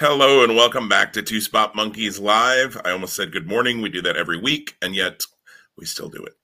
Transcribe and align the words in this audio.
Hello 0.00 0.44
and 0.44 0.54
welcome 0.54 0.88
back 0.88 1.12
to 1.12 1.22
Two 1.22 1.40
Spot 1.40 1.74
Monkeys 1.74 2.20
Live. 2.20 2.80
I 2.84 2.92
almost 2.92 3.16
said 3.16 3.32
good 3.32 3.48
morning. 3.48 3.82
We 3.82 3.88
do 3.88 4.00
that 4.02 4.16
every 4.16 4.38
week, 4.38 4.76
and 4.80 4.94
yet 4.94 5.24
we 5.76 5.86
still 5.86 6.08
do 6.08 6.24
it. 6.24 6.34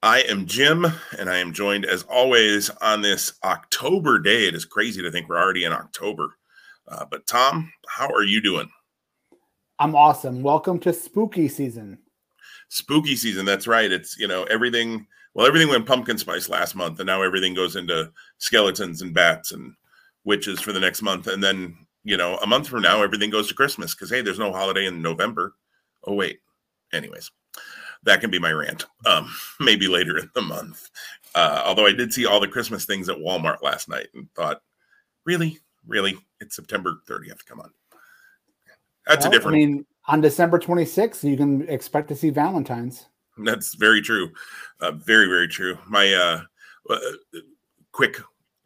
I 0.00 0.20
am 0.20 0.46
Jim, 0.46 0.86
and 1.18 1.28
I 1.28 1.38
am 1.38 1.52
joined 1.52 1.84
as 1.84 2.04
always 2.04 2.70
on 2.70 3.02
this 3.02 3.32
October 3.42 4.20
day. 4.20 4.46
It 4.46 4.54
is 4.54 4.64
crazy 4.64 5.02
to 5.02 5.10
think 5.10 5.28
we're 5.28 5.42
already 5.42 5.64
in 5.64 5.72
October. 5.72 6.36
Uh, 6.86 7.04
but 7.10 7.26
Tom, 7.26 7.72
how 7.88 8.06
are 8.10 8.22
you 8.22 8.40
doing? 8.40 8.70
I'm 9.80 9.96
awesome. 9.96 10.40
Welcome 10.40 10.78
to 10.80 10.92
spooky 10.92 11.48
season. 11.48 11.98
Spooky 12.68 13.16
season. 13.16 13.44
That's 13.44 13.66
right. 13.66 13.90
It's, 13.90 14.16
you 14.20 14.28
know, 14.28 14.44
everything. 14.44 15.08
Well, 15.34 15.48
everything 15.48 15.68
went 15.68 15.86
pumpkin 15.86 16.16
spice 16.16 16.48
last 16.48 16.76
month, 16.76 17.00
and 17.00 17.08
now 17.08 17.22
everything 17.22 17.54
goes 17.54 17.74
into 17.74 18.12
skeletons 18.38 19.02
and 19.02 19.12
bats 19.12 19.50
and 19.50 19.74
witches 20.22 20.60
for 20.60 20.72
the 20.72 20.78
next 20.78 21.02
month. 21.02 21.26
And 21.26 21.42
then 21.42 21.76
you 22.06 22.16
know, 22.16 22.36
a 22.36 22.46
month 22.46 22.68
from 22.68 22.82
now, 22.82 23.02
everything 23.02 23.30
goes 23.30 23.48
to 23.48 23.54
Christmas 23.54 23.92
because, 23.92 24.10
hey, 24.10 24.22
there's 24.22 24.38
no 24.38 24.52
holiday 24.52 24.86
in 24.86 25.02
November. 25.02 25.54
Oh, 26.04 26.14
wait. 26.14 26.38
Anyways, 26.92 27.32
that 28.04 28.20
can 28.20 28.30
be 28.30 28.38
my 28.38 28.52
rant. 28.52 28.86
Um, 29.04 29.28
maybe 29.60 29.88
later 29.88 30.16
in 30.16 30.30
the 30.32 30.40
month. 30.40 30.88
Uh, 31.34 31.64
although 31.66 31.84
I 31.84 31.92
did 31.92 32.12
see 32.12 32.24
all 32.24 32.38
the 32.38 32.46
Christmas 32.46 32.84
things 32.84 33.08
at 33.08 33.16
Walmart 33.16 33.60
last 33.60 33.88
night 33.88 34.06
and 34.14 34.32
thought, 34.36 34.62
really, 35.24 35.58
really, 35.84 36.16
it's 36.40 36.54
September 36.54 37.00
30th. 37.08 37.44
Come 37.44 37.58
on. 37.58 37.72
That's 39.08 39.24
well, 39.24 39.32
a 39.32 39.36
different. 39.36 39.56
I 39.56 39.58
mean, 39.58 39.86
on 40.06 40.20
December 40.20 40.60
26th, 40.60 41.28
you 41.28 41.36
can 41.36 41.68
expect 41.68 42.06
to 42.08 42.14
see 42.14 42.30
Valentine's. 42.30 43.06
That's 43.36 43.74
very 43.74 44.00
true. 44.00 44.30
Uh, 44.80 44.92
very, 44.92 45.26
very 45.26 45.48
true. 45.48 45.76
My 45.88 46.14
uh, 46.14 46.42
uh 46.88 46.98
quick, 47.90 48.20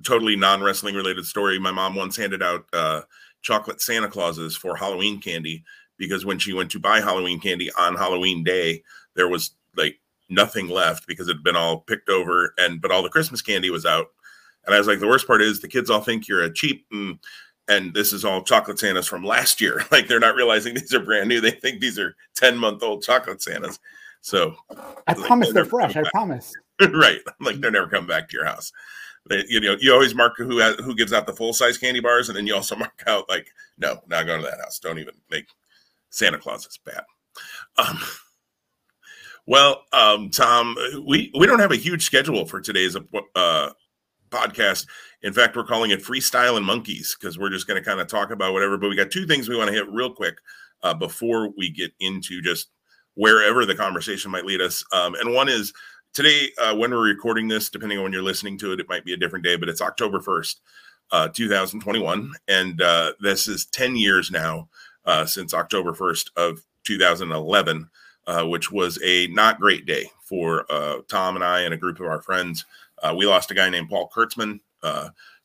totally 0.04 0.36
non 0.36 0.62
wrestling 0.62 0.94
related 0.94 1.24
story. 1.24 1.58
My 1.58 1.70
mom 1.70 1.94
once 1.94 2.16
handed 2.16 2.42
out 2.42 2.66
uh, 2.74 3.02
chocolate 3.42 3.80
Santa 3.80 4.08
Clauses 4.08 4.56
for 4.56 4.76
Halloween 4.76 5.20
candy 5.20 5.64
because 5.98 6.24
when 6.24 6.38
she 6.38 6.52
went 6.52 6.70
to 6.70 6.80
buy 6.80 7.00
Halloween 7.00 7.40
candy 7.40 7.70
on 7.78 7.94
Halloween 7.94 8.42
day, 8.42 8.82
there 9.14 9.28
was 9.28 9.52
like 9.76 10.00
nothing 10.28 10.68
left 10.68 11.06
because 11.06 11.28
it 11.28 11.36
had 11.36 11.44
been 11.44 11.56
all 11.56 11.80
picked 11.80 12.08
over 12.08 12.54
and 12.58 12.80
but 12.80 12.90
all 12.90 13.02
the 13.02 13.08
Christmas 13.08 13.42
candy 13.42 13.70
was 13.70 13.86
out. 13.86 14.06
And 14.64 14.74
I 14.74 14.78
was 14.78 14.86
like, 14.86 15.00
the 15.00 15.08
worst 15.08 15.26
part 15.26 15.42
is 15.42 15.60
the 15.60 15.68
kids 15.68 15.90
all 15.90 16.00
think 16.00 16.26
you're 16.26 16.42
a 16.42 16.52
cheap 16.52 16.86
and 16.90 17.18
and 17.68 17.94
this 17.94 18.12
is 18.12 18.24
all 18.24 18.42
chocolate 18.42 18.78
Santas 18.78 19.06
from 19.06 19.24
last 19.24 19.60
year. 19.60 19.84
Like 19.92 20.08
they're 20.08 20.20
not 20.20 20.34
realizing 20.34 20.74
these 20.74 20.94
are 20.94 21.00
brand 21.00 21.28
new. 21.28 21.40
They 21.40 21.50
think 21.50 21.80
these 21.80 21.98
are 21.98 22.16
10 22.36 22.56
month 22.56 22.82
old 22.82 23.02
chocolate 23.02 23.42
Santas. 23.42 23.78
So 24.22 24.54
I 25.06 25.14
promise 25.14 25.48
like, 25.48 25.54
they're 25.54 25.64
fresh. 25.64 25.96
I 25.96 26.02
promise. 26.10 26.52
right. 26.92 27.20
Like 27.40 27.60
they're 27.60 27.70
never 27.70 27.88
coming 27.88 28.08
back 28.08 28.28
to 28.28 28.36
your 28.36 28.46
house 28.46 28.72
you 29.48 29.60
know, 29.60 29.76
you 29.80 29.92
always 29.92 30.14
mark 30.14 30.36
who 30.36 30.58
has, 30.58 30.76
who 30.76 30.94
gives 30.94 31.12
out 31.12 31.26
the 31.26 31.32
full 31.32 31.52
size 31.52 31.78
candy 31.78 32.00
bars, 32.00 32.28
and 32.28 32.36
then 32.36 32.46
you 32.46 32.54
also 32.54 32.76
mark 32.76 33.02
out 33.06 33.28
like, 33.28 33.48
no, 33.78 34.00
not 34.08 34.26
going 34.26 34.40
to 34.40 34.46
that 34.46 34.60
house. 34.60 34.78
Don't 34.78 34.98
even 34.98 35.14
make 35.30 35.46
Santa 36.10 36.38
Claus. 36.38 36.66
It's 36.66 36.78
bad. 36.78 37.02
Um, 37.76 37.98
well, 39.46 39.84
um, 39.92 40.30
Tom, 40.30 40.76
we 41.06 41.30
we 41.38 41.46
don't 41.46 41.60
have 41.60 41.72
a 41.72 41.76
huge 41.76 42.04
schedule 42.04 42.46
for 42.46 42.60
today's 42.60 42.96
uh, 43.34 43.70
podcast. 44.30 44.86
In 45.22 45.32
fact, 45.32 45.56
we're 45.56 45.64
calling 45.64 45.90
it 45.90 46.02
Freestyle 46.02 46.56
and 46.56 46.64
Monkeys 46.64 47.16
because 47.18 47.38
we're 47.38 47.50
just 47.50 47.66
going 47.66 47.82
to 47.82 47.86
kind 47.86 48.00
of 48.00 48.06
talk 48.06 48.30
about 48.30 48.52
whatever. 48.52 48.76
But 48.76 48.90
we 48.90 48.96
got 48.96 49.10
two 49.10 49.26
things 49.26 49.48
we 49.48 49.56
want 49.56 49.68
to 49.68 49.74
hit 49.74 49.90
real 49.90 50.12
quick 50.12 50.36
uh, 50.82 50.94
before 50.94 51.50
we 51.56 51.70
get 51.70 51.92
into 52.00 52.40
just 52.40 52.70
wherever 53.14 53.66
the 53.66 53.74
conversation 53.74 54.30
might 54.30 54.46
lead 54.46 54.60
us. 54.60 54.84
Um, 54.92 55.14
and 55.16 55.34
one 55.34 55.48
is 55.48 55.72
today, 56.12 56.50
uh, 56.60 56.74
when 56.74 56.90
we're 56.90 57.02
recording 57.02 57.48
this, 57.48 57.68
depending 57.68 57.98
on 57.98 58.04
when 58.04 58.12
you're 58.12 58.22
listening 58.22 58.58
to 58.58 58.72
it, 58.72 58.80
it 58.80 58.88
might 58.88 59.04
be 59.04 59.12
a 59.12 59.16
different 59.16 59.44
day, 59.44 59.56
but 59.56 59.68
it's 59.68 59.80
October 59.80 60.18
1st, 60.18 60.56
uh, 61.12 61.28
2021. 61.28 62.32
And 62.48 62.80
uh, 62.82 63.12
this 63.20 63.48
is 63.48 63.66
10 63.66 63.96
years 63.96 64.30
now 64.30 64.68
uh, 65.04 65.24
since 65.26 65.54
October 65.54 65.92
1st 65.92 66.30
of 66.36 66.62
2011, 66.84 67.88
uh, 68.26 68.44
which 68.44 68.70
was 68.70 68.98
a 69.04 69.28
not 69.28 69.60
great 69.60 69.86
day 69.86 70.10
for 70.22 70.66
uh, 70.70 70.98
Tom 71.08 71.36
and 71.36 71.44
I 71.44 71.60
and 71.60 71.74
a 71.74 71.78
group 71.78 72.00
of 72.00 72.06
our 72.06 72.20
friends. 72.20 72.64
we 73.16 73.26
lost 73.26 73.50
a 73.50 73.54
guy 73.54 73.68
named 73.70 73.88
Paul 73.88 74.10
Kurtzman, 74.14 74.60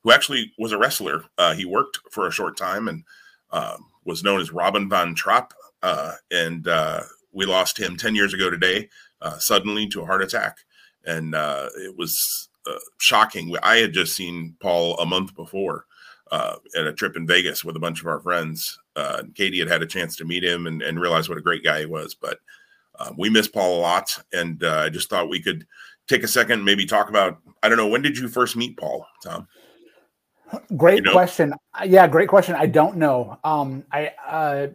who 0.04 0.12
actually 0.12 0.54
was 0.60 0.72
a 0.72 0.78
wrestler. 0.78 1.26
he 1.56 1.66
worked 1.66 2.00
for 2.12 2.28
a 2.28 2.32
short 2.32 2.58
time 2.58 2.88
and 2.88 3.04
was 4.04 4.24
known 4.24 4.40
as 4.40 4.52
Robin 4.52 4.90
Von 4.90 5.16
Trapp. 5.16 5.54
and 6.32 6.68
we 7.36 7.46
lost 7.46 7.78
him 7.78 7.98
10 7.98 8.16
years 8.16 8.34
ago 8.34 8.50
today 8.50 8.90
uh, 9.22 9.38
suddenly 9.38 9.88
to 9.90 10.02
a 10.02 10.06
heart 10.06 10.24
attack. 10.24 10.60
And 11.06 11.36
uh, 11.36 11.70
it 11.76 11.96
was 11.96 12.50
uh, 12.66 12.80
shocking. 12.98 13.56
I 13.62 13.76
had 13.78 13.94
just 13.94 14.16
seen 14.16 14.56
Paul 14.60 14.98
a 14.98 15.06
month 15.06 15.36
before 15.36 15.86
uh, 16.32 16.56
at 16.76 16.88
a 16.88 16.94
trip 16.94 17.16
in 17.16 17.28
Vegas 17.28 17.64
with 17.64 17.76
a 17.76 17.80
bunch 17.80 18.00
of 18.00 18.08
our 18.08 18.22
friends. 18.22 18.80
Uh, 18.96 19.24
Katie 19.36 19.60
had 19.60 19.68
had 19.68 19.84
a 19.84 19.88
chance 19.88 20.16
to 20.16 20.26
meet 20.26 20.44
him 20.44 20.66
and, 20.66 20.82
and 20.82 21.00
realize 21.00 21.30
what 21.30 21.38
a 21.38 21.42
great 21.42 21.64
guy 21.64 21.82
he 21.82 21.86
was. 21.86 22.16
But 22.16 22.40
uh, 22.98 23.12
we 23.18 23.30
miss 23.30 23.48
Paul 23.48 23.80
a 23.80 23.82
lot. 23.82 24.18
And 24.34 24.64
I 24.64 24.90
just 24.90 25.10
thought 25.10 25.30
we 25.30 25.42
could 25.42 25.68
take 26.08 26.24
a 26.24 26.28
second, 26.28 26.64
maybe 26.64 26.86
talk 26.86 27.10
about, 27.10 27.40
I 27.62 27.70
don't 27.70 27.78
know, 27.78 27.88
when 27.88 28.02
did 28.02 28.18
you 28.18 28.30
first 28.30 28.56
meet 28.56 28.78
Paul, 28.78 29.06
Tom? 29.24 29.48
Great 30.78 30.98
you 30.98 31.02
know? 31.02 31.12
question. 31.12 31.54
Yeah, 31.86 32.08
great 32.08 32.30
question. 32.30 32.56
I 32.56 32.68
don't 32.68 32.96
know. 32.96 33.38
Um, 33.44 33.84
I, 33.92 34.70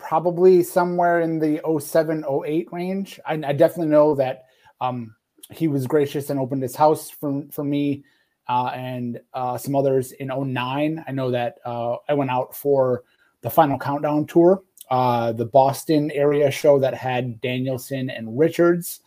probably 0.00 0.62
somewhere 0.62 1.20
in 1.20 1.38
the 1.38 1.60
07, 1.78 2.24
08 2.24 2.68
range. 2.72 3.20
I, 3.26 3.34
I 3.34 3.52
definitely 3.52 3.92
know 3.92 4.14
that 4.16 4.46
um, 4.80 5.14
he 5.52 5.68
was 5.68 5.86
gracious 5.86 6.30
and 6.30 6.40
opened 6.40 6.62
his 6.62 6.74
house 6.74 7.10
for, 7.10 7.44
for 7.52 7.62
me 7.62 8.04
uh, 8.48 8.72
and 8.74 9.20
uh, 9.34 9.58
some 9.58 9.76
others 9.76 10.12
in 10.12 10.28
09. 10.28 11.04
I 11.06 11.12
know 11.12 11.30
that 11.30 11.58
uh, 11.64 11.96
I 12.08 12.14
went 12.14 12.30
out 12.30 12.54
for 12.56 13.04
the 13.42 13.50
final 13.50 13.78
countdown 13.78 14.26
tour, 14.26 14.62
uh, 14.90 15.32
the 15.32 15.46
Boston 15.46 16.10
area 16.12 16.50
show 16.50 16.78
that 16.80 16.94
had 16.94 17.40
Danielson 17.40 18.10
and 18.10 18.38
Richards. 18.38 19.00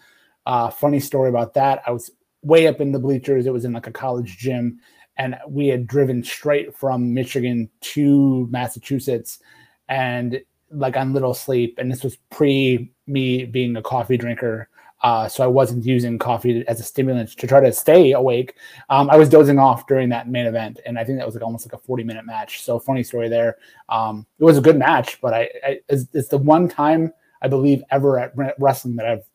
Uh, 0.46 0.70
funny 0.70 1.00
story 1.00 1.30
about 1.30 1.56
that. 1.56 1.82
I 1.86 1.92
was 1.92 2.12
way 2.42 2.68
up 2.68 2.82
in 2.82 2.92
the 2.92 3.00
bleachers. 3.00 3.46
It 3.46 3.54
was 3.54 3.66
in 3.66 3.74
like 3.74 3.88
a 3.88 3.92
college 3.92 4.38
gym, 4.38 4.80
and 5.18 5.36
we 5.48 5.68
had 5.68 5.88
driven 5.88 6.24
straight 6.24 6.76
from 6.76 7.14
Michigan 7.14 7.70
to 7.82 8.48
Massachusetts. 8.50 9.40
And 9.88 10.42
like 10.74 10.98
on 10.98 11.14
little 11.14 11.34
sleep, 11.34 11.78
and 11.78 11.92
this 11.92 12.04
was 12.04 12.18
pre 12.32 12.92
me 13.08 13.46
being 13.46 13.76
a 13.76 13.82
coffee 13.82 14.18
drinker. 14.18 14.70
Uh, 15.02 15.28
so 15.28 15.44
I 15.44 15.48
wasn't 15.48 15.86
using 15.86 16.18
coffee 16.18 16.66
as 16.68 16.80
a 16.80 16.84
stimulant 16.84 17.38
to 17.38 17.46
try 17.46 17.60
to 17.60 17.74
stay 17.74 18.14
awake. 18.14 18.56
Um, 18.90 19.10
I 19.10 19.18
was 19.18 19.28
dozing 19.28 19.60
off 19.60 19.86
during 19.86 20.08
that 20.10 20.30
main 20.30 20.46
event, 20.46 20.80
and 20.86 20.98
I 20.98 21.04
think 21.04 21.18
that 21.18 21.26
was 21.26 21.36
like 21.36 21.44
almost 21.44 21.66
like 21.66 21.74
a 21.74 21.84
40 21.84 22.06
minute 22.06 22.26
match. 22.26 22.62
So 22.64 22.80
funny 22.80 23.04
story 23.04 23.28
there. 23.28 23.58
Um, 23.90 24.26
it 24.40 24.46
was 24.46 24.58
a 24.58 24.62
good 24.62 24.78
match, 24.78 25.20
but 25.20 25.34
I, 25.34 25.50
I 25.66 25.80
it's, 25.90 26.06
it's, 26.14 26.30
the 26.30 26.38
one 26.38 26.70
time 26.70 27.12
I 27.42 27.50
believe 27.50 27.84
ever 27.92 28.18
at 28.18 28.34
wrestling 28.58 28.96
that 28.96 29.06
I've 29.06 29.26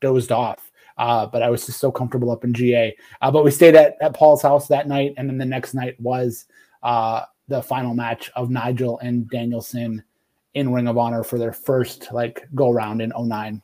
dozed 0.00 0.32
off. 0.32 0.70
Uh, 0.96 1.26
but 1.26 1.42
I 1.42 1.50
was 1.50 1.66
just 1.66 1.78
so 1.78 1.92
comfortable 1.92 2.30
up 2.30 2.42
in 2.42 2.54
GA. 2.54 2.96
Uh, 3.20 3.30
but 3.30 3.44
we 3.44 3.50
stayed 3.50 3.76
at, 3.76 3.96
at 4.00 4.14
Paul's 4.14 4.42
house 4.42 4.66
that 4.68 4.88
night, 4.88 5.12
and 5.18 5.28
then 5.28 5.36
the 5.36 5.44
next 5.44 5.74
night 5.74 6.00
was 6.00 6.46
uh, 6.82 7.22
the 7.48 7.62
final 7.62 7.94
match 7.94 8.30
of 8.34 8.50
Nigel 8.50 8.98
and 9.00 9.28
Danielson 9.28 10.02
in 10.58 10.72
Ring 10.72 10.88
of 10.88 10.98
Honor 10.98 11.22
for 11.22 11.38
their 11.38 11.52
first 11.52 12.08
like 12.12 12.46
go 12.54 12.70
round 12.70 13.00
in 13.00 13.12
09. 13.16 13.62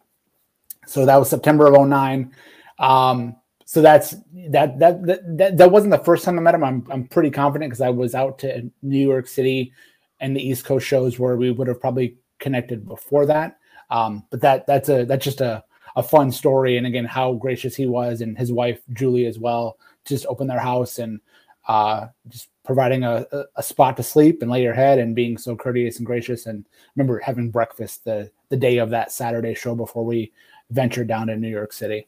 So 0.87 1.05
that 1.05 1.17
was 1.17 1.29
September 1.29 1.67
of 1.67 1.89
09. 1.89 2.33
Um, 2.79 3.37
so 3.65 3.83
that's 3.83 4.15
that, 4.51 4.79
that 4.79 5.05
that 5.07 5.39
that 5.39 5.57
that 5.57 5.71
wasn't 5.71 5.91
the 5.91 6.05
first 6.05 6.25
time 6.25 6.39
I 6.39 6.43
met 6.43 6.55
him. 6.55 6.63
I'm 6.63 6.87
I'm 6.91 7.09
pretty 7.09 7.31
confident 7.31 7.71
because 7.71 7.81
I 7.81 7.91
was 7.91 8.15
out 8.15 8.39
to 8.41 8.71
New 8.83 9.07
York 9.07 9.27
City 9.27 9.73
and 10.21 10.37
the 10.37 10.47
East 10.47 10.65
Coast 10.65 10.87
shows 10.87 11.19
where 11.19 11.37
we 11.37 11.51
would 11.51 11.67
have 11.67 11.81
probably 11.81 12.17
connected 12.39 12.87
before 12.87 13.27
that. 13.27 13.59
Um, 13.91 14.25
but 14.31 14.41
that 14.43 14.67
that's 14.67 14.89
a 14.89 15.05
that's 15.05 15.25
just 15.25 15.41
a 15.41 15.65
a 15.97 16.03
fun 16.03 16.31
story 16.31 16.77
and 16.77 16.87
again 16.87 17.05
how 17.05 17.35
gracious 17.35 17.75
he 17.75 17.87
was 17.87 18.21
and 18.21 18.37
his 18.37 18.53
wife 18.53 18.81
Julie 18.93 19.27
as 19.27 19.39
well 19.39 19.79
just 20.05 20.27
open 20.27 20.47
their 20.47 20.59
house 20.59 20.99
and 20.99 21.21
uh, 21.67 22.07
just 22.29 22.49
providing 22.65 23.05
a, 23.05 23.27
a, 23.57 23.63
spot 23.63 23.97
to 23.97 24.03
sleep 24.03 24.43
and 24.43 24.51
lay 24.51 24.63
your 24.63 24.75
head 24.75 24.99
and 24.99 25.15
being 25.15 25.37
so 25.37 25.55
courteous 25.55 25.99
and 25.99 26.07
gracious. 26.07 26.47
And 26.47 26.65
remember 26.97 27.19
having 27.19 27.51
breakfast 27.51 28.05
the, 28.05 28.31
the 28.49 28.57
day 28.57 28.79
of 28.79 28.91
that 28.91 29.13
Saturday 29.13 29.55
show 29.55 29.75
before 29.75 30.05
we 30.05 30.33
ventured 30.71 31.09
down 31.09 31.27
to 31.29 31.37
New 31.37 31.49
York 31.49 31.73
City. 31.73 32.07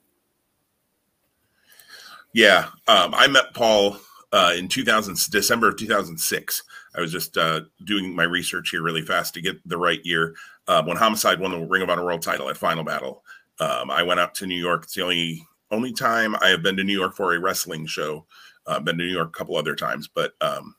Yeah. 2.32 2.67
Um, 2.87 3.14
I 3.14 3.26
met 3.29 3.55
Paul 3.55 3.99
uh, 4.32 4.53
in 4.56 4.69
2000, 4.69 5.31
December 5.31 5.69
of 5.69 5.76
2006. 5.76 6.62
I 6.94 7.00
was 7.00 7.12
just 7.12 7.37
uh, 7.38 7.62
doing 7.85 8.14
my 8.14 8.25
research 8.25 8.70
here 8.70 8.82
really 8.82 9.02
fast 9.02 9.35
to 9.35 9.43
get 9.43 9.67
the 9.69 9.79
right 9.79 10.05
year. 10.05 10.35
Uh, 10.67 10.82
when 10.82 10.97
Homicide 10.97 11.41
won 11.41 11.52
the 11.52 11.67
Ring 11.67 11.82
of 11.82 11.91
Honor 11.91 12.05
World 12.05 12.23
title 12.23 12.49
at 12.49 12.56
Final 12.56 12.85
Battle, 12.85 13.23
um, 13.61 13.91
I 13.91 14.02
went 14.02 14.20
out 14.20 14.35
to 14.37 14.47
New 14.47 14.59
York. 14.59 14.85
It's 14.85 14.94
the 14.94 15.02
only 15.02 15.47
only 15.70 15.93
time 15.93 16.37
I 16.37 16.49
have 16.49 16.62
been 16.62 16.76
to 16.76 16.85
New 16.85 16.97
York 16.97 17.17
for 17.17 17.35
a 17.35 17.41
wrestling 17.41 17.87
show. 17.87 18.25
Been 18.67 18.99
to 18.99 19.05
New 19.05 19.05
York 19.05 19.29
a 19.29 19.39
couple 19.39 19.57
other 19.57 19.75
times, 19.75 20.09
but 20.13 20.35
um, 20.41 20.75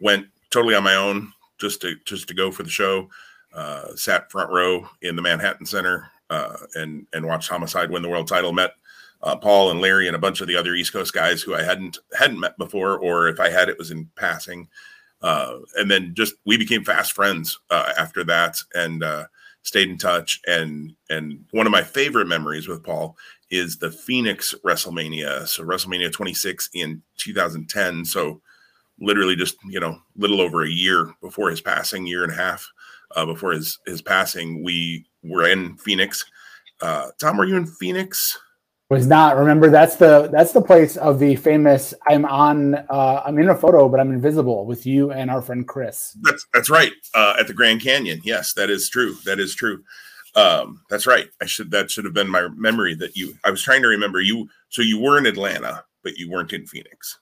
went 0.00 0.26
totally 0.50 0.74
on 0.74 0.82
my 0.82 0.94
own 0.94 1.32
just 1.58 1.80
to 1.82 1.94
just 2.04 2.26
to 2.28 2.34
go 2.34 2.50
for 2.50 2.62
the 2.62 2.70
show. 2.70 3.08
Uh, 3.54 3.94
sat 3.96 4.30
front 4.30 4.50
row 4.50 4.88
in 5.02 5.16
the 5.16 5.22
Manhattan 5.22 5.66
Center 5.66 6.10
uh, 6.30 6.56
and 6.74 7.06
and 7.12 7.26
watched 7.26 7.50
Homicide 7.50 7.90
win 7.90 8.02
the 8.02 8.08
world 8.08 8.28
title. 8.28 8.52
Met 8.52 8.72
uh, 9.22 9.36
Paul 9.36 9.70
and 9.70 9.80
Larry 9.80 10.06
and 10.06 10.16
a 10.16 10.20
bunch 10.20 10.40
of 10.40 10.46
the 10.46 10.56
other 10.56 10.74
East 10.74 10.92
Coast 10.92 11.12
guys 11.12 11.42
who 11.42 11.54
I 11.54 11.62
hadn't 11.62 11.98
hadn't 12.18 12.40
met 12.40 12.56
before, 12.56 12.98
or 12.98 13.28
if 13.28 13.38
I 13.38 13.50
had, 13.50 13.68
it 13.68 13.78
was 13.78 13.90
in 13.90 14.08
passing. 14.16 14.68
uh, 15.22 15.58
and 15.76 15.90
then 15.90 16.14
just 16.14 16.34
we 16.44 16.56
became 16.56 16.84
fast 16.84 17.12
friends 17.12 17.58
uh, 17.70 17.92
after 17.98 18.24
that, 18.24 18.56
and 18.74 19.02
uh, 19.02 19.26
stayed 19.62 19.88
in 19.88 19.98
touch. 19.98 20.40
And 20.46 20.94
and 21.10 21.44
one 21.50 21.66
of 21.66 21.72
my 21.72 21.82
favorite 21.82 22.28
memories 22.28 22.68
with 22.68 22.82
Paul 22.82 23.16
is 23.50 23.78
the 23.78 23.90
Phoenix 23.90 24.54
WrestleMania. 24.64 25.46
So 25.46 25.64
WrestleMania 25.64 26.12
26 26.12 26.70
in 26.74 27.02
2010. 27.18 28.04
So 28.04 28.40
literally 29.00 29.36
just 29.36 29.56
you 29.64 29.80
know 29.80 29.98
little 30.16 30.40
over 30.40 30.62
a 30.62 30.68
year 30.68 31.14
before 31.22 31.50
his 31.50 31.60
passing, 31.60 32.06
year 32.06 32.22
and 32.22 32.32
a 32.32 32.36
half 32.36 32.66
uh, 33.16 33.26
before 33.26 33.52
his 33.52 33.78
his 33.86 34.02
passing, 34.02 34.62
we 34.62 35.06
were 35.22 35.48
in 35.48 35.76
Phoenix. 35.76 36.24
Uh, 36.80 37.08
Tom, 37.18 37.36
were 37.36 37.44
you 37.44 37.56
in 37.56 37.66
Phoenix? 37.66 38.38
Was 38.88 39.06
not. 39.06 39.36
Remember, 39.36 39.70
that's 39.70 39.96
the 39.96 40.28
that's 40.32 40.52
the 40.52 40.62
place 40.62 40.96
of 40.96 41.20
the 41.20 41.36
famous. 41.36 41.94
I'm 42.08 42.24
on. 42.24 42.74
Uh, 42.74 43.22
I'm 43.24 43.38
in 43.38 43.48
a 43.48 43.54
photo, 43.54 43.88
but 43.88 44.00
I'm 44.00 44.12
invisible 44.12 44.66
with 44.66 44.84
you 44.84 45.12
and 45.12 45.30
our 45.30 45.42
friend 45.42 45.66
Chris. 45.66 46.16
That's 46.22 46.44
that's 46.52 46.70
right. 46.70 46.92
Uh, 47.14 47.36
at 47.38 47.46
the 47.46 47.54
Grand 47.54 47.82
Canyon. 47.82 48.20
Yes, 48.24 48.52
that 48.54 48.68
is 48.68 48.88
true. 48.88 49.14
That 49.24 49.38
is 49.38 49.54
true. 49.54 49.84
Um, 50.36 50.82
that's 50.88 51.06
right. 51.06 51.28
I 51.40 51.46
should 51.46 51.70
that 51.72 51.90
should 51.90 52.04
have 52.04 52.14
been 52.14 52.28
my 52.28 52.48
memory 52.48 52.94
that 52.96 53.16
you. 53.16 53.36
I 53.44 53.50
was 53.50 53.62
trying 53.62 53.82
to 53.82 53.88
remember 53.88 54.20
you. 54.20 54.48
So 54.68 54.82
you 54.82 54.98
were 55.00 55.18
in 55.18 55.26
Atlanta, 55.26 55.84
but 56.02 56.16
you 56.16 56.30
weren't 56.30 56.52
in 56.52 56.66
Phoenix. 56.66 57.18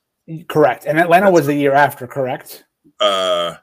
Correct. 0.49 0.84
And 0.84 0.99
Atlanta 0.99 1.26
that's 1.26 1.34
was 1.34 1.46
the 1.46 1.55
year 1.55 1.72
after. 1.72 2.06
Correct. 2.06 2.64
Uh, 3.00 3.55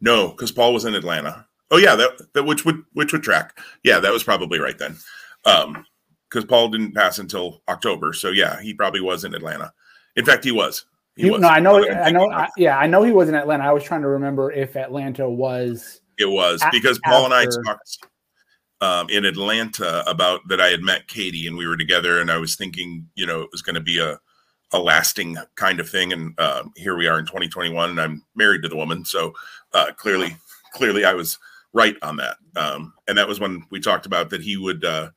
no, 0.00 0.28
because 0.28 0.52
Paul 0.52 0.72
was 0.72 0.84
in 0.84 0.94
Atlanta. 0.94 1.46
Oh 1.70 1.76
yeah, 1.76 1.96
that, 1.96 2.32
that 2.34 2.44
which 2.44 2.64
would 2.64 2.82
which 2.92 3.12
would 3.12 3.22
track. 3.22 3.58
Yeah, 3.82 3.98
that 3.98 4.12
was 4.12 4.22
probably 4.22 4.58
right 4.58 4.78
then. 4.78 4.96
Um, 5.44 5.84
because 6.28 6.44
Paul 6.44 6.68
didn't 6.68 6.94
pass 6.94 7.18
until 7.18 7.62
October. 7.68 8.12
So 8.12 8.30
yeah, 8.30 8.60
he 8.60 8.74
probably 8.74 9.00
was 9.00 9.24
in 9.24 9.34
Atlanta. 9.34 9.72
In 10.16 10.24
fact, 10.24 10.44
he 10.44 10.52
was. 10.52 10.84
He, 11.16 11.24
he 11.24 11.30
was. 11.30 11.40
No, 11.40 11.48
I 11.48 11.58
know. 11.58 11.88
I 11.88 12.10
know. 12.10 12.30
I, 12.30 12.48
yeah, 12.56 12.78
I 12.78 12.86
know 12.86 13.02
he 13.02 13.12
was 13.12 13.28
in 13.28 13.34
Atlanta. 13.34 13.64
I 13.64 13.72
was 13.72 13.82
trying 13.82 14.02
to 14.02 14.08
remember 14.08 14.52
if 14.52 14.76
Atlanta 14.76 15.28
was. 15.28 16.00
It 16.18 16.28
was 16.28 16.62
because 16.70 16.98
Paul 17.04 17.26
and 17.26 17.34
I 17.34 17.44
talked 17.44 17.98
um, 18.80 19.08
in 19.10 19.24
Atlanta 19.24 20.08
about 20.08 20.40
that 20.48 20.60
I 20.60 20.68
had 20.68 20.82
met 20.82 21.08
Katie 21.08 21.46
and 21.46 21.56
we 21.56 21.66
were 21.66 21.76
together, 21.76 22.20
and 22.20 22.30
I 22.30 22.38
was 22.38 22.56
thinking, 22.56 23.08
you 23.14 23.26
know, 23.26 23.42
it 23.42 23.50
was 23.52 23.62
going 23.62 23.74
to 23.74 23.80
be 23.80 23.98
a 23.98 24.18
a 24.72 24.78
lasting 24.78 25.38
kind 25.54 25.80
of 25.80 25.88
thing, 25.88 26.12
and 26.12 26.34
uh, 26.38 26.62
here 26.76 26.96
we 26.96 27.08
are 27.08 27.18
in 27.18 27.24
2021, 27.24 27.90
and 27.90 28.00
I'm 28.00 28.22
married 28.34 28.62
to 28.62 28.68
the 28.68 28.76
woman, 28.76 29.04
so 29.04 29.32
uh, 29.72 29.92
clearly, 29.96 30.36
clearly, 30.74 31.06
I 31.06 31.14
was 31.14 31.38
right 31.72 31.96
on 32.02 32.16
that. 32.16 32.36
Um, 32.56 32.92
and 33.06 33.16
that 33.16 33.28
was 33.28 33.40
when 33.40 33.64
we 33.70 33.80
talked 33.80 34.06
about 34.06 34.30
that 34.30 34.42
he 34.42 34.56
would. 34.56 34.84
Uh, 34.84 35.10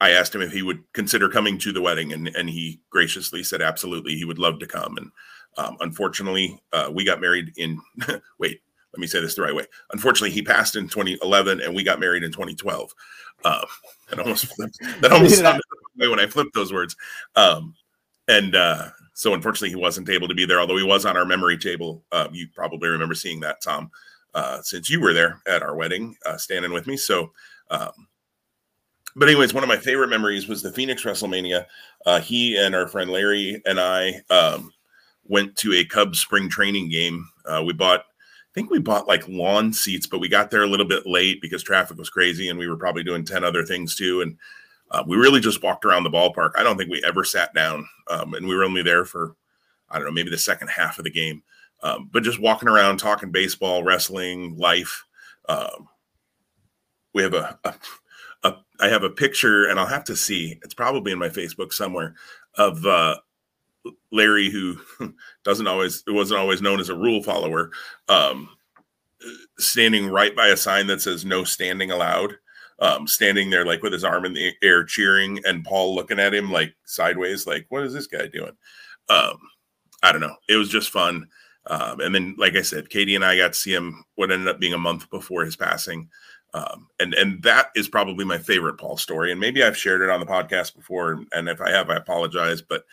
I 0.00 0.10
asked 0.10 0.34
him 0.34 0.42
if 0.42 0.52
he 0.52 0.62
would 0.62 0.82
consider 0.92 1.28
coming 1.28 1.58
to 1.58 1.72
the 1.72 1.80
wedding, 1.80 2.12
and 2.12 2.28
and 2.36 2.50
he 2.50 2.80
graciously 2.90 3.42
said 3.42 3.62
absolutely 3.62 4.14
he 4.14 4.24
would 4.24 4.38
love 4.38 4.58
to 4.58 4.66
come. 4.66 4.96
And 4.96 5.10
um, 5.56 5.76
unfortunately, 5.80 6.60
uh, 6.72 6.90
we 6.92 7.04
got 7.04 7.20
married 7.20 7.52
in. 7.56 7.80
wait, 8.38 8.60
let 8.94 9.00
me 9.00 9.06
say 9.06 9.20
this 9.20 9.34
the 9.34 9.42
right 9.42 9.54
way. 9.54 9.66
Unfortunately, 9.92 10.30
he 10.30 10.42
passed 10.42 10.76
in 10.76 10.88
2011, 10.88 11.60
and 11.60 11.74
we 11.74 11.82
got 11.82 12.00
married 12.00 12.22
in 12.22 12.32
2012. 12.32 12.94
Um, 13.44 13.64
that 14.08 14.20
almost 14.20 14.46
flipped, 14.46 14.78
that 15.00 15.12
almost 15.12 15.38
sounded 15.38 15.62
way 15.98 16.08
when 16.08 16.20
I 16.20 16.26
flipped 16.26 16.54
those 16.54 16.72
words. 16.72 16.96
Um, 17.36 17.74
and 18.28 18.54
uh, 18.54 18.88
so, 19.12 19.34
unfortunately, 19.34 19.70
he 19.70 19.76
wasn't 19.76 20.08
able 20.08 20.28
to 20.28 20.34
be 20.34 20.46
there. 20.46 20.60
Although 20.60 20.78
he 20.78 20.84
was 20.84 21.04
on 21.04 21.16
our 21.16 21.24
memory 21.24 21.58
table, 21.58 22.04
uh, 22.12 22.28
you 22.32 22.48
probably 22.54 22.88
remember 22.88 23.14
seeing 23.14 23.40
that, 23.40 23.60
Tom 23.60 23.90
uh, 24.34 24.60
since 24.62 24.90
you 24.90 25.00
were 25.00 25.12
there 25.12 25.40
at 25.46 25.62
our 25.62 25.74
wedding, 25.76 26.16
uh, 26.26 26.36
standing 26.36 26.72
with 26.72 26.86
me. 26.86 26.96
So, 26.96 27.32
um, 27.70 28.08
but 29.16 29.28
anyways, 29.28 29.54
one 29.54 29.62
of 29.62 29.68
my 29.68 29.76
favorite 29.76 30.08
memories 30.08 30.48
was 30.48 30.60
the 30.60 30.72
Phoenix 30.72 31.04
WrestleMania. 31.04 31.66
Uh, 32.04 32.20
he 32.20 32.56
and 32.56 32.74
our 32.74 32.88
friend 32.88 33.10
Larry 33.10 33.62
and 33.64 33.78
I 33.78 34.22
um, 34.30 34.72
went 35.24 35.54
to 35.56 35.72
a 35.74 35.84
Cubs 35.84 36.20
spring 36.20 36.48
training 36.48 36.88
game. 36.88 37.28
Uh, 37.46 37.62
we 37.64 37.72
bought, 37.72 38.04
think 38.54 38.70
we 38.70 38.78
bought 38.78 39.08
like 39.08 39.28
lawn 39.28 39.72
seats, 39.72 40.06
but 40.06 40.20
we 40.20 40.28
got 40.28 40.50
there 40.50 40.62
a 40.62 40.68
little 40.68 40.86
bit 40.86 41.06
late 41.06 41.40
because 41.42 41.62
traffic 41.62 41.98
was 41.98 42.08
crazy 42.08 42.48
and 42.48 42.58
we 42.58 42.68
were 42.68 42.76
probably 42.76 43.02
doing 43.02 43.24
10 43.24 43.42
other 43.44 43.64
things 43.64 43.94
too. 43.96 44.20
And 44.20 44.36
uh, 44.90 45.02
we 45.06 45.16
really 45.16 45.40
just 45.40 45.62
walked 45.62 45.84
around 45.84 46.04
the 46.04 46.10
ballpark. 46.10 46.52
I 46.56 46.62
don't 46.62 46.76
think 46.76 46.90
we 46.90 47.02
ever 47.04 47.24
sat 47.24 47.52
down. 47.52 47.88
Um, 48.08 48.34
and 48.34 48.46
we 48.46 48.54
were 48.54 48.64
only 48.64 48.82
there 48.82 49.04
for, 49.04 49.34
I 49.90 49.98
don't 49.98 50.06
know, 50.06 50.12
maybe 50.12 50.30
the 50.30 50.38
second 50.38 50.68
half 50.68 50.98
of 50.98 51.04
the 51.04 51.10
game. 51.10 51.42
Um, 51.82 52.08
but 52.12 52.22
just 52.22 52.40
walking 52.40 52.68
around, 52.68 52.98
talking 52.98 53.32
baseball, 53.32 53.82
wrestling, 53.82 54.56
life. 54.56 55.04
Um, 55.48 55.88
we 57.12 57.22
have 57.22 57.34
a, 57.34 57.58
a, 57.64 57.74
a, 58.44 58.56
I 58.80 58.88
have 58.88 59.02
a 59.02 59.10
picture, 59.10 59.66
and 59.66 59.78
I'll 59.78 59.86
have 59.86 60.04
to 60.04 60.16
see. 60.16 60.58
It's 60.62 60.74
probably 60.74 61.12
in 61.12 61.18
my 61.18 61.28
Facebook 61.28 61.72
somewhere 61.72 62.14
of 62.56 62.86
uh, 62.86 63.16
Larry, 64.12 64.50
who 64.50 64.76
doesn't 65.44 65.66
always 65.66 66.02
it 66.06 66.12
wasn't 66.12 66.40
always 66.40 66.62
known 66.62 66.80
as 66.80 66.88
a 66.88 66.96
rule 66.96 67.22
follower, 67.22 67.70
um, 68.08 68.48
standing 69.58 70.08
right 70.08 70.34
by 70.34 70.48
a 70.48 70.56
sign 70.56 70.86
that 70.88 71.02
says 71.02 71.24
"No 71.24 71.44
standing 71.44 71.90
allowed." 71.90 72.36
Um, 72.80 73.06
standing 73.06 73.50
there 73.50 73.64
like 73.64 73.82
with 73.82 73.92
his 73.92 74.02
arm 74.02 74.24
in 74.24 74.34
the 74.34 74.52
air, 74.60 74.82
cheering, 74.82 75.38
and 75.44 75.64
Paul 75.64 75.94
looking 75.94 76.18
at 76.18 76.34
him 76.34 76.50
like 76.50 76.74
sideways, 76.84 77.46
like, 77.46 77.66
"What 77.68 77.84
is 77.84 77.92
this 77.92 78.08
guy 78.08 78.26
doing?" 78.26 78.56
Um, 79.08 79.38
I 80.02 80.12
don't 80.12 80.20
know. 80.20 80.36
It 80.48 80.56
was 80.56 80.68
just 80.68 80.90
fun. 80.90 81.28
Um, 81.66 82.00
and 82.00 82.14
then, 82.14 82.34
like 82.36 82.56
I 82.56 82.62
said, 82.62 82.90
Katie 82.90 83.14
and 83.14 83.24
I 83.24 83.36
got 83.36 83.52
to 83.52 83.58
see 83.58 83.72
him 83.72 84.04
what 84.16 84.30
ended 84.30 84.48
up 84.48 84.60
being 84.60 84.74
a 84.74 84.78
month 84.78 85.08
before 85.10 85.44
his 85.44 85.56
passing. 85.56 86.10
Um, 86.52 86.88
and 87.00 87.14
and 87.14 87.42
that 87.42 87.70
is 87.74 87.88
probably 87.88 88.24
my 88.24 88.38
favorite 88.38 88.78
Paul 88.78 88.96
story. 88.96 89.32
And 89.32 89.40
maybe 89.40 89.62
I've 89.62 89.76
shared 89.76 90.02
it 90.02 90.10
on 90.10 90.20
the 90.20 90.26
podcast 90.26 90.76
before, 90.76 91.24
and 91.32 91.48
if 91.48 91.60
I 91.60 91.70
have, 91.70 91.90
I 91.90 91.96
apologize. 91.96 92.60
But 92.62 92.84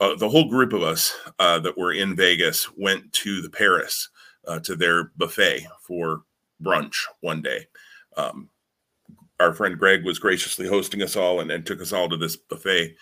uh, 0.00 0.14
the 0.16 0.28
whole 0.28 0.48
group 0.48 0.72
of 0.72 0.82
us 0.82 1.14
uh, 1.38 1.58
that 1.58 1.76
were 1.76 1.92
in 1.92 2.14
Vegas 2.14 2.68
went 2.76 3.12
to 3.12 3.40
the 3.42 3.50
Paris 3.50 4.08
uh, 4.46 4.58
to 4.60 4.76
their 4.76 5.12
buffet 5.16 5.66
for 5.80 6.22
brunch 6.62 6.96
one 7.20 7.42
day. 7.42 7.66
Um, 8.16 8.48
our 9.40 9.54
friend 9.54 9.78
Greg 9.78 10.04
was 10.04 10.18
graciously 10.18 10.66
hosting 10.66 11.02
us 11.02 11.16
all 11.16 11.40
and, 11.40 11.50
and 11.50 11.64
took 11.64 11.80
us 11.80 11.92
all 11.92 12.08
to 12.08 12.16
this 12.16 12.36
buffet, 12.36 12.96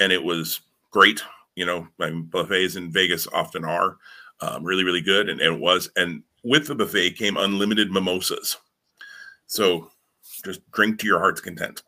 and 0.00 0.12
it 0.12 0.22
was 0.22 0.60
great. 0.90 1.22
You 1.54 1.66
know, 1.66 1.86
I 2.00 2.10
mean, 2.10 2.24
buffets 2.24 2.76
in 2.76 2.90
Vegas 2.90 3.26
often 3.28 3.64
are 3.64 3.98
um, 4.40 4.64
really, 4.64 4.84
really 4.84 5.00
good. 5.00 5.28
And, 5.28 5.40
and, 5.40 5.56
it 5.56 5.60
was. 5.60 5.90
And 5.96 6.22
with 6.42 6.66
the 6.66 6.74
buffet 6.74 7.12
came 7.12 7.36
unlimited 7.36 7.90
mimosas. 7.90 8.56
So 9.46 9.90
just 10.44 10.68
drink 10.72 10.98
to 10.98 11.06
your 11.06 11.18
heart's 11.18 11.40
content. 11.40 11.82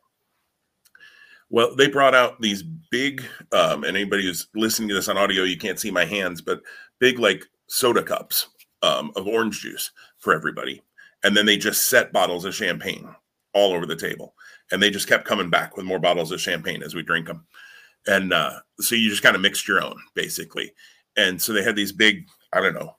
Well, 1.55 1.73
they 1.77 1.87
brought 1.87 2.17
out 2.17 2.41
these 2.41 2.65
big, 2.65 3.25
um, 3.53 3.85
and 3.85 3.97
anybody 3.97 4.25
who's 4.25 4.49
listening 4.56 4.89
to 4.89 4.95
this 4.97 5.06
on 5.06 5.17
audio, 5.17 5.45
you 5.45 5.56
can't 5.56 5.79
see 5.79 5.93
my 5.93 6.05
hands, 6.05 6.41
but 6.41 6.61
big 6.99 7.21
like 7.21 7.45
soda 7.69 8.03
cups 8.03 8.49
um, 8.83 9.12
of 9.15 9.29
orange 9.29 9.61
juice 9.61 9.93
for 10.19 10.34
everybody. 10.34 10.82
And 11.23 11.37
then 11.37 11.46
they 11.46 11.56
just 11.56 11.82
set 11.82 12.13
bottles 12.13 12.44
of 12.44 12.56
champagne 12.56 13.08
all 13.53 13.73
over 13.73 13.87
the 13.87 13.94
table. 13.94 14.34
And 14.73 14.82
they 14.82 14.91
just 14.91 15.06
kept 15.06 15.27
coming 15.29 15.49
back 15.49 15.77
with 15.77 15.87
more 15.87 16.01
bottles 16.01 16.32
of 16.32 16.41
champagne 16.41 16.82
as 16.82 16.96
we 16.96 17.05
drink 17.05 17.29
them. 17.29 17.46
And 18.08 18.32
uh, 18.32 18.58
so 18.81 18.96
you 18.96 19.08
just 19.08 19.23
kind 19.23 19.37
of 19.37 19.43
mixed 19.43 19.69
your 19.69 19.81
own, 19.81 19.94
basically. 20.15 20.73
And 21.17 21.41
so 21.41 21.53
they 21.53 21.63
had 21.63 21.77
these 21.77 21.93
big 21.93 22.27
I 22.53 22.63
don't 22.63 22.75
know, 22.75 22.96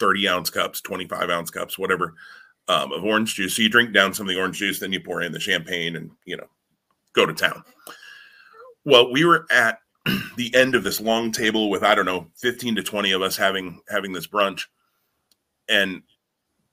30 0.00 0.28
ounce 0.28 0.50
cups, 0.50 0.82
25 0.82 1.30
ounce 1.30 1.48
cups, 1.48 1.78
whatever, 1.78 2.12
um, 2.68 2.92
of 2.92 3.04
orange 3.04 3.36
juice. 3.36 3.56
So 3.56 3.62
you 3.62 3.70
drink 3.70 3.94
down 3.94 4.12
some 4.12 4.28
of 4.28 4.34
the 4.34 4.38
orange 4.38 4.58
juice, 4.58 4.80
then 4.80 4.92
you 4.92 5.00
pour 5.00 5.22
in 5.22 5.32
the 5.32 5.40
champagne 5.40 5.96
and, 5.96 6.10
you 6.26 6.36
know, 6.36 6.46
go 7.14 7.26
to 7.26 7.32
town. 7.32 7.62
Well, 8.84 9.12
we 9.12 9.24
were 9.24 9.46
at 9.50 9.78
the 10.36 10.54
end 10.54 10.74
of 10.74 10.84
this 10.84 11.00
long 11.00 11.32
table 11.32 11.70
with, 11.70 11.82
I 11.82 11.94
don't 11.94 12.06
know, 12.06 12.28
15 12.36 12.76
to 12.76 12.82
20 12.82 13.12
of 13.12 13.22
us 13.22 13.36
having, 13.36 13.80
having 13.88 14.12
this 14.12 14.26
brunch. 14.26 14.62
And 15.68 16.02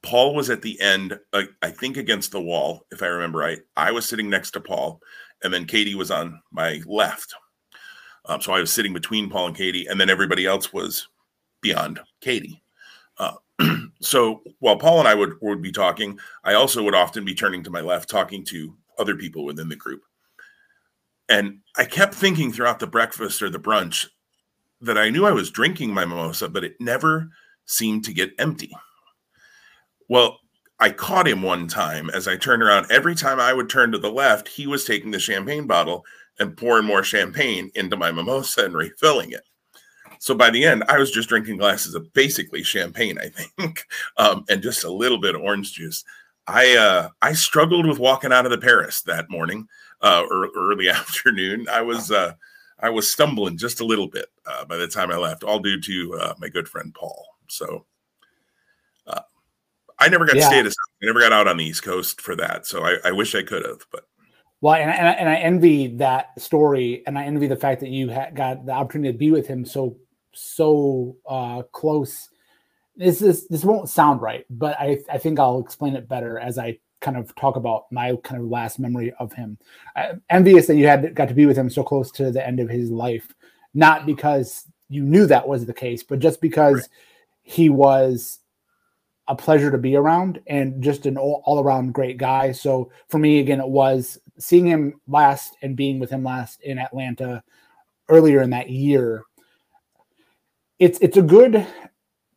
Paul 0.02 0.36
was 0.36 0.50
at 0.50 0.62
the 0.62 0.80
end, 0.80 1.20
uh, 1.34 1.44
I 1.62 1.70
think 1.70 1.98
against 1.98 2.32
the 2.32 2.42
wall, 2.42 2.86
if 2.92 3.04
I 3.04 3.08
remember 3.08 3.40
right. 3.40 3.60
I 3.76 3.92
was 3.92 4.08
sitting 4.08 4.30
next 4.30 4.52
to 4.52 4.62
Paul, 4.62 5.02
and 5.44 5.54
then 5.54 5.66
Katie 5.66 5.96
was 5.96 6.12
on 6.12 6.42
my 6.52 6.82
left. 6.86 7.34
Um, 8.26 8.42
so 8.42 8.54
I 8.54 8.60
was 8.60 8.72
sitting 8.72 8.94
between 8.94 9.30
Paul 9.30 9.48
and 9.48 9.56
Katie, 9.56 9.88
and 9.88 10.00
then 10.00 10.10
everybody 10.10 10.46
else 10.46 10.74
was 10.74 11.08
beyond 11.62 12.00
Katie. 12.22 12.62
Uh, 13.18 13.34
so 14.02 14.42
while 14.60 14.78
Paul 14.78 15.00
and 15.00 15.08
I 15.08 15.16
would, 15.16 15.34
would 15.42 15.62
be 15.62 15.72
talking, 15.72 16.20
I 16.44 16.54
also 16.54 16.84
would 16.84 16.96
often 16.96 17.26
be 17.26 17.36
turning 17.36 17.64
to 17.64 17.70
my 17.70 17.82
left, 17.82 18.10
talking 18.10 18.44
to 18.46 18.76
other 18.98 19.16
people 19.16 19.46
within 19.46 19.70
the 19.70 19.76
group. 19.76 20.04
And 21.30 21.60
I 21.76 21.86
kept 21.86 22.14
thinking 22.14 22.52
throughout 22.52 22.80
the 22.80 22.88
breakfast 22.88 23.42
or 23.42 23.50
the 23.50 23.60
brunch 23.60 24.08
that 24.82 24.98
I 24.98 25.10
knew 25.10 25.26
I 25.26 25.32
was 25.32 25.52
drinking 25.52 25.94
my 25.94 26.06
mimosa, 26.06 26.48
but 26.48 26.64
it 26.64 26.76
never 26.80 27.30
seemed 27.66 28.06
to 28.06 28.14
get 28.14 28.32
empty. 28.40 28.72
Well, 30.08 30.40
I 30.80 30.92
caught 30.92 31.28
him 31.28 31.42
one 31.42 31.68
time 31.68 32.10
as 32.12 32.28
I 32.28 32.38
turned 32.38 32.62
around. 32.62 32.92
Every 32.92 33.16
time 33.16 33.40
I 33.40 33.54
would 33.54 33.70
turn 33.70 33.92
to 33.92 33.98
the 33.98 34.12
left, 34.12 34.48
he 34.48 34.68
was 34.68 34.86
taking 34.86 35.12
the 35.12 35.20
champagne 35.20 35.66
bottle 35.66 36.06
and 36.40 36.56
pouring 36.56 36.86
more 36.86 37.04
champagne 37.04 37.72
into 37.76 37.98
my 37.98 38.12
mimosa 38.12 38.66
and 38.66 38.76
refilling 38.76 39.32
it. 39.32 39.42
So 40.20 40.36
by 40.36 40.50
the 40.50 40.66
end, 40.66 40.84
I 40.88 40.98
was 40.98 41.12
just 41.12 41.30
drinking 41.30 41.58
glasses 41.58 41.96
of 41.96 42.12
basically 42.14 42.64
champagne, 42.64 43.18
I 43.20 43.30
think, 43.30 43.86
um, 44.18 44.46
and 44.50 44.62
just 44.62 44.84
a 44.84 44.92
little 44.92 45.20
bit 45.20 45.36
of 45.36 45.42
orange 45.42 45.74
juice. 45.74 46.04
I 46.48 46.78
uh, 46.78 47.10
I 47.22 47.34
struggled 47.34 47.86
with 47.86 48.00
walking 48.00 48.32
out 48.32 48.46
of 48.46 48.52
the 48.52 48.58
Paris 48.58 49.02
that 49.02 49.30
morning 49.30 49.68
uh, 50.02 50.24
or 50.30 50.50
early 50.56 50.90
afternoon. 50.90 51.68
I 51.70 51.82
was 51.82 52.12
uh, 52.12 52.34
I 52.80 52.90
was 52.90 53.12
stumbling 53.12 53.58
just 53.58 53.80
a 53.80 53.86
little 53.86 54.08
bit 54.08 54.28
uh, 54.46 54.66
by 54.66 54.78
the 54.78 54.88
time 54.88 55.12
I 55.12 55.18
left, 55.18 55.44
all 55.44 55.60
due 55.60 55.82
to 55.82 56.20
uh, 56.22 56.34
my 56.40 56.50
good 56.50 56.68
friend 56.68 56.94
Paul. 56.94 57.26
So 57.48 57.86
uh, 59.08 59.22
I 60.00 60.10
never 60.10 60.26
got 60.26 60.36
yeah. 60.36 60.42
to 60.42 60.48
stay 60.48 60.60
at 60.60 60.66
his. 60.66 60.76
I 61.02 61.06
never 61.06 61.20
got 61.20 61.32
out 61.32 61.48
on 61.48 61.58
the 61.58 61.66
East 61.66 61.84
Coast 61.84 62.22
for 62.22 62.36
that. 62.36 62.66
So 62.66 62.84
I, 62.84 62.98
I 63.06 63.12
wish 63.12 63.36
I 63.36 63.44
could 63.44 63.66
have, 63.66 63.86
but. 63.92 64.06
Well, 64.60 64.74
and, 64.74 64.90
and, 64.90 65.08
I, 65.08 65.12
and 65.12 65.30
I 65.30 65.36
envy 65.36 65.88
that 65.98 66.40
story, 66.42 67.04
and 67.06 67.16
I 67.16 67.26
envy 67.26 67.46
the 67.46 67.56
fact 67.56 67.80
that 67.82 67.90
you 67.90 68.10
had 68.10 68.36
got 68.36 68.66
the 68.66 68.72
opportunity 68.72 69.12
to 69.12 69.18
be 69.18 69.30
with 69.30 69.46
him 69.46 69.64
so 69.66 69.98
so 70.34 71.16
uh, 71.28 71.64
close. 71.72 72.30
This 72.96 73.22
is 73.22 73.48
this 73.48 73.64
won't 73.64 73.90
sound 73.90 74.22
right, 74.22 74.46
but 74.50 74.76
I 74.80 75.00
I 75.12 75.20
think 75.20 75.40
I'll 75.40 75.60
explain 75.60 75.96
it 75.96 76.10
better 76.10 76.40
as 76.40 76.58
I 76.58 76.80
kind 77.02 77.18
of 77.18 77.34
talk 77.36 77.56
about 77.56 77.92
my 77.92 78.16
kind 78.24 78.42
of 78.42 78.50
last 78.50 78.80
memory 78.80 79.14
of 79.20 79.34
him. 79.34 79.58
I'm 79.96 80.22
envious 80.30 80.68
that 80.68 80.76
you 80.76 80.88
had 80.88 81.14
got 81.16 81.28
to 81.28 81.34
be 81.34 81.46
with 81.46 81.58
him 81.58 81.70
so 81.70 81.84
close 81.84 82.12
to 82.14 82.32
the 82.32 82.46
end 82.46 82.60
of 82.60 82.70
his 82.70 82.90
life, 82.90 83.34
not 83.74 84.06
because 84.06 84.66
you 84.90 85.04
knew 85.04 85.26
that 85.28 85.48
was 85.48 85.66
the 85.66 85.74
case, 85.74 86.04
but 86.04 86.20
just 86.20 86.42
because 86.42 86.76
right. 86.76 86.90
he 87.44 87.70
was 87.70 88.40
a 89.28 89.36
pleasure 89.36 89.70
to 89.70 89.78
be 89.78 89.96
around 89.96 90.40
and 90.48 90.82
just 90.82 91.06
an 91.06 91.18
all, 91.18 91.42
all 91.46 91.60
around 91.60 91.94
great 91.94 92.18
guy. 92.18 92.52
So 92.52 92.92
for 93.10 93.20
me, 93.20 93.40
again, 93.40 93.60
it 93.60 93.68
was 93.68 94.18
seeing 94.40 94.66
him 94.66 95.02
last 95.08 95.58
and 95.62 95.76
being 95.76 96.00
with 96.00 96.10
him 96.10 96.24
last 96.24 96.62
in 96.62 96.80
Atlanta 96.80 97.44
earlier 98.10 98.42
in 98.42 98.52
that 98.52 98.70
year. 98.70 99.24
It's 100.80 101.00
it's 101.00 101.18
a 101.18 101.24
good 101.24 101.66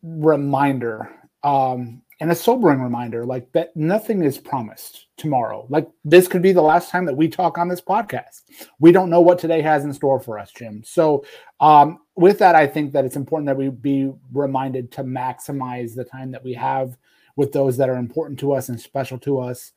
reminder 0.03 1.11
um, 1.43 2.03
and 2.21 2.31
a 2.31 2.35
sobering 2.35 2.83
reminder 2.83 3.25
like 3.25 3.51
that 3.53 3.75
nothing 3.75 4.23
is 4.23 4.37
promised 4.37 5.07
tomorrow. 5.17 5.67
Like 5.71 5.89
this 6.05 6.29
could 6.29 6.43
be 6.43 6.53
the 6.53 6.61
last 6.61 6.91
time 6.91 7.07
that 7.07 7.17
we 7.17 7.29
talk 7.29 7.57
on 7.57 7.69
this 7.69 7.81
podcast. 7.81 8.43
We 8.79 8.93
don't 8.93 9.09
know 9.09 9.23
what 9.23 9.39
today 9.39 9.63
has 9.63 9.85
in 9.85 9.93
store 9.95 10.21
for 10.21 10.39
us 10.39 10.53
jim. 10.53 10.83
So 10.85 11.25
um, 11.61 12.01
with 12.17 12.39
that 12.39 12.55
i 12.55 12.67
think 12.67 12.93
that 12.93 13.05
it's 13.07 13.17
important 13.17 13.47
that 13.47 13.57
we 13.57 13.71
be 13.71 14.13
reminded 14.33 14.93
to 14.93 15.03
maximize 15.03 15.95
the 15.95 16.05
time 16.05 16.31
that 16.33 16.45
we 16.45 16.53
have 16.55 16.99
with 17.37 17.53
those 17.53 17.79
that 17.79 17.89
are 17.89 17.97
important 17.97 18.39
to 18.41 18.53
us 18.53 18.69
and 18.69 18.79
special 18.79 19.19
to 19.21 19.41
us. 19.41 19.73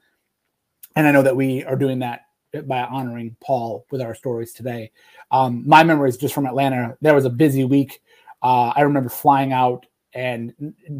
And 0.95 1.07
i 1.07 1.11
know 1.11 1.21
that 1.21 1.35
we 1.35 1.63
are 1.63 1.77
doing 1.77 1.99
that 1.99 2.21
by 2.65 2.83
honoring 2.83 3.35
paul 3.41 3.85
with 3.89 4.01
our 4.01 4.13
stories 4.13 4.51
today. 4.51 4.91
Um, 5.31 5.63
my 5.65 5.83
memories 5.83 6.17
just 6.17 6.33
from 6.33 6.45
atlanta 6.45 6.97
there 6.99 7.15
was 7.15 7.25
a 7.25 7.29
busy 7.29 7.63
week. 7.63 8.01
Uh, 8.41 8.73
i 8.75 8.81
remember 8.81 9.09
flying 9.09 9.53
out 9.53 9.85
and 10.15 10.53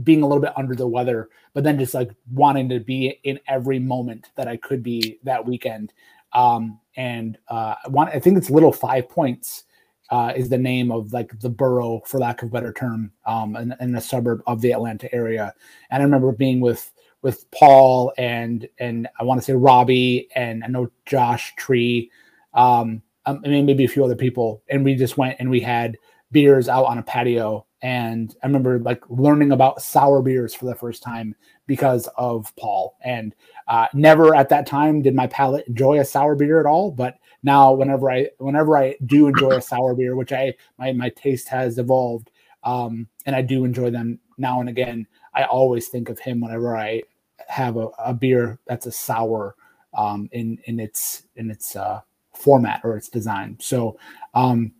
being 0.03 0.23
a 0.23 0.27
little 0.27 0.41
bit 0.41 0.57
under 0.57 0.75
the 0.75 0.87
weather, 0.87 1.29
but 1.53 1.63
then 1.63 1.77
just 1.77 1.93
like 1.93 2.11
wanting 2.31 2.69
to 2.69 2.79
be 2.79 3.19
in 3.23 3.39
every 3.47 3.79
moment 3.79 4.29
that 4.35 4.47
I 4.47 4.57
could 4.57 4.83
be 4.83 5.19
that 5.23 5.45
weekend. 5.45 5.93
Um, 6.33 6.79
and 6.95 7.37
uh, 7.47 7.75
one, 7.87 8.07
I 8.09 8.19
think 8.19 8.37
it's 8.37 8.49
Little 8.49 8.71
Five 8.71 9.09
Points 9.09 9.65
uh, 10.09 10.33
is 10.35 10.49
the 10.49 10.57
name 10.57 10.91
of 10.91 11.13
like 11.13 11.39
the 11.39 11.49
borough, 11.49 12.01
for 12.05 12.19
lack 12.19 12.41
of 12.41 12.49
a 12.49 12.51
better 12.51 12.73
term, 12.73 13.11
um, 13.25 13.55
in, 13.55 13.75
in 13.79 13.95
a 13.95 14.01
suburb 14.01 14.41
of 14.47 14.61
the 14.61 14.71
Atlanta 14.71 15.13
area. 15.13 15.53
And 15.89 16.01
I 16.01 16.05
remember 16.05 16.31
being 16.31 16.59
with 16.59 16.91
with 17.21 17.49
Paul 17.51 18.13
and 18.17 18.67
and 18.79 19.07
I 19.19 19.23
want 19.23 19.39
to 19.39 19.45
say 19.45 19.53
Robbie 19.53 20.27
and 20.35 20.63
I 20.63 20.67
know 20.67 20.91
Josh 21.05 21.55
Tree, 21.55 22.11
um, 22.53 23.01
um, 23.25 23.41
I 23.45 23.47
mean 23.47 23.65
maybe 23.65 23.85
a 23.85 23.89
few 23.89 24.03
other 24.03 24.15
people, 24.15 24.61
and 24.69 24.83
we 24.83 24.95
just 24.95 25.17
went 25.17 25.37
and 25.39 25.49
we 25.49 25.61
had 25.61 25.97
beers 26.31 26.67
out 26.67 26.85
on 26.85 26.97
a 26.97 27.03
patio 27.03 27.65
and 27.83 28.33
I 28.41 28.47
remember 28.47 28.79
like 28.79 29.03
learning 29.09 29.51
about 29.51 29.81
sour 29.81 30.21
beers 30.21 30.55
for 30.55 30.65
the 30.65 30.73
first 30.73 31.03
time 31.03 31.35
because 31.67 32.07
of 32.15 32.55
Paul. 32.55 32.95
And 33.03 33.35
uh, 33.67 33.87
never 33.93 34.33
at 34.33 34.47
that 34.49 34.65
time 34.65 35.01
did 35.01 35.13
my 35.13 35.27
palate 35.27 35.67
enjoy 35.67 35.99
a 35.99 36.05
sour 36.05 36.33
beer 36.35 36.61
at 36.61 36.65
all. 36.65 36.91
But 36.91 37.17
now, 37.43 37.73
whenever 37.73 38.09
I 38.09 38.29
whenever 38.37 38.77
I 38.77 38.95
do 39.05 39.27
enjoy 39.27 39.57
a 39.57 39.61
sour 39.73 39.93
beer, 39.95 40.15
which 40.15 40.31
I 40.31 40.53
my 40.79 40.93
my 40.93 41.09
taste 41.09 41.49
has 41.49 41.77
evolved, 41.77 42.31
um, 42.63 43.05
and 43.25 43.35
I 43.35 43.41
do 43.41 43.65
enjoy 43.65 43.89
them 43.89 44.17
now 44.37 44.61
and 44.61 44.69
again, 44.69 45.05
I 45.33 45.43
always 45.43 45.89
think 45.89 46.07
of 46.07 46.19
him 46.19 46.39
whenever 46.39 46.77
I 46.77 47.03
have 47.49 47.75
a, 47.75 47.87
a 47.99 48.13
beer 48.13 48.59
that's 48.65 48.85
a 48.85 48.93
sour 48.93 49.55
um, 49.93 50.29
in 50.31 50.57
in 50.67 50.79
its 50.79 51.23
in 51.35 51.51
its 51.51 51.75
uh, 51.75 51.99
format 52.33 52.79
or 52.85 52.95
its 52.95 53.09
design. 53.09 53.57
So. 53.59 53.99
Um, 54.33 54.71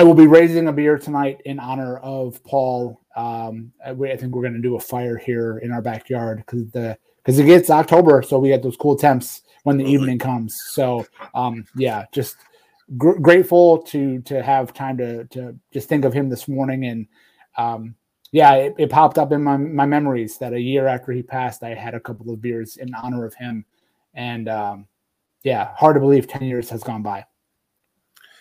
I 0.00 0.02
will 0.02 0.14
be 0.14 0.26
raising 0.26 0.66
a 0.68 0.72
beer 0.72 0.96
tonight 0.96 1.42
in 1.44 1.58
honor 1.58 1.98
of 1.98 2.42
Paul. 2.42 3.02
Um, 3.16 3.70
I, 3.84 3.90
I 3.90 4.16
think 4.16 4.34
we're 4.34 4.40
going 4.40 4.54
to 4.54 4.58
do 4.58 4.76
a 4.76 4.80
fire 4.80 5.18
here 5.18 5.58
in 5.58 5.70
our 5.72 5.82
backyard 5.82 6.38
because 6.38 6.70
the 6.70 6.96
because 7.18 7.38
it 7.38 7.44
gets 7.44 7.68
October, 7.68 8.22
so 8.22 8.38
we 8.38 8.48
get 8.48 8.62
those 8.62 8.78
cool 8.78 8.96
temps 8.96 9.42
when 9.64 9.76
the 9.76 9.84
evening 9.84 10.18
comes. 10.18 10.58
So 10.70 11.04
um, 11.34 11.66
yeah, 11.76 12.06
just 12.12 12.36
gr- 12.96 13.18
grateful 13.18 13.76
to 13.88 14.22
to 14.22 14.42
have 14.42 14.72
time 14.72 14.96
to 14.96 15.26
to 15.26 15.54
just 15.70 15.90
think 15.90 16.06
of 16.06 16.14
him 16.14 16.30
this 16.30 16.48
morning 16.48 16.86
and 16.86 17.06
um, 17.58 17.94
yeah, 18.32 18.54
it, 18.54 18.74
it, 18.78 18.88
popped 18.88 19.18
up 19.18 19.32
in 19.32 19.42
my 19.44 19.58
my 19.58 19.84
memories 19.84 20.38
that 20.38 20.54
a 20.54 20.60
year 20.60 20.86
after 20.86 21.12
he 21.12 21.22
passed, 21.22 21.62
I 21.62 21.74
had 21.74 21.92
a 21.92 22.00
couple 22.00 22.32
of 22.32 22.40
beers 22.40 22.78
in 22.78 22.94
honor 22.94 23.26
of 23.26 23.34
him, 23.34 23.66
and 24.14 24.48
um, 24.48 24.86
yeah, 25.42 25.74
hard 25.76 25.92
to 25.96 26.00
believe 26.00 26.26
ten 26.26 26.44
years 26.44 26.70
has 26.70 26.82
gone 26.82 27.02
by 27.02 27.26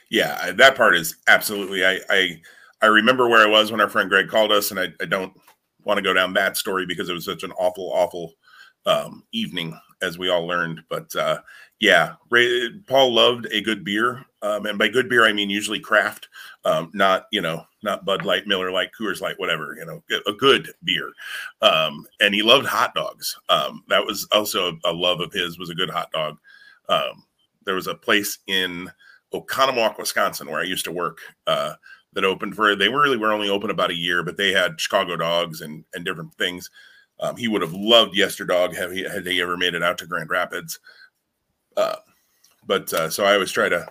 yeah, 0.10 0.52
that 0.52 0.76
part 0.76 0.96
is 0.96 1.16
absolutely. 1.28 1.86
I, 1.86 2.00
I 2.10 2.42
I 2.82 2.88
remember 2.88 3.28
where 3.28 3.46
I 3.46 3.50
was 3.50 3.72
when 3.72 3.82
our 3.82 3.90
friend 3.90 4.10
Greg 4.10 4.30
called 4.30 4.52
us, 4.52 4.72
and 4.72 4.80
I, 4.80 4.88
I 5.02 5.06
don't 5.06 5.34
want 5.84 5.98
to 5.98 6.04
go 6.04 6.14
down 6.14 6.34
that 6.34 6.58
story 6.58 6.86
because 6.86 7.10
it 7.10 7.14
was 7.14 7.26
such 7.26 7.44
an 7.44 7.52
awful, 7.54 7.92
awful 7.94 8.34
um, 8.86 9.24
evening, 9.32 9.78
as 10.02 10.18
we 10.18 10.30
all 10.30 10.48
learned. 10.48 10.82
But 10.90 11.14
uh, 11.16 11.42
yeah, 11.80 12.14
Ray, 12.30 12.70
Paul 12.88 13.14
loved 13.14 13.48
a 13.52 13.62
good 13.62 13.84
beer, 13.84 14.26
um, 14.42 14.66
and 14.66 14.80
by 14.80 14.88
good 14.88 15.10
beer 15.10 15.26
I 15.26 15.34
mean 15.34 15.50
usually 15.50 15.80
craft, 15.80 16.28
um, 16.66 16.90
not 16.94 17.28
you 17.32 17.42
know 17.42 17.66
not 17.84 18.06
Bud 18.06 18.26
Light, 18.26 18.48
Miller 18.48 18.72
Lite, 18.72 18.92
Coors 19.00 19.22
Light, 19.22 19.40
whatever. 19.40 19.76
You 19.78 19.86
know, 19.86 20.04
a 20.28 20.34
good 20.34 20.72
beer. 20.84 21.12
Um, 21.62 22.06
and 22.20 22.34
he 22.34 22.42
loved 22.42 22.66
hot 22.66 22.96
dogs. 22.96 23.38
Um, 23.50 23.84
that 23.90 24.06
was 24.06 24.28
also 24.32 24.72
a, 24.86 24.92
a, 24.92 24.94
love 24.94 25.22
of 25.22 25.34
his. 25.34 25.60
Was 25.60 25.70
a 25.70 25.76
good 25.76 25.90
hot 25.90 26.12
dog. 26.12 26.38
Um, 26.88 27.24
there 27.66 27.76
was 27.76 27.88
a 27.88 27.96
place 27.96 28.40
in 28.48 28.90
Oconomowoc, 29.34 29.98
Wisconsin, 29.98 30.50
where 30.50 30.60
I 30.60 30.66
used 30.66 30.86
to 30.86 30.92
work, 30.92 31.20
uh, 31.48 31.74
that 32.14 32.26
opened 32.26 32.56
for 32.56 32.76
they 32.76 32.90
really 32.90 33.18
were 33.18 33.32
only 33.32 33.50
open 33.50 33.70
about 33.70 33.92
a 33.92 33.96
year, 33.96 34.24
but 34.24 34.38
they 34.38 34.52
had 34.52 34.82
Chicago 34.82 35.16
dogs 35.16 35.62
and 35.62 35.86
and 35.94 36.04
different 36.06 36.34
things. 36.36 36.70
Um, 37.20 37.36
he 37.36 37.48
would 37.48 37.62
have 37.62 37.74
loved 37.74 38.16
Yesterdog 38.16 38.76
had 38.76 38.92
he 38.92 39.04
had 39.04 39.24
they 39.24 39.42
ever 39.42 39.58
made 39.58 39.76
it 39.76 39.84
out 39.84 39.98
to 40.00 40.08
Grand 40.08 40.30
Rapids. 40.30 40.80
Uh, 41.78 41.98
but 42.66 42.92
uh, 42.94 43.10
so 43.10 43.26
I 43.26 43.34
always 43.34 43.52
try 43.52 43.70
to, 43.70 43.88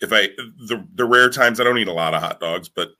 if 0.00 0.12
I 0.12 0.28
the 0.66 0.86
the 0.94 1.04
rare 1.04 1.30
times 1.30 1.60
I 1.60 1.64
don't 1.64 1.78
eat 1.78 1.88
a 1.88 1.92
lot 1.92 2.14
of 2.14 2.22
hot 2.22 2.40
dogs, 2.40 2.68
but 2.68 2.90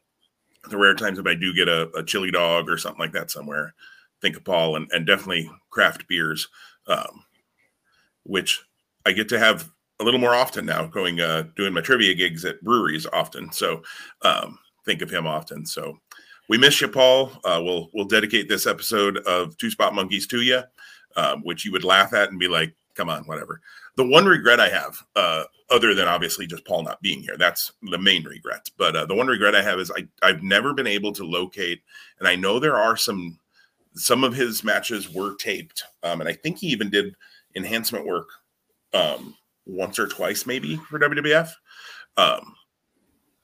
the 0.68 0.76
rare 0.76 0.94
times 0.94 1.18
if 1.18 1.26
I 1.26 1.34
do 1.34 1.54
get 1.54 1.68
a, 1.68 1.88
a 1.96 2.04
chili 2.04 2.30
dog 2.30 2.68
or 2.68 2.76
something 2.76 3.00
like 3.00 3.12
that 3.12 3.30
somewhere, 3.30 3.74
think 4.20 4.36
of 4.36 4.44
Paul 4.44 4.76
and, 4.76 4.88
and 4.92 5.06
definitely 5.06 5.50
craft 5.70 6.06
beers, 6.08 6.48
um, 6.88 7.24
which 8.24 8.62
I 9.06 9.12
get 9.12 9.28
to 9.30 9.38
have 9.38 9.70
a 10.00 10.04
little 10.04 10.20
more 10.20 10.34
often 10.34 10.64
now, 10.64 10.86
going 10.86 11.20
uh, 11.20 11.44
doing 11.56 11.72
my 11.72 11.80
trivia 11.80 12.14
gigs 12.14 12.44
at 12.44 12.62
breweries 12.62 13.06
often. 13.12 13.52
So 13.52 13.82
um, 14.22 14.58
think 14.84 15.02
of 15.02 15.10
him 15.10 15.26
often. 15.26 15.66
So 15.66 15.98
we 16.48 16.58
miss 16.58 16.80
you, 16.80 16.88
Paul. 16.88 17.32
Uh, 17.44 17.60
we'll 17.62 17.90
we'll 17.92 18.06
dedicate 18.06 18.48
this 18.48 18.66
episode 18.66 19.18
of 19.18 19.56
Two 19.56 19.70
Spot 19.70 19.94
Monkeys 19.94 20.26
to 20.28 20.40
you, 20.40 20.62
um, 21.16 21.42
which 21.42 21.64
you 21.64 21.72
would 21.72 21.84
laugh 21.84 22.12
at 22.14 22.30
and 22.30 22.38
be 22.38 22.48
like, 22.48 22.74
"Come 22.94 23.10
on, 23.10 23.24
whatever." 23.24 23.60
The 23.96 24.06
one 24.06 24.26
regret 24.26 24.60
I 24.60 24.68
have, 24.68 24.96
uh, 25.16 25.44
other 25.70 25.92
than 25.92 26.06
obviously 26.06 26.46
just 26.46 26.64
Paul 26.64 26.84
not 26.84 27.02
being 27.02 27.20
here, 27.20 27.36
that's 27.36 27.72
the 27.82 27.98
main 27.98 28.24
regret. 28.24 28.68
But 28.76 28.94
uh, 28.94 29.06
the 29.06 29.14
one 29.14 29.26
regret 29.26 29.56
I 29.56 29.62
have 29.62 29.80
is 29.80 29.90
I 29.90 30.06
I've 30.22 30.42
never 30.42 30.72
been 30.72 30.86
able 30.86 31.12
to 31.12 31.24
locate, 31.24 31.82
and 32.18 32.28
I 32.28 32.36
know 32.36 32.58
there 32.58 32.76
are 32.76 32.96
some 32.96 33.38
some 33.94 34.22
of 34.22 34.34
his 34.34 34.62
matches 34.62 35.12
were 35.12 35.34
taped, 35.36 35.82
um, 36.04 36.20
and 36.20 36.30
I 36.30 36.32
think 36.32 36.58
he 36.58 36.68
even 36.68 36.88
did 36.88 37.16
enhancement 37.56 38.06
work 38.06 38.28
um, 38.94 39.34
once 39.68 39.98
or 39.98 40.08
twice 40.08 40.46
maybe 40.46 40.76
for 40.88 40.98
WWF. 40.98 41.50
Um, 42.16 42.54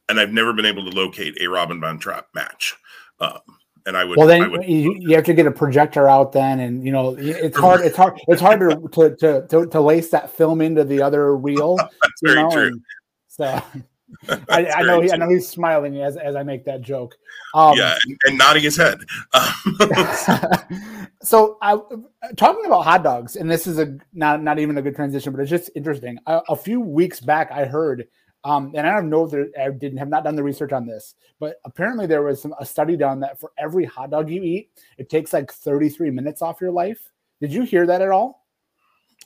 and 0.08 0.18
I've 0.18 0.32
never 0.32 0.52
been 0.52 0.66
able 0.66 0.90
to 0.90 0.96
locate 0.96 1.40
a 1.40 1.46
Robin 1.48 1.80
Von 1.80 1.98
Trapp 1.98 2.26
match. 2.34 2.74
Um, 3.20 3.38
and 3.86 3.96
I 3.96 4.04
would. 4.04 4.16
Well, 4.16 4.26
then 4.26 4.50
would, 4.50 4.64
you, 4.64 4.94
you, 4.98 5.14
have 5.14 5.24
to 5.24 5.34
get 5.34 5.46
a 5.46 5.50
projector 5.50 6.08
out 6.08 6.32
then, 6.32 6.60
and 6.60 6.84
you 6.84 6.90
know 6.90 7.16
it's 7.18 7.56
hard. 7.56 7.82
It's 7.82 7.96
hard. 7.96 8.18
It's 8.28 8.40
hard 8.40 8.60
to 8.60 9.14
to 9.16 9.46
to, 9.46 9.66
to 9.66 9.80
lace 9.80 10.10
that 10.10 10.30
film 10.30 10.60
into 10.60 10.84
the 10.84 11.02
other 11.02 11.36
reel. 11.36 11.76
That's 11.76 12.20
very 12.22 12.42
know? 12.42 12.50
true. 12.50 12.66
And 12.68 12.82
so 13.28 13.62
I, 14.48 14.66
I, 14.66 14.82
know 14.82 15.00
he, 15.00 15.12
I 15.12 15.16
know 15.16 15.28
he's 15.28 15.48
smiling 15.48 16.00
as, 16.00 16.16
as 16.16 16.36
I 16.36 16.42
make 16.42 16.64
that 16.64 16.80
joke. 16.80 17.16
Um, 17.54 17.76
yeah, 17.76 17.96
and, 18.26 18.38
nodding 18.38 18.62
his 18.62 18.76
head. 18.76 19.00
so, 21.22 21.58
I, 21.62 21.78
talking 22.36 22.64
about 22.66 22.82
hot 22.82 23.02
dogs, 23.02 23.36
and 23.36 23.50
this 23.50 23.66
is 23.66 23.78
a 23.78 23.96
not 24.12 24.42
not 24.42 24.58
even 24.58 24.76
a 24.78 24.82
good 24.82 24.96
transition, 24.96 25.32
but 25.32 25.40
it's 25.40 25.50
just 25.50 25.70
interesting. 25.74 26.18
A, 26.26 26.40
a 26.48 26.56
few 26.56 26.80
weeks 26.80 27.20
back, 27.20 27.50
I 27.52 27.64
heard, 27.64 28.06
um, 28.44 28.72
and 28.74 28.86
I 28.86 28.92
don't 28.94 29.10
know 29.10 29.24
if 29.24 29.30
there, 29.30 29.48
I 29.60 29.70
didn't 29.70 29.98
have 29.98 30.08
not 30.08 30.24
done 30.24 30.36
the 30.36 30.42
research 30.42 30.72
on 30.72 30.86
this, 30.86 31.14
but 31.40 31.56
apparently 31.64 32.06
there 32.06 32.22
was 32.22 32.42
some, 32.42 32.54
a 32.60 32.66
study 32.66 32.96
done 32.96 33.20
that 33.20 33.40
for 33.40 33.52
every 33.58 33.84
hot 33.84 34.10
dog 34.10 34.30
you 34.30 34.42
eat, 34.42 34.70
it 34.98 35.08
takes 35.08 35.32
like 35.32 35.52
33 35.52 36.10
minutes 36.10 36.42
off 36.42 36.60
your 36.60 36.72
life. 36.72 37.10
Did 37.40 37.52
you 37.52 37.62
hear 37.62 37.86
that 37.86 38.02
at 38.02 38.10
all? 38.10 38.43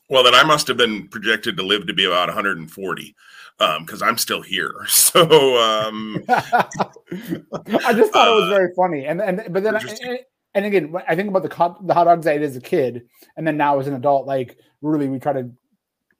Well, 0.09 0.23
then 0.23 0.35
I 0.35 0.43
must 0.43 0.69
have 0.69 0.77
been 0.77 1.09
projected 1.09 1.57
to 1.57 1.63
live 1.63 1.87
to 1.87 1.95
be 1.95 2.05
about 2.05 2.29
140 2.29 3.15
because 3.59 4.03
um, 4.03 4.09
I'm 4.09 4.19
still 4.19 4.43
here. 4.43 4.75
So 4.89 5.23
um, 5.59 6.23
I 6.29 7.93
just 7.93 8.13
thought 8.13 8.29
uh, 8.29 8.33
it 8.33 8.41
was 8.41 8.45
uh, 8.45 8.55
very 8.55 8.75
funny, 8.75 9.07
and 9.07 9.21
and 9.21 9.43
but 9.51 9.63
then 9.63 9.75
I, 9.77 10.21
and 10.55 10.65
again, 10.67 10.95
I 11.07 11.17
think 11.17 11.29
about 11.29 11.43
the 11.49 11.55
hot, 11.55 11.87
the 11.87 11.95
hot 11.95 12.05
dogs 12.05 12.27
I 12.27 12.33
ate 12.33 12.43
as 12.43 12.57
a 12.57 12.61
kid, 12.61 13.09
and 13.37 13.47
then 13.47 13.57
now 13.57 13.79
as 13.79 13.87
an 13.87 13.95
adult, 13.95 14.27
like 14.27 14.59
really, 14.83 15.09
we 15.09 15.19
try 15.19 15.33
to 15.33 15.51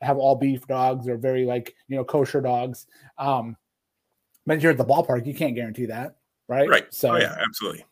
have 0.01 0.17
all 0.17 0.37
beef 0.37 0.67
dogs 0.67 1.09
or 1.09 1.17
very 1.17 1.45
like 1.45 1.75
you 1.89 1.97
know 1.97 2.05
kosher 2.05 2.41
dogs. 2.41 2.87
Um, 3.19 3.57
but 4.47 4.63
you're 4.63 4.73
at 4.73 4.79
the 4.79 4.85
ballpark, 4.85 5.27
you 5.27 5.35
can't 5.35 5.55
guarantee 5.55 5.87
that, 5.87 6.17
right? 6.49 6.69
Right. 6.69 6.93
So 6.93 7.15
oh, 7.15 7.19
yeah, 7.19 7.37
absolutely. 7.47 7.85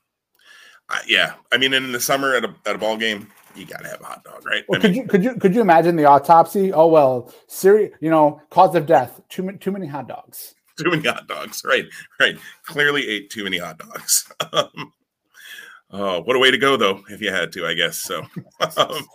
Uh, 0.88 0.98
yeah, 1.06 1.34
I 1.52 1.58
mean, 1.58 1.74
in 1.74 1.92
the 1.92 2.00
summer 2.00 2.34
at 2.34 2.44
a 2.44 2.54
at 2.64 2.76
a 2.76 2.78
ball 2.78 2.96
game, 2.96 3.28
you 3.56 3.66
got 3.66 3.82
to 3.82 3.88
have 3.88 4.00
a 4.00 4.04
hot 4.04 4.24
dog, 4.24 4.44
right? 4.46 4.64
Well, 4.68 4.80
could 4.80 4.92
mean, 4.92 5.02
you 5.02 5.08
could 5.08 5.24
you 5.24 5.34
could 5.36 5.54
you 5.54 5.60
imagine 5.60 5.96
the 5.96 6.04
autopsy? 6.04 6.72
Oh 6.72 6.86
well, 6.86 7.32
Siri, 7.48 7.92
you 8.00 8.10
know, 8.10 8.40
cause 8.50 8.74
of 8.74 8.86
death: 8.86 9.20
too 9.28 9.50
too 9.58 9.72
many 9.72 9.86
hot 9.86 10.08
dogs. 10.08 10.54
Too 10.78 10.90
many 10.90 11.08
hot 11.08 11.26
dogs, 11.26 11.62
right? 11.64 11.86
Right. 12.20 12.36
Clearly 12.66 13.08
ate 13.08 13.30
too 13.30 13.44
many 13.44 13.56
hot 13.56 13.78
dogs. 13.78 14.30
Um, 14.52 14.92
oh, 15.90 16.20
what 16.22 16.36
a 16.36 16.38
way 16.38 16.50
to 16.50 16.58
go, 16.58 16.76
though! 16.76 17.02
If 17.08 17.22
you 17.22 17.30
had 17.30 17.52
to, 17.52 17.66
I 17.66 17.72
guess 17.74 18.02
so. 18.02 18.26
Um, 18.76 19.06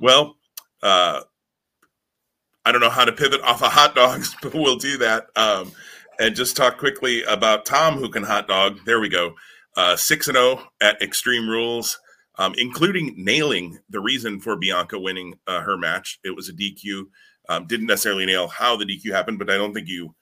well, 0.00 0.36
uh, 0.82 1.22
I 2.64 2.72
don't 2.72 2.80
know 2.80 2.88
how 2.88 3.04
to 3.04 3.12
pivot 3.12 3.42
off 3.42 3.62
of 3.62 3.72
hot 3.72 3.94
dogs, 3.94 4.34
but 4.40 4.54
we'll 4.54 4.76
do 4.76 4.96
that. 4.98 5.26
Um, 5.36 5.72
and 6.18 6.34
just 6.34 6.56
talk 6.56 6.78
quickly 6.78 7.22
about 7.24 7.66
Tom, 7.66 7.98
who 7.98 8.08
can 8.08 8.22
hot 8.22 8.48
dog. 8.48 8.78
There 8.86 9.00
we 9.00 9.08
go. 9.08 9.34
Uh, 9.76 9.96
six 9.96 10.28
and 10.28 10.36
zero 10.36 10.60
oh 10.60 10.68
at 10.80 11.02
Extreme 11.02 11.48
Rules 11.48 11.98
um, 12.38 12.54
including 12.58 13.14
nailing 13.16 13.78
the 13.90 14.00
reason 14.00 14.40
for 14.40 14.56
Bianca 14.56 14.98
winning 14.98 15.38
uh, 15.46 15.60
her 15.60 15.76
match. 15.76 16.18
It 16.24 16.34
was 16.34 16.48
a 16.48 16.52
DQ. 16.52 17.06
Um, 17.48 17.66
didn't 17.66 17.86
necessarily 17.86 18.26
nail 18.26 18.48
how 18.48 18.76
the 18.76 18.84
DQ 18.84 19.12
happened, 19.12 19.38
but 19.38 19.50
I 19.50 19.56
don't 19.56 19.72
think 19.72 19.88
you 19.88 20.14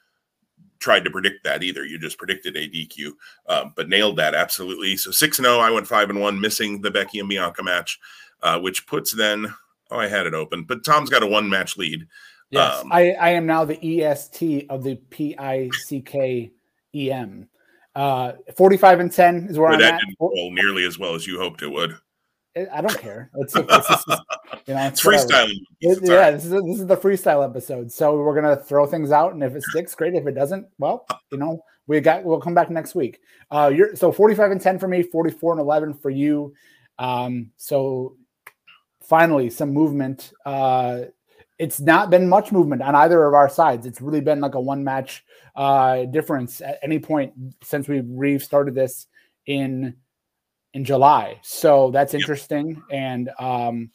tried 0.78 1.04
to 1.04 1.10
predict 1.10 1.44
that 1.44 1.62
either. 1.62 1.84
You 1.84 1.98
just 1.98 2.18
predicted 2.18 2.56
a 2.56 2.68
DQ, 2.68 3.12
um, 3.48 3.72
but 3.74 3.88
nailed 3.88 4.16
that 4.18 4.34
absolutely. 4.34 4.96
So 4.96 5.10
six 5.10 5.38
and 5.38 5.46
zero. 5.46 5.58
I 5.58 5.70
went 5.70 5.86
five 5.86 6.10
and 6.10 6.20
one, 6.20 6.40
missing 6.40 6.82
the 6.82 6.90
Becky 6.90 7.18
and 7.18 7.28
Bianca 7.28 7.62
match, 7.62 7.98
uh, 8.42 8.60
which 8.60 8.86
puts 8.86 9.12
then. 9.12 9.52
Oh, 9.90 9.98
I 9.98 10.08
had 10.08 10.26
it 10.26 10.34
open, 10.34 10.64
but 10.64 10.84
Tom's 10.84 11.10
got 11.10 11.22
a 11.22 11.26
one 11.26 11.48
match 11.48 11.76
lead. 11.76 12.06
Yes, 12.50 12.80
um, 12.80 12.92
I, 12.92 13.12
I 13.12 13.30
am 13.30 13.46
now 13.46 13.64
the 13.64 14.02
EST 14.02 14.66
of 14.68 14.82
the 14.82 14.96
P 14.96 15.34
I 15.38 15.70
C 15.86 16.00
K 16.00 16.52
E 16.94 17.10
M. 17.10 17.48
Uh, 17.94 18.32
45 18.56 19.00
and 19.00 19.12
10 19.12 19.46
is 19.50 19.58
where 19.58 19.70
I'm 19.70 19.78
that 19.78 19.94
at. 19.94 20.00
didn't 20.00 20.16
roll 20.18 20.50
nearly 20.50 20.84
as 20.84 20.98
well 20.98 21.14
as 21.14 21.28
you 21.28 21.38
hoped 21.38 21.62
it 21.62 21.68
would. 21.68 21.96
I 22.56 22.80
don't 22.80 22.98
care. 22.98 23.30
It's, 23.36 23.54
it's, 23.56 23.90
it's, 23.90 24.06
you 24.66 24.74
know, 24.74 24.86
it's, 24.86 25.02
freestyle. 25.02 25.50
It, 25.80 25.98
yeah, 26.02 26.30
this 26.30 26.44
is 26.44 26.52
a, 26.52 26.60
this 26.60 26.80
is 26.80 26.86
the 26.86 26.96
freestyle 26.96 27.44
episode. 27.44 27.90
So 27.90 28.16
we're 28.16 28.34
gonna 28.34 28.56
throw 28.56 28.86
things 28.86 29.10
out, 29.10 29.34
and 29.34 29.42
if 29.42 29.54
it 29.54 29.62
sticks, 29.62 29.94
great. 29.94 30.14
If 30.14 30.26
it 30.26 30.34
doesn't, 30.34 30.68
well, 30.78 31.06
you 31.32 31.38
know, 31.38 31.64
we 31.86 32.00
got 32.00 32.24
we'll 32.24 32.40
come 32.40 32.54
back 32.54 32.70
next 32.70 32.94
week. 32.94 33.20
Uh, 33.50 33.72
you're 33.74 33.96
so 33.96 34.12
45 34.12 34.52
and 34.52 34.60
10 34.60 34.78
for 34.78 34.88
me, 34.88 35.02
44 35.02 35.52
and 35.52 35.60
11 35.60 35.94
for 35.94 36.10
you. 36.10 36.54
Um, 36.98 37.50
so 37.56 38.16
finally, 39.02 39.50
some 39.50 39.70
movement. 39.70 40.32
Uh, 40.46 41.02
it's 41.58 41.80
not 41.80 42.10
been 42.10 42.28
much 42.28 42.52
movement 42.52 42.82
on 42.82 42.94
either 42.94 43.24
of 43.24 43.34
our 43.34 43.48
sides. 43.48 43.86
It's 43.86 44.00
really 44.00 44.20
been 44.20 44.40
like 44.40 44.54
a 44.54 44.60
one 44.60 44.82
match 44.82 45.24
uh, 45.54 46.04
difference 46.04 46.60
at 46.60 46.78
any 46.82 46.98
point 46.98 47.32
since 47.62 47.88
we 47.88 48.00
restarted 48.00 48.74
this 48.74 49.06
in 49.46 49.96
in 50.74 50.84
July. 50.84 51.38
So 51.42 51.90
that's 51.90 52.14
interesting. 52.14 52.82
And 52.90 53.30
um, 53.38 53.90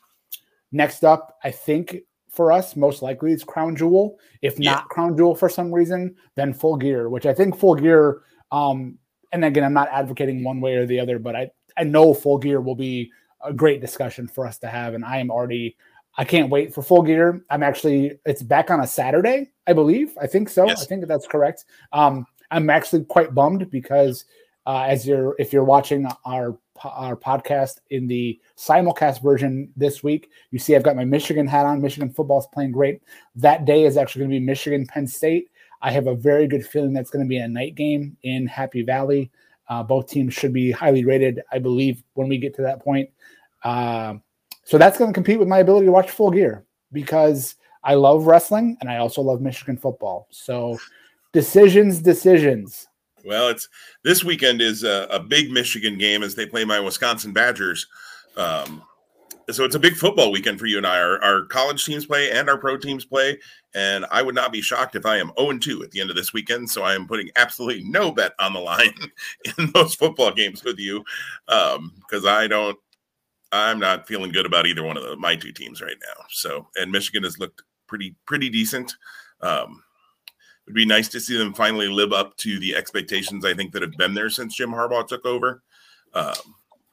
next 0.72 1.04
up, 1.04 1.38
I 1.44 1.52
think 1.52 2.00
for 2.30 2.52
us, 2.52 2.76
most 2.76 3.02
likely 3.02 3.34
it's 3.34 3.44
Crown 3.44 3.76
Jewel. 3.76 4.18
If 4.42 4.58
yeah. 4.60 4.72
not 4.72 4.90
Crown 4.90 5.16
Jewel 5.16 5.36
for 5.36 5.50
some 5.50 5.74
reason, 5.74 6.16
then 6.36 6.54
Full 6.54 6.78
Gear, 6.78 7.10
which 7.10 7.26
I 7.26 7.34
think 7.34 7.58
Full 7.58 7.76
Gear. 7.76 8.22
Um, 8.52 8.98
and 9.32 9.46
again, 9.46 9.64
I'm 9.64 9.74
not 9.74 9.90
advocating 9.92 10.44
one 10.44 10.62
way 10.62 10.76
or 10.76 10.86
the 10.86 11.00
other, 11.00 11.20
but 11.20 11.36
I 11.36 11.52
I 11.78 11.84
know 11.84 12.14
Full 12.14 12.38
Gear 12.38 12.62
will 12.62 12.76
be 12.76 13.12
a 13.44 13.54
great 13.54 13.82
discussion 13.82 14.28
for 14.28 14.48
us 14.48 14.58
to 14.60 14.68
have, 14.68 14.94
and 14.94 15.06
I 15.06 15.18
am 15.18 15.30
already. 15.30 15.78
I 16.18 16.26
can't 16.26 16.50
wait 16.50 16.74
for 16.74 16.82
Full 16.82 17.04
Gear. 17.04 17.44
I'm 17.50 17.64
actually 17.64 18.20
it's 18.26 18.42
back 18.42 18.72
on 18.72 18.80
a 18.80 18.88
Saturday, 18.88 19.52
I 19.68 19.74
believe. 19.74 20.18
I 20.20 20.28
think 20.28 20.50
so. 20.50 20.66
Yes. 20.66 20.84
I 20.84 20.86
think 20.86 21.08
that's 21.08 21.28
correct. 21.28 21.66
Um, 21.94 22.26
I'm 22.52 22.70
actually 22.70 23.06
quite 23.06 23.36
bummed 23.36 23.70
because 23.70 24.26
uh, 24.66 24.86
as 24.88 25.08
you're 25.08 25.36
if 25.40 25.54
you're 25.54 25.64
watching 25.64 26.08
our 26.26 26.58
our 26.84 27.16
podcast 27.16 27.80
in 27.90 28.08
the 28.08 28.40
simulcast 28.58 29.22
version 29.22 29.72
this 29.76 30.04
week. 30.04 30.30
You 30.52 30.60
see, 30.60 30.76
I've 30.76 30.84
got 30.84 30.96
my 30.96 31.06
Michigan 31.06 31.48
hat 31.48 31.66
on. 31.66 31.82
Michigan 31.82 32.10
football 32.12 32.40
is 32.40 32.48
playing 32.54 32.72
great. 32.72 33.02
That 33.36 33.66
day 33.66 33.86
is 33.86 33.98
actually 33.98 34.22
going 34.22 34.32
to 34.32 34.40
be 34.40 34.46
Michigan 34.46 34.86
Penn 34.86 35.08
State. 35.08 35.50
I 35.82 35.92
have 35.92 36.08
a 36.08 36.16
very 36.16 36.48
good 36.48 36.66
feeling 36.66 36.94
that's 36.94 37.10
going 37.10 37.24
to 37.24 37.30
be 37.30 37.38
a 37.38 37.48
night 37.48 37.76
game 37.76 38.18
in 38.24 38.48
Happy 38.48 38.82
Valley. 38.82 39.32
Uh, 39.70 39.84
both 39.84 40.08
teams 40.08 40.34
should 40.34 40.52
be 40.52 40.72
highly 40.72 41.06
rated, 41.06 41.42
I 41.52 41.60
believe, 41.60 42.04
when 42.16 42.28
we 42.28 42.38
get 42.38 42.56
to 42.56 42.64
that 42.64 42.84
point. 42.84 43.10
Uh, 43.64 44.16
so 44.64 44.78
that's 44.78 44.98
going 44.98 45.12
to 45.12 45.14
compete 45.14 45.40
with 45.40 45.48
my 45.48 45.60
ability 45.60 45.86
to 45.86 45.92
watch 45.92 46.10
full 46.10 46.32
gear 46.32 46.66
because 46.92 47.56
I 47.84 47.94
love 47.94 48.26
wrestling 48.26 48.78
and 48.82 48.90
I 48.90 48.98
also 48.98 49.22
love 49.22 49.42
Michigan 49.42 49.78
football. 49.78 50.28
So 50.32 50.78
decisions, 51.32 52.02
decisions. 52.02 52.89
Well, 53.26 53.50
it's 53.50 53.68
this 54.04 54.24
weekend 54.24 54.62
is 54.62 54.84
a, 54.84 55.08
a, 55.12 55.20
big 55.20 55.52
Michigan 55.52 55.98
game 55.98 56.24
as 56.24 56.36
they 56.36 56.46
play 56.46 56.66
my 56.66 56.80
Wisconsin 56.80 57.34
Badgers. 57.34 57.88
Um, 58.38 58.84
so 59.52 59.66
it's 59.66 59.76
a 59.76 59.80
big 59.80 59.96
football 59.96 60.32
weekend 60.32 60.60
for 60.60 60.68
you 60.68 60.78
and 60.78 60.86
I. 60.86 61.00
Our, 61.00 61.22
our, 61.24 61.46
college 61.46 61.84
teams 61.84 62.06
play 62.06 62.32
and 62.32 62.50
our 62.50 62.58
pro 62.58 62.78
teams 62.78 63.06
play, 63.06 63.40
and 63.74 64.06
I 64.12 64.22
would 64.22 64.36
not 64.36 64.52
be 64.52 64.62
shocked 64.62 64.96
if 64.96 65.06
I 65.06 65.18
am 65.18 65.32
0 65.40 65.58
2 65.58 65.84
at 65.84 65.92
the 65.92 66.02
end 66.02 66.10
of 66.10 66.16
this 66.16 66.34
weekend. 66.34 66.70
So 66.70 66.84
I 66.84 66.94
am 66.94 67.08
putting 67.08 67.32
absolutely 67.36 67.84
no 67.84 68.12
bet 68.12 68.34
on 68.40 68.54
the 68.54 68.60
line 68.60 68.94
in 69.58 69.72
those 69.72 69.96
football 69.96 70.32
games 70.32 70.64
with 70.64 70.78
you 70.78 71.04
because 71.48 72.26
um, 72.26 72.28
I 72.28 72.48
don't. 72.48 72.78
I'm 73.52 73.80
not 73.80 74.08
feeling 74.08 74.32
good 74.32 74.46
about 74.46 74.68
either 74.68 74.84
one 74.84 74.96
of 74.96 75.02
the, 75.02 75.16
my 75.16 75.36
two 75.36 75.52
teams 75.52 75.82
right 75.82 75.98
now. 76.08 76.24
So 76.30 76.68
and 76.76 76.92
Michigan 76.92 77.24
has 77.24 77.40
looked 77.40 77.64
pretty 77.88 78.16
pretty 78.28 78.50
decent. 78.50 78.96
Um, 79.42 79.82
It'd 80.70 80.76
be 80.76 80.86
nice 80.86 81.08
to 81.08 81.20
see 81.20 81.36
them 81.36 81.52
finally 81.52 81.88
live 81.88 82.14
up 82.14 82.38
to 82.38 82.60
the 82.60 82.76
expectations 82.76 83.44
I 83.44 83.56
think 83.56 83.74
that 83.74 83.82
have 83.82 83.98
been 83.98 84.14
there 84.14 84.30
since 84.30 84.54
Jim 84.54 84.70
Harbaugh 84.70 85.08
took 85.08 85.26
over. 85.26 85.64
Um, 86.14 86.36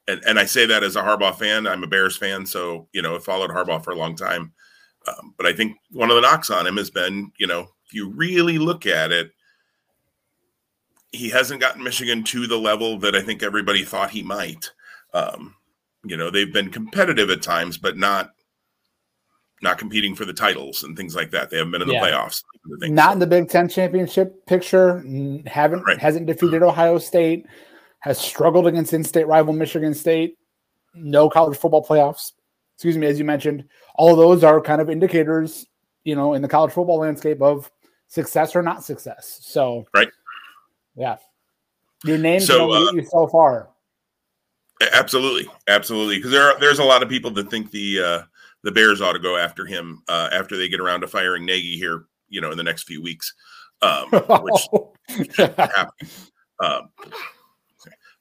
and, 0.09 0.23
and 0.27 0.39
I 0.39 0.47
say 0.47 0.65
that 0.65 0.83
as 0.83 0.97
a 0.97 1.03
Harbaugh 1.03 1.37
fan. 1.37 1.67
I'm 1.67 1.85
a 1.85 1.87
Bears 1.87 2.17
fan, 2.17 2.47
so 2.47 2.89
you 2.95 3.03
know, 3.03 3.17
I 3.17 3.19
followed 3.19 3.51
Harbaugh 3.51 3.85
for 3.85 3.91
a 3.91 3.97
long 3.97 4.17
time. 4.17 4.55
Um, 5.07 5.35
but 5.37 5.45
I 5.45 5.53
think 5.53 5.77
one 5.93 6.09
of 6.09 6.17
the 6.17 6.23
knocks 6.23 6.49
on 6.49 6.67
him 6.67 6.79
has 6.79 6.89
been, 6.89 7.31
you 7.37 7.47
know, 7.47 7.69
if 7.85 7.93
you 7.93 8.09
really 8.09 8.57
look 8.57 8.87
at 8.87 9.13
it, 9.13 9.31
he 11.13 11.29
hasn't 11.29 11.61
gotten 11.61 11.85
Michigan 11.85 12.25
to 12.25 12.47
the 12.47 12.59
level 12.59 12.99
that 13.01 13.15
I 13.15 13.21
think 13.21 13.43
everybody 13.43 13.85
thought 13.85 14.09
he 14.09 14.23
might. 14.23 14.73
Um, 15.13 15.55
you 16.03 16.17
know, 16.17 16.31
they've 16.31 16.53
been 16.53 16.71
competitive 16.71 17.29
at 17.29 17.43
times, 17.43 17.77
but 17.77 17.99
not 17.99 18.31
not 19.63 19.79
competing 19.79 20.15
for 20.15 20.25
the 20.25 20.33
titles 20.33 20.83
and 20.83 20.97
things 20.97 21.15
like 21.17 21.31
that. 21.31 21.51
They 21.51 21.57
haven't 21.57 21.73
been 21.73 21.83
in 21.83 21.89
the 21.89 21.95
yeah. 21.95 22.03
playoffs. 22.03 22.43
Not 22.65 23.15
in 23.15 23.19
the 23.19 23.27
Big 23.27 23.49
Ten 23.49 23.69
championship 23.69 24.45
picture. 24.47 24.99
Haven't 25.47 25.83
right. 25.83 25.99
hasn't 25.99 26.27
defeated 26.27 26.63
Ohio 26.63 26.99
State. 26.99 27.47
Has 28.01 28.19
struggled 28.19 28.67
against 28.67 28.93
in-state 28.93 29.27
rival 29.27 29.53
Michigan 29.53 29.95
State. 29.95 30.39
No 30.95 31.29
college 31.29 31.59
football 31.59 31.85
playoffs. 31.85 32.33
Excuse 32.75 32.99
me, 32.99 33.07
as 33.07 33.19
you 33.19 33.25
mentioned, 33.25 33.65
all 33.95 34.11
of 34.13 34.19
those 34.19 34.45
are 34.45 34.61
kind 34.61 34.83
of 34.83 34.91
indicators, 34.91 35.67
you 36.05 36.15
know, 36.15 36.35
in 36.35 36.43
the 36.43 36.49
college 36.49 36.73
football 36.73 36.99
landscape 36.99 37.41
of 37.41 37.71
success 38.07 38.55
or 38.55 38.63
not 38.63 38.85
success. 38.85 39.39
So, 39.43 39.87
right, 39.95 40.09
yeah, 40.95 41.17
your 42.05 42.19
name's 42.19 42.47
so, 42.47 42.71
uh, 42.71 42.93
you 42.93 43.05
so 43.07 43.27
far. 43.29 43.71
Absolutely, 44.93 45.51
absolutely, 45.69 46.17
because 46.17 46.31
there 46.31 46.43
are, 46.43 46.61
there's 46.61 46.79
a 46.79 46.85
lot 46.85 47.03
of 47.03 47.09
people 47.09 47.31
that 47.31 47.51
think 47.51 47.71
the 47.71 47.99
uh, 47.99 48.23
the 48.67 48.73
Bears 48.73 49.01
ought 49.01 49.13
to 49.13 49.21
go 49.21 49.37
after 49.37 49.65
him 49.65 50.03
uh, 50.09 50.29
after 50.33 50.57
they 50.57 50.69
get 50.69 50.81
around 50.81 51.03
to 51.03 51.07
firing 51.07 51.47
Nagy 51.47 51.77
here, 51.77 52.07
you 52.29 52.41
know, 52.41 52.51
in 52.51 52.57
the 52.57 52.65
next 52.65 52.83
few 52.83 53.01
weeks. 53.01 53.33
Um, 53.81 54.09
which 54.11 55.39
um, 56.61 56.89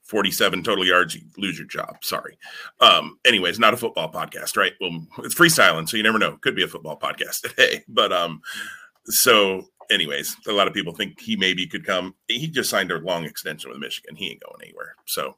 47 0.03 0.61
total 0.61 0.85
yards, 0.85 1.15
you 1.15 1.21
lose 1.35 1.57
your 1.57 1.67
job. 1.67 1.97
Sorry. 2.03 2.37
Um, 2.79 3.17
anyways, 3.25 3.57
not 3.57 3.73
a 3.73 3.77
football 3.77 4.11
podcast, 4.11 4.55
right? 4.55 4.73
Well, 4.79 5.07
it's 5.23 5.33
freestyling, 5.33 5.89
so 5.89 5.97
you 5.97 6.03
never 6.03 6.19
know. 6.19 6.37
Could 6.41 6.55
be 6.55 6.63
a 6.63 6.67
football 6.67 6.99
podcast 6.99 7.41
today. 7.49 7.83
But 7.87 8.13
um, 8.13 8.41
so 9.05 9.63
anyways, 9.89 10.37
a 10.47 10.51
lot 10.51 10.67
of 10.67 10.75
people 10.75 10.93
think 10.93 11.19
he 11.19 11.35
maybe 11.35 11.65
could 11.65 11.87
come. 11.87 12.13
He 12.27 12.47
just 12.47 12.69
signed 12.69 12.91
a 12.91 12.99
long 12.99 13.25
extension 13.25 13.71
with 13.71 13.79
Michigan. 13.79 14.15
He 14.15 14.29
ain't 14.29 14.43
going 14.43 14.61
anywhere. 14.61 14.95
So 15.05 15.37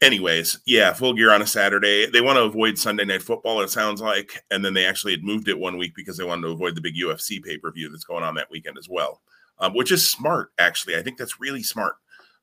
anyways, 0.00 0.58
yeah, 0.66 0.92
full 0.92 1.14
gear 1.14 1.32
on 1.32 1.42
a 1.42 1.46
Saturday. 1.46 2.06
They 2.06 2.20
want 2.20 2.36
to 2.36 2.44
avoid 2.44 2.78
Sunday 2.78 3.04
night 3.04 3.22
football, 3.22 3.60
it 3.60 3.70
sounds 3.70 4.00
like. 4.00 4.42
And 4.50 4.64
then 4.64 4.74
they 4.74 4.86
actually 4.86 5.12
had 5.12 5.24
moved 5.24 5.48
it 5.48 5.58
one 5.58 5.76
week 5.76 5.94
because 5.94 6.16
they 6.16 6.24
wanted 6.24 6.42
to 6.42 6.52
avoid 6.52 6.74
the 6.74 6.80
big 6.80 6.96
UFC 6.96 7.42
pay 7.42 7.58
per 7.58 7.72
view 7.72 7.90
that's 7.90 8.04
going 8.04 8.24
on 8.24 8.34
that 8.36 8.50
weekend 8.50 8.78
as 8.78 8.88
well, 8.88 9.20
um, 9.58 9.74
which 9.74 9.92
is 9.92 10.10
smart, 10.10 10.52
actually. 10.58 10.96
I 10.96 11.02
think 11.02 11.18
that's 11.18 11.40
really 11.40 11.62
smart 11.62 11.96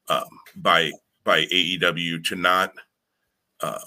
um, 0.09 0.29
by 0.57 0.91
by 1.23 1.45
AEW 1.45 2.23
to 2.25 2.35
not 2.35 2.73
um, 3.61 3.79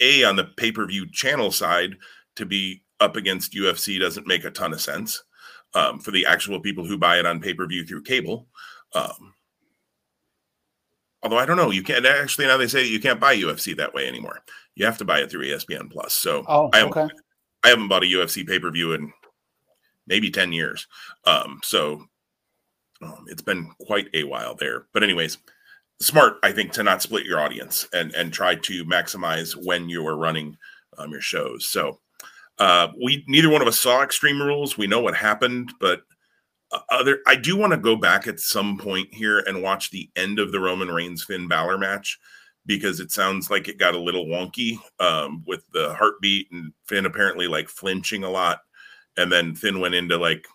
a 0.00 0.24
on 0.24 0.36
the 0.36 0.44
pay 0.44 0.72
per 0.72 0.86
view 0.86 1.08
channel 1.10 1.52
side 1.52 1.96
to 2.36 2.46
be 2.46 2.82
up 3.00 3.16
against 3.16 3.54
UFC 3.54 3.98
doesn't 3.98 4.26
make 4.26 4.44
a 4.44 4.50
ton 4.50 4.72
of 4.72 4.80
sense 4.80 5.22
um, 5.74 5.98
for 6.00 6.10
the 6.10 6.26
actual 6.26 6.60
people 6.60 6.84
who 6.84 6.98
buy 6.98 7.18
it 7.18 7.26
on 7.26 7.40
pay 7.40 7.54
per 7.54 7.66
view 7.66 7.84
through 7.84 8.02
cable. 8.02 8.46
Um, 8.94 9.34
although 11.22 11.38
I 11.38 11.46
don't 11.46 11.56
know, 11.56 11.70
you 11.70 11.82
can't 11.82 12.06
actually 12.06 12.46
now 12.46 12.56
they 12.56 12.68
say 12.68 12.86
you 12.86 13.00
can't 13.00 13.20
buy 13.20 13.36
UFC 13.36 13.76
that 13.76 13.94
way 13.94 14.06
anymore. 14.06 14.40
You 14.74 14.84
have 14.86 14.98
to 14.98 15.04
buy 15.04 15.20
it 15.20 15.30
through 15.30 15.46
ESPN 15.46 15.90
Plus. 15.90 16.16
So 16.16 16.44
oh, 16.48 16.70
I 16.72 16.78
haven't, 16.78 16.96
okay. 16.96 17.14
I 17.64 17.68
haven't 17.68 17.88
bought 17.88 18.04
a 18.04 18.06
UFC 18.06 18.46
pay 18.46 18.58
per 18.58 18.70
view 18.70 18.92
in 18.92 19.12
maybe 20.06 20.30
ten 20.30 20.52
years. 20.52 20.86
Um, 21.24 21.60
so 21.62 22.04
um, 23.02 23.24
it's 23.28 23.42
been 23.42 23.70
quite 23.80 24.08
a 24.14 24.24
while 24.24 24.54
there. 24.54 24.86
But 24.92 25.02
anyways, 25.02 25.38
smart 26.00 26.38
I 26.42 26.52
think 26.52 26.72
to 26.72 26.82
not 26.82 27.02
split 27.02 27.26
your 27.26 27.40
audience 27.40 27.88
and 27.92 28.14
and 28.14 28.32
try 28.32 28.54
to 28.54 28.84
maximize 28.84 29.54
when 29.54 29.88
you 29.88 30.06
are 30.06 30.16
running 30.16 30.56
um, 30.98 31.10
your 31.10 31.20
shows. 31.20 31.66
So 31.70 31.98
uh, 32.58 32.88
we 33.02 33.24
neither 33.26 33.50
one 33.50 33.62
of 33.62 33.68
us 33.68 33.80
saw 33.80 34.02
Extreme 34.02 34.42
Rules. 34.42 34.76
We 34.76 34.86
know 34.86 35.00
what 35.00 35.16
happened, 35.16 35.72
but 35.80 36.02
other 36.90 37.20
I 37.26 37.36
do 37.36 37.56
want 37.56 37.72
to 37.72 37.78
go 37.78 37.96
back 37.96 38.26
at 38.26 38.40
some 38.40 38.78
point 38.78 39.12
here 39.12 39.40
and 39.40 39.62
watch 39.62 39.90
the 39.90 40.08
end 40.16 40.38
of 40.38 40.52
the 40.52 40.60
Roman 40.60 40.88
Reigns 40.88 41.24
Finn 41.24 41.48
Balor 41.48 41.78
match 41.78 42.18
because 42.66 43.00
it 43.00 43.10
sounds 43.10 43.50
like 43.50 43.68
it 43.68 43.78
got 43.78 43.94
a 43.94 43.98
little 43.98 44.26
wonky 44.26 44.78
um, 45.00 45.42
with 45.46 45.64
the 45.72 45.94
heartbeat 45.94 46.46
and 46.52 46.72
Finn 46.86 47.06
apparently 47.06 47.46
like 47.48 47.68
flinching 47.68 48.24
a 48.24 48.30
lot, 48.30 48.60
and 49.16 49.32
then 49.32 49.54
Finn 49.54 49.80
went 49.80 49.94
into 49.94 50.16
like 50.16 50.46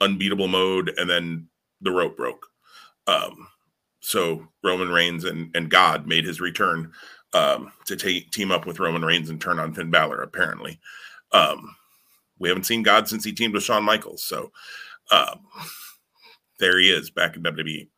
unbeatable 0.00 0.48
mode, 0.48 0.92
and 0.96 1.08
then 1.08 1.48
the 1.80 1.90
rope 1.90 2.16
broke. 2.16 2.46
Um, 3.06 3.48
so 4.00 4.46
Roman 4.62 4.90
Reigns 4.90 5.24
and, 5.24 5.50
and 5.54 5.70
God 5.70 6.06
made 6.06 6.24
his 6.24 6.40
return 6.40 6.92
um, 7.34 7.72
to 7.86 7.96
t- 7.96 8.20
team 8.32 8.50
up 8.50 8.66
with 8.66 8.80
Roman 8.80 9.04
Reigns 9.04 9.30
and 9.30 9.40
turn 9.40 9.58
on 9.58 9.74
Finn 9.74 9.90
Balor, 9.90 10.22
apparently. 10.22 10.80
Um, 11.32 11.74
we 12.38 12.48
haven't 12.48 12.64
seen 12.64 12.82
God 12.82 13.08
since 13.08 13.24
he 13.24 13.32
teamed 13.32 13.54
with 13.54 13.64
Shawn 13.64 13.82
Michaels. 13.82 14.22
So 14.22 14.52
um, 15.10 15.40
there 16.58 16.78
he 16.78 16.90
is 16.90 17.10
back 17.10 17.36
in 17.36 17.42
WWE. 17.42 17.88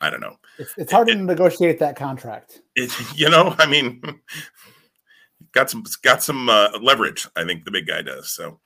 I 0.00 0.10
don't 0.10 0.20
know. 0.20 0.36
It's, 0.58 0.74
it's 0.78 0.92
hard 0.92 1.08
it, 1.08 1.14
to 1.14 1.22
negotiate 1.22 1.78
that 1.80 1.96
contract. 1.96 2.62
It, 2.74 2.90
you 3.14 3.28
know, 3.28 3.54
I 3.58 3.66
mean, 3.66 4.02
got 5.52 5.70
some 5.70 5.84
got 6.02 6.22
some 6.22 6.48
uh, 6.48 6.70
leverage. 6.80 7.26
I 7.36 7.44
think 7.44 7.64
the 7.64 7.70
big 7.70 7.86
guy 7.86 8.02
does. 8.02 8.32
So, 8.32 8.60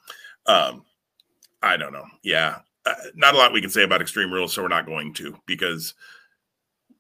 um, 0.46 0.84
I 1.62 1.76
don't 1.76 1.92
know. 1.92 2.04
Yeah, 2.22 2.58
uh, 2.86 2.94
not 3.14 3.34
a 3.34 3.38
lot 3.38 3.52
we 3.52 3.60
can 3.60 3.70
say 3.70 3.82
about 3.82 4.00
Extreme 4.00 4.32
Rules, 4.32 4.52
so 4.52 4.62
we're 4.62 4.68
not 4.68 4.86
going 4.86 5.12
to 5.14 5.36
because 5.46 5.94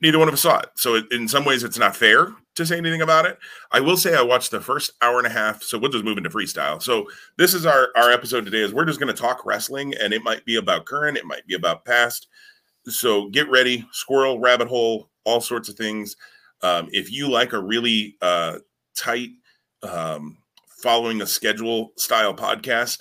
neither 0.00 0.18
one 0.18 0.28
of 0.28 0.34
us 0.34 0.42
saw 0.42 0.60
it. 0.60 0.70
So 0.76 0.96
it, 0.96 1.06
in 1.10 1.28
some 1.28 1.44
ways, 1.44 1.62
it's 1.62 1.78
not 1.78 1.96
fair 1.96 2.32
to 2.54 2.66
say 2.66 2.76
anything 2.78 3.02
about 3.02 3.26
it. 3.26 3.38
I 3.72 3.80
will 3.80 3.96
say 3.96 4.14
I 4.14 4.22
watched 4.22 4.50
the 4.50 4.60
first 4.60 4.92
hour 5.02 5.18
and 5.18 5.26
a 5.26 5.30
half. 5.30 5.62
So 5.62 5.78
we'll 5.78 5.90
just 5.90 6.04
move 6.04 6.18
into 6.18 6.30
freestyle. 6.30 6.82
So 6.82 7.06
this 7.36 7.54
is 7.54 7.66
our 7.66 7.88
our 7.96 8.10
episode 8.10 8.44
today. 8.44 8.60
Is 8.60 8.72
we're 8.72 8.84
just 8.84 9.00
going 9.00 9.14
to 9.14 9.20
talk 9.20 9.44
wrestling, 9.44 9.94
and 10.00 10.12
it 10.12 10.22
might 10.22 10.44
be 10.44 10.56
about 10.56 10.86
current, 10.86 11.18
it 11.18 11.26
might 11.26 11.46
be 11.46 11.54
about 11.54 11.84
past. 11.84 12.28
So 12.86 13.28
get 13.30 13.48
ready, 13.50 13.86
squirrel, 13.92 14.38
rabbit 14.38 14.68
hole, 14.68 15.10
all 15.24 15.40
sorts 15.40 15.68
of 15.68 15.76
things. 15.76 16.16
Um, 16.62 16.88
if 16.92 17.10
you 17.10 17.30
like 17.30 17.52
a 17.52 17.60
really 17.60 18.16
uh, 18.22 18.58
tight, 18.96 19.30
um, 19.82 20.38
following 20.82 21.22
a 21.22 21.26
schedule 21.26 21.92
style 21.96 22.34
podcast, 22.34 22.98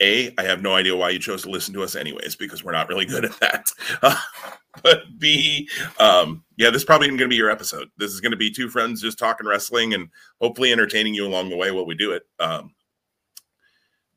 a, 0.00 0.34
I 0.38 0.42
have 0.44 0.62
no 0.62 0.74
idea 0.74 0.96
why 0.96 1.10
you 1.10 1.18
chose 1.18 1.42
to 1.42 1.50
listen 1.50 1.74
to 1.74 1.82
us, 1.82 1.94
anyways, 1.94 2.34
because 2.34 2.64
we're 2.64 2.72
not 2.72 2.88
really 2.88 3.04
good 3.04 3.24
at 3.24 3.38
that. 3.40 3.66
Uh, 4.74 4.80
but 4.82 5.02
B, 5.18 5.68
um, 5.98 6.44
yeah, 6.56 6.70
this 6.70 6.82
is 6.82 6.86
probably 6.86 7.08
going 7.08 7.18
to 7.18 7.28
be 7.28 7.36
your 7.36 7.50
episode. 7.50 7.88
This 7.98 8.12
is 8.12 8.20
going 8.20 8.32
to 8.32 8.36
be 8.36 8.50
two 8.50 8.68
friends 8.68 9.02
just 9.02 9.18
talking 9.18 9.46
wrestling 9.46 9.94
and 9.94 10.08
hopefully 10.40 10.72
entertaining 10.72 11.14
you 11.14 11.26
along 11.26 11.50
the 11.50 11.56
way 11.56 11.70
while 11.70 11.86
we 11.86 11.94
do 11.94 12.12
it. 12.12 12.22
Um, 12.38 12.74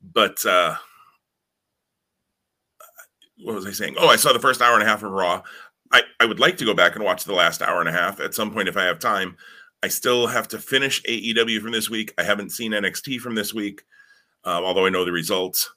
but 0.02 0.44
uh, 0.44 0.76
what 3.42 3.54
was 3.54 3.66
I 3.66 3.72
saying? 3.72 3.96
Oh, 3.98 4.08
I 4.08 4.16
saw 4.16 4.32
the 4.32 4.38
first 4.38 4.62
hour 4.62 4.74
and 4.74 4.82
a 4.82 4.86
half 4.86 5.02
of 5.02 5.10
Raw. 5.10 5.42
I, 5.92 6.02
I 6.18 6.24
would 6.24 6.40
like 6.40 6.56
to 6.58 6.64
go 6.64 6.74
back 6.74 6.96
and 6.96 7.04
watch 7.04 7.24
the 7.24 7.34
last 7.34 7.62
hour 7.62 7.80
and 7.80 7.88
a 7.88 7.92
half 7.92 8.20
at 8.20 8.34
some 8.34 8.52
point 8.52 8.68
if 8.68 8.76
I 8.76 8.84
have 8.84 8.98
time. 8.98 9.36
I 9.82 9.88
still 9.88 10.26
have 10.26 10.48
to 10.48 10.58
finish 10.58 11.02
AEW 11.02 11.60
from 11.60 11.72
this 11.72 11.90
week. 11.90 12.14
I 12.16 12.22
haven't 12.22 12.52
seen 12.52 12.72
NXT 12.72 13.20
from 13.20 13.34
this 13.34 13.52
week, 13.52 13.82
um, 14.44 14.64
although 14.64 14.86
I 14.86 14.90
know 14.90 15.04
the 15.04 15.12
results 15.12 15.70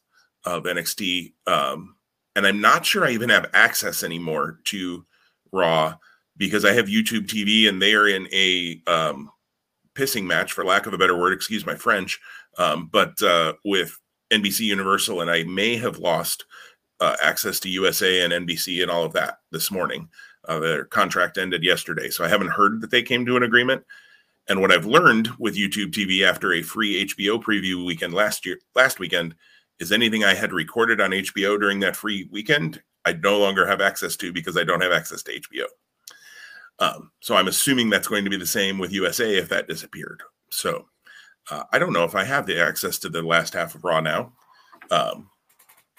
of 0.46 0.64
NXT. 0.64 1.34
Um, 1.46 1.97
and 2.38 2.46
I'm 2.46 2.62
not 2.62 2.86
sure 2.86 3.04
I 3.04 3.12
even 3.12 3.30
have 3.30 3.50
access 3.54 4.04
anymore 4.04 4.60
to 4.66 5.04
Raw 5.52 5.96
because 6.38 6.66
I 6.66 6.74
have 6.74 6.86
YouTube 6.86 7.26
TV 7.26 7.68
and 7.68 7.82
they 7.82 7.96
are 7.96 8.08
in 8.08 8.28
a 8.32 8.80
um, 8.86 9.32
pissing 9.96 10.24
match, 10.24 10.54
for 10.54 10.64
lack 10.64 10.86
of 10.86 10.94
a 10.94 11.00
better 11.00 11.18
word. 11.18 11.34
Excuse 11.34 11.66
my 11.66 11.74
French, 11.74 12.20
um, 12.60 12.90
but 12.94 13.20
uh, 13.24 13.54
with 13.66 13.98
NBC 14.32 14.60
Universal, 14.62 15.22
and 15.22 15.32
I 15.32 15.46
may 15.46 15.78
have 15.78 15.98
lost 15.98 16.46
uh, 17.00 17.16
access 17.24 17.60
to 17.62 17.70
USA 17.70 18.22
and 18.22 18.32
NBC 18.32 18.84
and 18.84 18.92
all 18.92 19.04
of 19.04 19.14
that 19.14 19.40
this 19.52 19.72
morning. 19.72 20.08
Uh, 20.48 20.60
their 20.60 20.86
contract 20.86 21.40
ended 21.40 21.64
yesterday, 21.64 22.12
so 22.12 22.24
I 22.24 22.28
haven't 22.28 22.52
heard 22.52 22.82
that 22.82 22.92
they 22.92 23.02
came 23.02 23.26
to 23.26 23.36
an 23.36 23.44
agreement. 23.44 23.84
And 24.48 24.62
what 24.62 24.72
I've 24.72 24.86
learned 24.86 25.32
with 25.40 25.58
YouTube 25.58 25.92
TV 25.92 26.22
after 26.22 26.54
a 26.54 26.62
free 26.62 27.04
HBO 27.04 27.42
preview 27.42 27.84
weekend 27.84 28.14
last 28.14 28.46
year, 28.46 28.60
last 28.76 29.00
weekend, 29.00 29.34
is 29.80 29.92
anything 29.92 30.24
I 30.24 30.34
had 30.34 30.54
recorded 30.54 31.02
on 31.02 31.12
HBO 31.12 31.60
during 31.60 31.80
that 31.82 31.96
free 31.96 32.28
weekend, 32.32 32.82
I 33.06 33.14
no 33.14 33.40
longer 33.40 33.66
have 33.66 33.82
access 33.82 34.16
to 34.18 34.34
because 34.34 34.58
I 34.58 34.64
don't 34.64 34.82
have 34.82 34.92
access 34.92 35.24
to 35.24 35.40
HBO. 35.40 35.66
Um, 36.80 37.12
so 37.22 37.36
I'm 37.36 37.48
assuming 37.48 37.90
that's 37.90 38.08
going 38.08 38.24
to 38.24 38.30
be 38.30 38.38
the 38.38 38.46
same 38.46 38.78
with 38.78 38.92
USA 38.92 39.36
if 39.36 39.50
that 39.50 39.68
disappeared. 39.68 40.22
So 40.50 40.86
uh, 41.50 41.64
I 41.72 41.80
don't 41.80 41.94
know 41.94 42.04
if 42.04 42.16
I 42.16 42.24
have 42.24 42.46
the 42.46 42.62
access 42.62 43.00
to 43.00 43.10
the 43.10 43.22
last 43.22 43.54
half 43.54 43.76
of 43.76 43.84
Raw 43.84 44.02
now. 44.02 44.34
Um, 44.92 45.30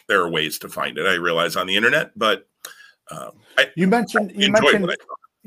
there 0.08 0.20
are 0.20 0.30
ways 0.30 0.58
to 0.60 0.68
find 0.68 0.98
it. 0.98 1.06
I 1.06 1.14
realize 1.14 1.56
on 1.56 1.66
the 1.66 1.76
internet, 1.76 2.12
but 2.16 2.48
um, 3.10 3.32
I, 3.56 3.70
you 3.76 3.86
mentioned 3.86 4.32
you 4.34 4.50
mentioned 4.50 4.90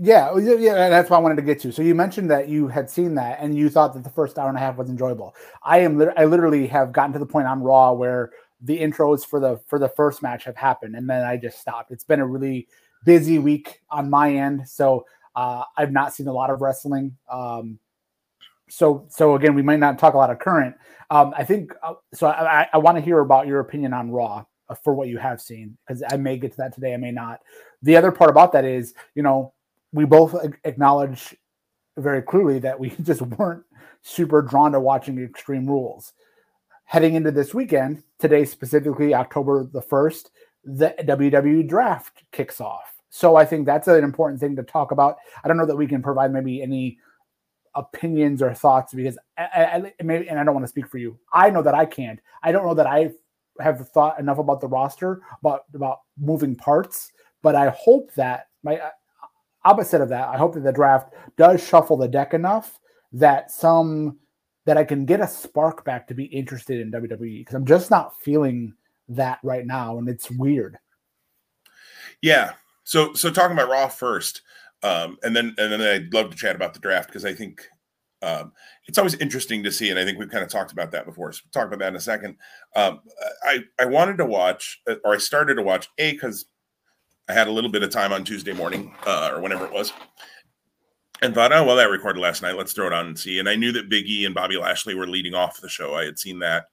yeah, 0.03 0.35
yeah, 0.35 0.89
that's 0.89 1.11
what 1.11 1.17
I 1.17 1.19
wanted 1.19 1.35
to 1.35 1.43
get 1.43 1.59
to. 1.61 1.71
So 1.71 1.83
you 1.83 1.93
mentioned 1.93 2.31
that 2.31 2.49
you 2.49 2.67
had 2.67 2.89
seen 2.89 3.13
that 3.15 3.37
and 3.39 3.55
you 3.55 3.69
thought 3.69 3.93
that 3.93 4.03
the 4.03 4.09
first 4.09 4.39
hour 4.39 4.49
and 4.49 4.57
a 4.57 4.59
half 4.59 4.75
was 4.75 4.89
enjoyable. 4.89 5.35
I 5.61 5.79
am, 5.79 6.01
I 6.17 6.25
literally 6.25 6.65
have 6.67 6.91
gotten 6.91 7.13
to 7.13 7.19
the 7.19 7.25
point 7.25 7.45
on 7.45 7.61
Raw 7.61 7.93
where 7.93 8.31
the 8.61 8.79
intros 8.79 9.25
for 9.25 9.39
the 9.39 9.59
for 9.67 9.77
the 9.79 9.89
first 9.89 10.21
match 10.21 10.43
have 10.45 10.55
happened, 10.55 10.95
and 10.95 11.09
then 11.09 11.23
I 11.23 11.37
just 11.37 11.59
stopped. 11.59 11.91
It's 11.91 12.03
been 12.03 12.19
a 12.19 12.25
really 12.25 12.67
busy 13.05 13.39
week 13.39 13.81
on 13.89 14.09
my 14.09 14.33
end, 14.33 14.67
so 14.67 15.05
uh, 15.35 15.63
I've 15.77 15.91
not 15.91 16.13
seen 16.13 16.27
a 16.27 16.33
lot 16.33 16.49
of 16.49 16.61
wrestling. 16.61 17.17
Um, 17.29 17.79
so 18.69 19.05
so 19.09 19.35
again, 19.35 19.55
we 19.55 19.61
might 19.61 19.79
not 19.79 19.99
talk 19.99 20.13
a 20.13 20.17
lot 20.17 20.29
of 20.29 20.39
current. 20.39 20.75
Um, 21.09 21.33
I 21.37 21.43
think 21.43 21.73
uh, 21.83 21.93
so. 22.13 22.27
I, 22.27 22.67
I 22.71 22.77
want 22.77 22.97
to 22.97 23.03
hear 23.03 23.19
about 23.19 23.47
your 23.47 23.59
opinion 23.59 23.93
on 23.93 24.11
Raw 24.11 24.45
uh, 24.69 24.75
for 24.75 24.93
what 24.93 25.09
you 25.09 25.17
have 25.17 25.41
seen 25.41 25.77
because 25.87 26.03
I 26.11 26.17
may 26.17 26.37
get 26.37 26.51
to 26.51 26.57
that 26.57 26.73
today. 26.73 26.93
I 26.93 26.97
may 26.97 27.11
not. 27.11 27.39
The 27.81 27.97
other 27.97 28.11
part 28.11 28.29
about 28.29 28.51
that 28.53 28.63
is, 28.63 28.93
you 29.15 29.23
know, 29.23 29.53
we 29.91 30.05
both 30.05 30.35
acknowledge 30.63 31.35
very 31.97 32.21
clearly 32.21 32.59
that 32.59 32.79
we 32.79 32.89
just 33.01 33.21
weren't 33.21 33.63
super 34.01 34.41
drawn 34.41 34.71
to 34.71 34.79
watching 34.79 35.19
Extreme 35.19 35.67
Rules. 35.67 36.13
Heading 36.85 37.15
into 37.15 37.31
this 37.31 37.53
weekend, 37.53 38.03
today 38.19 38.43
specifically, 38.45 39.13
October 39.13 39.63
the 39.63 39.81
1st, 39.81 40.29
the 40.63 40.93
WWE 40.99 41.67
draft 41.67 42.23
kicks 42.31 42.59
off. 42.59 42.95
So 43.09 43.35
I 43.35 43.45
think 43.45 43.65
that's 43.65 43.87
an 43.87 44.03
important 44.03 44.39
thing 44.39 44.55
to 44.55 44.63
talk 44.63 44.91
about. 44.91 45.17
I 45.43 45.47
don't 45.47 45.57
know 45.57 45.65
that 45.65 45.75
we 45.75 45.87
can 45.87 46.01
provide 46.01 46.31
maybe 46.33 46.61
any 46.61 46.97
opinions 47.75 48.41
or 48.41 48.53
thoughts 48.53 48.93
because 48.93 49.17
I, 49.37 49.43
I, 49.43 50.03
maybe, 50.03 50.29
and 50.29 50.39
I 50.39 50.43
don't 50.43 50.53
want 50.53 50.65
to 50.65 50.69
speak 50.69 50.87
for 50.87 50.97
you. 50.97 51.17
I 51.31 51.49
know 51.49 51.61
that 51.61 51.75
I 51.75 51.85
can't. 51.85 52.19
I 52.43 52.51
don't 52.51 52.65
know 52.65 52.73
that 52.73 52.87
I 52.87 53.11
have 53.59 53.89
thought 53.89 54.19
enough 54.19 54.39
about 54.39 54.61
the 54.61 54.67
roster, 54.67 55.21
about 55.41 55.65
about 55.73 55.99
moving 56.17 56.55
parts, 56.55 57.11
but 57.41 57.55
I 57.55 57.69
hope 57.69 58.13
that 58.13 58.47
my 58.63 58.79
opposite 59.63 60.01
of 60.01 60.09
that, 60.09 60.29
I 60.29 60.37
hope 60.37 60.53
that 60.53 60.63
the 60.63 60.71
draft 60.71 61.13
does 61.37 61.65
shuffle 61.65 61.97
the 61.97 62.07
deck 62.07 62.33
enough 62.33 62.79
that 63.13 63.51
some 63.51 64.17
that 64.65 64.77
I 64.77 64.83
can 64.83 65.05
get 65.05 65.19
a 65.19 65.27
spark 65.27 65.83
back 65.83 66.07
to 66.07 66.13
be 66.13 66.25
interested 66.25 66.79
in 66.79 66.91
WWE 66.91 67.39
because 67.39 67.55
I'm 67.55 67.65
just 67.65 67.89
not 67.89 68.19
feeling 68.21 68.73
that 69.09 69.39
right 69.43 69.65
now, 69.65 69.97
and 69.97 70.07
it's 70.07 70.29
weird. 70.31 70.77
Yeah. 72.21 72.53
So 72.83 73.13
so 73.13 73.31
talking 73.31 73.57
about 73.57 73.69
Raw 73.69 73.87
first, 73.87 74.41
um, 74.83 75.17
and 75.23 75.35
then 75.35 75.55
and 75.57 75.71
then 75.71 75.81
I'd 75.81 76.13
love 76.13 76.29
to 76.29 76.37
chat 76.37 76.55
about 76.55 76.73
the 76.73 76.79
draft 76.79 77.09
because 77.09 77.25
I 77.25 77.33
think 77.33 77.67
um, 78.21 78.51
it's 78.87 78.97
always 78.97 79.15
interesting 79.15 79.63
to 79.63 79.71
see, 79.71 79.89
and 79.89 79.97
I 79.97 80.05
think 80.05 80.19
we've 80.19 80.29
kind 80.29 80.43
of 80.43 80.49
talked 80.49 80.71
about 80.71 80.91
that 80.91 81.05
before. 81.05 81.31
So 81.33 81.41
we'll 81.43 81.63
talk 81.63 81.67
about 81.67 81.79
that 81.79 81.89
in 81.89 81.95
a 81.95 82.01
second. 82.01 82.37
Um, 82.75 83.01
I 83.43 83.59
I 83.79 83.85
wanted 83.85 84.17
to 84.17 84.25
watch, 84.25 84.81
or 85.03 85.13
I 85.13 85.17
started 85.17 85.55
to 85.55 85.63
watch 85.63 85.89
a 85.97 86.13
because 86.13 86.45
I 87.31 87.33
had 87.33 87.47
a 87.47 87.51
little 87.51 87.69
bit 87.69 87.81
of 87.81 87.89
time 87.89 88.11
on 88.11 88.25
Tuesday 88.25 88.51
morning 88.51 88.93
uh, 89.07 89.31
or 89.33 89.39
whenever 89.39 89.65
it 89.65 89.71
was, 89.71 89.93
and 91.21 91.33
thought, 91.33 91.53
oh 91.53 91.63
well, 91.63 91.77
that 91.77 91.89
recorded 91.89 92.19
last 92.19 92.41
night. 92.41 92.57
Let's 92.57 92.73
throw 92.73 92.87
it 92.87 92.93
on 92.93 93.07
and 93.07 93.17
see. 93.17 93.39
And 93.39 93.47
I 93.47 93.55
knew 93.55 93.71
that 93.71 93.87
Big 93.87 94.09
E 94.09 94.25
and 94.25 94.35
Bobby 94.35 94.57
Lashley 94.57 94.95
were 94.95 95.07
leading 95.07 95.33
off 95.33 95.61
the 95.61 95.69
show. 95.69 95.95
I 95.95 96.03
had 96.03 96.19
seen 96.19 96.39
that 96.39 96.65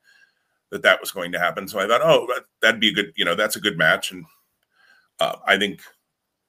that 0.71 0.83
that 0.83 1.01
was 1.01 1.13
going 1.13 1.31
to 1.31 1.39
happen, 1.39 1.69
so 1.69 1.79
I 1.79 1.87
thought, 1.87 2.03
oh, 2.03 2.27
that, 2.35 2.45
that'd 2.61 2.81
be 2.81 2.89
a 2.89 2.93
good, 2.93 3.13
you 3.15 3.25
know, 3.25 3.37
that's 3.37 3.55
a 3.55 3.61
good 3.61 3.79
match. 3.79 4.11
And 4.11 4.25
uh, 5.21 5.37
I 5.47 5.57
think 5.57 5.81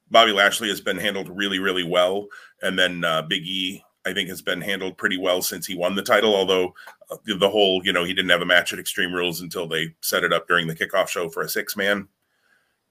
Bobby 0.09 0.31
Lashley 0.31 0.69
has 0.69 0.81
been 0.81 0.97
handled 0.97 1.29
really, 1.29 1.59
really 1.59 1.83
well. 1.83 2.27
And 2.63 2.77
then 2.77 3.05
uh, 3.05 3.21
Big 3.21 3.43
E, 3.43 3.83
I 4.07 4.13
think 4.13 4.27
has 4.29 4.41
been 4.41 4.59
handled 4.59 4.97
pretty 4.97 5.17
well 5.17 5.43
since 5.43 5.67
he 5.67 5.75
won 5.75 5.93
the 5.93 6.01
title. 6.01 6.35
Although 6.35 6.73
uh, 7.11 7.17
the 7.37 7.49
whole, 7.49 7.81
you 7.85 7.93
know, 7.93 8.03
he 8.03 8.13
didn't 8.13 8.31
have 8.31 8.41
a 8.41 8.45
match 8.45 8.73
at 8.73 8.79
Extreme 8.79 9.13
Rules 9.13 9.41
until 9.41 9.67
they 9.67 9.93
set 10.01 10.23
it 10.23 10.33
up 10.33 10.47
during 10.47 10.67
the 10.67 10.75
kickoff 10.75 11.09
show 11.09 11.29
for 11.29 11.43
a 11.43 11.49
six 11.49 11.77
man. 11.77 12.07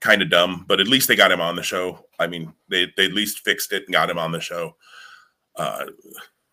Kind 0.01 0.21
of 0.21 0.29
dumb, 0.29 0.65
but 0.67 0.79
at 0.79 0.87
least 0.87 1.07
they 1.07 1.15
got 1.15 1.31
him 1.31 1.41
on 1.41 1.55
the 1.55 1.63
show. 1.63 2.05
I 2.19 2.27
mean, 2.27 2.53
they 2.69 2.87
they 2.95 3.05
at 3.05 3.13
least 3.13 3.39
fixed 3.39 3.73
it 3.73 3.83
and 3.85 3.93
got 3.93 4.09
him 4.09 4.17
on 4.17 4.31
the 4.31 4.39
show. 4.39 4.75
Uh, 5.55 5.85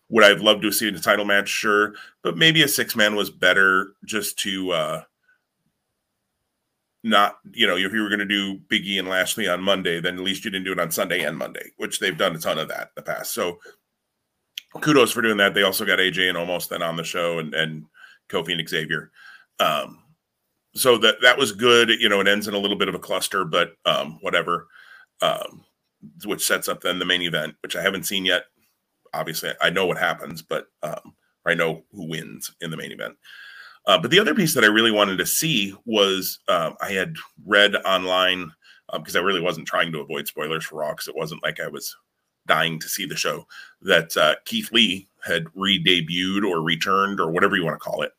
would 0.09 0.25
I 0.25 0.29
have 0.29 0.41
loved 0.41 0.63
to 0.63 0.73
see 0.73 0.91
the 0.91 0.99
title 0.99 1.25
match? 1.25 1.49
Sure, 1.49 1.95
but 2.23 2.37
maybe 2.37 2.63
a 2.63 2.69
six 2.69 2.97
man 2.97 3.15
was 3.15 3.31
better 3.31 3.93
just 4.05 4.39
to 4.41 4.73
uh, 4.73 5.03
not, 7.07 7.39
you 7.53 7.69
know, 7.69 7.77
if 7.77 7.93
you 7.93 8.03
were 8.03 8.09
going 8.09 8.19
to 8.19 8.25
do 8.27 8.59
Biggie 8.69 8.99
and 8.99 9.09
Lashley 9.09 9.47
on 9.47 9.63
Monday, 9.63 10.01
then 10.01 10.17
at 10.17 10.25
least 10.25 10.45
you 10.45 10.51
didn't 10.51 10.65
do 10.65 10.73
it 10.73 10.81
on 10.81 10.91
Sunday 10.91 11.23
and 11.23 11.39
Monday, 11.39 11.71
which 11.77 12.01
they've 12.01 12.19
done 12.19 12.35
a 12.35 12.39
ton 12.39 12.59
of 12.59 12.69
that 12.69 12.89
in 12.89 12.93
the 12.97 13.03
past. 13.03 13.33
So 13.33 13.61
kudos 14.81 15.13
for 15.13 15.23
doing 15.23 15.37
that. 15.37 15.55
They 15.55 15.63
also 15.63 15.85
got 15.85 16.01
AJ 16.01 16.29
and 16.29 16.37
Omos 16.37 16.69
then 16.69 16.83
on 16.83 16.97
the 16.97 17.05
show 17.05 17.39
and, 17.39 17.55
and 17.55 17.85
Kofi 18.29 18.59
and 18.59 18.69
Xavier. 18.69 19.13
Um, 19.61 20.03
so 20.77 20.99
that 20.99 21.17
that 21.23 21.39
was 21.39 21.53
good. 21.53 21.91
You 21.91 22.09
know, 22.09 22.21
it 22.21 22.29
ends 22.29 22.49
in 22.49 22.55
a 22.55 22.59
little 22.59 22.77
bit 22.77 22.89
of 22.89 22.95
a 22.95 23.01
cluster, 23.01 23.45
but 23.45 23.73
um, 23.85 24.19
whatever. 24.23 24.69
Um, 25.23 25.65
which 26.25 26.45
sets 26.45 26.69
up 26.69 26.81
then 26.81 26.99
the 26.99 27.05
main 27.05 27.23
event, 27.23 27.55
which 27.63 27.77
I 27.77 27.83
haven't 27.83 28.05
seen 28.05 28.25
yet. 28.25 28.45
Obviously, 29.15 29.53
I 29.61 29.71
know 29.71 29.87
what 29.87 29.99
happens, 29.99 30.43
but 30.43 30.67
um, 30.83 31.15
I 31.47 31.55
know 31.55 31.85
who 31.93 32.09
wins 32.09 32.55
in 32.61 32.71
the 32.71 32.77
main 32.77 32.93
event. 32.93 33.17
Uh, 33.87 33.99
but 33.99 34.11
the 34.11 34.19
other 34.19 34.35
piece 34.35 34.55
that 34.55 34.65
I 34.65 34.69
really 34.69 34.91
wanted 34.91 35.17
to 35.19 35.27
see 35.27 35.75
was 35.85 36.41
uh, 36.49 36.73
I 36.81 36.91
had 36.91 37.17
read 37.45 37.77
online 37.77 38.53
because 38.93 39.17
um, 39.17 39.23
I 39.23 39.25
really 39.25 39.41
wasn't 39.41 39.69
trying 39.69 39.93
to 39.93 40.01
avoid 40.01 40.27
spoilers 40.27 40.65
for 40.65 40.81
Raw 40.81 40.93
it 40.93 41.17
wasn't 41.17 41.43
like 41.43 41.61
I 41.61 41.69
was 41.69 41.95
dying 42.47 42.79
to 42.81 42.89
see 42.89 43.07
the 43.07 43.17
show 43.17 43.47
that 43.83 44.17
uh, 44.17 44.35
Keith 44.45 44.71
Lee 44.73 45.09
had 45.25 45.47
re-debuted 45.55 46.49
or 46.49 46.63
returned 46.63 47.21
or 47.21 47.31
whatever 47.31 47.57
you 47.57 47.65
want 47.65 47.75
to 47.75 47.85
call 47.85 48.03
it 48.03 48.13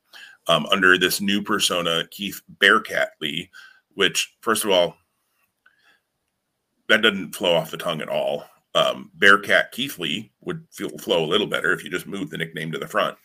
um, 0.47 0.65
under 0.67 0.97
this 0.97 1.21
new 1.21 1.41
persona, 1.41 2.03
Keith 2.11 2.41
Bearcat 2.47 3.11
Lee. 3.21 3.49
Which, 3.93 4.35
first 4.41 4.63
of 4.63 4.69
all, 4.69 4.95
that 6.87 7.01
doesn't 7.01 7.35
flow 7.35 7.55
off 7.55 7.71
the 7.71 7.77
tongue 7.77 8.01
at 8.01 8.09
all. 8.09 8.45
Um, 8.75 9.11
Bearcat 9.15 9.71
Keith 9.71 9.97
Lee 9.97 10.31
would 10.41 10.63
feel 10.71 10.95
flow 10.99 11.23
a 11.23 11.25
little 11.25 11.47
better 11.47 11.73
if 11.73 11.83
you 11.83 11.89
just 11.89 12.05
moved 12.05 12.31
the 12.31 12.37
nickname 12.37 12.71
to 12.71 12.77
the 12.77 12.87
front. 12.87 13.17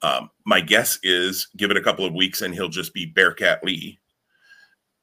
Um, 0.00 0.30
my 0.46 0.60
guess 0.60 0.98
is 1.02 1.48
give 1.56 1.70
it 1.70 1.76
a 1.76 1.82
couple 1.82 2.06
of 2.06 2.14
weeks 2.14 2.40
and 2.40 2.54
he'll 2.54 2.68
just 2.68 2.94
be 2.94 3.04
Bearcat 3.06 3.62
Lee, 3.64 3.98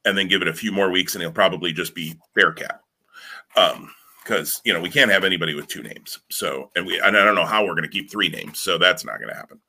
and 0.05 0.17
then 0.17 0.27
give 0.27 0.41
it 0.41 0.47
a 0.47 0.53
few 0.53 0.71
more 0.71 0.89
weeks 0.89 1.13
and 1.13 1.21
he'll 1.21 1.31
probably 1.31 1.71
just 1.71 1.93
be 1.93 2.15
Bearcat. 2.35 2.81
Um, 3.55 3.91
because 4.23 4.61
you 4.63 4.73
know 4.73 4.79
we 4.79 4.89
can't 4.89 5.11
have 5.11 5.23
anybody 5.23 5.55
with 5.55 5.67
two 5.67 5.81
names. 5.81 6.19
So, 6.29 6.69
and 6.75 6.85
we 6.85 6.99
and 6.99 7.17
I 7.17 7.23
don't 7.23 7.35
know 7.35 7.45
how 7.45 7.63
we're 7.63 7.75
going 7.75 7.83
to 7.83 7.89
keep 7.89 8.09
three 8.09 8.29
names, 8.29 8.59
so 8.59 8.77
that's 8.77 9.03
not 9.03 9.17
going 9.17 9.29
to 9.29 9.35
happen. 9.35 9.59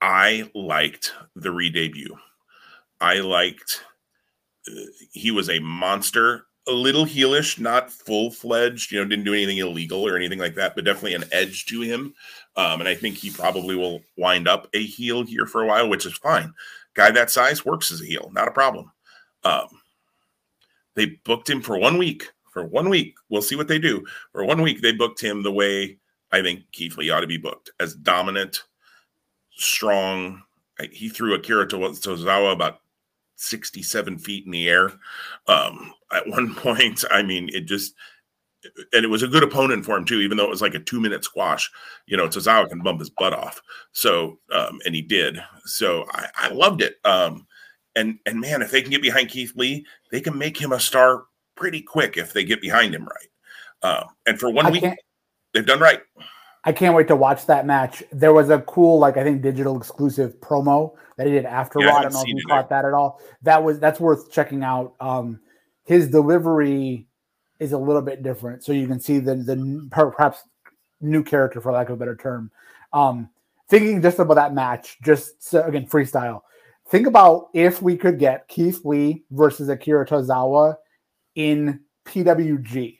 I 0.00 0.50
liked 0.54 1.12
the 1.36 1.50
re-debut. 1.50 2.16
I 3.00 3.20
liked 3.20 3.82
uh, 4.68 4.80
he 5.12 5.30
was 5.30 5.48
a 5.48 5.58
monster 5.60 6.46
a 6.68 6.72
little 6.72 7.04
heelish, 7.04 7.58
not 7.58 7.90
full 7.90 8.30
fledged. 8.30 8.92
You 8.92 8.98
know, 8.98 9.08
didn't 9.08 9.24
do 9.24 9.34
anything 9.34 9.58
illegal 9.58 10.06
or 10.06 10.16
anything 10.16 10.38
like 10.38 10.54
that, 10.54 10.74
but 10.74 10.84
definitely 10.84 11.14
an 11.14 11.24
edge 11.32 11.66
to 11.66 11.80
him. 11.80 12.14
Um, 12.56 12.80
and 12.80 12.88
I 12.88 12.94
think 12.94 13.16
he 13.16 13.30
probably 13.30 13.76
will 13.76 14.00
wind 14.16 14.46
up 14.46 14.68
a 14.74 14.84
heel 14.84 15.24
here 15.24 15.46
for 15.46 15.62
a 15.62 15.66
while, 15.66 15.88
which 15.88 16.06
is 16.06 16.14
fine. 16.14 16.52
Guy 16.94 17.10
that 17.12 17.30
size 17.30 17.64
works 17.64 17.90
as 17.92 18.00
a 18.00 18.06
heel, 18.06 18.30
not 18.32 18.48
a 18.48 18.52
problem. 18.52 18.90
Um, 19.44 19.68
they 20.94 21.06
booked 21.24 21.48
him 21.48 21.62
for 21.62 21.78
one 21.78 21.98
week. 21.98 22.30
For 22.52 22.64
one 22.64 22.88
week, 22.88 23.14
we'll 23.28 23.42
see 23.42 23.56
what 23.56 23.68
they 23.68 23.78
do. 23.78 24.04
For 24.32 24.44
one 24.44 24.60
week, 24.60 24.82
they 24.82 24.92
booked 24.92 25.20
him 25.20 25.42
the 25.42 25.52
way 25.52 25.98
I 26.32 26.42
think 26.42 26.64
Keith 26.72 26.96
Lee 26.96 27.10
ought 27.10 27.20
to 27.20 27.26
be 27.28 27.36
booked 27.36 27.70
as 27.78 27.94
dominant, 27.94 28.64
strong. 29.60 30.42
He 30.90 31.08
threw 31.08 31.34
Akira 31.34 31.66
Tozawa 31.66 32.52
about 32.52 32.80
67 33.36 34.18
feet 34.18 34.46
in 34.46 34.52
the 34.52 34.68
air. 34.68 34.92
Um, 35.46 35.92
at 36.12 36.26
one 36.28 36.54
point, 36.56 37.04
I 37.10 37.22
mean, 37.22 37.48
it 37.52 37.62
just, 37.62 37.94
and 38.92 39.04
it 39.04 39.08
was 39.08 39.22
a 39.22 39.28
good 39.28 39.42
opponent 39.42 39.84
for 39.84 39.96
him 39.96 40.04
too, 40.04 40.20
even 40.20 40.36
though 40.36 40.44
it 40.44 40.50
was 40.50 40.62
like 40.62 40.74
a 40.74 40.80
two 40.80 41.00
minute 41.00 41.24
squash. 41.24 41.70
You 42.06 42.16
know, 42.16 42.28
Tozawa 42.28 42.68
can 42.68 42.82
bump 42.82 43.00
his 43.00 43.10
butt 43.10 43.32
off. 43.32 43.60
So, 43.92 44.38
um, 44.52 44.80
and 44.84 44.94
he 44.94 45.02
did. 45.02 45.42
So 45.64 46.04
I, 46.12 46.28
I 46.36 46.48
loved 46.48 46.82
it. 46.82 46.96
Um, 47.04 47.46
and 47.96 48.18
and 48.26 48.40
man, 48.40 48.62
if 48.62 48.70
they 48.70 48.82
can 48.82 48.90
get 48.90 49.02
behind 49.02 49.30
Keith 49.30 49.52
Lee, 49.56 49.84
they 50.10 50.20
can 50.20 50.36
make 50.36 50.56
him 50.56 50.72
a 50.72 50.80
star 50.80 51.24
pretty 51.56 51.82
quick 51.82 52.16
if 52.16 52.32
they 52.32 52.44
get 52.44 52.60
behind 52.60 52.94
him 52.94 53.04
right. 53.04 53.28
Uh, 53.82 54.04
and 54.26 54.38
for 54.38 54.50
one 54.50 54.66
I 54.66 54.70
week, 54.70 54.84
they've 55.52 55.66
done 55.66 55.80
right. 55.80 56.00
I 56.64 56.72
can't 56.72 56.94
wait 56.94 57.08
to 57.08 57.16
watch 57.16 57.46
that 57.46 57.66
match. 57.66 58.02
There 58.12 58.34
was 58.34 58.50
a 58.50 58.60
cool, 58.60 58.98
like 58.98 59.16
I 59.16 59.24
think, 59.24 59.40
digital 59.40 59.76
exclusive 59.76 60.38
promo 60.40 60.94
that 61.16 61.26
he 61.26 61.32
did 61.32 61.46
after 61.46 61.80
yeah, 61.80 61.86
Raw. 61.86 61.94
I, 61.94 61.98
I 61.98 62.02
don't 62.02 62.12
know 62.12 62.20
if 62.22 62.28
you 62.28 62.42
caught 62.46 62.68
that 62.68 62.84
at 62.84 62.92
all. 62.92 63.20
That 63.42 63.62
was 63.64 63.78
that's 63.80 63.98
worth 63.98 64.30
checking 64.30 64.62
out. 64.62 64.94
Um, 65.00 65.40
his 65.84 66.08
delivery 66.08 67.06
is 67.58 67.72
a 67.72 67.78
little 67.78 68.02
bit 68.02 68.22
different, 68.22 68.62
so 68.62 68.72
you 68.72 68.86
can 68.86 69.00
see 69.00 69.18
the 69.18 69.36
the 69.36 69.88
perhaps 69.90 70.42
new 71.00 71.22
character, 71.22 71.60
for 71.60 71.72
lack 71.72 71.88
of 71.88 71.94
a 71.94 71.96
better 71.96 72.16
term. 72.16 72.50
Um, 72.92 73.30
thinking 73.68 74.02
just 74.02 74.18
about 74.18 74.34
that 74.34 74.54
match, 74.54 74.98
just 75.02 75.42
so, 75.42 75.62
again 75.62 75.86
freestyle. 75.86 76.42
Think 76.90 77.06
about 77.06 77.48
if 77.54 77.80
we 77.80 77.96
could 77.96 78.18
get 78.18 78.48
Keith 78.48 78.84
Lee 78.84 79.24
versus 79.30 79.68
Akira 79.68 80.04
Tozawa 80.06 80.76
in 81.36 81.80
PWG 82.04 82.99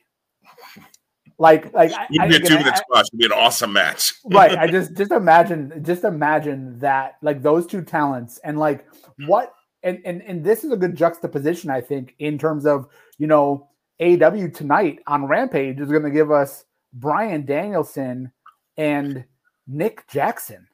like, 1.41 1.73
like 1.73 1.91
you 2.11 2.21
be 2.27 2.35
a 2.35 2.39
two 2.39 2.53
minute 2.53 2.77
squash. 2.77 3.05
It'd 3.07 3.19
be 3.19 3.25
an 3.25 3.31
awesome 3.31 3.73
match. 3.73 4.13
right. 4.25 4.55
I 4.55 4.67
just 4.67 4.95
just 4.95 5.11
imagine 5.11 5.83
just 5.83 6.03
imagine 6.03 6.77
that 6.77 7.15
like 7.23 7.41
those 7.41 7.65
two 7.65 7.81
talents 7.81 8.39
and 8.43 8.59
like 8.59 8.85
hmm. 9.17 9.25
what 9.25 9.51
and 9.81 9.99
and 10.05 10.21
and 10.21 10.43
this 10.43 10.63
is 10.63 10.71
a 10.71 10.77
good 10.77 10.95
juxtaposition 10.95 11.71
I 11.71 11.81
think 11.81 12.13
in 12.19 12.37
terms 12.37 12.67
of 12.67 12.85
you 13.17 13.25
know 13.25 13.69
AEW 13.99 14.53
tonight 14.53 14.99
on 15.07 15.25
Rampage 15.25 15.79
is 15.79 15.89
going 15.89 16.03
to 16.03 16.11
give 16.11 16.29
us 16.29 16.63
Bryan 16.93 17.43
Danielson 17.43 18.31
and 18.77 19.25
Nick 19.65 20.07
Jackson, 20.09 20.67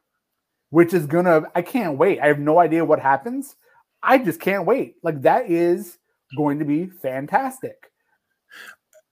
which 0.71 0.93
is 0.93 1.05
gonna 1.05 1.43
I 1.55 1.61
can't 1.61 1.97
wait. 1.97 2.19
I 2.19 2.27
have 2.27 2.39
no 2.39 2.59
idea 2.59 2.83
what 2.83 2.99
happens. 2.99 3.55
I 4.03 4.17
just 4.17 4.41
can't 4.41 4.65
wait. 4.65 4.95
Like 5.01 5.21
that 5.21 5.49
is 5.49 5.97
going 6.35 6.59
to 6.59 6.65
be 6.65 6.87
fantastic 6.87 7.87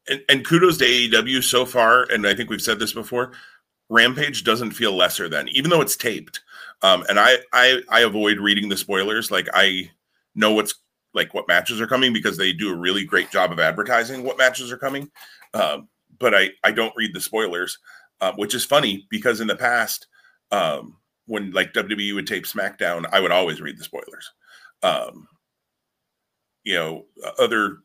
and, 0.09 0.21
and 0.29 0.45
kudos 0.45 0.77
to 0.77 0.85
AEW 0.85 1.43
so 1.43 1.65
far. 1.65 2.03
And 2.03 2.25
I 2.27 2.33
think 2.33 2.49
we've 2.49 2.61
said 2.61 2.79
this 2.79 2.93
before. 2.93 3.31
Rampage 3.89 4.43
doesn't 4.43 4.71
feel 4.71 4.95
lesser 4.95 5.29
than, 5.29 5.47
even 5.49 5.69
though 5.69 5.81
it's 5.81 5.95
taped. 5.95 6.41
Um, 6.81 7.05
and 7.07 7.19
I, 7.19 7.37
I 7.53 7.81
I 7.89 7.99
avoid 8.01 8.39
reading 8.39 8.69
the 8.69 8.77
spoilers. 8.77 9.31
Like 9.31 9.47
I 9.53 9.91
know 10.33 10.53
what's 10.53 10.75
like 11.13 11.33
what 11.33 11.47
matches 11.47 11.79
are 11.79 11.87
coming 11.87 12.11
because 12.11 12.37
they 12.37 12.51
do 12.51 12.73
a 12.73 12.77
really 12.77 13.05
great 13.05 13.31
job 13.31 13.51
of 13.51 13.59
advertising 13.59 14.23
what 14.23 14.37
matches 14.37 14.71
are 14.71 14.77
coming. 14.77 15.09
Um, 15.53 15.87
but 16.19 16.33
I 16.33 16.49
I 16.63 16.71
don't 16.71 16.95
read 16.95 17.13
the 17.13 17.21
spoilers, 17.21 17.77
uh, 18.21 18.33
which 18.33 18.55
is 18.55 18.65
funny 18.65 19.07
because 19.09 19.39
in 19.39 19.47
the 19.47 19.55
past, 19.55 20.07
um, 20.51 20.97
when 21.27 21.51
like 21.51 21.73
WWE 21.73 22.15
would 22.15 22.27
tape 22.27 22.45
SmackDown, 22.45 23.05
I 23.11 23.19
would 23.19 23.31
always 23.31 23.61
read 23.61 23.77
the 23.77 23.83
spoilers. 23.83 24.31
Um, 24.83 25.27
you 26.63 26.73
know, 26.75 27.05
other 27.39 27.77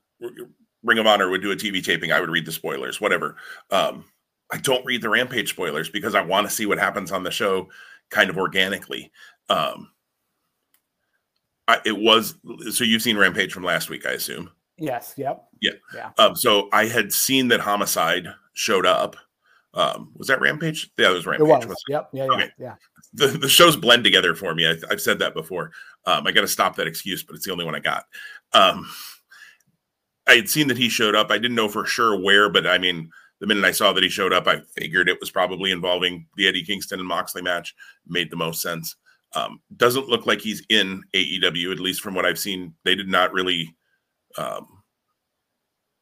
Ring 0.82 0.98
of 0.98 1.06
Honor 1.06 1.28
would 1.28 1.42
do 1.42 1.52
a 1.52 1.56
TV 1.56 1.84
taping, 1.84 2.12
I 2.12 2.20
would 2.20 2.30
read 2.30 2.46
the 2.46 2.52
spoilers, 2.52 3.00
whatever. 3.00 3.36
Um, 3.70 4.04
I 4.52 4.58
don't 4.58 4.84
read 4.84 5.02
the 5.02 5.08
Rampage 5.08 5.50
spoilers 5.50 5.88
because 5.88 6.14
I 6.14 6.22
want 6.22 6.48
to 6.48 6.54
see 6.54 6.66
what 6.66 6.78
happens 6.78 7.12
on 7.12 7.22
the 7.22 7.30
show 7.30 7.68
kind 8.10 8.30
of 8.30 8.38
organically. 8.38 9.12
Um, 9.48 9.90
I, 11.68 11.80
it 11.84 11.96
was 11.96 12.34
so 12.72 12.84
you've 12.84 13.02
seen 13.02 13.16
Rampage 13.16 13.52
from 13.52 13.62
last 13.62 13.90
week, 13.90 14.06
I 14.06 14.12
assume. 14.12 14.50
Yes. 14.76 15.14
Yep. 15.16 15.44
Yeah. 15.60 15.70
Yeah. 15.94 16.10
Um, 16.18 16.34
so 16.34 16.68
I 16.72 16.86
had 16.86 17.12
seen 17.12 17.48
that 17.48 17.60
Homicide 17.60 18.26
showed 18.54 18.86
up. 18.86 19.14
Um, 19.72 20.10
was 20.16 20.26
that 20.26 20.40
Rampage? 20.40 20.90
Yeah, 20.98 21.10
it 21.10 21.14
was 21.14 21.26
Rampage. 21.26 21.62
It 21.62 21.68
was. 21.68 21.84
Yep. 21.88 22.08
Yeah. 22.12 22.24
Okay. 22.24 22.50
Yeah. 22.58 22.66
yeah. 22.66 22.74
The 23.12 23.26
the 23.26 23.48
shows 23.48 23.76
blend 23.76 24.02
together 24.02 24.34
for 24.34 24.54
me. 24.54 24.68
I, 24.68 24.74
have 24.90 25.00
said 25.00 25.20
that 25.20 25.34
before. 25.34 25.70
Um, 26.06 26.26
I 26.26 26.32
got 26.32 26.40
to 26.40 26.48
stop 26.48 26.76
that 26.76 26.88
excuse, 26.88 27.22
but 27.22 27.36
it's 27.36 27.44
the 27.44 27.52
only 27.52 27.64
one 27.64 27.74
I 27.74 27.80
got. 27.80 28.04
Um, 28.52 28.88
I 30.30 30.36
had 30.36 30.48
seen 30.48 30.68
that 30.68 30.78
he 30.78 30.88
showed 30.88 31.16
up. 31.16 31.32
I 31.32 31.38
didn't 31.38 31.56
know 31.56 31.68
for 31.68 31.84
sure 31.84 32.16
where, 32.16 32.48
but 32.48 32.64
I 32.64 32.78
mean, 32.78 33.10
the 33.40 33.48
minute 33.48 33.64
I 33.64 33.72
saw 33.72 33.92
that 33.92 34.04
he 34.04 34.08
showed 34.08 34.32
up, 34.32 34.46
I 34.46 34.60
figured 34.60 35.08
it 35.08 35.18
was 35.18 35.28
probably 35.28 35.72
involving 35.72 36.28
the 36.36 36.46
Eddie 36.46 36.62
Kingston 36.62 37.00
and 37.00 37.08
Moxley 37.08 37.42
match. 37.42 37.74
Made 38.06 38.30
the 38.30 38.36
most 38.36 38.62
sense. 38.62 38.94
Um, 39.34 39.60
doesn't 39.76 40.08
look 40.08 40.26
like 40.26 40.40
he's 40.40 40.62
in 40.68 41.02
AEW, 41.14 41.72
at 41.72 41.80
least 41.80 42.00
from 42.00 42.14
what 42.14 42.26
I've 42.26 42.38
seen. 42.38 42.74
They 42.84 42.94
did 42.94 43.08
not 43.08 43.32
really 43.32 43.74
um, 44.38 44.68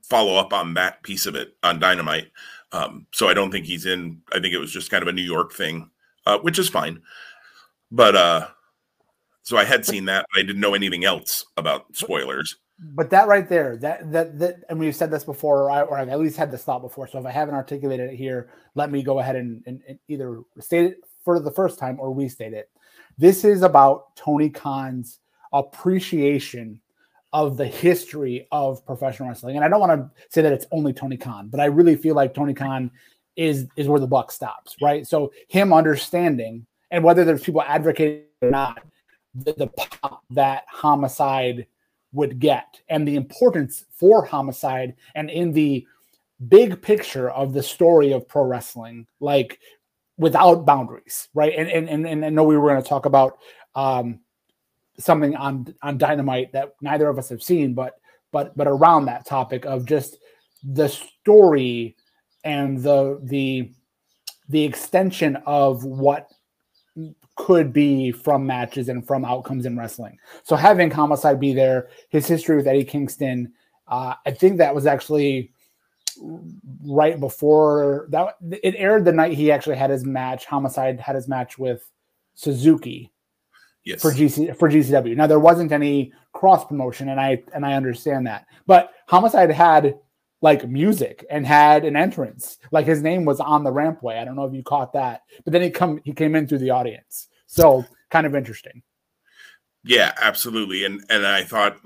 follow 0.03 0.37
up 0.37 0.53
on 0.53 0.75
that 0.75 1.03
piece 1.03 1.25
of 1.25 1.35
it 1.35 1.57
on 1.63 1.79
Dynamite. 1.79 2.31
Um, 2.73 3.07
so 3.15 3.29
I 3.29 3.35
don't 3.35 3.51
think 3.51 3.65
he's 3.65 3.87
in. 3.87 4.21
I 4.31 4.41
think 4.41 4.53
it 4.53 4.59
was 4.59 4.73
just 4.73 4.91
kind 4.91 5.01
of 5.01 5.09
a 5.09 5.13
New 5.13 5.23
York 5.23 5.55
thing, 5.55 5.89
uh, 6.27 6.39
which 6.41 6.59
is 6.59 6.69
fine. 6.69 7.01
But 7.91 8.15
uh, 8.15 8.49
so 9.43 9.57
I 9.57 9.65
had 9.65 9.87
seen 9.87 10.05
that. 10.05 10.27
I 10.37 10.43
didn't 10.43 10.61
know 10.61 10.75
anything 10.75 11.07
else 11.07 11.47
about 11.57 11.97
spoilers. 11.97 12.59
But 12.81 13.11
that 13.11 13.27
right 13.27 13.49
there, 13.49 13.77
that 13.79 14.13
that 14.13 14.39
that, 14.39 14.57
and 14.69 14.79
we've 14.79 14.95
said 14.95 15.11
this 15.11 15.25
before, 15.25 15.65
or, 15.65 15.71
I, 15.71 15.83
or 15.83 15.99
I've 15.99 16.09
at 16.09 16.21
least 16.21 16.37
had 16.37 16.53
this 16.53 16.63
thought 16.63 16.81
before. 16.81 17.09
So 17.09 17.19
if 17.19 17.27
I 17.27 17.33
haven't 17.33 17.57
articulated 17.57 18.11
it 18.11 18.17
here, 18.17 18.51
let 18.77 18.91
me 18.93 19.03
go 19.03 19.19
ahead 19.19 19.37
and, 19.37 19.63
and, 19.67 19.81
and 19.89 19.99
either 20.07 20.43
state 20.61 20.85
it 20.85 20.99
for 21.25 21.41
the 21.41 21.51
first 21.51 21.79
time 21.79 21.99
or 21.99 22.15
restate 22.15 22.53
it. 22.53 22.71
This 23.17 23.45
is 23.45 23.63
about 23.63 24.15
Tony 24.15 24.49
Khan's 24.49 25.19
appreciation 25.53 26.81
of 27.33 27.57
the 27.57 27.67
history 27.67 28.47
of 28.53 28.85
professional 28.87 29.29
wrestling. 29.29 29.57
And 29.57 29.65
I 29.65 29.69
don't 29.69 29.81
want 29.81 30.01
to 30.01 30.11
say 30.31 30.41
that 30.41 30.53
it's 30.53 30.67
only 30.71 30.93
Tony 30.93 31.17
Khan, 31.17 31.49
but 31.49 31.61
I 31.61 31.67
really 31.67 31.97
feel 31.97 32.15
like 32.15 32.33
Tony 32.33 32.55
Khan 32.55 32.91
is 33.37 33.67
is 33.77 33.89
where 33.89 34.01
the 34.01 34.07
buck 34.07 34.33
stops, 34.33 34.77
right? 34.81 35.07
So 35.07 35.33
him 35.49 35.73
understanding 35.73 36.67
and 36.91 37.05
whether 37.05 37.25
there's 37.25 37.43
people 37.43 37.63
advocating 37.63 38.25
or 38.41 38.51
not, 38.51 38.79
the, 39.35 39.53
the 39.53 39.67
pop 39.67 40.23
that 40.31 40.65
homicide 40.69 41.67
would 42.13 42.39
get 42.39 42.81
and 42.89 43.07
the 43.07 43.17
importance 43.17 43.85
for 43.93 44.25
homicide 44.25 44.95
and 45.15 45.31
in 45.31 45.53
the 45.53 45.87
big 46.49 46.81
picture 46.81 47.31
of 47.31 47.53
the 47.53 47.63
story 47.63 48.13
of 48.13 48.29
pro 48.29 48.45
wrestling, 48.45 49.07
like 49.21 49.59
without 50.17 50.67
boundaries, 50.67 51.29
right? 51.35 51.55
And 51.57 51.69
and 51.69 51.89
and, 51.89 52.07
and 52.07 52.25
I 52.25 52.29
know 52.31 52.45
we 52.45 52.57
were 52.57 52.69
going 52.69 52.83
to 52.83 52.89
talk 52.89 53.07
about 53.07 53.39
um, 53.75 54.21
something 54.99 55.37
on 55.37 55.75
on 55.83 55.99
Dynamite 55.99 56.53
that 56.53 56.75
neither 56.81 57.09
of 57.09 57.19
us 57.19 57.29
have 57.29 57.43
seen, 57.43 57.75
but 57.75 57.95
but 58.33 58.57
but 58.57 58.67
around 58.67 59.07
that 59.07 59.27
topic 59.27 59.65
of 59.65 59.87
just 59.87 60.19
the 60.63 60.89
story 60.89 61.97
and 62.45 62.83
the 62.83 63.21
the 63.23 63.73
the 64.49 64.65
extension 64.65 65.37
of 65.47 65.85
what 65.85 66.33
could 67.37 67.73
be 67.73 68.13
from 68.13 68.47
matches 68.47 68.89
and 68.89 69.07
from 69.07 69.25
outcomes 69.25 69.67
in 69.67 69.79
wrestling. 69.79 70.19
So 70.43 70.57
having 70.57 70.91
Homicide 70.91 71.41
be 71.41 71.53
there, 71.53 71.89
his 72.09 72.27
history 72.27 72.57
with 72.57 72.67
Eddie 72.67 72.85
Kingston, 72.85 73.53
uh, 73.87 74.15
I 74.27 74.31
think 74.33 74.59
that 74.59 74.75
was 74.75 74.87
actually 74.87 75.53
right 76.85 77.19
before 77.19 78.07
that. 78.11 78.37
It 78.63 78.75
aired 78.77 79.05
the 79.05 79.13
night 79.13 79.33
he 79.33 79.53
actually 79.53 79.77
had 79.77 79.91
his 79.91 80.05
match. 80.05 80.47
Homicide 80.47 81.01
had 81.01 81.15
his 81.15 81.29
match 81.29 81.59
with 81.59 81.89
Suzuki. 82.35 83.13
Yes. 83.85 84.03
For 84.03 84.11
GC 84.11 84.57
for 84.59 84.69
GCW. 84.69 85.17
Now 85.17 85.27
there 85.27 85.39
wasn't 85.39 85.73
any 85.73 86.13
cross 86.35 86.65
promotion, 86.65 87.09
and 87.09 87.19
I 87.19 87.43
and 87.55 87.65
I 87.65 87.73
understand 87.75 88.27
that. 88.27 88.47
But 88.67 88.93
Homicide 89.07 89.51
had 89.51 89.99
like 90.41 90.69
music 90.69 91.25
and 91.31 91.47
had 91.47 91.85
an 91.85 91.97
entrance. 91.97 92.59
Like 92.71 92.87
his 92.87 93.03
name 93.03 93.25
was 93.25 93.41
on 93.41 93.65
the 93.65 93.73
rampway. 93.73 94.19
I 94.19 94.25
don't 94.25 94.37
know 94.37 94.45
if 94.45 94.55
you 94.55 94.63
caught 94.63 94.93
that, 94.93 95.23
but 95.45 95.53
then 95.53 95.63
he 95.63 95.71
come 95.71 96.01
he 96.05 96.13
came 96.13 96.35
in 96.35 96.47
through 96.47 96.59
the 96.59 96.71
audience. 96.71 97.29
So 97.47 97.85
kind 98.11 98.27
of 98.27 98.35
interesting. 98.35 98.83
Yeah, 99.85 100.13
absolutely. 100.21 100.85
And 100.85 101.05
and 101.09 101.27
I 101.27 101.43
thought 101.45 101.79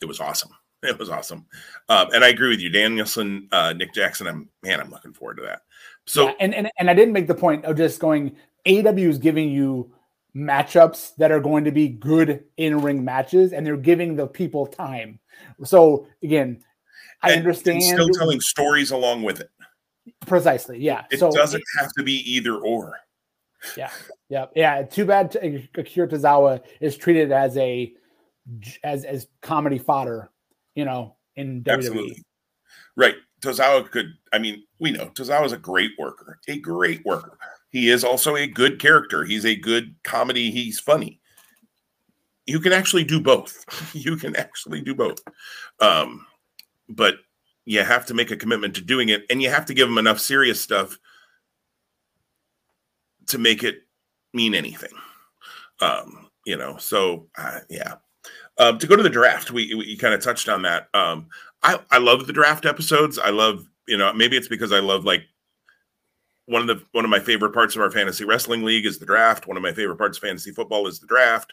it 0.00 0.06
was 0.06 0.20
awesome. 0.20 0.50
It 0.82 0.98
was 1.00 1.10
awesome. 1.10 1.46
Um, 1.88 2.08
and 2.14 2.22
I 2.22 2.28
agree 2.28 2.50
with 2.50 2.60
you, 2.60 2.68
Danielson, 2.68 3.48
uh, 3.50 3.72
Nick 3.72 3.92
Jackson. 3.92 4.28
I'm 4.28 4.48
man, 4.62 4.78
I'm 4.78 4.90
looking 4.90 5.12
forward 5.12 5.38
to 5.38 5.42
that. 5.42 5.62
So 6.04 6.26
yeah, 6.26 6.34
and, 6.38 6.54
and 6.54 6.70
and 6.78 6.90
I 6.90 6.94
didn't 6.94 7.14
make 7.14 7.26
the 7.26 7.34
point 7.34 7.64
of 7.64 7.76
just 7.76 7.98
going. 7.98 8.36
AEW 8.66 9.08
is 9.08 9.18
giving 9.18 9.50
you 9.50 9.92
matchups 10.36 11.16
that 11.16 11.32
are 11.32 11.40
going 11.40 11.64
to 11.64 11.72
be 11.72 11.88
good 11.88 12.44
in 12.56 12.82
ring 12.82 13.04
matches, 13.04 13.52
and 13.52 13.66
they're 13.66 13.76
giving 13.76 14.14
the 14.14 14.28
people 14.28 14.66
time. 14.66 15.18
So 15.64 16.06
again, 16.22 16.62
I 17.22 17.32
and, 17.32 17.38
understand. 17.38 17.82
And 17.82 17.84
still 17.84 18.08
telling 18.10 18.40
stories 18.40 18.90
along 18.90 19.22
with 19.22 19.40
it. 19.40 19.50
Precisely. 20.26 20.78
Yeah. 20.78 21.04
It 21.10 21.18
so 21.18 21.30
doesn't 21.30 21.60
it, 21.60 21.80
have 21.80 21.92
to 21.98 22.02
be 22.02 22.18
either 22.30 22.56
or. 22.56 22.98
Yeah. 23.76 23.90
Yeah. 24.28 24.46
Yeah. 24.54 24.82
Too 24.82 25.04
bad 25.04 25.34
Akira 25.74 26.08
Tozawa 26.08 26.60
is 26.80 26.96
treated 26.96 27.32
as 27.32 27.56
a 27.56 27.92
as 28.84 29.04
as 29.04 29.26
comedy 29.42 29.78
fodder, 29.78 30.30
you 30.74 30.84
know, 30.84 31.16
in 31.36 31.62
WWE. 31.62 31.72
Absolutely. 31.72 32.24
Right. 32.96 33.16
Tozawa 33.40 33.90
could. 33.90 34.12
I 34.32 34.38
mean, 34.38 34.64
we 34.78 34.90
know 34.90 35.06
Tozawa 35.14 35.44
is 35.44 35.52
a 35.52 35.58
great 35.58 35.92
worker, 35.98 36.38
a 36.48 36.58
great 36.58 37.04
worker. 37.04 37.38
He 37.70 37.90
is 37.90 38.04
also 38.04 38.36
a 38.36 38.46
good 38.46 38.80
character. 38.80 39.24
He's 39.24 39.44
a 39.44 39.56
good 39.56 39.94
comedy. 40.04 40.50
He's 40.50 40.80
funny. 40.80 41.20
You 42.46 42.60
can 42.60 42.72
actually 42.72 43.04
do 43.04 43.20
both. 43.20 43.64
you 43.94 44.16
can 44.16 44.36
actually 44.36 44.80
do 44.80 44.94
both. 44.94 45.18
Um, 45.80 46.26
but 46.88 47.16
you 47.64 47.82
have 47.82 48.06
to 48.06 48.14
make 48.14 48.30
a 48.30 48.36
commitment 48.36 48.74
to 48.76 48.80
doing 48.80 49.08
it 49.08 49.24
and 49.28 49.42
you 49.42 49.50
have 49.50 49.66
to 49.66 49.74
give 49.74 49.88
them 49.88 49.98
enough 49.98 50.20
serious 50.20 50.60
stuff 50.60 50.98
to 53.26 53.38
make 53.38 53.64
it 53.64 53.82
mean 54.32 54.54
anything. 54.54 54.92
Um 55.80 56.28
you 56.46 56.56
know 56.56 56.76
so 56.76 57.26
uh, 57.36 57.60
yeah. 57.68 57.94
Um, 58.58 58.78
to 58.78 58.86
go 58.86 58.96
to 58.96 59.02
the 59.02 59.10
draft 59.10 59.50
we, 59.50 59.74
we 59.74 59.96
kind 59.96 60.14
of 60.14 60.22
touched 60.22 60.48
on 60.48 60.62
that. 60.62 60.88
Um 60.94 61.26
i 61.62 61.78
i 61.90 61.98
love 61.98 62.26
the 62.26 62.32
draft 62.32 62.64
episodes. 62.64 63.18
I 63.18 63.30
love 63.30 63.68
you 63.88 63.96
know 63.96 64.12
maybe 64.12 64.36
it's 64.36 64.48
because 64.48 64.72
i 64.72 64.80
love 64.80 65.04
like 65.04 65.22
one 66.46 66.62
of 66.62 66.68
the 66.68 66.84
one 66.92 67.04
of 67.04 67.10
my 67.10 67.18
favorite 67.18 67.52
parts 67.52 67.74
of 67.74 67.82
our 67.82 67.90
fantasy 67.90 68.24
wrestling 68.24 68.62
league 68.62 68.86
is 68.86 68.98
the 68.98 69.06
draft. 69.06 69.48
One 69.48 69.56
of 69.56 69.62
my 69.62 69.72
favorite 69.72 69.98
parts 69.98 70.18
of 70.18 70.22
fantasy 70.22 70.52
football 70.52 70.86
is 70.86 71.00
the 71.00 71.06
draft. 71.06 71.52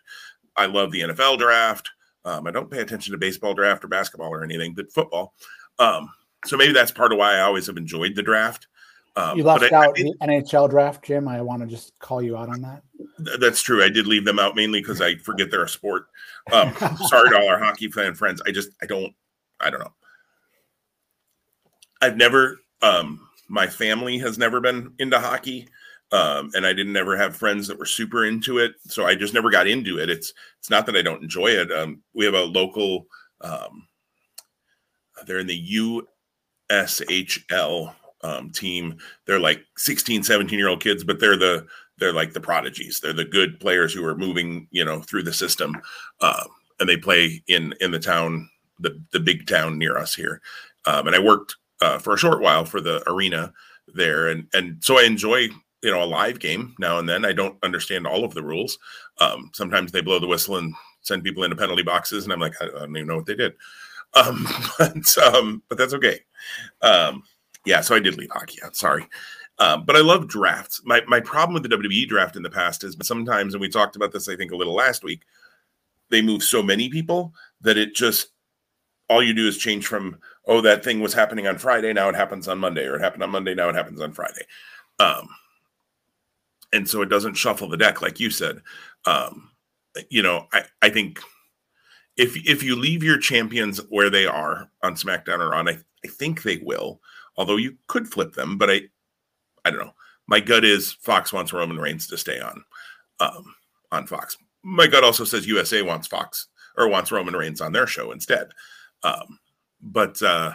I 0.56 0.67
love 0.67 0.91
the 0.91 1.02
nfl 1.02 1.39
draft 1.39 1.89
um, 2.25 2.47
I 2.47 2.51
don't 2.51 2.69
pay 2.69 2.79
attention 2.79 3.12
to 3.12 3.17
baseball 3.17 3.53
draft 3.53 3.83
or 3.83 3.88
basketball 3.88 4.29
or 4.29 4.43
anything, 4.43 4.73
but 4.73 4.91
football. 4.91 5.33
Um, 5.79 6.09
so 6.45 6.57
maybe 6.57 6.73
that's 6.73 6.91
part 6.91 7.12
of 7.12 7.17
why 7.17 7.36
I 7.36 7.41
always 7.41 7.67
have 7.67 7.77
enjoyed 7.77 8.15
the 8.15 8.23
draft. 8.23 8.67
Um, 9.15 9.38
you 9.38 9.43
left 9.43 9.71
I, 9.71 9.75
out 9.75 9.89
I, 9.89 10.03
the 10.03 10.15
NHL 10.21 10.69
draft, 10.69 11.03
Jim. 11.03 11.27
I 11.27 11.41
want 11.41 11.62
to 11.62 11.67
just 11.67 11.97
call 11.99 12.21
you 12.21 12.36
out 12.36 12.49
on 12.49 12.62
that. 12.62 12.81
Th- 13.23 13.39
that's 13.39 13.62
true. 13.62 13.83
I 13.83 13.89
did 13.89 14.07
leave 14.07 14.25
them 14.25 14.39
out 14.39 14.55
mainly 14.55 14.81
because 14.81 15.01
I 15.01 15.15
forget 15.15 15.51
they're 15.51 15.63
a 15.63 15.69
sport. 15.69 16.07
Um, 16.51 16.73
sorry 17.07 17.29
to 17.29 17.38
all 17.38 17.47
our 17.47 17.59
hockey 17.59 17.89
fan 17.89 18.15
friends. 18.15 18.41
I 18.45 18.51
just 18.51 18.71
I 18.81 18.86
don't 18.86 19.13
I 19.59 19.69
don't 19.69 19.81
know. 19.81 19.93
I've 22.01 22.17
never 22.17 22.59
um, 22.81 23.27
my 23.47 23.67
family 23.67 24.17
has 24.17 24.38
never 24.38 24.59
been 24.59 24.93
into 24.97 25.19
hockey 25.19 25.67
um, 26.13 26.52
and 26.54 26.65
I 26.65 26.73
didn't 26.73 26.95
ever 26.95 27.17
have 27.17 27.36
friends 27.36 27.67
that 27.67 27.80
were 27.80 27.88
super 27.88 28.26
into 28.26 28.60
it, 28.60 28.76
so 28.86 29.06
I 29.06 29.15
just 29.15 29.34
never 29.34 29.49
got 29.49 29.67
into 29.67 29.97
it. 29.97 30.12
It's 30.12 30.32
it's 30.60 30.69
not 30.69 30.86
that 30.86 30.95
I 30.95 31.02
don't 31.02 31.23
enjoy 31.23 31.47
it. 31.47 31.71
Um, 31.71 32.04
we 32.13 32.23
have 32.23 32.36
a 32.36 32.43
local, 32.43 33.08
um, 33.41 33.88
they're 35.26 35.39
in 35.39 35.47
the 35.47 35.99
USHL 36.71 37.95
um, 38.21 38.52
team. 38.52 38.97
They're 39.26 39.39
like 39.39 39.65
16, 39.78 40.21
17 40.21 40.60
year 40.60 40.69
old 40.69 40.84
kids, 40.84 41.04
but 41.04 41.19
they're 41.19 41.36
the 41.36 41.65
they're 41.97 42.13
like 42.13 42.34
the 42.34 42.41
prodigies. 42.41 42.99
They're 42.99 43.12
the 43.12 43.26
good 43.26 43.60
players 43.60 43.91
who 43.91 44.06
are 44.06 44.15
moving, 44.15 44.67
you 44.69 44.86
know, 44.86 45.02
through 45.02 45.23
the 45.23 45.34
system, 45.34 45.76
uh, 46.21 46.45
and 46.80 46.88
they 46.88 46.97
play 46.97 47.41
in 47.47 47.73
in 47.82 47.89
the 47.89 47.99
town, 47.99 48.47
the 48.80 49.02
the 49.13 49.19
big 49.19 49.47
town 49.47 49.80
near 49.80 49.97
us 49.97 50.13
here. 50.13 50.41
Um, 50.86 51.08
and 51.08 51.15
I 51.15 51.19
worked 51.19 51.56
uh, 51.82 51.97
for 51.97 52.13
a 52.13 52.17
short 52.17 52.39
while 52.39 52.65
for 52.65 52.82
the 52.82 53.02
arena 53.10 53.52
there, 53.95 54.28
and 54.28 54.47
and 54.54 54.78
so 54.84 54.99
I 54.99 55.06
enjoy 55.06 55.49
you 55.84 55.91
know 55.91 56.04
a 56.04 56.06
live 56.06 56.39
game 56.39 56.74
now 56.80 56.98
and 56.98 57.08
then. 57.08 57.26
I 57.26 57.34
don't 57.34 57.58
understand 57.62 58.08
all 58.08 58.24
of 58.24 58.34
the 58.34 58.43
rules. 58.43 58.80
Um, 59.19 59.52
sometimes 59.54 59.91
they 59.91 60.02
blow 60.02 60.17
the 60.17 60.28
whistle 60.28 60.58
and 60.58 60.74
send 61.02 61.24
people 61.24 61.43
into 61.43 61.58
penalty 61.58 61.84
boxes, 61.84 62.24
and 62.24 62.34
I'm 62.34 62.39
like, 62.39 62.56
I, 62.62 62.67
don't 62.67 62.96
even 62.96 63.08
know 63.08 63.17
what 63.17 63.26
they 63.26 63.36
did. 63.36 63.54
Um, 64.15 64.48
but 64.78 65.17
um, 65.17 65.63
but 65.69 65.80
that's 65.80 65.96
okay. 65.96 66.19
Um, 66.84 67.24
yeah, 67.65 67.82
so 67.82 67.96
I 67.96 68.00
did 68.00 68.15
leave 68.15 68.30
hockey 68.30 68.62
out. 68.62 68.76
Sorry. 68.76 69.08
Um, 69.58 69.86
but 69.86 69.96
I 69.96 70.02
love 70.02 70.28
drafts. 70.28 70.84
My 70.86 71.02
my 71.08 71.19
problem 71.19 71.56
with 71.56 71.63
the 71.63 71.76
WWE 71.76 72.08
draft 72.08 72.36
in 72.36 72.43
the 72.43 72.50
past 72.52 72.84
is 72.84 72.96
sometimes, 73.02 73.56
and 73.56 73.62
we 73.62 73.69
talked 73.69 73.96
about 73.96 74.12
this, 74.12 74.30
I 74.30 74.36
think, 74.36 74.52
a 74.52 74.56
little 74.56 74.76
last 74.76 75.04
week. 75.04 75.24
They 76.12 76.22
move 76.22 76.43
so 76.43 76.62
many 76.62 76.89
people 76.89 77.34
that 77.62 77.76
it 77.76 77.96
just 77.96 78.28
all 79.10 79.24
you 79.24 79.34
do 79.34 79.48
is 79.48 79.58
change 79.58 79.88
from 79.88 80.17
oh 80.46 80.62
that 80.62 80.84
thing 80.84 81.00
was 81.00 81.15
happening 81.15 81.48
on 81.48 81.58
Friday 81.58 81.91
now 81.91 82.08
it 82.08 82.15
happens 82.15 82.48
on 82.48 82.60
Monday 82.60 82.86
or 82.86 82.96
it 82.96 83.02
happened 83.02 83.24
on 83.24 83.32
Monday 83.32 83.56
now 83.56 83.69
it 83.69 83.76
happens 83.76 84.00
on 84.00 84.13
Friday. 84.13 84.43
Um, 85.00 85.28
and 86.73 86.89
so 86.89 87.01
it 87.01 87.09
doesn't 87.09 87.36
shuffle 87.36 87.69
the 87.69 87.77
deck 87.77 88.01
like 88.01 88.19
you 88.19 88.29
said. 88.29 88.62
Um, 89.05 89.51
you 90.09 90.23
know, 90.23 90.47
I, 90.51 90.63
I 90.81 90.89
think 90.89 91.19
if 92.17 92.36
if 92.36 92.63
you 92.63 92.75
leave 92.75 93.03
your 93.03 93.17
champions 93.17 93.77
where 93.89 94.09
they 94.09 94.25
are 94.25 94.69
on 94.81 94.95
SmackDown 94.95 95.39
or 95.39 95.55
on, 95.55 95.69
I, 95.69 95.77
I 96.03 96.07
think 96.07 96.41
they 96.41 96.57
will. 96.57 96.99
Although 97.38 97.57
you 97.57 97.77
could 97.88 98.07
flip 98.07 98.33
them, 98.33 98.57
but 98.57 98.69
I 98.69 98.81
I 99.63 99.71
don't 99.71 99.79
know. 99.79 99.93
My 100.27 100.39
gut 100.39 100.65
is 100.65 100.93
Fox 100.93 101.31
wants 101.31 101.53
Roman 101.53 101.77
Reigns 101.77 102.07
to 102.07 102.17
stay 102.17 102.39
on 102.39 102.63
um, 103.19 103.55
on 103.91 104.07
Fox. 104.07 104.38
My 104.63 104.88
gut 104.88 105.03
also 105.03 105.23
says 105.23 105.47
USA 105.47 105.81
wants 105.81 106.07
Fox 106.07 106.47
or 106.78 106.88
wants 106.88 107.11
Roman 107.11 107.36
Reigns 107.36 107.61
on 107.61 107.71
their 107.71 107.88
show 107.88 108.11
instead. 108.11 108.49
Um, 109.03 109.39
but 109.82 110.21
uh, 110.21 110.53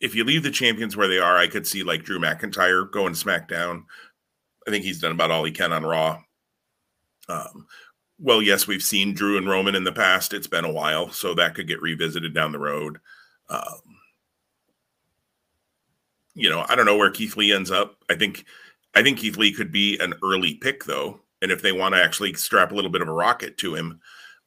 if 0.00 0.14
you 0.14 0.24
leave 0.24 0.42
the 0.42 0.50
champions 0.50 0.96
where 0.96 1.08
they 1.08 1.18
are, 1.18 1.36
I 1.36 1.48
could 1.48 1.66
see 1.66 1.82
like 1.82 2.04
Drew 2.04 2.18
McIntyre 2.18 2.90
going 2.90 3.14
to 3.14 3.24
SmackDown. 3.24 3.84
I 4.66 4.70
think 4.70 4.84
he's 4.84 5.00
done 5.00 5.12
about 5.12 5.30
all 5.30 5.44
he 5.44 5.52
can 5.52 5.72
on 5.72 5.84
Raw. 5.84 6.22
Um, 7.28 7.66
well, 8.18 8.42
yes, 8.42 8.66
we've 8.66 8.82
seen 8.82 9.14
Drew 9.14 9.38
and 9.38 9.48
Roman 9.48 9.74
in 9.74 9.84
the 9.84 9.92
past. 9.92 10.32
It's 10.32 10.46
been 10.46 10.64
a 10.64 10.72
while, 10.72 11.10
so 11.10 11.34
that 11.34 11.54
could 11.54 11.68
get 11.68 11.82
revisited 11.82 12.34
down 12.34 12.52
the 12.52 12.58
road. 12.58 12.98
Um, 13.48 13.80
you 16.34 16.48
know, 16.48 16.64
I 16.68 16.76
don't 16.76 16.86
know 16.86 16.96
where 16.96 17.10
Keith 17.10 17.36
Lee 17.36 17.52
ends 17.52 17.70
up. 17.70 17.96
I 18.10 18.14
think, 18.14 18.44
I 18.94 19.02
think 19.02 19.18
Keith 19.18 19.36
Lee 19.36 19.52
could 19.52 19.72
be 19.72 19.98
an 19.98 20.14
early 20.22 20.54
pick 20.54 20.84
though, 20.84 21.20
and 21.42 21.50
if 21.50 21.62
they 21.62 21.72
want 21.72 21.94
to 21.94 22.02
actually 22.02 22.34
strap 22.34 22.72
a 22.72 22.74
little 22.74 22.90
bit 22.90 23.02
of 23.02 23.08
a 23.08 23.12
rocket 23.12 23.56
to 23.58 23.74
him 23.74 24.00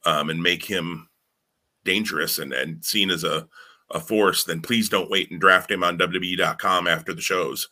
um, 0.04 0.30
and 0.30 0.42
make 0.42 0.64
him 0.64 1.08
dangerous 1.84 2.38
and, 2.38 2.52
and 2.52 2.84
seen 2.84 3.10
as 3.10 3.24
a, 3.24 3.48
a 3.92 4.00
force, 4.00 4.44
then 4.44 4.60
please 4.60 4.88
don't 4.88 5.10
wait 5.10 5.30
and 5.30 5.40
draft 5.40 5.70
him 5.70 5.84
on 5.84 5.98
WWE.com 5.98 6.86
after 6.88 7.14
the 7.14 7.22
shows. 7.22 7.68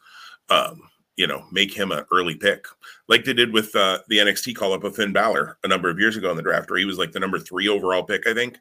Um, 0.49 0.83
you 1.17 1.27
know, 1.27 1.45
make 1.53 1.73
him 1.73 1.93
an 1.93 2.05
early 2.13 2.35
pick, 2.35 2.67
like 3.09 3.25
they 3.25 3.35
did 3.35 3.53
with 3.53 3.75
uh, 3.77 3.99
the 4.09 4.19
NXT 4.19 4.55
call 4.57 4.73
up 4.73 4.85
of 4.85 4.97
Finn 4.97 5.13
Balor 5.13 5.59
a 5.63 5.69
number 5.69 5.91
of 5.91 5.99
years 5.99 6.17
ago 6.17 6.31
in 6.31 6.37
the 6.37 6.43
draft, 6.43 6.71
where 6.71 6.79
he 6.79 6.87
was 6.87 6.99
like 6.99 7.13
the 7.13 7.21
number 7.21 7.39
three 7.39 7.69
overall 7.69 8.03
pick, 8.03 8.27
I 8.27 8.33
think. 8.33 8.59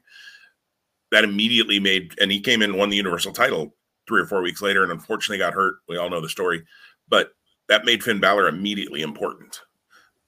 That 1.10 1.24
immediately 1.24 1.80
made, 1.80 2.12
and 2.20 2.30
he 2.30 2.40
came 2.40 2.62
in 2.62 2.70
and 2.70 2.78
won 2.78 2.90
the 2.90 2.96
Universal 2.96 3.32
title 3.32 3.74
three 4.06 4.20
or 4.20 4.26
four 4.26 4.42
weeks 4.42 4.60
later, 4.60 4.82
and 4.82 4.92
unfortunately 4.92 5.38
got 5.38 5.54
hurt. 5.54 5.76
We 5.88 5.96
all 5.96 6.10
know 6.10 6.20
the 6.20 6.28
story, 6.28 6.62
but 7.08 7.32
that 7.68 7.84
made 7.84 8.02
Finn 8.04 8.20
Balor 8.20 8.48
immediately 8.48 9.02
important. 9.02 9.60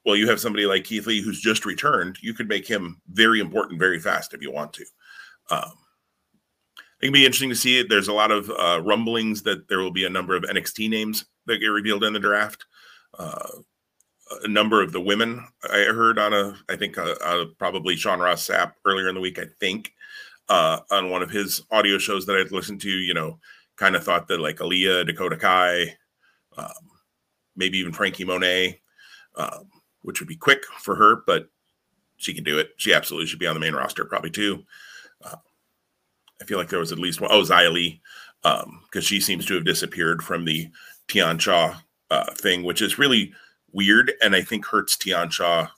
Well, 0.04 0.16
you 0.16 0.28
have 0.28 0.40
somebody 0.40 0.66
like 0.66 0.84
Keith 0.84 1.06
Lee 1.06 1.22
who's 1.22 1.40
just 1.40 1.66
returned. 1.66 2.18
You 2.22 2.34
could 2.34 2.48
make 2.48 2.66
him 2.66 3.00
very 3.10 3.40
important 3.40 3.78
very 3.78 4.00
fast 4.00 4.34
if 4.34 4.42
you 4.42 4.50
want 4.50 4.72
to. 4.72 4.84
Um, 5.50 5.72
it'd 7.02 7.12
be 7.12 7.26
interesting 7.26 7.50
to 7.50 7.56
see 7.56 7.80
it. 7.80 7.88
There's 7.88 8.08
a 8.08 8.12
lot 8.12 8.30
of 8.30 8.48
uh, 8.50 8.80
rumblings 8.82 9.42
that 9.42 9.68
there 9.68 9.80
will 9.80 9.90
be 9.90 10.04
a 10.04 10.10
number 10.10 10.36
of 10.36 10.44
NXT 10.44 10.88
names 10.88 11.24
that 11.46 11.58
get 11.58 11.66
revealed 11.66 12.04
in 12.04 12.12
the 12.12 12.20
draft. 12.20 12.64
Uh, 13.18 13.48
a 14.44 14.48
number 14.48 14.80
of 14.80 14.92
the 14.92 15.00
women 15.00 15.46
I 15.64 15.84
heard 15.92 16.18
on 16.18 16.32
a, 16.32 16.56
I 16.68 16.76
think 16.76 16.96
uh, 16.96 17.14
uh, 17.22 17.44
probably 17.58 17.96
Sean 17.96 18.20
Ross 18.20 18.46
Sapp 18.46 18.72
earlier 18.86 19.08
in 19.08 19.14
the 19.14 19.20
week, 19.20 19.38
I 19.38 19.46
think, 19.60 19.92
uh, 20.48 20.78
on 20.90 21.10
one 21.10 21.22
of 21.22 21.30
his 21.30 21.62
audio 21.70 21.98
shows 21.98 22.24
that 22.26 22.36
I'd 22.36 22.52
listened 22.52 22.80
to, 22.82 22.88
you 22.88 23.12
know, 23.12 23.38
kind 23.76 23.96
of 23.96 24.04
thought 24.04 24.28
that 24.28 24.40
like 24.40 24.58
Aliyah, 24.58 25.06
Dakota 25.06 25.36
Kai, 25.36 25.96
um, 26.56 26.70
maybe 27.56 27.78
even 27.78 27.92
Frankie 27.92 28.24
Monet, 28.24 28.80
um, 29.36 29.68
which 30.02 30.20
would 30.20 30.28
be 30.28 30.36
quick 30.36 30.64
for 30.80 30.94
her, 30.94 31.22
but 31.26 31.48
she 32.16 32.32
can 32.32 32.44
do 32.44 32.58
it. 32.58 32.70
She 32.76 32.94
absolutely 32.94 33.26
should 33.26 33.38
be 33.38 33.46
on 33.46 33.54
the 33.54 33.60
main 33.60 33.74
roster, 33.74 34.04
probably 34.04 34.30
too. 34.30 34.64
I 36.42 36.44
feel 36.44 36.58
like 36.58 36.68
there 36.68 36.80
was 36.80 36.92
at 36.92 36.98
least 36.98 37.20
one. 37.20 37.30
Oh, 37.32 37.40
Li, 37.40 38.00
because 38.42 38.64
um, 38.64 39.00
she 39.00 39.20
seems 39.20 39.46
to 39.46 39.54
have 39.54 39.64
disappeared 39.64 40.22
from 40.22 40.44
the 40.44 40.68
Tian 41.06 41.38
Sha 41.38 41.78
uh, 42.10 42.34
thing, 42.34 42.64
which 42.64 42.82
is 42.82 42.98
really 42.98 43.32
weird 43.72 44.12
and 44.22 44.34
I 44.34 44.42
think 44.42 44.66
hurts 44.66 44.96
Tian 44.96 45.30
Sha 45.30 45.68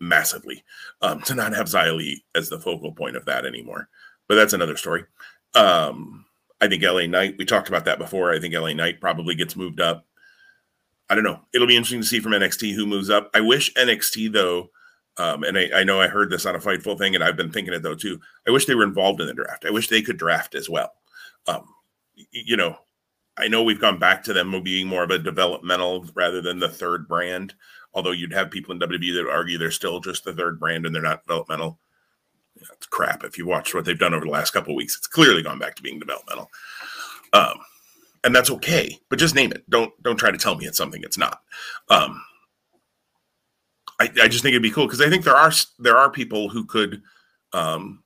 massively 0.00 0.64
um, 1.02 1.20
to 1.22 1.34
not 1.34 1.54
have 1.54 1.72
Li 1.72 2.24
as 2.34 2.48
the 2.48 2.58
focal 2.58 2.92
point 2.92 3.16
of 3.16 3.26
that 3.26 3.44
anymore. 3.44 3.88
But 4.28 4.36
that's 4.36 4.54
another 4.54 4.76
story. 4.78 5.04
Um, 5.54 6.24
I 6.60 6.68
think 6.68 6.82
LA 6.82 7.06
Knight, 7.06 7.36
we 7.38 7.44
talked 7.44 7.68
about 7.68 7.84
that 7.84 7.98
before. 7.98 8.32
I 8.32 8.40
think 8.40 8.54
LA 8.54 8.72
Knight 8.72 9.00
probably 9.00 9.34
gets 9.34 9.56
moved 9.56 9.80
up. 9.80 10.06
I 11.10 11.14
don't 11.14 11.24
know. 11.24 11.40
It'll 11.52 11.66
be 11.66 11.76
interesting 11.76 12.00
to 12.00 12.06
see 12.06 12.20
from 12.20 12.32
NXT 12.32 12.74
who 12.74 12.86
moves 12.86 13.10
up. 13.10 13.30
I 13.34 13.40
wish 13.40 13.72
NXT, 13.74 14.32
though, 14.32 14.70
um, 15.18 15.44
and 15.44 15.56
I, 15.56 15.68
I, 15.74 15.84
know 15.84 16.00
I 16.00 16.08
heard 16.08 16.30
this 16.30 16.46
on 16.46 16.54
a 16.54 16.60
Fightful 16.60 16.98
thing, 16.98 17.14
and 17.14 17.24
I've 17.24 17.36
been 17.36 17.50
thinking 17.50 17.72
it, 17.72 17.82
though, 17.82 17.94
too. 17.94 18.20
I 18.46 18.50
wish 18.50 18.66
they 18.66 18.74
were 18.74 18.84
involved 18.84 19.20
in 19.20 19.26
the 19.26 19.34
draft. 19.34 19.64
I 19.64 19.70
wish 19.70 19.88
they 19.88 20.02
could 20.02 20.18
draft 20.18 20.54
as 20.54 20.68
well. 20.68 20.92
Um, 21.46 21.66
you 22.30 22.56
know, 22.56 22.76
I 23.38 23.48
know 23.48 23.62
we've 23.62 23.80
gone 23.80 23.98
back 23.98 24.22
to 24.24 24.32
them 24.32 24.62
being 24.62 24.86
more 24.86 25.04
of 25.04 25.10
a 25.10 25.18
developmental 25.18 26.06
rather 26.14 26.40
than 26.40 26.58
the 26.58 26.68
third 26.68 27.06
brand. 27.08 27.54
Although 27.94 28.12
you'd 28.12 28.32
have 28.32 28.50
people 28.50 28.72
in 28.72 28.80
WWE 28.80 29.14
that 29.14 29.30
argue 29.30 29.56
they're 29.56 29.70
still 29.70 30.00
just 30.00 30.24
the 30.24 30.34
third 30.34 30.60
brand 30.60 30.84
and 30.84 30.94
they're 30.94 31.02
not 31.02 31.26
developmental. 31.26 31.78
Yeah, 32.56 32.68
it's 32.72 32.86
crap. 32.86 33.24
If 33.24 33.38
you 33.38 33.46
watch 33.46 33.74
what 33.74 33.84
they've 33.84 33.98
done 33.98 34.14
over 34.14 34.24
the 34.24 34.30
last 34.30 34.52
couple 34.52 34.74
weeks, 34.74 34.96
it's 34.96 35.06
clearly 35.06 35.42
gone 35.42 35.58
back 35.58 35.76
to 35.76 35.82
being 35.82 35.98
developmental. 35.98 36.50
Um, 37.32 37.58
and 38.24 38.34
that's 38.34 38.50
okay. 38.50 38.98
But 39.08 39.18
just 39.18 39.34
name 39.34 39.52
it. 39.52 39.68
Don't 39.70 39.92
don't 40.02 40.18
try 40.18 40.30
to 40.30 40.38
tell 40.38 40.56
me 40.56 40.66
it's 40.66 40.78
something 40.78 41.02
it's 41.02 41.18
not. 41.18 41.40
Um, 41.88 42.22
I, 43.98 44.10
I 44.22 44.28
just 44.28 44.42
think 44.42 44.52
it'd 44.52 44.62
be 44.62 44.70
cool 44.70 44.86
because 44.86 45.00
I 45.00 45.08
think 45.08 45.24
there 45.24 45.36
are 45.36 45.52
there 45.78 45.96
are 45.96 46.10
people 46.10 46.48
who 46.48 46.64
could 46.66 47.02
um, 47.52 48.02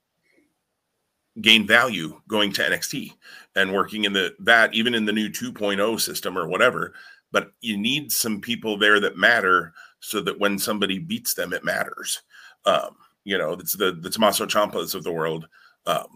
gain 1.39 1.67
value 1.67 2.19
going 2.27 2.51
to 2.53 2.61
NXT 2.61 3.13
and 3.55 3.73
working 3.73 4.05
in 4.05 4.13
the 4.13 4.33
that 4.39 4.73
even 4.73 4.93
in 4.93 5.05
the 5.05 5.13
new 5.13 5.29
2.0 5.29 5.99
system 5.99 6.37
or 6.37 6.47
whatever. 6.47 6.93
But 7.31 7.51
you 7.61 7.77
need 7.77 8.11
some 8.11 8.41
people 8.41 8.77
there 8.77 8.99
that 8.99 9.17
matter 9.17 9.73
so 10.01 10.21
that 10.21 10.39
when 10.39 10.59
somebody 10.59 10.99
beats 10.99 11.33
them, 11.35 11.53
it 11.53 11.63
matters. 11.63 12.21
Um, 12.65 12.95
you 13.23 13.37
know, 13.37 13.53
it's 13.53 13.75
the 13.75 13.91
the 13.91 14.09
Tommaso 14.09 14.45
Ciampas 14.45 14.95
of 14.95 15.03
the 15.03 15.11
world. 15.11 15.47
Um, 15.85 16.07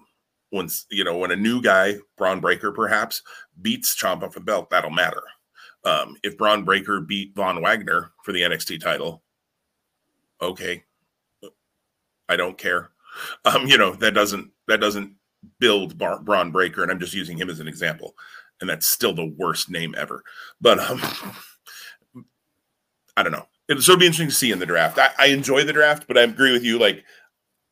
once 0.52 0.86
you 0.90 1.04
know 1.04 1.18
when 1.18 1.32
a 1.32 1.36
new 1.36 1.62
guy, 1.62 1.96
Bron 2.18 2.40
Breakker 2.40 2.72
perhaps, 2.72 3.22
beats 3.62 3.96
Ciampa 3.96 4.32
for 4.32 4.40
the 4.40 4.46
belt, 4.46 4.70
that'll 4.70 4.90
matter. 4.90 5.24
Um, 5.84 6.18
if 6.24 6.38
Bron 6.38 6.64
Breakker 6.64 7.02
beat 7.02 7.36
Von 7.36 7.62
Wagner 7.62 8.12
for 8.24 8.32
the 8.32 8.42
NXT 8.42 8.82
title, 8.82 9.22
okay, 10.42 10.84
I 12.28 12.36
don't 12.36 12.58
care. 12.58 12.92
Um, 13.46 13.68
you 13.68 13.78
know 13.78 13.94
that 13.96 14.14
doesn't 14.14 14.52
that 14.68 14.82
doesn't 14.82 15.16
build 15.60 15.98
Bar- 15.98 16.22
Bron 16.22 16.52
Breakker, 16.52 16.84
and 16.84 16.92
I'm 16.92 17.00
just 17.00 17.14
using 17.14 17.38
him 17.38 17.50
as 17.50 17.60
an 17.60 17.68
example, 17.68 18.16
and 18.60 18.70
that's 18.70 18.92
still 18.92 19.14
the 19.14 19.34
worst 19.38 19.70
name 19.70 19.96
ever. 19.98 20.24
But 20.60 20.80
um, 20.80 21.02
I 23.18 23.24
don't 23.24 23.32
know. 23.32 23.48
It, 23.68 23.82
so 23.82 23.94
it'll 23.94 24.00
be 24.00 24.06
interesting 24.06 24.30
to 24.30 24.34
see 24.34 24.52
in 24.52 24.60
the 24.60 24.66
draft. 24.66 25.00
I, 25.00 25.10
I, 25.18 25.28
enjoy 25.28 25.64
the 25.64 25.74
draft, 25.74 26.08
but 26.08 26.18
I 26.18 26.22
agree 26.22 26.52
with 26.52 26.64
you. 26.64 26.78
Like 26.78 27.04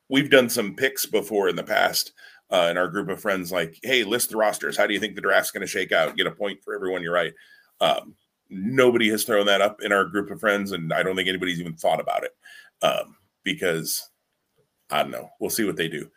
we've 0.09 0.29
done 0.29 0.49
some 0.49 0.75
picks 0.75 1.05
before 1.05 1.49
in 1.49 1.55
the 1.55 1.63
past 1.63 2.13
uh, 2.49 2.67
in 2.69 2.77
our 2.77 2.87
group 2.87 3.09
of 3.09 3.21
friends. 3.21 3.51
Like, 3.51 3.77
hey, 3.83 4.03
list 4.03 4.31
the 4.31 4.37
rosters. 4.37 4.77
How 4.77 4.87
do 4.87 4.93
you 4.93 4.99
think 4.99 5.15
the 5.15 5.21
draft's 5.21 5.51
going 5.51 5.61
to 5.61 5.67
shake 5.67 5.91
out? 5.91 6.15
Get 6.15 6.27
a 6.27 6.31
point 6.31 6.63
for 6.63 6.73
everyone. 6.73 7.03
You're 7.03 7.13
right. 7.13 7.33
Um, 7.79 8.15
nobody 8.53 9.09
has 9.09 9.23
thrown 9.23 9.45
that 9.47 9.61
up 9.61 9.81
in 9.81 9.91
our 9.91 10.05
group 10.05 10.31
of 10.31 10.39
friends, 10.39 10.71
and 10.71 10.93
I 10.93 11.03
don't 11.03 11.15
think 11.15 11.29
anybody's 11.29 11.59
even 11.59 11.75
thought 11.75 11.99
about 11.99 12.23
it 12.23 12.35
um, 12.81 13.15
because 13.43 14.09
I 14.89 15.01
don't 15.01 15.11
know. 15.11 15.29
We'll 15.39 15.49
see 15.49 15.65
what 15.65 15.75
they 15.75 15.87
do, 15.87 16.09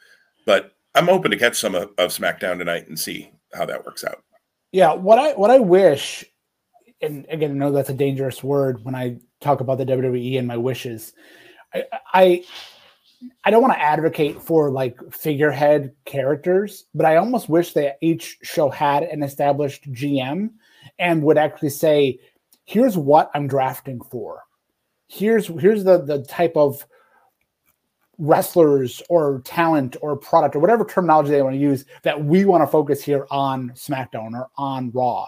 but 0.45 0.73
I'm 0.95 1.09
open 1.09 1.31
to 1.31 1.39
catch 1.39 1.59
some 1.59 1.75
of, 1.75 1.91
of 1.99 2.11
SmackDown 2.11 2.59
tonight 2.59 2.89
and 2.89 2.99
see 2.99 3.31
how 3.53 3.67
that 3.67 3.85
works 3.85 4.05
out. 4.05 4.23
Yeah, 4.73 4.93
what 4.95 5.19
I 5.19 5.33
what 5.33 5.51
I 5.51 5.59
wish, 5.59 6.25
and 7.01 7.27
again, 7.29 7.53
I 7.53 7.55
know 7.55 7.73
that's 7.73 7.91
a 7.91 7.95
dangerous 7.95 8.43
word 8.43 8.85
when 8.85 8.95
I 8.95 9.19
talk 9.41 9.61
about 9.61 9.79
the 9.79 9.87
WWE 9.87 10.39
and 10.39 10.47
my 10.47 10.57
wishes. 10.57 11.13
I 11.75 11.85
I, 12.13 12.45
I 13.45 13.51
don't 13.51 13.63
want 13.63 13.75
to 13.75 13.81
advocate 13.83 14.43
for 14.43 14.71
like 14.71 14.99
figurehead 15.13 15.95
characters, 16.05 16.85
but 16.95 17.07
I 17.07 17.17
almost 17.17 17.49
wish 17.49 17.73
that 17.75 17.99
each 18.01 18.39
show 18.43 18.69
had 18.69 19.05
an 19.05 19.23
established 19.23 19.91
GM 19.93 20.51
and 20.99 21.23
would 21.23 21.39
actually 21.39 21.71
say, 21.71 22.19
"Here's 22.65 22.97
what 22.97 23.31
I'm 23.35 23.47
drafting 23.49 24.01
for. 24.01 24.43
Here's 25.09 25.47
here's 25.47 25.85
the 25.85 25.99
the 25.99 26.23
type 26.25 26.57
of 26.57 26.87
wrestlers 28.19 29.03
or 29.09 29.43
talent 29.45 29.97
or 30.01 30.17
product 30.17 30.57
or 30.57 30.59
whatever 30.59 30.85
terminology 30.85 31.31
they 31.31 31.43
want 31.43 31.55
to 31.55 31.61
use 31.61 31.85
that 32.03 32.25
we 32.25 32.45
want 32.45 32.63
to 32.63 32.67
focus 32.67 33.03
here 33.03 33.27
on 33.31 33.71
SmackDown 33.71 34.33
or 34.33 34.49
on 34.57 34.91
Raw. 34.93 35.27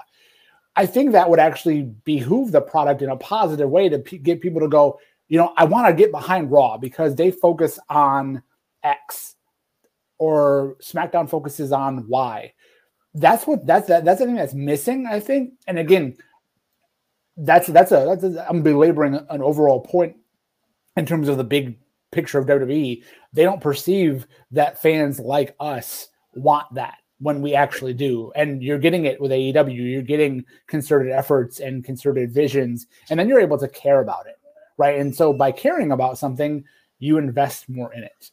I 0.76 0.86
think 0.86 1.12
that 1.12 1.28
would 1.28 1.40
actually 1.40 1.82
behoove 2.04 2.52
the 2.52 2.60
product 2.60 3.02
in 3.02 3.10
a 3.10 3.16
positive 3.16 3.68
way 3.68 3.88
to 3.88 3.98
p- 3.98 4.18
get 4.18 4.40
people 4.40 4.60
to 4.60 4.68
go, 4.68 4.98
you 5.26 5.36
know, 5.36 5.52
I 5.56 5.64
want 5.64 5.88
to 5.88 5.92
get 5.92 6.12
behind 6.12 6.50
Raw 6.50 6.78
because 6.78 7.14
they 7.14 7.30
focus 7.30 7.78
on 7.88 8.42
X 8.82 9.34
or 10.18 10.76
SmackDown 10.80 11.28
focuses 11.28 11.72
on 11.72 12.08
Y. 12.08 12.52
That's 13.18 13.46
what 13.46 13.66
that's 13.66 13.88
that, 13.88 14.04
that's 14.04 14.20
the 14.20 14.26
thing 14.26 14.36
that's 14.36 14.54
missing, 14.54 15.06
I 15.06 15.20
think. 15.20 15.54
And 15.66 15.78
again, 15.78 16.16
that's 17.36 17.66
that's 17.68 17.92
a 17.92 18.04
that's 18.06 18.24
a, 18.24 18.46
I'm 18.48 18.62
belaboring 18.62 19.14
an 19.14 19.42
overall 19.42 19.80
point 19.80 20.16
in 20.96 21.06
terms 21.06 21.28
of 21.28 21.36
the 21.36 21.44
big 21.44 21.78
picture 22.10 22.38
of 22.38 22.46
WWE, 22.46 23.02
they 23.32 23.42
don't 23.42 23.60
perceive 23.60 24.26
that 24.50 24.80
fans 24.80 25.20
like 25.20 25.54
us 25.60 26.08
want 26.34 26.72
that 26.74 26.96
when 27.20 27.42
we 27.42 27.54
actually 27.54 27.92
do. 27.92 28.32
And 28.34 28.62
you're 28.62 28.78
getting 28.78 29.04
it 29.04 29.20
with 29.20 29.30
AEW. 29.30 29.74
You're 29.74 30.02
getting 30.02 30.44
concerted 30.66 31.12
efforts 31.12 31.60
and 31.60 31.84
concerted 31.84 32.32
visions, 32.32 32.86
and 33.10 33.18
then 33.18 33.28
you're 33.28 33.40
able 33.40 33.58
to 33.58 33.68
care 33.68 34.00
about 34.00 34.26
it, 34.26 34.36
right? 34.76 34.98
And 34.98 35.14
so 35.14 35.32
by 35.32 35.52
caring 35.52 35.92
about 35.92 36.18
something, 36.18 36.64
you 36.98 37.18
invest 37.18 37.68
more 37.68 37.92
in 37.92 38.02
it. 38.02 38.30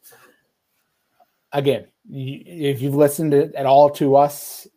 Again, 1.52 1.88
if 2.10 2.82
you've 2.82 2.96
listened 2.96 3.34
at 3.34 3.66
all 3.66 3.90
to 3.92 4.16
us 4.16 4.68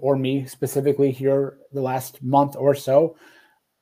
or 0.00 0.16
me 0.16 0.46
specifically 0.46 1.10
here 1.10 1.58
the 1.72 1.80
last 1.80 2.22
month 2.22 2.56
or 2.56 2.74
so, 2.74 3.16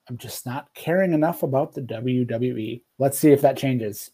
I'm 0.08 0.18
just 0.18 0.44
not 0.44 0.68
caring 0.74 1.12
enough 1.12 1.42
about 1.42 1.74
the 1.74 1.82
WWE. 1.82 2.82
Let's 2.98 3.18
see 3.18 3.32
if 3.32 3.40
that 3.42 3.56
changes. 3.56 4.10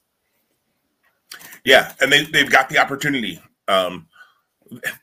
Yeah, 1.65 1.93
and 2.01 2.13
they 2.13 2.25
they've 2.25 2.51
got 2.51 2.69
the 2.69 2.79
opportunity. 2.79 3.41
Um, 3.69 4.09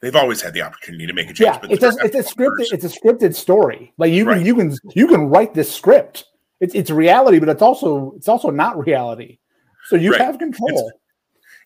they've 0.02 0.16
always 0.16 0.42
had 0.42 0.54
the 0.54 0.62
opportunity 0.62 1.08
to 1.08 1.14
make 1.14 1.30
a 1.30 1.34
change. 1.34 1.60
Yeah, 1.64 1.70
it's 1.70 1.84
a, 1.84 1.94
it's 2.04 2.16
a 2.16 2.36
scripted 2.36 2.72
it's 2.72 2.86
a 2.86 2.90
scripted 2.90 3.36
story. 3.36 3.94
Like 3.98 4.12
you 4.12 4.26
right. 4.26 4.38
can 4.38 4.46
you 4.46 4.56
can 4.56 4.78
you 4.96 5.08
can 5.08 5.30
write 5.30 5.54
this 5.54 5.74
script. 5.74 6.26
It's 6.60 6.76
it's 6.76 6.90
reality, 6.90 7.40
but 7.40 7.50
it's 7.50 7.62
also 7.62 8.14
it's 8.16 8.28
also 8.28 8.50
not 8.50 8.78
reality. 8.86 9.40
So 9.88 9.96
you 9.96 10.12
right. 10.12 10.22
have 10.22 10.38
control. 10.38 10.92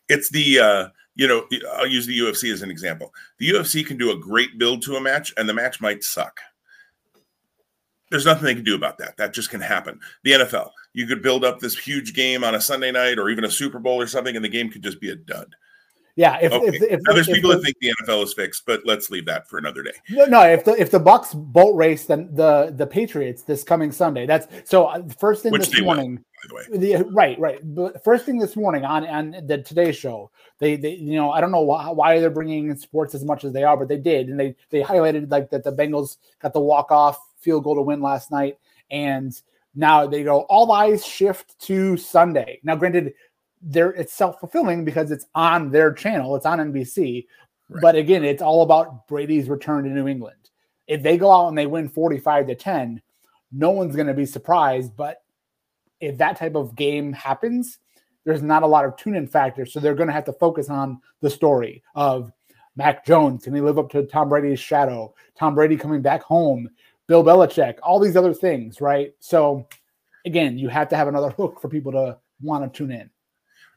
It's, 0.08 0.30
it's 0.30 0.30
the 0.30 0.60
uh, 0.60 0.88
you 1.16 1.28
know 1.28 1.46
I'll 1.74 1.88
use 1.88 2.06
the 2.06 2.18
UFC 2.18 2.52
as 2.52 2.62
an 2.62 2.72
example. 2.72 3.14
The 3.38 3.50
UFC 3.50 3.86
can 3.86 3.98
do 3.98 4.12
a 4.12 4.18
great 4.18 4.58
build 4.58 4.82
to 4.84 4.96
a 4.96 5.02
match, 5.02 5.34
and 5.38 5.48
the 5.48 5.54
match 5.54 5.82
might 5.82 6.04
suck. 6.04 6.40
There's 8.10 8.26
nothing 8.26 8.44
they 8.44 8.56
can 8.56 8.66
do 8.66 8.76
about 8.76 8.98
that. 8.98 9.16
That 9.18 9.34
just 9.34 9.50
can 9.50 9.62
happen. 9.62 10.00
The 10.24 10.32
NFL, 10.32 10.72
you 10.94 11.08
could 11.08 11.22
build 11.22 11.46
up 11.46 11.60
this 11.60 11.78
huge 11.78 12.14
game 12.14 12.44
on 12.44 12.56
a 12.56 12.62
Sunday 12.62 12.92
night 12.92 13.18
or 13.18 13.30
even 13.30 13.46
a 13.46 13.52
Super 13.52 13.80
Bowl 13.80 14.02
or 14.02 14.08
something, 14.08 14.36
and 14.36 14.44
the 14.44 14.50
game 14.50 14.70
could 14.70 14.84
just 14.84 15.00
be 15.00 15.12
a 15.12 15.16
dud. 15.16 15.56
Yeah, 16.22 16.38
if, 16.40 16.52
okay. 16.52 16.68
if, 16.68 16.84
if, 16.84 17.00
now, 17.02 17.14
there's 17.16 17.28
if 17.28 17.34
people 17.34 17.50
that 17.50 17.64
think 17.64 17.78
the 17.82 17.92
NFL 18.04 18.24
is 18.24 18.32
fixed, 18.32 18.68
but 18.68 18.86
let's 18.86 19.10
leave 19.10 19.26
that 19.26 19.50
for 19.50 19.58
another 19.58 19.82
day. 19.82 19.94
No, 20.12 20.26
no. 20.26 20.42
If 20.42 20.64
the 20.64 20.80
if 20.80 20.92
the 20.92 21.00
Bucs 21.00 21.34
boat 21.34 21.76
race 21.76 22.06
then 22.06 22.30
the 22.36 22.72
the 22.78 22.86
Patriots 22.86 23.42
this 23.42 23.64
coming 23.64 23.92
Sunday, 23.92 24.28
that's 24.28 24.46
so 24.70 24.86
uh, 24.86 25.02
first 25.20 25.42
thing 25.42 25.52
Which 25.52 25.72
this 25.72 25.82
morning. 25.82 26.12
Will, 26.12 26.58
by 26.58 26.64
the 26.70 26.78
way, 26.78 26.96
the, 26.98 27.06
right, 27.06 27.40
right. 27.40 27.60
But 27.64 28.04
first 28.04 28.28
thing 28.28 28.38
this 28.38 28.56
morning 28.56 28.86
on 28.86 29.08
on 29.08 29.32
the 29.48 29.64
Today 29.64 29.92
Show, 29.92 30.30
they 30.60 30.76
they 30.76 30.92
you 30.92 31.16
know 31.16 31.32
I 31.32 31.42
don't 31.42 31.52
know 31.52 31.62
why, 31.62 31.90
why 31.90 32.20
they're 32.20 32.30
bringing 32.30 32.70
in 32.70 32.78
sports 32.78 33.16
as 33.16 33.26
much 33.26 33.44
as 33.44 33.52
they 33.52 33.64
are, 33.64 33.76
but 33.76 33.88
they 33.88 33.98
did, 33.98 34.30
and 34.30 34.40
they 34.40 34.56
they 34.70 34.84
highlighted 34.84 35.32
like 35.32 35.50
that 35.50 35.64
the 35.64 35.74
Bengals 35.74 36.18
got 36.40 36.54
the 36.54 36.62
walk 36.62 36.92
off 36.92 37.18
field 37.40 37.64
goal 37.64 37.74
to 37.74 37.82
win 37.82 38.00
last 38.00 38.30
night, 38.30 38.60
and 38.92 39.34
now 39.74 40.06
they 40.06 40.24
go 40.24 40.42
all 40.42 40.72
eyes 40.72 41.04
shift 41.04 41.60
to 41.62 41.98
Sunday. 41.98 42.60
Now, 42.64 42.76
granted, 42.76 43.14
they're 43.62 43.92
it's 43.92 44.14
self-fulfilling 44.14 44.86
because 44.86 45.12
it's 45.12 45.26
on 45.36 45.72
their 45.72 45.94
channel, 45.94 46.36
it's 46.36 46.46
on 46.46 46.60
NBC. 46.60 47.28
Right. 47.70 47.82
But 47.82 47.96
again, 47.96 48.24
it's 48.24 48.42
all 48.42 48.64
about 48.64 49.08
Brady's 49.08 49.50
return 49.50 49.84
to 49.84 49.90
New 49.90 50.08
England. 50.08 50.50
If 50.88 51.04
they 51.04 51.18
go 51.18 51.32
out 51.32 51.48
and 51.48 51.58
they 51.58 51.68
win 51.68 51.88
45 51.88 52.48
to 52.48 52.56
10, 52.56 53.02
no 53.52 53.70
one's 53.72 53.96
going 53.96 54.08
to 54.08 54.14
be 54.14 54.26
surprised. 54.26 54.96
But 54.96 55.24
if 56.00 56.18
that 56.18 56.38
type 56.38 56.56
of 56.56 56.76
game 56.76 57.14
happens, 57.14 57.78
there's 58.26 58.42
not 58.42 58.64
a 58.64 58.68
lot 58.68 58.86
of 58.86 58.98
tune 58.98 59.16
in 59.16 59.28
factors. 59.28 59.72
So 59.72 59.80
they're 59.80 59.96
going 59.96 60.08
to 60.08 60.14
have 60.14 60.26
to 60.26 60.34
focus 60.34 60.70
on 60.70 61.00
the 61.22 61.30
story 61.30 61.84
of 61.96 62.32
Mac 62.76 63.06
Jones. 63.06 63.44
Can 63.44 63.54
he 63.54 63.62
live 63.62 63.80
up 63.80 63.90
to 63.92 64.06
Tom 64.06 64.30
Brady's 64.30 64.60
shadow? 64.60 65.14
Tom 65.38 65.56
Brady 65.56 65.78
coming 65.78 66.02
back 66.02 66.24
home, 66.24 66.70
Bill 67.08 67.24
Belichick, 67.24 67.76
all 67.84 68.00
these 68.00 68.18
other 68.18 68.34
things, 68.34 68.82
right? 68.82 69.14
So 69.20 69.68
again, 70.26 70.58
you 70.58 70.70
have 70.70 70.90
to 70.90 70.96
have 70.96 71.08
another 71.08 71.30
hook 71.30 71.62
for 71.62 71.70
people 71.70 71.92
to 71.94 72.18
want 72.42 72.64
to 72.64 72.78
tune 72.78 72.92
in. 72.92 73.10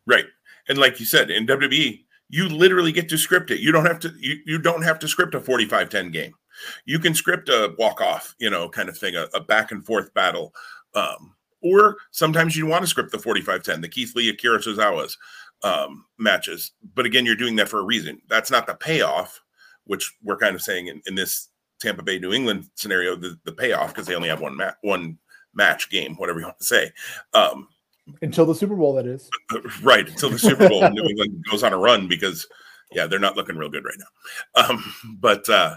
Right. 0.06 0.26
And 0.68 0.78
like 0.78 1.00
you 1.00 1.06
said, 1.06 1.30
in 1.30 1.46
WWE, 1.46 2.04
you 2.28 2.48
literally 2.48 2.92
get 2.92 3.08
to 3.10 3.18
script 3.18 3.50
it. 3.50 3.60
You 3.60 3.72
don't 3.72 3.86
have 3.86 4.00
to 4.00 4.12
you, 4.18 4.36
you 4.46 4.58
don't 4.58 4.82
have 4.82 4.98
to 5.00 5.08
script 5.08 5.34
a 5.34 5.40
45-10 5.40 6.12
game. 6.12 6.34
You 6.84 6.98
can 6.98 7.14
script 7.14 7.48
a 7.48 7.74
walk-off, 7.78 8.34
you 8.38 8.48
know, 8.48 8.68
kind 8.68 8.88
of 8.88 8.96
thing, 8.96 9.16
a, 9.16 9.26
a 9.34 9.40
back 9.40 9.72
and 9.72 9.84
forth 9.84 10.14
battle. 10.14 10.54
Um, 10.94 11.34
or 11.62 11.96
sometimes 12.12 12.56
you 12.56 12.66
want 12.66 12.82
to 12.82 12.88
script 12.88 13.10
the 13.10 13.18
45-10, 13.18 13.80
the 13.80 13.88
Keith 13.88 14.14
Lee 14.14 14.28
Akira 14.28 14.60
Tozawa's 14.60 15.18
um, 15.62 16.04
matches. 16.18 16.72
But 16.94 17.06
again, 17.06 17.26
you're 17.26 17.34
doing 17.34 17.56
that 17.56 17.68
for 17.68 17.80
a 17.80 17.84
reason. 17.84 18.20
That's 18.28 18.50
not 18.50 18.66
the 18.66 18.74
payoff, 18.74 19.40
which 19.84 20.12
we're 20.22 20.36
kind 20.36 20.54
of 20.54 20.62
saying 20.62 20.86
in, 20.88 21.02
in 21.06 21.14
this 21.14 21.48
Tampa 21.80 22.02
Bay 22.02 22.18
New 22.18 22.32
England 22.32 22.68
scenario, 22.74 23.16
the, 23.16 23.38
the 23.44 23.52
payoff, 23.52 23.88
because 23.88 24.06
they 24.06 24.14
only 24.14 24.28
have 24.28 24.40
one 24.40 24.56
mat 24.56 24.76
one 24.82 25.18
match 25.54 25.90
game, 25.90 26.16
whatever 26.16 26.40
you 26.40 26.46
want 26.46 26.58
to 26.58 26.64
say. 26.64 26.90
Um, 27.32 27.68
until 28.22 28.46
the 28.46 28.54
Super 28.54 28.76
Bowl, 28.76 28.94
that 28.94 29.06
is. 29.06 29.30
Right. 29.82 30.08
Until 30.08 30.30
the 30.30 30.38
Super 30.38 30.68
Bowl, 30.68 30.88
New 30.90 31.04
England 31.04 31.44
goes 31.50 31.62
on 31.62 31.72
a 31.72 31.78
run 31.78 32.08
because, 32.08 32.46
yeah, 32.92 33.06
they're 33.06 33.18
not 33.18 33.36
looking 33.36 33.56
real 33.56 33.70
good 33.70 33.84
right 33.84 33.98
now. 33.98 34.68
Um, 34.68 34.94
but 35.18 35.48
uh, 35.48 35.76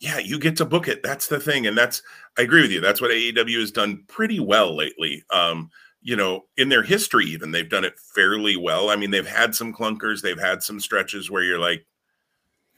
yeah, 0.00 0.18
you 0.18 0.38
get 0.38 0.56
to 0.56 0.64
book 0.64 0.88
it. 0.88 1.02
That's 1.02 1.28
the 1.28 1.40
thing. 1.40 1.66
And 1.66 1.76
that's, 1.76 2.02
I 2.38 2.42
agree 2.42 2.62
with 2.62 2.70
you. 2.70 2.80
That's 2.80 3.00
what 3.00 3.10
AEW 3.10 3.60
has 3.60 3.70
done 3.70 4.04
pretty 4.08 4.40
well 4.40 4.76
lately. 4.76 5.24
Um, 5.30 5.70
you 6.00 6.16
know, 6.16 6.46
in 6.56 6.68
their 6.68 6.82
history, 6.82 7.26
even 7.26 7.50
they've 7.50 7.68
done 7.68 7.84
it 7.84 7.98
fairly 8.14 8.56
well. 8.56 8.90
I 8.90 8.96
mean, 8.96 9.10
they've 9.10 9.26
had 9.26 9.54
some 9.54 9.74
clunkers, 9.74 10.22
they've 10.22 10.38
had 10.38 10.62
some 10.62 10.78
stretches 10.78 11.30
where 11.30 11.42
you're 11.42 11.58
like, 11.58 11.84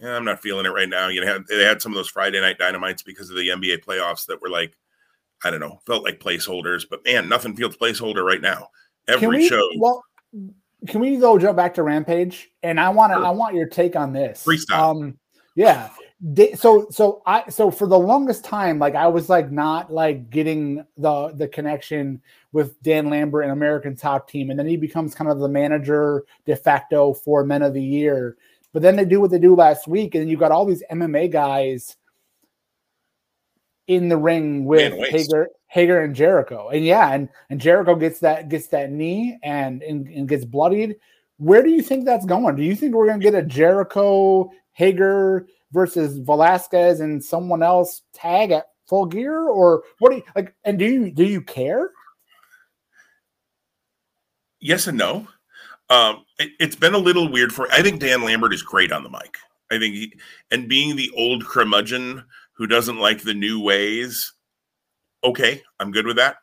I'm 0.02 0.24
not 0.24 0.40
feeling 0.40 0.64
it 0.64 0.70
right 0.70 0.88
now. 0.88 1.08
You 1.08 1.22
know, 1.22 1.44
they 1.48 1.62
had 1.62 1.82
some 1.82 1.92
of 1.92 1.96
those 1.96 2.08
Friday 2.08 2.40
night 2.40 2.58
dynamites 2.58 3.02
because 3.02 3.28
of 3.28 3.36
the 3.36 3.48
NBA 3.48 3.84
playoffs 3.84 4.26
that 4.26 4.40
were 4.40 4.48
like, 4.48 4.74
I 5.44 5.50
don't 5.50 5.60
know, 5.60 5.80
felt 5.86 6.04
like 6.04 6.20
placeholders, 6.20 6.84
but 6.88 7.04
man, 7.04 7.28
nothing 7.28 7.56
feels 7.56 7.76
placeholder 7.76 8.24
right 8.24 8.40
now. 8.40 8.68
Every 9.08 9.38
we, 9.38 9.48
show. 9.48 9.66
Well, 9.78 10.04
can 10.86 11.00
we 11.00 11.16
go 11.16 11.38
jump 11.38 11.56
back 11.56 11.74
to 11.74 11.82
Rampage? 11.82 12.50
And 12.62 12.78
I 12.80 12.90
want 12.90 13.12
to, 13.12 13.18
sure. 13.18 13.26
I 13.26 13.30
want 13.30 13.54
your 13.54 13.66
take 13.66 13.96
on 13.96 14.12
this. 14.12 14.44
Freestyle. 14.44 14.90
Um, 14.90 15.18
yeah. 15.54 15.90
So, 16.54 16.86
so 16.90 17.22
I, 17.24 17.48
so 17.48 17.70
for 17.70 17.86
the 17.86 17.98
longest 17.98 18.44
time, 18.44 18.78
like 18.78 18.94
I 18.94 19.06
was 19.06 19.30
like 19.30 19.50
not 19.50 19.90
like 19.90 20.28
getting 20.28 20.84
the 20.98 21.28
the 21.28 21.48
connection 21.48 22.20
with 22.52 22.80
Dan 22.82 23.08
Lambert 23.08 23.44
and 23.44 23.52
American 23.52 23.96
Top 23.96 24.28
Team, 24.28 24.50
and 24.50 24.58
then 24.58 24.66
he 24.66 24.76
becomes 24.76 25.14
kind 25.14 25.30
of 25.30 25.38
the 25.38 25.48
manager 25.48 26.24
de 26.44 26.54
facto 26.54 27.14
for 27.14 27.42
Men 27.44 27.62
of 27.62 27.72
the 27.72 27.82
Year. 27.82 28.36
But 28.74 28.82
then 28.82 28.96
they 28.96 29.06
do 29.06 29.18
what 29.18 29.30
they 29.30 29.38
do 29.38 29.54
last 29.56 29.88
week, 29.88 30.14
and 30.14 30.30
you 30.30 30.36
got 30.36 30.52
all 30.52 30.66
these 30.66 30.82
MMA 30.92 31.32
guys 31.32 31.96
in 33.90 34.08
the 34.08 34.16
ring 34.16 34.64
with 34.66 34.92
Hager, 35.08 35.48
Hager 35.66 36.00
and 36.00 36.14
Jericho. 36.14 36.68
And 36.68 36.84
yeah, 36.84 37.12
and, 37.12 37.28
and 37.50 37.60
Jericho 37.60 37.96
gets 37.96 38.20
that 38.20 38.48
gets 38.48 38.68
that 38.68 38.92
knee 38.92 39.36
and, 39.42 39.82
and, 39.82 40.06
and 40.06 40.28
gets 40.28 40.44
bloodied. 40.44 40.94
Where 41.38 41.60
do 41.60 41.70
you 41.70 41.82
think 41.82 42.04
that's 42.04 42.24
going? 42.24 42.54
Do 42.54 42.62
you 42.62 42.76
think 42.76 42.94
we're 42.94 43.08
gonna 43.08 43.18
get 43.18 43.34
a 43.34 43.42
Jericho 43.42 44.48
Hager 44.70 45.48
versus 45.72 46.18
Velasquez 46.18 47.00
and 47.00 47.22
someone 47.22 47.64
else 47.64 48.02
tag 48.14 48.52
at 48.52 48.66
full 48.88 49.06
gear? 49.06 49.48
Or 49.48 49.82
what 49.98 50.10
do 50.10 50.16
you 50.18 50.22
like 50.36 50.54
and 50.62 50.78
do 50.78 50.84
you 50.84 51.10
do 51.10 51.24
you 51.24 51.42
care? 51.42 51.90
Yes 54.60 54.86
and 54.86 54.98
no. 54.98 55.26
Um, 55.88 56.24
it, 56.38 56.52
has 56.60 56.76
been 56.76 56.94
a 56.94 56.98
little 56.98 57.28
weird 57.28 57.52
for 57.52 57.66
I 57.72 57.82
think 57.82 57.98
Dan 57.98 58.22
Lambert 58.22 58.54
is 58.54 58.62
great 58.62 58.92
on 58.92 59.02
the 59.02 59.10
mic. 59.10 59.36
I 59.72 59.80
think 59.80 59.94
he, 59.96 60.12
and 60.52 60.68
being 60.68 60.94
the 60.94 61.10
old 61.16 61.44
curmudgeon 61.44 62.24
who 62.60 62.66
doesn't 62.66 62.98
like 62.98 63.22
the 63.22 63.32
new 63.32 63.58
ways, 63.58 64.34
okay, 65.24 65.62
I'm 65.80 65.92
good 65.92 66.06
with 66.06 66.16
that. 66.16 66.36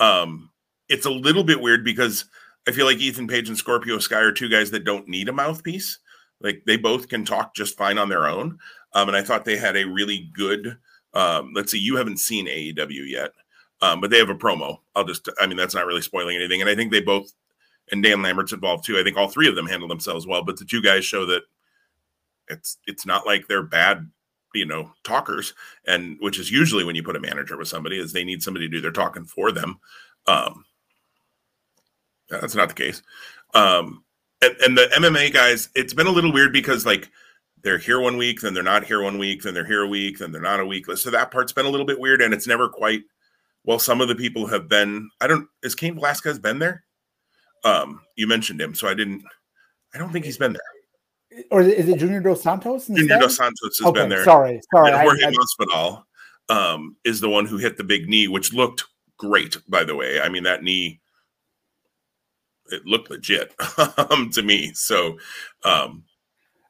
Um, 0.00 0.50
it's 0.88 1.06
a 1.06 1.10
little 1.10 1.44
bit 1.44 1.60
weird 1.60 1.84
because 1.84 2.24
I 2.66 2.72
feel 2.72 2.86
like 2.86 2.98
Ethan 2.98 3.28
Page 3.28 3.48
and 3.48 3.56
Scorpio 3.56 4.00
Sky 4.00 4.18
are 4.18 4.32
two 4.32 4.48
guys 4.48 4.72
that 4.72 4.84
don't 4.84 5.06
need 5.06 5.28
a 5.28 5.32
mouthpiece. 5.32 6.00
Like 6.40 6.64
they 6.66 6.76
both 6.76 7.08
can 7.08 7.24
talk 7.24 7.54
just 7.54 7.78
fine 7.78 7.98
on 7.98 8.08
their 8.08 8.26
own. 8.26 8.58
Um, 8.94 9.06
and 9.06 9.16
I 9.16 9.22
thought 9.22 9.44
they 9.44 9.56
had 9.56 9.76
a 9.76 9.84
really 9.84 10.28
good. 10.34 10.76
Um, 11.14 11.52
let's 11.54 11.70
see, 11.70 11.78
you 11.78 11.94
haven't 11.94 12.18
seen 12.18 12.48
AEW 12.48 13.08
yet, 13.08 13.30
um, 13.80 14.00
but 14.00 14.10
they 14.10 14.18
have 14.18 14.30
a 14.30 14.34
promo. 14.34 14.78
I'll 14.96 15.04
just, 15.04 15.28
I 15.40 15.46
mean, 15.46 15.56
that's 15.56 15.76
not 15.76 15.86
really 15.86 16.02
spoiling 16.02 16.34
anything. 16.34 16.62
And 16.62 16.68
I 16.68 16.74
think 16.74 16.90
they 16.90 17.00
both, 17.00 17.32
and 17.92 18.02
Dan 18.02 18.22
Lambert's 18.22 18.52
involved 18.52 18.84
too. 18.84 18.98
I 18.98 19.04
think 19.04 19.16
all 19.16 19.28
three 19.28 19.46
of 19.46 19.54
them 19.54 19.68
handle 19.68 19.86
themselves 19.86 20.26
well, 20.26 20.42
but 20.42 20.56
the 20.56 20.64
two 20.64 20.82
guys 20.82 21.04
show 21.04 21.24
that 21.26 21.42
it's 22.48 22.76
it's 22.88 23.06
not 23.06 23.24
like 23.24 23.46
they're 23.46 23.62
bad 23.62 24.10
you 24.54 24.66
know 24.66 24.92
talkers 25.02 25.54
and 25.86 26.16
which 26.20 26.38
is 26.38 26.50
usually 26.50 26.84
when 26.84 26.96
you 26.96 27.02
put 27.02 27.16
a 27.16 27.20
manager 27.20 27.56
with 27.56 27.68
somebody 27.68 27.98
is 27.98 28.12
they 28.12 28.24
need 28.24 28.42
somebody 28.42 28.66
to 28.66 28.72
do 28.72 28.80
their 28.80 28.92
talking 28.92 29.24
for 29.24 29.52
them 29.52 29.78
um 30.26 30.64
that's 32.28 32.54
not 32.54 32.68
the 32.68 32.74
case. 32.74 33.02
Um 33.52 34.04
and, 34.40 34.56
and 34.64 34.78
the 34.78 34.88
mma 34.94 35.32
guys 35.32 35.68
it's 35.74 35.94
been 35.94 36.06
a 36.06 36.12
little 36.12 36.32
weird 36.32 36.52
because 36.52 36.86
like 36.86 37.10
they're 37.62 37.78
here 37.78 38.00
one 38.00 38.16
week 38.16 38.40
then 38.40 38.54
they're 38.54 38.62
not 38.62 38.84
here 38.84 39.02
one 39.02 39.18
week 39.18 39.42
then 39.42 39.54
they're 39.54 39.66
here 39.66 39.82
a 39.82 39.88
week 39.88 40.18
then 40.18 40.32
they're 40.32 40.42
not 40.42 40.60
a 40.60 40.66
week 40.66 40.86
so 40.96 41.10
that 41.10 41.30
part's 41.30 41.52
been 41.52 41.66
a 41.66 41.70
little 41.70 41.86
bit 41.86 42.00
weird 42.00 42.20
and 42.20 42.34
it's 42.34 42.46
never 42.46 42.68
quite 42.68 43.02
well 43.64 43.78
some 43.78 44.00
of 44.00 44.08
the 44.08 44.14
people 44.14 44.46
have 44.46 44.68
been 44.68 45.08
i 45.20 45.26
don't 45.26 45.48
is 45.62 45.74
Cain 45.74 45.94
velasquez 45.94 46.38
been 46.38 46.58
there? 46.58 46.84
Um 47.64 48.00
you 48.16 48.26
mentioned 48.26 48.60
him 48.60 48.74
so 48.74 48.88
i 48.88 48.94
didn't 48.94 49.24
i 49.94 49.98
don't 49.98 50.12
think 50.12 50.24
he's 50.24 50.38
been 50.38 50.52
there 50.52 50.73
or 51.50 51.62
is 51.62 51.88
it 51.88 51.98
Junior 51.98 52.20
Dos 52.20 52.42
Santos? 52.42 52.88
Instead? 52.88 53.08
Junior 53.08 53.18
Dos 53.18 53.36
Santos 53.36 53.78
has 53.78 53.86
okay, 53.88 54.00
been 54.00 54.08
there. 54.08 54.24
Sorry, 54.24 54.60
sorry. 54.72 54.92
And 54.92 55.00
Jorge 55.00 55.24
I, 55.24 55.28
I, 55.28 55.32
Masvidal 55.32 56.04
um, 56.48 56.96
is 57.04 57.20
the 57.20 57.28
one 57.28 57.46
who 57.46 57.56
hit 57.56 57.76
the 57.76 57.84
big 57.84 58.08
knee, 58.08 58.28
which 58.28 58.52
looked 58.52 58.84
great, 59.16 59.56
by 59.68 59.84
the 59.84 59.94
way. 59.94 60.20
I 60.20 60.28
mean, 60.28 60.44
that 60.44 60.62
knee, 60.62 61.00
it 62.70 62.84
looked 62.86 63.10
legit 63.10 63.54
um, 64.10 64.30
to 64.30 64.42
me. 64.42 64.72
So, 64.74 65.18
um, 65.64 66.04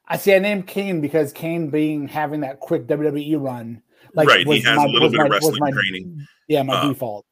I 0.07 0.17
see. 0.17 0.33
I 0.33 0.39
named 0.39 0.67
Cain 0.67 1.01
because 1.01 1.33
Cain 1.33 1.69
being 1.69 2.07
having 2.07 2.41
that 2.41 2.59
quick 2.59 2.87
WWE 2.87 3.41
run, 3.41 3.81
like 4.13 4.27
right, 4.27 4.45
he 4.45 4.61
has 4.61 4.77
my, 4.77 4.85
a 4.85 4.87
little 4.87 5.09
bit 5.09 5.17
my, 5.17 5.25
of 5.25 5.31
wrestling 5.31 5.59
my, 5.59 5.71
training. 5.71 6.27
Yeah, 6.47 6.63
my 6.63 6.79
um, 6.79 6.89
default. 6.89 7.25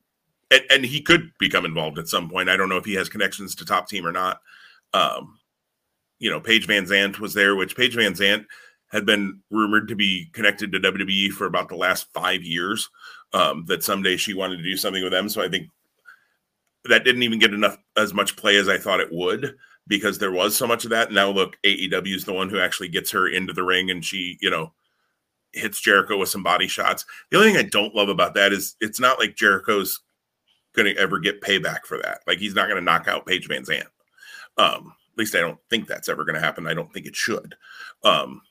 And, 0.49 0.61
and, 0.69 0.85
he 0.85 1.01
could 1.01 1.31
become 1.39 1.65
involved 1.65 1.97
at 1.97 2.07
some 2.07 2.29
point. 2.29 2.49
I 2.49 2.57
don't 2.57 2.69
know 2.69 2.77
if 2.77 2.85
he 2.85 2.93
has 2.95 3.09
connections 3.09 3.55
to 3.55 3.65
Top 3.65 3.87
Team 3.87 4.05
or 4.05 4.11
not. 4.11 4.39
Um, 4.93 5.39
you 6.23 6.29
know, 6.29 6.39
Paige 6.39 6.67
VanZant 6.67 7.19
was 7.19 7.33
there, 7.33 7.53
which 7.53 7.75
Paige 7.75 7.97
VanZant 7.97 8.45
had 8.93 9.05
been 9.05 9.41
rumored 9.51 9.89
to 9.89 9.95
be 9.95 10.29
connected 10.31 10.71
to 10.71 10.79
WWE 10.79 11.31
for 11.31 11.45
about 11.45 11.67
the 11.67 11.75
last 11.75 12.07
five 12.13 12.43
years. 12.43 12.89
Um, 13.33 13.65
that 13.67 13.83
someday 13.83 14.15
she 14.15 14.33
wanted 14.33 14.57
to 14.57 14.63
do 14.63 14.77
something 14.77 15.03
with 15.03 15.11
them. 15.11 15.27
So 15.27 15.41
I 15.41 15.49
think 15.49 15.67
that 16.85 17.03
didn't 17.03 17.23
even 17.23 17.39
get 17.39 17.53
enough 17.53 17.77
as 17.97 18.13
much 18.13 18.37
play 18.37 18.57
as 18.57 18.69
I 18.69 18.77
thought 18.77 18.99
it 18.99 19.11
would 19.11 19.55
because 19.87 20.19
there 20.19 20.31
was 20.31 20.55
so 20.55 20.65
much 20.67 20.85
of 20.85 20.91
that. 20.91 21.11
Now 21.11 21.29
look, 21.29 21.57
AEW 21.65 22.15
is 22.15 22.25
the 22.25 22.33
one 22.33 22.47
who 22.47 22.59
actually 22.59 22.89
gets 22.89 23.11
her 23.11 23.27
into 23.27 23.51
the 23.51 23.63
ring 23.63 23.89
and 23.89 24.05
she, 24.05 24.37
you 24.39 24.51
know, 24.51 24.71
hits 25.51 25.81
Jericho 25.81 26.17
with 26.17 26.29
some 26.29 26.43
body 26.43 26.67
shots. 26.67 27.05
The 27.31 27.37
only 27.39 27.51
thing 27.51 27.65
I 27.65 27.69
don't 27.69 27.95
love 27.95 28.09
about 28.09 28.35
that 28.35 28.53
is 28.53 28.75
it's 28.79 28.99
not 28.99 29.19
like 29.19 29.35
Jericho's 29.35 29.99
going 30.75 30.93
to 30.93 31.01
ever 31.01 31.19
get 31.19 31.41
payback 31.41 31.85
for 31.85 31.97
that. 31.97 32.19
Like 32.27 32.37
he's 32.37 32.55
not 32.55 32.69
going 32.69 32.79
to 32.79 32.85
knock 32.85 33.07
out 33.07 33.25
Paige 33.25 33.49
VanZant. 33.49 33.87
Um, 34.57 34.93
at 35.13 35.19
least 35.19 35.35
I 35.35 35.41
don't 35.41 35.59
think 35.69 35.87
that's 35.87 36.09
ever 36.09 36.25
going 36.25 36.35
to 36.35 36.41
happen. 36.41 36.65
I 36.65 36.73
don't 36.73 36.91
think 36.91 37.05
it 37.05 37.15
should. 37.15 37.55
Um, 38.03 38.41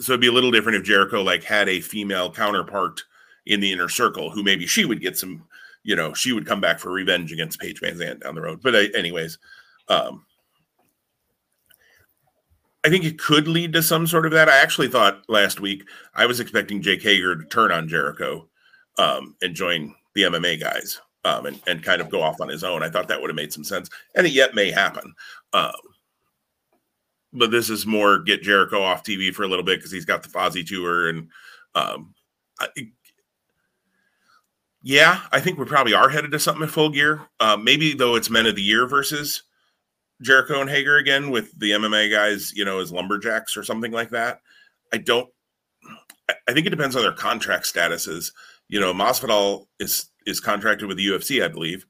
so 0.00 0.12
it'd 0.12 0.20
be 0.20 0.28
a 0.28 0.32
little 0.32 0.50
different 0.50 0.76
if 0.76 0.84
Jericho 0.84 1.22
like 1.22 1.42
had 1.42 1.68
a 1.68 1.80
female 1.80 2.30
counterpart 2.30 3.02
in 3.46 3.60
the 3.60 3.72
inner 3.72 3.88
circle 3.88 4.30
who 4.30 4.42
maybe 4.42 4.66
she 4.66 4.84
would 4.84 5.00
get 5.00 5.16
some, 5.16 5.44
you 5.82 5.96
know, 5.96 6.12
she 6.12 6.32
would 6.32 6.46
come 6.46 6.60
back 6.60 6.78
for 6.78 6.92
revenge 6.92 7.32
against 7.32 7.58
Paige 7.58 7.80
VanZant 7.80 8.22
down 8.22 8.34
the 8.34 8.42
road. 8.42 8.60
But 8.62 8.74
uh, 8.74 8.84
anyways, 8.94 9.38
um, 9.88 10.26
I 12.84 12.90
think 12.90 13.04
it 13.04 13.18
could 13.18 13.48
lead 13.48 13.72
to 13.72 13.82
some 13.82 14.06
sort 14.06 14.26
of 14.26 14.32
that. 14.32 14.48
I 14.48 14.60
actually 14.60 14.88
thought 14.88 15.24
last 15.28 15.60
week 15.60 15.88
I 16.14 16.26
was 16.26 16.40
expecting 16.40 16.82
Jake 16.82 17.02
Hager 17.02 17.34
to 17.34 17.44
turn 17.46 17.72
on 17.72 17.88
Jericho 17.88 18.48
um, 18.98 19.34
and 19.40 19.54
join 19.54 19.94
the 20.14 20.22
MMA 20.22 20.60
guys 20.60 21.00
um, 21.24 21.46
and, 21.46 21.60
and 21.66 21.82
kind 21.82 22.00
of 22.00 22.10
go 22.10 22.22
off 22.22 22.40
on 22.40 22.48
his 22.48 22.64
own. 22.64 22.82
I 22.82 22.88
thought 22.88 23.08
that 23.08 23.20
would 23.20 23.30
have 23.30 23.36
made 23.36 23.52
some 23.52 23.64
sense, 23.64 23.88
and 24.14 24.26
it 24.26 24.32
yet 24.32 24.54
may 24.54 24.70
happen. 24.70 25.14
Um, 25.52 25.72
but 27.32 27.50
this 27.50 27.70
is 27.70 27.86
more 27.86 28.18
get 28.18 28.42
Jericho 28.42 28.82
off 28.82 29.04
TV 29.04 29.32
for 29.32 29.42
a 29.42 29.48
little 29.48 29.64
bit 29.64 29.78
because 29.78 29.92
he's 29.92 30.04
got 30.04 30.22
the 30.22 30.28
Fozzy 30.28 30.66
tour, 30.66 31.08
and 31.08 31.28
um, 31.74 32.14
I, 32.58 32.68
yeah, 34.82 35.20
I 35.32 35.40
think 35.40 35.58
we 35.58 35.64
probably 35.64 35.94
are 35.94 36.08
headed 36.08 36.30
to 36.32 36.38
something 36.38 36.62
in 36.62 36.68
full 36.68 36.90
gear. 36.90 37.22
Uh, 37.40 37.56
maybe 37.56 37.94
though 37.94 38.14
it's 38.14 38.30
Men 38.30 38.46
of 38.46 38.56
the 38.56 38.62
Year 38.62 38.86
versus 38.86 39.42
Jericho 40.22 40.60
and 40.60 40.70
Hager 40.70 40.96
again 40.96 41.30
with 41.30 41.56
the 41.58 41.72
MMA 41.72 42.10
guys, 42.10 42.52
you 42.54 42.64
know, 42.64 42.80
as 42.80 42.92
lumberjacks 42.92 43.56
or 43.56 43.64
something 43.64 43.92
like 43.92 44.10
that. 44.10 44.40
I 44.92 44.98
don't. 44.98 45.28
I 46.48 46.52
think 46.52 46.66
it 46.66 46.70
depends 46.70 46.94
on 46.96 47.02
their 47.02 47.12
contract 47.12 47.64
statuses. 47.64 48.32
You 48.68 48.80
know, 48.80 48.92
Masvidal 48.92 49.66
is 49.78 50.10
is 50.28 50.40
contracted 50.40 50.88
with 50.88 50.96
the 50.96 51.06
UFC, 51.06 51.44
I 51.44 51.48
believe. 51.48 51.86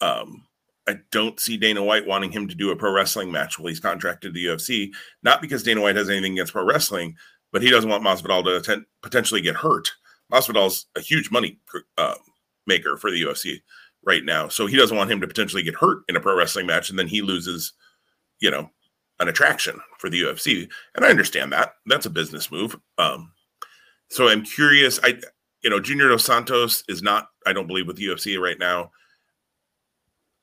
Um, 0.00 0.46
I 0.88 0.96
don't 1.10 1.38
see 1.38 1.56
Dana 1.56 1.82
White 1.84 2.06
wanting 2.06 2.32
him 2.32 2.48
to 2.48 2.54
do 2.54 2.70
a 2.70 2.76
pro 2.76 2.92
wrestling 2.92 3.30
match 3.30 3.58
while 3.58 3.68
he's 3.68 3.80
contracted 3.80 4.34
to 4.34 4.40
the 4.40 4.46
UFC. 4.46 4.90
Not 5.22 5.40
because 5.40 5.62
Dana 5.62 5.80
White 5.80 5.96
has 5.96 6.10
anything 6.10 6.32
against 6.32 6.52
pro 6.52 6.64
wrestling, 6.64 7.16
but 7.52 7.62
he 7.62 7.70
doesn't 7.70 7.90
want 7.90 8.04
Masvidal 8.04 8.44
to 8.44 8.56
attend, 8.56 8.86
potentially 9.02 9.40
get 9.40 9.56
hurt. 9.56 9.90
Masvidal's 10.32 10.86
a 10.96 11.00
huge 11.00 11.30
money 11.30 11.58
uh, 11.98 12.14
maker 12.66 12.96
for 12.96 13.10
the 13.10 13.22
UFC 13.22 13.60
right 14.04 14.24
now. 14.24 14.48
So 14.48 14.66
he 14.66 14.76
doesn't 14.76 14.96
want 14.96 15.10
him 15.10 15.20
to 15.20 15.26
potentially 15.26 15.62
get 15.62 15.74
hurt 15.74 16.02
in 16.08 16.16
a 16.16 16.20
pro 16.20 16.36
wrestling 16.36 16.66
match 16.66 16.90
and 16.90 16.98
then 16.98 17.08
he 17.08 17.22
loses, 17.22 17.72
you 18.40 18.50
know, 18.50 18.70
an 19.18 19.28
attraction 19.28 19.78
for 19.98 20.08
the 20.08 20.22
UFC. 20.22 20.68
And 20.94 21.04
I 21.04 21.08
understand 21.08 21.52
that. 21.52 21.74
That's 21.86 22.06
a 22.06 22.10
business 22.10 22.50
move. 22.50 22.76
Um, 22.96 23.32
so 24.08 24.28
I'm 24.28 24.42
curious. 24.42 24.98
I, 25.02 25.20
you 25.62 25.70
know, 25.70 25.80
Junior 25.80 26.08
Dos 26.08 26.24
Santos 26.24 26.84
is 26.88 27.02
not, 27.02 27.28
I 27.46 27.52
don't 27.52 27.66
believe, 27.66 27.86
with 27.86 27.98
UFC 27.98 28.40
right 28.40 28.58
now. 28.58 28.90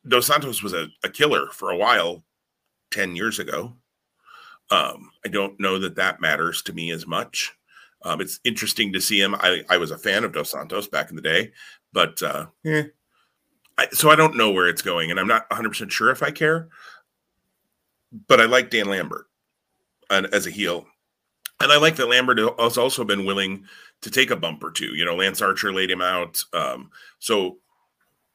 Dos 0.08 0.28
Santos 0.28 0.62
was 0.64 0.74
a, 0.74 0.88
a 1.04 1.10
killer 1.10 1.48
for 1.52 1.72
a 1.72 1.78
while 1.78 2.24
10 2.92 3.16
years 3.16 3.40
ago. 3.40 3.74
Um, 4.70 5.12
I 5.26 5.30
don't 5.30 5.60
know 5.60 5.80
that 5.80 5.96
that 5.96 6.22
matters 6.22 6.62
to 6.64 6.74
me 6.74 6.92
as 6.92 7.08
much. 7.08 7.54
Um, 8.04 8.22
it's 8.22 8.40
interesting 8.44 8.94
to 8.94 9.02
see 9.02 9.20
him. 9.20 9.36
I, 9.36 9.64
I 9.70 9.78
was 9.78 9.92
a 9.92 9.98
fan 9.98 10.24
of 10.24 10.34
Dos 10.34 10.52
Santos 10.52 10.88
back 10.88 11.10
in 11.10 11.16
the 11.16 11.22
day, 11.22 11.52
but 11.94 12.22
uh, 12.22 12.46
eh, 12.66 12.84
I, 13.78 13.88
so 13.92 14.10
I 14.10 14.16
don't 14.16 14.38
know 14.38 14.52
where 14.52 14.68
it's 14.68 14.82
going, 14.82 15.10
and 15.10 15.20
I'm 15.20 15.28
not 15.28 15.50
100 15.50 15.70
percent 15.70 15.92
sure 15.92 16.12
if 16.12 16.22
I 16.22 16.32
care. 16.32 16.70
But 18.28 18.40
I 18.40 18.46
like 18.46 18.70
Dan 18.70 18.88
Lambert 18.88 19.26
and, 20.10 20.28
as 20.28 20.48
a 20.48 20.52
heel, 20.52 20.86
and 21.60 21.72
I 21.72 21.78
like 21.78 21.96
that 21.96 22.10
Lambert 22.10 22.40
has 22.60 22.78
also 22.78 23.04
been 23.04 23.26
willing 23.26 23.66
to 24.02 24.12
take 24.12 24.32
a 24.32 24.36
bump 24.36 24.64
or 24.64 24.72
two. 24.72 24.96
You 24.96 25.06
know, 25.06 25.16
Lance 25.16 25.42
Archer 25.42 25.74
laid 25.74 25.90
him 25.90 26.02
out, 26.02 26.38
um, 26.54 26.90
so 27.20 27.58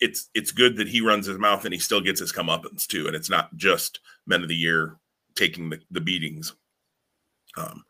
it's 0.00 0.28
it's 0.34 0.50
good 0.50 0.76
that 0.76 0.88
he 0.88 1.00
runs 1.00 1.26
his 1.26 1.38
mouth 1.38 1.64
and 1.64 1.72
he 1.72 1.78
still 1.78 2.00
gets 2.00 2.20
his 2.20 2.32
comeuppance 2.32 2.86
too, 2.86 3.06
and 3.06 3.14
it's 3.14 3.30
not 3.30 3.56
just 3.56 4.00
Men 4.26 4.42
of 4.42 4.48
the 4.48 4.56
Year 4.56 4.96
taking 5.36 5.70
the, 5.70 5.78
the 5.90 6.00
beatings. 6.00 6.54
Um, 7.56 7.84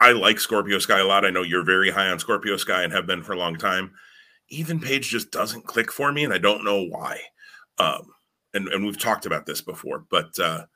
I 0.00 0.12
like 0.12 0.38
Scorpio 0.38 0.78
Sky 0.78 1.00
a 1.00 1.04
lot. 1.04 1.24
I 1.24 1.30
know 1.30 1.42
you're 1.42 1.64
very 1.64 1.90
high 1.90 2.08
on 2.08 2.18
Scorpio 2.18 2.56
Sky 2.56 2.82
and 2.82 2.92
have 2.92 3.06
been 3.06 3.22
for 3.22 3.32
a 3.32 3.38
long 3.38 3.56
time. 3.56 3.92
Ethan 4.50 4.80
Page 4.80 5.08
just 5.08 5.30
doesn't 5.30 5.66
click 5.66 5.90
for 5.90 6.12
me, 6.12 6.24
and 6.24 6.32
I 6.32 6.38
don't 6.38 6.64
know 6.64 6.82
why. 6.84 7.20
Um, 7.78 8.12
and, 8.52 8.68
and 8.68 8.84
we've 8.84 8.98
talked 8.98 9.26
about 9.26 9.46
this 9.46 9.60
before, 9.60 10.04
but 10.10 10.38
uh, 10.38 10.66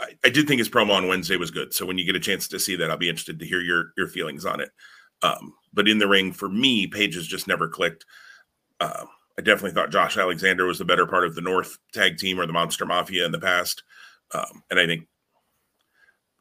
I, 0.00 0.06
I, 0.24 0.28
did 0.28 0.46
think 0.46 0.58
his 0.58 0.68
promo 0.68 0.92
on 0.92 1.08
Wednesday 1.08 1.36
was 1.36 1.50
good. 1.50 1.74
So 1.74 1.84
when 1.84 1.98
you 1.98 2.04
get 2.04 2.16
a 2.16 2.20
chance 2.20 2.46
to 2.48 2.58
see 2.58 2.76
that, 2.76 2.90
I'll 2.90 2.96
be 2.96 3.08
interested 3.08 3.38
to 3.38 3.46
hear 3.46 3.60
your 3.60 3.92
your 3.96 4.08
feelings 4.08 4.44
on 4.44 4.60
it. 4.60 4.70
Um, 5.22 5.54
but 5.72 5.88
in 5.88 5.98
the 5.98 6.08
ring, 6.08 6.32
for 6.32 6.48
me, 6.48 6.86
Page 6.86 7.14
has 7.14 7.26
just 7.26 7.48
never 7.48 7.68
clicked. 7.68 8.04
Uh, 8.80 9.04
I 9.38 9.42
definitely 9.42 9.72
thought 9.72 9.90
Josh 9.90 10.16
Alexander 10.16 10.66
was 10.66 10.78
the 10.78 10.84
better 10.84 11.06
part 11.06 11.24
of 11.24 11.34
the 11.34 11.40
North 11.40 11.78
tag 11.92 12.18
team 12.18 12.40
or 12.40 12.46
the 12.46 12.52
Monster 12.52 12.86
Mafia 12.86 13.24
in 13.24 13.32
the 13.32 13.40
past. 13.40 13.82
Um, 14.32 14.62
and 14.70 14.78
I 14.78 14.86
think 14.86 15.06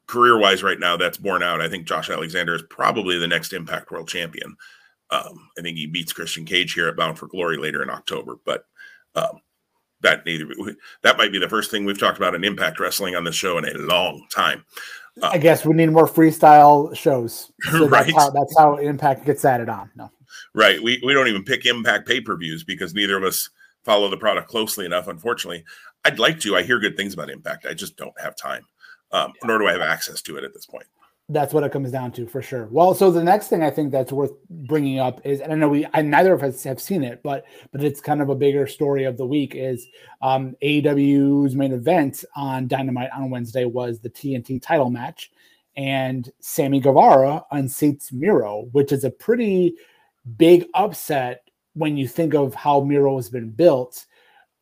career 0.08 0.38
wise, 0.38 0.64
right 0.64 0.80
now, 0.80 0.97
that's 0.97 1.18
borne 1.18 1.43
out. 1.43 1.62
I 1.62 1.70
think 1.70 1.88
Josh 1.88 2.10
Alexander 2.10 2.55
is 2.55 2.64
probably 2.70 3.18
the 3.18 3.28
next 3.28 3.53
Impact 3.53 3.91
World 3.91 4.08
Champion. 4.08 4.55
Um, 5.10 5.49
I 5.58 5.62
think 5.62 5.78
he 5.78 5.86
beats 5.86 6.14
Christian 6.14 6.45
Cage 6.45 6.74
here 6.74 6.88
at 6.88 6.97
Bound 6.97 7.18
for 7.18 7.28
Glory 7.28 7.58
later 7.58 7.82
in 7.82 7.89
October, 7.89 8.38
but 8.45 8.66
um, 9.16 9.39
that 10.02 10.26
neither 10.26 10.48
that 11.04 11.18
might 11.18 11.32
be 11.32 11.39
the 11.39 11.50
first 11.50 11.72
thing 11.72 11.86
we've 11.86 12.00
talked 12.00 12.18
about 12.18 12.36
in 12.36 12.43
Impact 12.43 12.80
Wrestling 12.80 13.16
on 13.16 13.24
the 13.24 13.32
show 13.32 13.58
in 13.58 13.66
a 13.66 13.74
long 13.78 14.26
time. 14.32 14.64
Uh, 15.22 15.30
I 15.34 15.38
guess 15.38 15.66
we 15.66 15.74
need 15.74 15.89
more 15.89 16.08
freestyle 16.08 16.95
shows. 16.95 17.52
So 17.72 17.88
right. 17.88 18.06
That's 18.06 18.18
how, 18.18 18.30
that's 18.30 18.58
how 18.58 18.78
Impact 18.78 19.26
gets 19.26 19.43
added 19.43 19.70
on. 19.70 19.89
No. 19.95 20.12
Right. 20.54 20.82
We 20.82 21.02
we 21.06 21.14
don't 21.14 21.28
even 21.28 21.43
pick 21.43 21.66
Impact 21.66 22.08
pay 22.08 22.22
per 22.22 22.38
views 22.38 22.64
because 22.64 22.93
neither 22.93 23.18
of 23.18 23.24
us 23.24 23.50
follow 23.84 24.10
the 24.10 24.18
product 24.18 24.50
closely 24.50 24.86
enough. 24.86 25.08
Unfortunately, 25.08 25.64
I'd 26.06 26.20
like 26.20 26.39
to. 26.41 26.56
I 26.56 26.64
hear 26.64 26.80
good 26.80 26.95
things 26.95 27.14
about 27.14 27.30
Impact. 27.30 27.66
I 27.66 27.74
just 27.74 27.98
don't 27.98 28.20
have 28.20 28.36
time, 28.36 28.66
um, 29.12 29.34
nor 29.43 29.58
do 29.58 29.68
I 29.68 29.72
have 29.72 29.82
access 29.82 30.22
to 30.24 30.38
it 30.38 30.43
at 30.43 30.54
this 30.54 30.66
point. 30.66 30.86
That's 31.30 31.54
what 31.54 31.64
it 31.64 31.74
comes 31.74 31.92
down 31.92 32.14
to 32.14 32.26
for 32.26 32.42
sure. 32.42 32.68
Well, 32.72 32.94
so 32.94 33.12
the 33.12 33.24
next 33.24 33.50
thing 33.50 33.62
I 33.62 33.70
think 33.70 33.92
that's 33.92 34.14
worth 34.14 34.32
bringing 34.50 35.00
up 35.00 35.20
is, 35.26 35.42
and 35.42 35.52
I 35.52 35.56
know 35.56 35.68
we, 35.68 35.86
I, 35.94 36.02
neither 36.02 36.34
of 36.34 36.42
us 36.42 36.64
have 36.64 36.80
seen 36.80 37.04
it, 37.04 37.22
but 37.22 37.46
but 37.74 37.84
it's 37.84 38.00
kind 38.00 38.22
of 38.22 38.30
a 38.30 38.36
bigger 38.36 38.66
story 38.66 39.04
of 39.04 39.18
the 39.18 39.26
week 39.26 39.54
is 39.54 39.86
um, 40.22 40.56
AEW's 40.64 41.54
main 41.54 41.74
event 41.74 42.24
on 42.38 42.70
Dynamite 42.70 43.10
on 43.14 43.30
Wednesday 43.30 43.66
was 43.66 44.00
the 44.00 44.10
TNT 44.10 44.62
title 44.62 44.90
match, 44.90 45.32
and 45.76 46.32
Sammy 46.40 46.80
Guevara 46.80 47.44
unseats 47.52 48.14
Miro, 48.14 48.70
which 48.72 48.94
is 48.94 49.04
a 49.04 49.12
pretty 49.12 49.76
big 50.38 50.66
upset 50.76 51.44
when 51.74 51.98
you 51.98 52.08
think 52.08 52.36
of 52.36 52.56
how 52.56 52.80
Miro 52.80 53.18
has 53.18 53.30
been 53.30 53.50
built. 53.50 54.06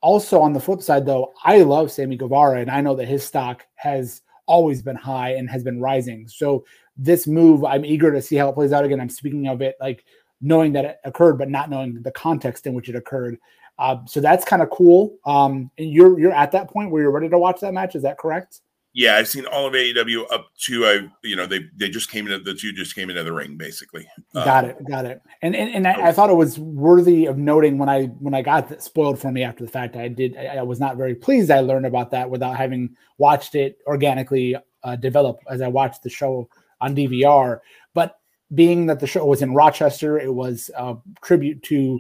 Also, 0.02 0.42
on 0.42 0.54
the 0.54 0.60
flip 0.60 0.82
side, 0.82 1.06
though, 1.06 1.32
I 1.44 1.60
love 1.60 1.92
Sammy 1.92 2.18
Guevara, 2.18 2.60
and 2.60 2.72
I 2.72 2.82
know 2.82 2.96
that 2.96 3.08
his 3.08 3.24
stock 3.24 3.66
has 3.76 4.22
always 4.46 4.82
been 4.82 4.96
high 4.96 5.32
and 5.32 5.50
has 5.50 5.64
been 5.64 5.80
rising. 5.80 6.28
So 6.28 6.66
this 6.98 7.28
move, 7.28 7.64
I'm 7.64 7.86
eager 7.86 8.12
to 8.12 8.22
see 8.22 8.36
how 8.36 8.50
it 8.50 8.54
plays 8.54 8.72
out 8.72 8.86
again. 8.86 9.00
I'm 9.00 9.10
speaking 9.10 9.48
of 9.48 9.62
it 9.62 9.76
like 9.80 10.06
knowing 10.42 10.74
that 10.74 10.86
it 10.86 10.98
occurred, 11.04 11.38
but 11.38 11.50
not 11.50 11.70
knowing 11.70 12.02
the 12.02 12.12
context 12.12 12.68
in 12.68 12.74
which 12.74 12.90
it 12.90 12.96
occurred. 12.96 13.38
Uh, 13.78 13.98
so 14.06 14.22
that's 14.22 14.46
kind 14.46 14.62
of 14.62 14.70
cool. 14.70 15.18
Um, 15.26 15.70
and 15.78 15.92
you're 15.92 16.18
you're 16.20 16.32
at 16.32 16.52
that 16.52 16.70
point 16.70 16.92
where 16.92 17.02
you're 17.02 17.12
ready 17.12 17.30
to 17.30 17.38
watch 17.38 17.60
that 17.62 17.74
match. 17.74 17.96
Is 17.96 18.04
that 18.04 18.18
correct? 18.18 18.62
Yeah, 18.98 19.18
I've 19.18 19.28
seen 19.28 19.46
all 19.46 19.68
of 19.68 19.74
AEW 19.74 20.32
up 20.32 20.48
to 20.68 20.86
I, 20.86 21.10
you 21.22 21.36
know, 21.36 21.46
they 21.46 21.66
they 21.76 21.90
just 21.90 22.10
came 22.10 22.28
into 22.28 22.40
the 22.40 22.54
two 22.54 22.72
just 22.72 22.96
came 22.96 23.10
into 23.10 23.24
the 23.24 23.34
ring 23.34 23.58
basically. 23.58 24.08
Got 24.34 24.64
um, 24.64 24.70
it, 24.70 24.88
got 24.88 25.04
it. 25.04 25.22
And 25.42 25.54
and, 25.54 25.70
and 25.70 25.86
I, 25.86 26.08
I, 26.08 26.12
thought 26.14 26.30
it 26.30 26.36
was 26.36 26.58
worthy 26.58 27.26
of 27.26 27.38
noting 27.38 27.78
when 27.78 27.90
I 27.90 28.06
when 28.06 28.34
I 28.34 28.42
got 28.42 28.70
that 28.70 28.82
spoiled 28.82 29.20
for 29.20 29.34
me 29.34 29.44
after 29.44 29.66
the 29.66 29.70
fact. 29.70 29.98
I 29.98 30.08
did 30.08 30.38
I, 30.38 30.46
I 30.46 30.62
was 30.62 30.80
not 30.80 30.96
very 30.96 31.14
pleased. 31.14 31.52
I 31.52 31.60
learned 31.60 31.86
about 31.86 32.12
that 32.12 32.30
without 32.30 32.56
having 32.56 32.96
watched 33.18 33.54
it 33.56 33.80
organically 33.86 34.56
uh, 34.86 34.96
develop 34.96 35.42
as 35.50 35.62
I 35.62 35.68
watched 35.68 36.02
the 36.02 36.10
show 36.10 36.48
on 36.80 36.96
DVR. 36.96 37.60
But 37.94 38.18
being 38.54 38.86
that 38.86 39.02
the 39.02 39.08
show 39.08 39.26
was 39.26 39.42
in 39.42 39.54
Rochester, 39.54 40.18
it 40.18 40.34
was 40.34 40.72
a 40.74 40.96
tribute 41.22 41.64
to 41.64 42.00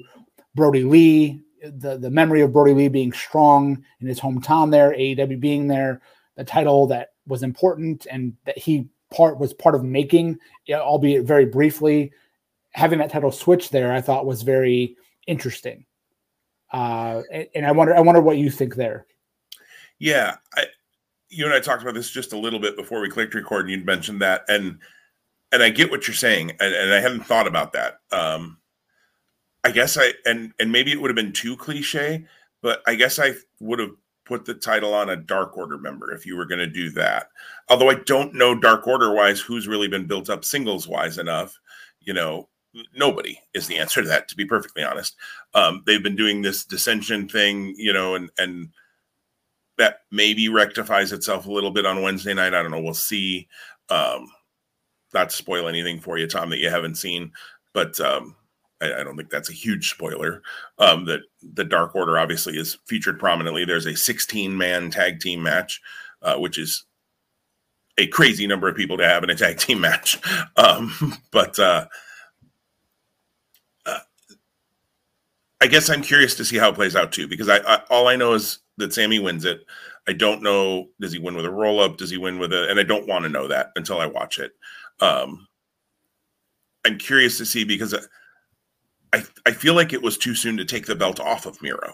Brodie 0.55 0.85
Lee, 0.85 1.41
the 1.61 1.97
the 1.97 2.09
memory 2.09 2.39
of 2.39 2.53
Brodie 2.53 2.73
Lee 2.73 2.87
being 2.87 3.11
strong 3.11 3.83
in 3.99 4.07
his 4.07 4.21
hometown 4.21 4.71
there, 4.71 4.91
AEW 4.91 5.41
being 5.41 5.67
there 5.67 6.01
the 6.35 6.43
title 6.43 6.87
that 6.87 7.13
was 7.27 7.43
important 7.43 8.07
and 8.09 8.33
that 8.45 8.57
he 8.57 8.87
part 9.11 9.39
was 9.39 9.53
part 9.53 9.75
of 9.75 9.83
making, 9.83 10.37
albeit 10.69 11.25
very 11.25 11.45
briefly. 11.45 12.11
Having 12.71 12.99
that 12.99 13.09
title 13.09 13.31
switch 13.31 13.69
there, 13.69 13.93
I 13.93 14.01
thought 14.01 14.25
was 14.25 14.41
very 14.41 14.97
interesting. 15.27 15.85
Uh, 16.73 17.21
and, 17.31 17.47
and 17.55 17.65
I 17.65 17.71
wonder, 17.71 17.95
I 17.95 18.01
wonder 18.01 18.21
what 18.21 18.37
you 18.37 18.49
think 18.49 18.75
there. 18.75 19.05
Yeah, 19.97 20.35
I, 20.55 20.65
you 21.29 21.45
and 21.45 21.53
I 21.53 21.59
talked 21.59 21.81
about 21.81 21.93
this 21.93 22.11
just 22.11 22.33
a 22.33 22.37
little 22.37 22.59
bit 22.59 22.75
before 22.75 22.99
we 22.99 23.09
clicked 23.09 23.33
record, 23.33 23.69
and 23.69 23.79
you 23.79 23.85
mentioned 23.85 24.21
that, 24.21 24.43
and 24.49 24.79
and 25.51 25.63
I 25.63 25.69
get 25.69 25.89
what 25.89 26.07
you're 26.07 26.15
saying, 26.15 26.51
and, 26.59 26.73
and 26.73 26.93
I 26.93 26.99
hadn't 26.99 27.25
thought 27.25 27.47
about 27.47 27.71
that. 27.73 27.99
Um, 28.11 28.57
I 29.63 29.71
guess 29.71 29.97
I 29.97 30.13
and 30.25 30.51
and 30.59 30.71
maybe 30.71 30.91
it 30.91 30.99
would 30.99 31.09
have 31.09 31.15
been 31.15 31.31
too 31.31 31.55
cliche, 31.55 32.25
but 32.61 32.81
I 32.87 32.95
guess 32.95 33.19
I 33.19 33.33
would 33.61 33.79
have 33.79 33.91
put 34.25 34.45
the 34.45 34.53
title 34.53 34.93
on 34.93 35.09
a 35.09 35.15
Dark 35.15 35.57
Order 35.57 35.77
member 35.77 36.11
if 36.11 36.25
you 36.25 36.35
were 36.35 36.45
going 36.45 36.59
to 36.59 36.67
do 36.67 36.89
that. 36.91 37.29
Although 37.69 37.89
I 37.89 37.95
don't 37.95 38.33
know 38.33 38.55
Dark 38.55 38.87
Order 38.87 39.13
wise 39.13 39.39
who's 39.39 39.67
really 39.67 39.87
been 39.87 40.07
built 40.07 40.29
up 40.29 40.43
singles 40.43 40.87
wise 40.87 41.17
enough. 41.17 41.57
You 42.01 42.13
know, 42.13 42.49
nobody 42.95 43.39
is 43.53 43.67
the 43.67 43.77
answer 43.77 44.01
to 44.01 44.07
that. 44.07 44.27
To 44.27 44.35
be 44.35 44.45
perfectly 44.45 44.83
honest, 44.83 45.15
um, 45.53 45.83
they've 45.85 46.03
been 46.03 46.15
doing 46.15 46.41
this 46.41 46.65
dissension 46.65 47.29
thing, 47.29 47.73
you 47.77 47.93
know, 47.93 48.15
and 48.15 48.29
and 48.37 48.69
that 49.77 49.99
maybe 50.11 50.49
rectifies 50.49 51.11
itself 51.11 51.45
a 51.45 51.51
little 51.51 51.71
bit 51.71 51.85
on 51.85 52.01
Wednesday 52.01 52.33
night. 52.33 52.53
I 52.53 52.61
don't 52.61 52.71
know. 52.71 52.81
We'll 52.81 52.93
see. 52.93 53.47
Um, 53.89 54.31
not 55.13 55.29
to 55.29 55.35
spoil 55.35 55.67
anything 55.67 55.99
for 55.99 56.17
you, 56.17 56.27
Tom, 56.27 56.49
that 56.49 56.59
you 56.59 56.69
haven't 56.69 56.95
seen, 56.95 57.31
but 57.73 57.99
um, 57.99 58.35
I, 58.81 59.01
I 59.01 59.03
don't 59.03 59.15
think 59.15 59.29
that's 59.29 59.49
a 59.49 59.53
huge 59.53 59.89
spoiler. 59.89 60.41
Um, 60.79 61.05
that 61.05 61.21
the 61.41 61.63
Dark 61.63 61.95
Order 61.95 62.17
obviously 62.17 62.57
is 62.57 62.77
featured 62.85 63.19
prominently. 63.19 63.65
There's 63.65 63.85
a 63.85 63.95
16 63.95 64.57
man 64.57 64.89
tag 64.89 65.19
team 65.19 65.41
match, 65.43 65.81
uh, 66.21 66.35
which 66.37 66.57
is 66.57 66.85
a 67.97 68.07
crazy 68.07 68.45
number 68.45 68.67
of 68.67 68.75
people 68.75 68.97
to 68.97 69.07
have 69.07 69.23
in 69.23 69.29
a 69.29 69.35
tag 69.35 69.57
team 69.57 69.81
match. 69.81 70.19
Um, 70.57 70.93
but 71.31 71.59
uh, 71.59 71.85
uh, 73.85 73.99
I 75.59 75.67
guess 75.67 75.89
I'm 75.89 76.01
curious 76.01 76.33
to 76.35 76.45
see 76.45 76.57
how 76.57 76.69
it 76.69 76.75
plays 76.75 76.95
out 76.95 77.11
too, 77.11 77.27
because 77.27 77.49
I, 77.49 77.57
I 77.57 77.81
all 77.89 78.07
I 78.07 78.15
know 78.15 78.33
is 78.33 78.59
that 78.77 78.93
Sammy 78.93 79.19
wins 79.19 79.43
it. 79.43 79.65
I 80.07 80.13
don't 80.13 80.41
know 80.41 80.87
does 81.01 81.11
he 81.11 81.19
win 81.19 81.35
with 81.35 81.45
a 81.45 81.51
roll 81.51 81.81
up? 81.81 81.97
Does 81.97 82.09
he 82.09 82.17
win 82.17 82.39
with 82.39 82.53
a? 82.53 82.69
And 82.69 82.79
I 82.79 82.83
don't 82.83 83.07
want 83.07 83.23
to 83.23 83.29
know 83.29 83.49
that 83.49 83.73
until 83.75 83.99
I 83.99 84.05
watch 84.05 84.39
it. 84.39 84.53
Um, 85.01 85.45
I'm 86.85 86.97
curious 86.97 87.37
to 87.39 87.45
see 87.45 87.65
because 87.65 87.93
I 87.93 87.99
I 89.45 89.51
feel 89.51 89.73
like 89.73 89.93
it 89.93 90.01
was 90.01 90.17
too 90.17 90.35
soon 90.35 90.57
to 90.57 90.65
take 90.65 90.85
the 90.85 90.95
belt 90.95 91.19
off 91.19 91.45
of 91.45 91.61
Miro. 91.61 91.93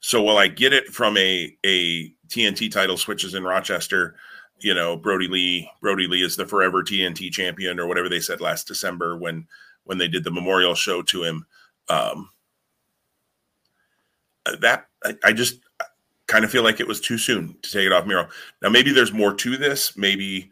So 0.00 0.22
while 0.22 0.38
I 0.38 0.48
get 0.48 0.72
it 0.72 0.86
from 0.86 1.16
a 1.16 1.56
a 1.64 2.12
TNT 2.28 2.70
title 2.70 2.96
switches 2.96 3.34
in 3.34 3.44
Rochester, 3.44 4.16
you 4.60 4.74
know 4.74 4.96
Brodie 4.96 5.28
Lee 5.28 5.70
Brodie 5.80 6.06
Lee 6.06 6.22
is 6.22 6.36
the 6.36 6.46
forever 6.46 6.82
TNT 6.82 7.30
champion 7.30 7.78
or 7.78 7.86
whatever 7.86 8.08
they 8.08 8.20
said 8.20 8.40
last 8.40 8.66
December 8.66 9.16
when 9.16 9.46
when 9.84 9.98
they 9.98 10.08
did 10.08 10.24
the 10.24 10.30
memorial 10.30 10.74
show 10.74 11.02
to 11.02 11.24
him. 11.24 11.46
Um, 11.88 12.30
that 14.60 14.86
I, 15.04 15.14
I 15.24 15.32
just 15.32 15.60
kind 16.26 16.44
of 16.44 16.50
feel 16.50 16.62
like 16.62 16.80
it 16.80 16.86
was 16.86 17.00
too 17.00 17.18
soon 17.18 17.56
to 17.62 17.70
take 17.70 17.86
it 17.86 17.92
off 17.92 18.06
Miro. 18.06 18.28
Now 18.62 18.68
maybe 18.68 18.92
there's 18.92 19.12
more 19.12 19.34
to 19.34 19.56
this. 19.56 19.96
Maybe 19.96 20.50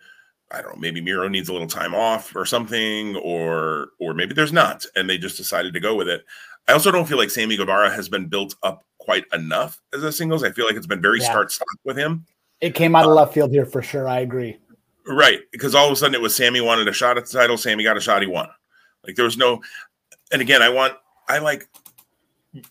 I 0.50 0.62
don't 0.62 0.74
know. 0.74 0.80
Maybe 0.80 1.00
Miro 1.00 1.28
needs 1.28 1.48
a 1.48 1.52
little 1.52 1.68
time 1.68 1.94
off 1.94 2.34
or 2.36 2.44
something, 2.44 3.16
or 3.16 3.88
or 3.98 4.14
maybe 4.14 4.34
there's 4.34 4.52
not, 4.52 4.86
and 4.94 5.10
they 5.10 5.18
just 5.18 5.36
decided 5.36 5.74
to 5.74 5.80
go 5.80 5.94
with 5.94 6.08
it. 6.08 6.24
I 6.68 6.72
also 6.72 6.90
don't 6.90 7.06
feel 7.06 7.18
like 7.18 7.30
Sammy 7.30 7.56
Guevara 7.56 7.90
has 7.90 8.08
been 8.08 8.26
built 8.26 8.54
up 8.62 8.84
quite 8.98 9.24
enough 9.32 9.80
as 9.94 10.02
a 10.02 10.12
singles. 10.12 10.44
I 10.44 10.52
feel 10.52 10.66
like 10.66 10.76
it's 10.76 10.86
been 10.86 11.02
very 11.02 11.20
yeah. 11.20 11.26
start 11.30 11.52
stop 11.52 11.66
with 11.84 11.96
him. 11.96 12.26
It 12.60 12.74
came 12.74 12.94
out 12.94 13.04
of 13.04 13.10
uh, 13.10 13.14
left 13.14 13.34
field 13.34 13.50
here 13.50 13.66
for 13.66 13.82
sure. 13.82 14.08
I 14.08 14.20
agree. 14.20 14.58
Right, 15.06 15.40
because 15.52 15.74
all 15.74 15.86
of 15.86 15.92
a 15.92 15.96
sudden 15.96 16.14
it 16.14 16.20
was 16.20 16.34
Sammy 16.34 16.60
wanted 16.60 16.88
a 16.88 16.92
shot 16.92 17.16
at 17.16 17.26
the 17.26 17.38
title. 17.38 17.56
Sammy 17.56 17.84
got 17.84 17.96
a 17.96 18.00
shot. 18.00 18.22
He 18.22 18.28
won. 18.28 18.48
Like 19.04 19.14
there 19.14 19.24
was 19.24 19.36
no. 19.36 19.62
And 20.32 20.42
again, 20.42 20.62
I 20.62 20.68
want. 20.68 20.94
I 21.28 21.38
like. 21.38 21.68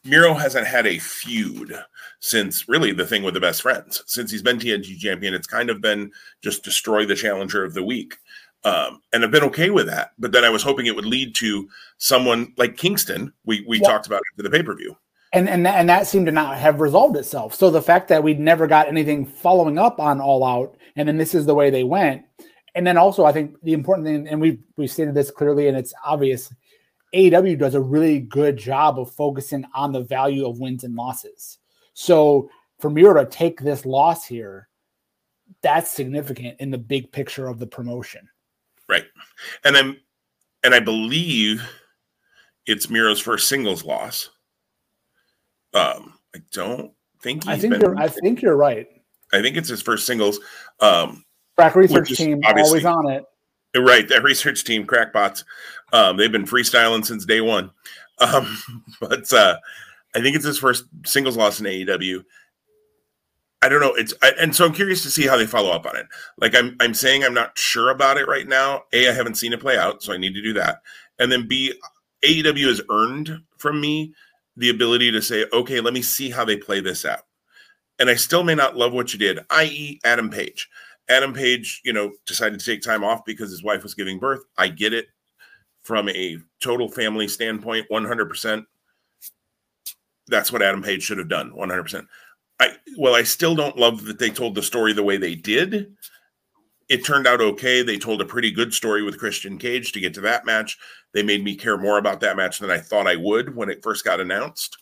Miro 0.04 0.34
hasn't 0.34 0.68
had 0.68 0.88
a 0.88 1.00
feud 1.00 1.74
since 2.20 2.68
really 2.68 2.92
the 2.92 3.06
thing 3.06 3.24
with 3.24 3.34
the 3.34 3.40
best 3.40 3.62
friends. 3.62 4.04
Since 4.08 4.32
he's 4.32 4.42
been 4.42 4.58
TNT 4.58 4.98
champion, 4.98 5.34
it's 5.34 5.48
kind 5.48 5.70
of 5.70 5.82
been 5.82 6.12
just 6.42 6.64
destroy 6.64 7.06
the 7.06 7.16
challenger 7.16 7.64
of 7.64 7.74
the 7.74 7.84
week. 7.84 8.18
Um, 8.64 9.02
and 9.14 9.24
I've 9.24 9.32
been 9.32 9.44
okay 9.44 9.70
with 9.70 9.86
that. 9.88 10.12
But 10.18 10.32
then 10.32 10.44
I 10.44 10.50
was 10.50 10.64
hoping 10.64 10.88
it 10.88 10.96
would 10.96 11.06
lead 11.06 11.36
to 11.36 11.70
someone 11.98 12.54
like 12.58 12.78
Kingston. 12.78 13.32
We 13.46 13.64
we 13.68 13.80
yeah. 13.80 13.90
talked 13.90 14.08
about 14.08 14.22
after 14.34 14.44
the 14.44 14.50
pay 14.50 14.64
per 14.64 14.76
view 14.76 14.98
and 15.36 15.50
and 15.50 15.68
and 15.68 15.90
that 15.90 16.08
seemed 16.08 16.26
to 16.28 16.32
not 16.32 16.58
have 16.58 16.80
resolved 16.80 17.18
itself. 17.18 17.54
So 17.54 17.70
the 17.70 17.82
fact 17.82 18.08
that 18.08 18.24
we 18.24 18.34
never 18.34 18.68
got 18.68 18.88
anything 18.88 19.26
following 19.26 19.78
up 19.78 20.00
on 20.00 20.22
All 20.22 20.44
Out, 20.44 20.78
and 20.96 21.08
then 21.08 21.18
this 21.18 21.36
is 21.36 21.46
the 21.46 21.54
way 21.54 21.70
they 21.70 21.84
went, 21.84 22.24
and 22.74 22.88
then 22.88 22.98
also 22.98 23.26
I 23.26 23.34
think 23.34 23.56
the 23.62 23.74
important 23.74 24.08
thing, 24.08 24.28
and 24.28 24.40
we've 24.40 24.60
we've 24.78 24.92
stated 24.92 25.14
this 25.14 25.30
clearly, 25.30 25.68
and 25.68 25.78
it's 25.78 25.94
obvious, 26.06 26.54
AEW 27.16 27.58
does 27.58 27.76
a 27.76 27.82
really 27.82 28.20
good 28.20 28.58
job 28.58 29.00
of 29.00 29.12
focusing 29.12 29.66
on 29.74 29.92
the 29.92 30.02
value 30.02 30.46
of 30.46 30.60
wins 30.60 30.84
and 30.84 30.96
losses. 30.96 31.60
So 31.94 32.50
for 32.80 32.90
Miro 32.90 33.24
to 33.24 33.30
take 33.30 33.62
this 33.62 33.86
loss 33.86 34.26
here, 34.26 34.68
that's 35.62 35.90
significant 35.90 36.60
in 36.60 36.72
the 36.72 36.78
big 36.78 37.12
picture 37.12 37.48
of 37.48 37.58
the 37.58 37.68
promotion. 37.68 38.28
Right, 38.90 39.06
and 39.64 39.76
then 39.76 39.98
and 40.64 40.76
I 40.76 40.80
believe 40.80 41.64
it's 42.66 42.90
Miro's 42.90 43.20
first 43.20 43.48
singles 43.48 43.84
loss. 43.84 44.30
Um, 45.74 46.14
I 46.36 46.40
don't 46.52 46.92
think 47.22 47.48
I 47.48 47.58
think 47.58 47.74
been, 47.74 47.82
you're. 47.82 47.98
I 47.98 48.08
think 48.08 48.42
you're 48.42 48.58
right. 48.58 48.88
I 49.34 49.42
think 49.42 49.58
it's 49.58 49.70
his 49.70 49.82
first 49.82 50.06
singles. 50.06 50.40
Um, 50.82 51.24
Crack 51.58 51.76
research 51.76 52.10
team 52.10 52.42
always 52.44 52.86
on 52.86 53.10
it. 53.10 53.24
Right, 53.76 54.08
that 54.10 54.24
research 54.24 54.64
team, 54.64 54.86
crackpots. 54.86 55.44
Um, 55.92 56.18
they've 56.18 56.32
been 56.32 56.46
freestyling 56.46 57.06
since 57.06 57.26
day 57.26 57.42
one. 57.42 57.72
Um, 58.20 58.58
but 59.02 59.32
uh, 59.34 59.58
I 60.16 60.22
think 60.22 60.36
it's 60.36 60.46
his 60.46 60.60
first 60.60 60.86
singles 61.06 61.38
loss 61.38 61.60
in 61.60 61.66
AEW. 61.66 62.24
I 63.62 63.70
don't 63.70 63.82
know. 63.82 63.96
It's 63.96 64.14
I, 64.22 64.32
and 64.40 64.56
so 64.56 64.66
I'm 64.66 64.74
curious 64.74 65.02
to 65.04 65.10
see 65.10 65.26
how 65.26 65.38
they 65.38 65.48
follow 65.48 65.72
up 65.72 65.86
on 65.86 65.96
it. 65.96 66.06
Like 66.38 66.56
I'm 66.56 66.76
I'm 66.80 66.94
saying 66.94 67.24
I'm 67.24 67.34
not 67.34 67.58
sure 67.58 67.90
about 67.90 68.18
it 68.18 68.28
right 68.28 68.48
now. 68.48 68.84
A, 68.94 69.10
I 69.10 69.14
haven't 69.14 69.36
seen 69.36 69.54
it 69.54 69.60
play 69.60 69.78
out, 69.78 70.04
so 70.04 70.14
I 70.14 70.18
need 70.18 70.36
to 70.36 70.42
do 70.42 70.54
that. 70.54 70.82
And 71.18 71.32
then 71.32 71.48
B, 71.48 71.74
AEW 72.24 72.68
has 72.68 72.82
earned 72.92 73.42
from 73.58 73.82
me 73.82 74.14
the 74.58 74.70
ability 74.70 75.12
to 75.12 75.22
say, 75.22 75.46
okay, 75.52 75.82
let 75.82 75.94
me 75.94 76.02
see 76.02 76.30
how 76.30 76.46
they 76.46 76.58
play 76.58 76.80
this 76.80 77.06
out. 77.06 77.22
And 78.00 78.10
I 78.10 78.16
still 78.16 78.44
may 78.44 78.56
not 78.56 78.78
love 78.78 78.94
what 78.94 79.14
you 79.14 79.20
did, 79.20 79.40
i.e., 79.50 80.00
Adam 80.04 80.30
Page. 80.30 80.70
Adam 81.10 81.34
Page, 81.34 81.82
you 81.84 81.94
know, 81.94 82.12
decided 82.26 82.60
to 82.60 82.66
take 82.66 82.82
time 82.82 83.04
off 83.04 83.26
because 83.26 83.50
his 83.50 83.64
wife 83.64 83.84
was 83.84 83.94
giving 83.94 84.20
birth. 84.20 84.44
I 84.58 84.68
get 84.70 84.94
it 84.94 85.08
from 85.84 86.10
a 86.10 86.38
total 86.60 86.90
family 86.90 87.28
standpoint, 87.28 87.86
100%. 87.92 88.66
That's 90.28 90.52
what 90.52 90.64
Adam 90.64 90.82
Page 90.82 91.04
should 91.04 91.20
have 91.20 91.30
done, 91.30 91.52
100%. 91.52 92.08
I 92.60 92.70
well, 92.98 93.16
I 93.16 93.24
still 93.24 93.56
don't 93.56 93.78
love 93.78 94.06
that 94.06 94.18
they 94.18 94.30
told 94.30 94.56
the 94.56 94.64
story 94.64 94.94
the 94.94 95.04
way 95.04 95.18
they 95.18 95.36
did. 95.36 95.94
It 96.88 97.04
turned 97.04 97.28
out 97.28 97.42
okay. 97.42 97.82
They 97.82 97.98
told 97.98 98.22
a 98.22 98.26
pretty 98.26 98.52
good 98.52 98.74
story 98.74 99.04
with 99.04 99.20
Christian 99.20 99.58
Cage 99.58 99.92
to 99.92 100.00
get 100.00 100.14
to 100.14 100.22
that 100.22 100.46
match. 100.46 100.78
They 101.14 101.24
made 101.24 101.44
me 101.44 101.56
care 101.56 101.78
more 101.78 101.98
about 101.98 102.22
that 102.22 102.38
match 102.38 102.60
than 102.60 102.72
I 102.72 102.78
thought 102.78 103.08
I 103.08 103.16
would 103.16 103.56
when 103.56 103.70
it 103.70 103.84
first 103.84 104.06
got 104.06 104.20
announced. 104.20 104.78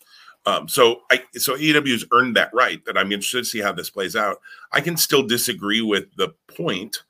Um, 0.45 0.67
so 0.67 1.01
I 1.09 1.23
so 1.35 1.55
AEW's 1.55 2.05
earned 2.11 2.35
that 2.35 2.53
right 2.53 2.83
that 2.85 2.97
I'm 2.97 3.11
interested 3.11 3.39
to 3.39 3.45
see 3.45 3.59
how 3.59 3.71
this 3.71 3.89
plays 3.89 4.15
out. 4.15 4.37
I 4.71 4.81
can 4.81 4.97
still 4.97 5.25
disagree 5.25 5.81
with 5.81 6.05
the 6.17 6.33
point 6.47 7.03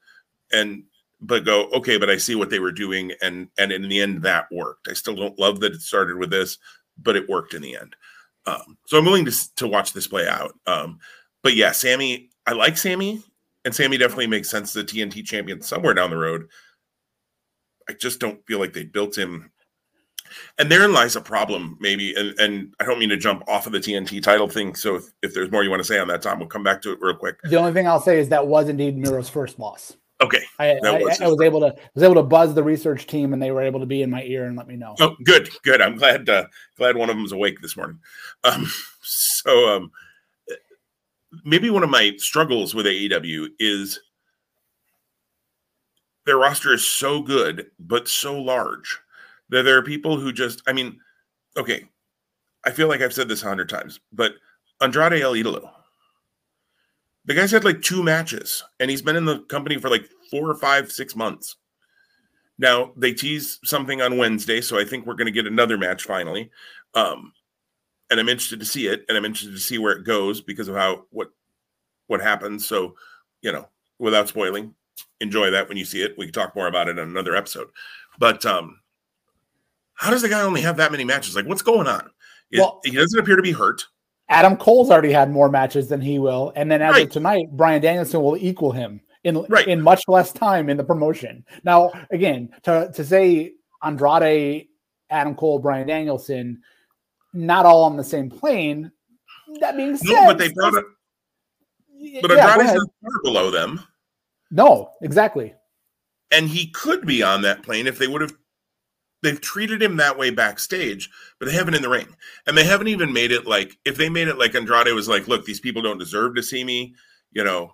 and 0.52 0.84
but 1.20 1.46
go, 1.46 1.70
okay, 1.70 1.98
but 1.98 2.10
I 2.10 2.18
see 2.18 2.36
what 2.36 2.50
they 2.50 2.60
were 2.60 2.72
doing 2.72 3.14
and 3.22 3.48
and 3.58 3.72
in 3.72 3.88
the 3.88 4.02
end 4.02 4.24
that 4.24 4.52
worked. 4.52 4.88
I 4.88 4.94
still 4.94 5.16
don't 5.16 5.40
love 5.40 5.62
that 5.62 5.74
it 5.74 5.82
started 5.82 6.18
with 6.18 6.30
this, 6.30 6.58
but 7.02 7.16
it 7.16 7.30
worked 7.30 7.54
in 7.54 7.62
the 7.62 7.76
end. 7.76 7.96
Um, 8.46 8.78
so 8.86 8.98
I'm 8.98 9.06
willing 9.06 9.26
to 9.26 9.56
to 9.56 9.68
watch 9.68 9.94
this 9.94 10.08
play 10.08 10.28
out. 10.28 10.54
Um, 10.68 11.00
but 11.42 11.56
yeah, 11.56 11.72
Sammy, 11.72 12.30
I 12.46 12.54
like 12.54 12.78
Sammy, 12.78 13.22
and 13.66 13.74
Sammy 13.74 13.98
definitely 13.98 14.28
makes 14.28 14.50
sense 14.50 14.76
as 14.76 14.84
a 14.84 14.86
TNT 14.86 15.26
champion 15.26 15.62
somewhere 15.62 15.94
down 15.94 16.10
the 16.10 16.18
road. 16.18 16.50
I 17.90 17.94
just 17.94 18.20
don't 18.20 18.46
feel 18.46 18.60
like 18.60 18.74
they 18.74 18.84
built 18.84 19.18
him. 19.18 19.52
And 20.58 20.72
therein 20.72 20.94
lies 20.94 21.16
a 21.16 21.22
problem, 21.22 21.78
maybe. 21.80 22.14
And 22.16 22.38
and 22.40 22.74
I 22.80 22.86
don't 22.86 23.00
mean 23.00 23.10
to 23.10 23.18
jump 23.18 23.44
off 23.48 23.66
of 23.66 23.74
the 23.74 23.80
TNT 23.80 24.22
title 24.22 24.48
thing. 24.48 24.76
So 24.76 24.96
if, 24.96 25.06
if 25.22 25.34
there's 25.34 25.52
more 25.52 25.64
you 25.64 25.70
want 25.70 25.82
to 25.82 25.88
say 25.88 26.00
on 26.00 26.08
that, 26.10 26.22
Tom, 26.22 26.40
we'll 26.40 26.48
come 26.48 26.64
back 26.64 26.82
to 26.84 26.92
it 26.92 27.00
real 27.02 27.16
quick. 27.16 27.38
The 27.44 27.58
only 27.58 27.74
thing 27.74 27.88
I'll 27.88 28.02
say 28.02 28.20
is 28.20 28.30
that 28.30 28.48
was 28.48 28.70
indeed 28.70 28.98
Miro's 28.98 29.30
first 29.30 29.60
loss. 29.60 29.96
Okay, 30.22 30.44
I, 30.58 30.78
I, 30.86 31.04
was, 31.04 31.20
I 31.20 31.28
was 31.28 31.42
able 31.42 31.60
to 31.60 31.76
was 31.96 32.04
able 32.04 32.16
to 32.16 32.24
buzz 32.24 32.54
the 32.54 32.64
research 32.64 33.08
team, 33.08 33.34
and 33.34 33.42
they 33.42 33.52
were 33.52 33.62
able 33.62 33.82
to 33.82 33.86
be 33.86 34.04
in 34.04 34.10
my 34.10 34.24
ear 34.24 34.46
and 34.46 34.56
let 34.56 34.68
me 34.68 34.78
know. 34.78 34.96
Oh, 35.02 35.18
good, 35.24 35.50
good. 35.64 35.82
I'm 35.82 35.98
glad 35.98 36.30
uh, 36.30 36.46
glad 36.78 36.96
one 36.96 37.10
of 37.10 37.18
them's 37.18 37.34
awake 37.34 37.62
this 37.62 37.76
morning. 37.76 38.00
Um, 38.46 38.72
so 39.02 39.76
um, 39.76 39.92
maybe 41.44 41.70
one 41.70 41.84
of 41.84 41.90
my 41.90 42.14
struggles 42.18 42.74
with 42.74 42.86
AEW 42.86 43.48
is 43.60 44.00
their 46.26 46.38
roster 46.38 46.74
is 46.74 46.90
so 46.90 47.22
good, 47.22 47.72
but 47.80 48.08
so 48.08 48.40
large 48.40 49.00
that 49.54 49.64
there 49.64 49.78
are 49.78 49.84
people 49.84 50.20
who 50.20 50.34
just, 50.34 50.62
I 50.68 50.74
mean, 50.74 51.00
okay, 51.56 51.86
I 52.66 52.72
feel 52.72 52.88
like 52.88 53.02
I've 53.02 53.14
said 53.14 53.28
this 53.28 53.44
a 53.44 53.48
hundred 53.48 53.70
times, 53.70 54.00
but 54.12 54.34
Andrade 54.82 55.22
El 55.22 55.34
Idolo, 55.34 55.70
the 57.26 57.34
guy's 57.34 57.52
had 57.52 57.64
like 57.64 57.82
two 57.82 58.04
matches 58.04 58.64
and 58.80 58.90
he's 58.90 59.02
been 59.02 59.16
in 59.16 59.26
the 59.26 59.40
company 59.44 59.78
for 59.78 59.90
like 59.90 60.10
four 60.32 60.50
or 60.50 60.56
five, 60.56 60.92
six 60.92 61.16
months. 61.16 61.56
Now 62.58 62.94
they 62.98 63.14
tease 63.14 63.60
something 63.64 64.02
on 64.02 64.18
Wednesday, 64.18 64.60
so 64.60 64.80
I 64.80 64.86
think 64.86 65.06
we're 65.06 65.16
going 65.16 65.26
to 65.26 65.32
get 65.32 65.48
another 65.48 65.78
match 65.78 66.04
finally. 66.04 66.52
Um, 66.94 67.34
and 68.10 68.20
I'm 68.20 68.30
interested 68.30 68.60
to 68.60 68.66
see 68.66 68.88
it, 68.88 69.06
and 69.08 69.18
I'm 69.18 69.26
interested 69.26 69.54
to 69.54 69.60
see 69.60 69.78
where 69.78 69.94
it 69.94 70.04
goes 70.04 70.42
because 70.42 70.68
of 70.68 70.76
how 70.76 71.06
what 71.10 71.30
what 72.08 72.22
happens. 72.22 72.68
So, 72.68 72.96
you 73.42 73.52
know, 73.52 73.68
without 73.98 74.28
spoiling, 74.28 74.76
enjoy 75.20 75.50
that 75.50 75.68
when 75.68 75.78
you 75.78 75.86
see 75.86 76.04
it. 76.04 76.16
We 76.18 76.26
can 76.26 76.34
talk 76.34 76.56
more 76.56 76.68
about 76.68 76.88
it 76.88 77.00
in 77.00 77.10
another 77.10 77.36
episode. 77.36 77.70
But 78.20 78.46
um, 78.46 78.80
how 79.96 80.10
does 80.10 80.22
the 80.22 80.30
guy 80.30 80.42
only 80.42 80.62
have 80.62 80.78
that 80.78 80.92
many 80.92 81.04
matches? 81.04 81.36
Like, 81.36 81.46
what's 81.46 81.62
going 81.62 81.88
on? 81.88 82.10
well, 82.56 82.82
he 82.84 82.92
doesn't 82.92 83.20
appear 83.20 83.36
to 83.36 83.42
be 83.42 83.52
hurt. 83.52 83.84
Adam 84.30 84.56
Cole's 84.58 84.90
already 84.90 85.12
had 85.12 85.32
more 85.32 85.50
matches 85.50 85.90
than 85.90 86.02
he 86.02 86.20
will, 86.20 86.54
and 86.56 86.72
then 86.72 86.82
as 86.82 86.94
right. 86.94 87.06
of 87.06 87.12
tonight, 87.12 87.48
Bryan 87.52 87.82
Danielson 87.82 88.22
will 88.22 88.38
equal 88.38 88.72
him 88.72 89.02
in 89.24 89.46
right. 89.50 89.68
in 89.68 89.82
much 89.82 90.04
less 90.08 90.32
time 90.32 90.70
in 90.70 90.78
the 90.78 90.84
promotion. 90.84 91.46
Now, 91.64 91.92
again, 92.12 92.50
to 92.64 92.92
to 92.94 93.04
say 93.04 93.54
Andrade, 93.84 94.68
Adam 95.10 95.36
Cole, 95.36 95.60
Bryan 95.60 95.88
Danielson, 95.88 96.62
not 97.34 97.66
all 97.66 97.84
on 97.84 97.98
the 97.98 98.04
same 98.04 98.30
plane. 98.30 98.92
That 99.60 99.76
being 99.76 99.98
said, 99.98 100.10
no, 100.10 100.26
but 100.26 100.38
they 100.38 100.52
brought 100.52 100.74
it. 100.76 100.86
But 102.22 102.32
yeah, 102.32 102.54
Andrade's 102.54 102.72
far 103.02 103.22
below 103.24 103.52
them. 103.52 103.82
No, 104.52 104.92
exactly. 105.02 105.54
And 106.32 106.48
he 106.48 106.68
could 106.68 107.06
be 107.06 107.22
on 107.22 107.42
that 107.44 107.62
plane 107.64 107.88
if 107.88 108.00
they 108.00 108.08
would 108.08 108.22
have 108.22 108.34
they've 109.24 109.42
treated 109.42 109.82
him 109.82 109.98
that 109.98 110.18
way 110.18 110.30
backstage, 110.30 111.10
but 111.40 111.48
they 111.48 111.54
haven't 111.54 111.74
in 111.74 111.82
the 111.82 111.90
ring. 111.90 112.16
And 112.46 112.56
they 112.56 112.66
haven't 112.66 112.90
even 112.90 113.14
made 113.14 113.32
it 113.32 113.48
like 113.48 113.78
if 113.86 113.98
they 113.98 114.10
made 114.10 114.28
it 114.28 114.38
like 114.38 114.54
Andrade 114.54 114.94
was 114.94 115.08
like, 115.08 115.28
look, 115.28 115.46
these 115.46 115.62
people 115.62 115.82
don't 115.82 115.98
deserve 115.98 116.36
to 116.36 116.44
see 116.44 116.64
me, 116.64 116.94
you 117.32 117.44
know, 117.44 117.74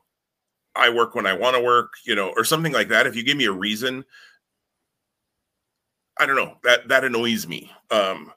I 0.76 0.89
work 0.89 1.16
when 1.16 1.26
I 1.26 1.34
want 1.34 1.58
to 1.58 1.62
work, 1.62 1.93
you 2.06 2.16
know, 2.16 2.32
or 2.38 2.43
something 2.45 2.72
like 2.72 2.88
that. 2.89 3.08
If 3.08 3.16
you 3.16 3.24
give 3.24 3.36
me 3.36 3.45
a 3.45 3.52
reason, 3.52 4.06
I 6.18 6.26
don't 6.26 6.36
know 6.36 6.58
that 6.64 6.88
that 6.89 7.04
annoys 7.04 7.47
me. 7.47 7.72
Um, 7.89 8.32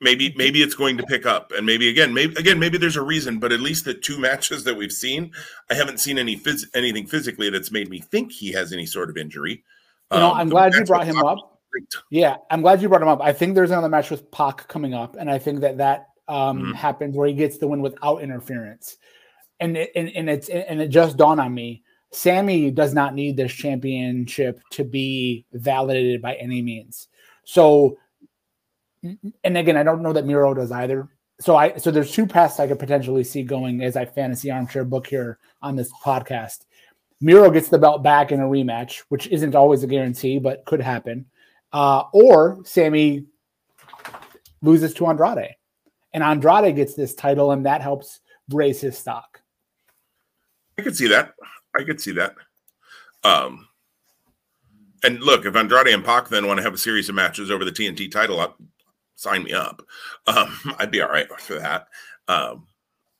maybe 0.00 0.34
maybe 0.36 0.62
it's 0.62 0.74
going 0.74 0.98
to 0.98 1.04
pick 1.04 1.24
up, 1.24 1.52
and 1.56 1.64
maybe 1.64 1.88
again, 1.88 2.12
maybe 2.12 2.34
again, 2.36 2.58
maybe 2.58 2.76
there's 2.76 2.96
a 2.96 3.02
reason. 3.02 3.38
But 3.38 3.52
at 3.52 3.60
least 3.60 3.86
the 3.86 3.94
two 3.94 4.18
matches 4.20 4.64
that 4.64 4.76
we've 4.76 4.92
seen, 4.92 5.32
I 5.70 5.74
haven't 5.74 6.00
seen 6.00 6.18
any 6.18 6.36
phys- 6.36 6.66
anything 6.74 7.06
physically 7.06 7.48
that's 7.48 7.72
made 7.72 7.88
me 7.88 8.00
think 8.00 8.32
he 8.32 8.52
has 8.52 8.72
any 8.72 8.86
sort 8.86 9.08
of 9.08 9.16
injury. 9.16 9.64
You 10.12 10.18
know, 10.18 10.30
um, 10.32 10.38
I'm 10.38 10.48
glad 10.48 10.74
you 10.74 10.84
brought 10.84 11.06
him 11.06 11.18
up. 11.18 11.60
Yeah, 12.10 12.36
I'm 12.50 12.60
glad 12.60 12.82
you 12.82 12.88
brought 12.88 13.02
him 13.02 13.08
up. 13.08 13.20
I 13.22 13.32
think 13.32 13.54
there's 13.54 13.70
another 13.70 13.88
match 13.88 14.10
with 14.10 14.30
Pac 14.30 14.68
coming 14.68 14.94
up, 14.94 15.16
and 15.18 15.30
I 15.30 15.38
think 15.38 15.60
that 15.60 15.78
that 15.78 16.08
um, 16.28 16.58
mm-hmm. 16.58 16.72
happens 16.72 17.16
where 17.16 17.28
he 17.28 17.34
gets 17.34 17.58
the 17.58 17.66
win 17.66 17.80
without 17.80 18.22
interference. 18.22 18.96
And 19.60 19.76
it, 19.76 19.90
and, 19.94 20.10
and 20.10 20.28
it's 20.28 20.48
and 20.48 20.80
it 20.80 20.88
just 20.88 21.16
dawned 21.16 21.40
on 21.40 21.54
me. 21.54 21.82
Sammy 22.10 22.70
does 22.70 22.92
not 22.92 23.14
need 23.14 23.36
this 23.36 23.52
championship 23.52 24.60
to 24.72 24.84
be 24.84 25.46
validated 25.52 26.20
by 26.20 26.34
any 26.34 26.60
means. 26.60 27.08
So, 27.44 27.96
and 29.02 29.56
again, 29.56 29.76
I 29.76 29.82
don't 29.82 30.02
know 30.02 30.12
that 30.12 30.26
Miro 30.26 30.52
does 30.52 30.72
either. 30.72 31.08
So 31.40 31.56
I 31.56 31.76
so 31.78 31.90
there's 31.90 32.12
two 32.12 32.26
paths 32.26 32.60
I 32.60 32.66
could 32.66 32.78
potentially 32.78 33.24
see 33.24 33.42
going 33.42 33.82
as 33.82 33.96
I 33.96 34.04
fantasy 34.04 34.50
armchair 34.50 34.84
book 34.84 35.06
here 35.06 35.38
on 35.62 35.74
this 35.74 35.90
podcast. 36.04 36.66
Miro 37.22 37.50
gets 37.50 37.68
the 37.68 37.78
belt 37.78 38.02
back 38.02 38.32
in 38.32 38.40
a 38.40 38.44
rematch, 38.44 39.02
which 39.08 39.28
isn't 39.28 39.54
always 39.54 39.82
a 39.82 39.86
guarantee, 39.86 40.38
but 40.38 40.64
could 40.64 40.80
happen. 40.80 41.26
Uh, 41.72 42.04
or 42.12 42.58
Sammy 42.64 43.26
loses 44.60 44.92
to 44.94 45.06
Andrade, 45.06 45.54
and 46.12 46.22
Andrade 46.22 46.76
gets 46.76 46.94
this 46.94 47.14
title, 47.14 47.52
and 47.52 47.64
that 47.64 47.80
helps 47.80 48.20
raise 48.50 48.80
his 48.80 48.98
stock. 48.98 49.40
I 50.78 50.82
could 50.82 50.96
see 50.96 51.08
that. 51.08 51.34
I 51.78 51.84
could 51.84 52.00
see 52.00 52.12
that. 52.12 52.34
Um, 53.24 53.68
and 55.04 55.20
look, 55.20 55.46
if 55.46 55.56
Andrade 55.56 55.88
and 55.88 56.04
Pac 56.04 56.28
then 56.28 56.46
want 56.46 56.58
to 56.58 56.64
have 56.64 56.74
a 56.74 56.78
series 56.78 57.08
of 57.08 57.14
matches 57.14 57.50
over 57.50 57.64
the 57.64 57.72
TNT 57.72 58.10
title, 58.10 58.40
I'll, 58.40 58.56
sign 59.22 59.44
me 59.44 59.52
up. 59.52 59.82
Um, 60.26 60.58
I'd 60.78 60.90
be 60.90 61.00
all 61.00 61.08
right 61.08 61.28
for 61.40 61.58
that. 61.58 61.88
Um, 62.28 62.66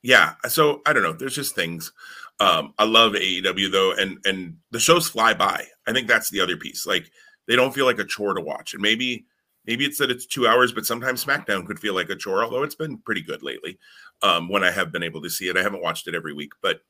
yeah. 0.03 0.35
So 0.49 0.83
I 0.85 0.93
don't 0.93 1.03
know. 1.03 1.13
There's 1.13 1.35
just 1.35 1.55
things. 1.55 1.93
Um, 2.41 2.74
I 2.78 2.85
love 2.85 3.12
AEW 3.12 3.70
though, 3.70 3.93
and 3.93 4.18
and 4.24 4.57
the 4.70 4.80
shows 4.80 5.09
fly 5.09 5.35
by. 5.35 5.66
I 5.87 5.93
think 5.93 6.09
that's 6.09 6.30
the 6.30 6.41
other 6.41 6.57
piece. 6.57 6.87
Like 6.87 7.11
they 7.47 7.57
don't 7.57 7.74
feel 7.74 7.87
like 7.87 7.99
a 7.99 8.05
chore 8.05 8.35
to 8.35 8.41
watch, 8.41 8.74
and 8.74 8.83
maybe 8.83 9.26
maybe 9.66 9.85
it's 9.85 9.99
that 9.99 10.11
it's 10.11 10.26
two 10.26 10.47
hours, 10.47 10.72
but 10.72 10.87
sometimes 10.87 11.24
SmackDown 11.24 11.66
could 11.66 11.78
feel 11.78 11.95
like 11.95 12.11
a 12.11 12.16
chore. 12.16 12.45
Although 12.45 12.62
it's 12.62 12.74
been 12.74 12.99
pretty 12.99 13.22
good 13.22 13.43
lately. 13.43 13.78
Um, 14.22 14.49
when 14.49 14.64
I 14.64 14.70
have 14.70 14.93
been 14.93 15.03
able 15.03 15.22
to 15.22 15.30
see 15.30 15.49
it, 15.49 15.57
I 15.57 15.62
haven't 15.62 15.83
watched 15.83 16.09
it 16.09 16.14
every 16.14 16.33
week, 16.33 16.53
but 16.62 16.80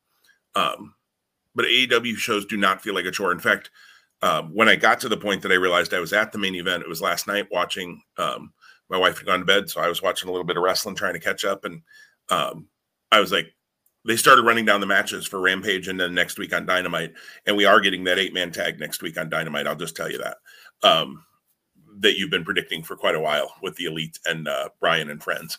um, 0.55 0.95
but 1.55 1.67
AEW 1.67 2.17
shows 2.17 2.47
do 2.47 2.57
not 2.57 2.83
feel 2.83 2.95
like 2.95 3.05
a 3.05 3.11
chore. 3.11 3.33
In 3.33 3.39
fact, 3.39 3.71
um, 4.23 4.55
when 4.55 4.69
I 4.69 4.77
got 4.77 5.01
to 5.01 5.09
the 5.09 5.17
point 5.17 5.43
that 5.43 5.53
I 5.53 5.57
realized 5.57 5.93
I 5.93 6.01
was 6.01 6.13
at 6.13 6.33
the 6.33 6.39
main 6.39 6.55
event, 6.55 6.83
it 6.83 6.89
was 6.89 7.03
last 7.03 7.27
night 7.27 7.49
watching. 7.51 8.03
Um, 8.17 8.53
my 8.89 8.99
wife 8.99 9.19
had 9.19 9.27
gone 9.27 9.41
to 9.41 9.45
bed, 9.45 9.71
so 9.71 9.81
I 9.81 9.89
was 9.89 10.03
watching 10.03 10.29
a 10.29 10.33
little 10.33 10.47
bit 10.47 10.57
of 10.57 10.63
wrestling, 10.63 10.95
trying 10.95 11.15
to 11.15 11.21
catch 11.21 11.45
up, 11.45 11.65
and 11.65 11.83
um, 12.29 12.69
I 13.11 13.21
was 13.21 13.33
like, 13.33 13.53
they 14.05 14.17
started 14.17 14.45
running 14.45 14.65
down 14.65 14.81
the 14.81 14.87
matches 14.87 15.27
for 15.27 15.41
Rampage 15.41 15.89
and 15.89 15.99
then 15.99 16.15
next 16.15 16.39
week 16.39 16.55
on 16.55 16.67
Dynamite, 16.67 17.13
and 17.47 17.57
we 17.57 17.65
are 17.65 17.81
getting 17.81 18.05
that 18.05 18.19
eight 18.19 18.35
man 18.35 18.51
tag 18.51 18.81
next 18.81 19.03
week 19.03 19.19
on 19.19 19.29
Dynamite. 19.29 19.67
I'll 19.67 19.77
just 19.77 19.97
tell 19.97 20.11
you 20.11 20.19
that 20.19 20.39
um, 20.83 21.25
that 21.99 22.17
you've 22.17 22.31
been 22.31 22.45
predicting 22.45 22.83
for 22.83 22.97
quite 22.97 23.15
a 23.15 23.21
while 23.21 23.55
with 23.63 23.77
the 23.77 23.85
Elite 23.85 24.19
and 24.27 24.49
uh, 24.49 24.69
Bryan 24.81 25.11
and 25.11 25.23
friends 25.23 25.59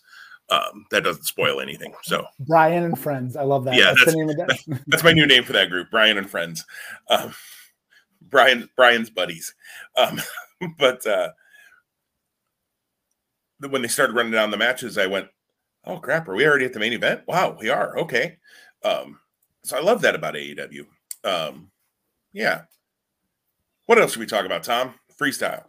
um, 0.49 0.85
that 0.91 1.03
doesn't 1.03 1.25
spoil 1.25 1.61
anything. 1.61 1.93
So 2.03 2.25
Brian 2.39 2.83
and 2.83 2.97
Friends, 2.97 3.35
I 3.35 3.43
love 3.43 3.63
that. 3.65 3.75
Yeah, 3.75 3.93
that's, 3.93 4.05
that's, 4.05 4.65
that. 4.65 4.83
that's 4.87 5.03
my 5.03 5.13
new 5.13 5.25
name 5.25 5.43
for 5.43 5.53
that 5.53 5.69
group, 5.69 5.89
Brian 5.91 6.17
and 6.17 6.29
Friends. 6.29 6.65
Um, 7.09 7.33
Brian, 8.21 8.69
Brian's 8.75 9.09
buddies. 9.09 9.53
Um, 9.95 10.21
but 10.77 11.05
uh, 11.05 11.29
when 13.69 13.81
they 13.81 13.87
started 13.87 14.15
running 14.15 14.31
down 14.31 14.51
the 14.51 14.57
matches, 14.57 14.97
I 14.97 15.07
went, 15.07 15.27
"Oh 15.85 15.97
crap, 15.97 16.27
are 16.27 16.35
we 16.35 16.45
already 16.45 16.65
at 16.65 16.73
the 16.73 16.79
main 16.79 16.93
event? 16.93 17.21
Wow, 17.27 17.57
we 17.59 17.69
are. 17.69 17.97
Okay." 17.99 18.37
Um, 18.83 19.19
so 19.63 19.77
I 19.77 19.81
love 19.81 20.01
that 20.01 20.15
about 20.15 20.35
AEW. 20.35 20.85
Um, 21.23 21.71
yeah. 22.33 22.63
What 23.85 23.97
else 23.97 24.11
should 24.11 24.19
we 24.19 24.25
talk 24.25 24.45
about, 24.45 24.63
Tom? 24.63 24.93
Freestyle. 25.19 25.65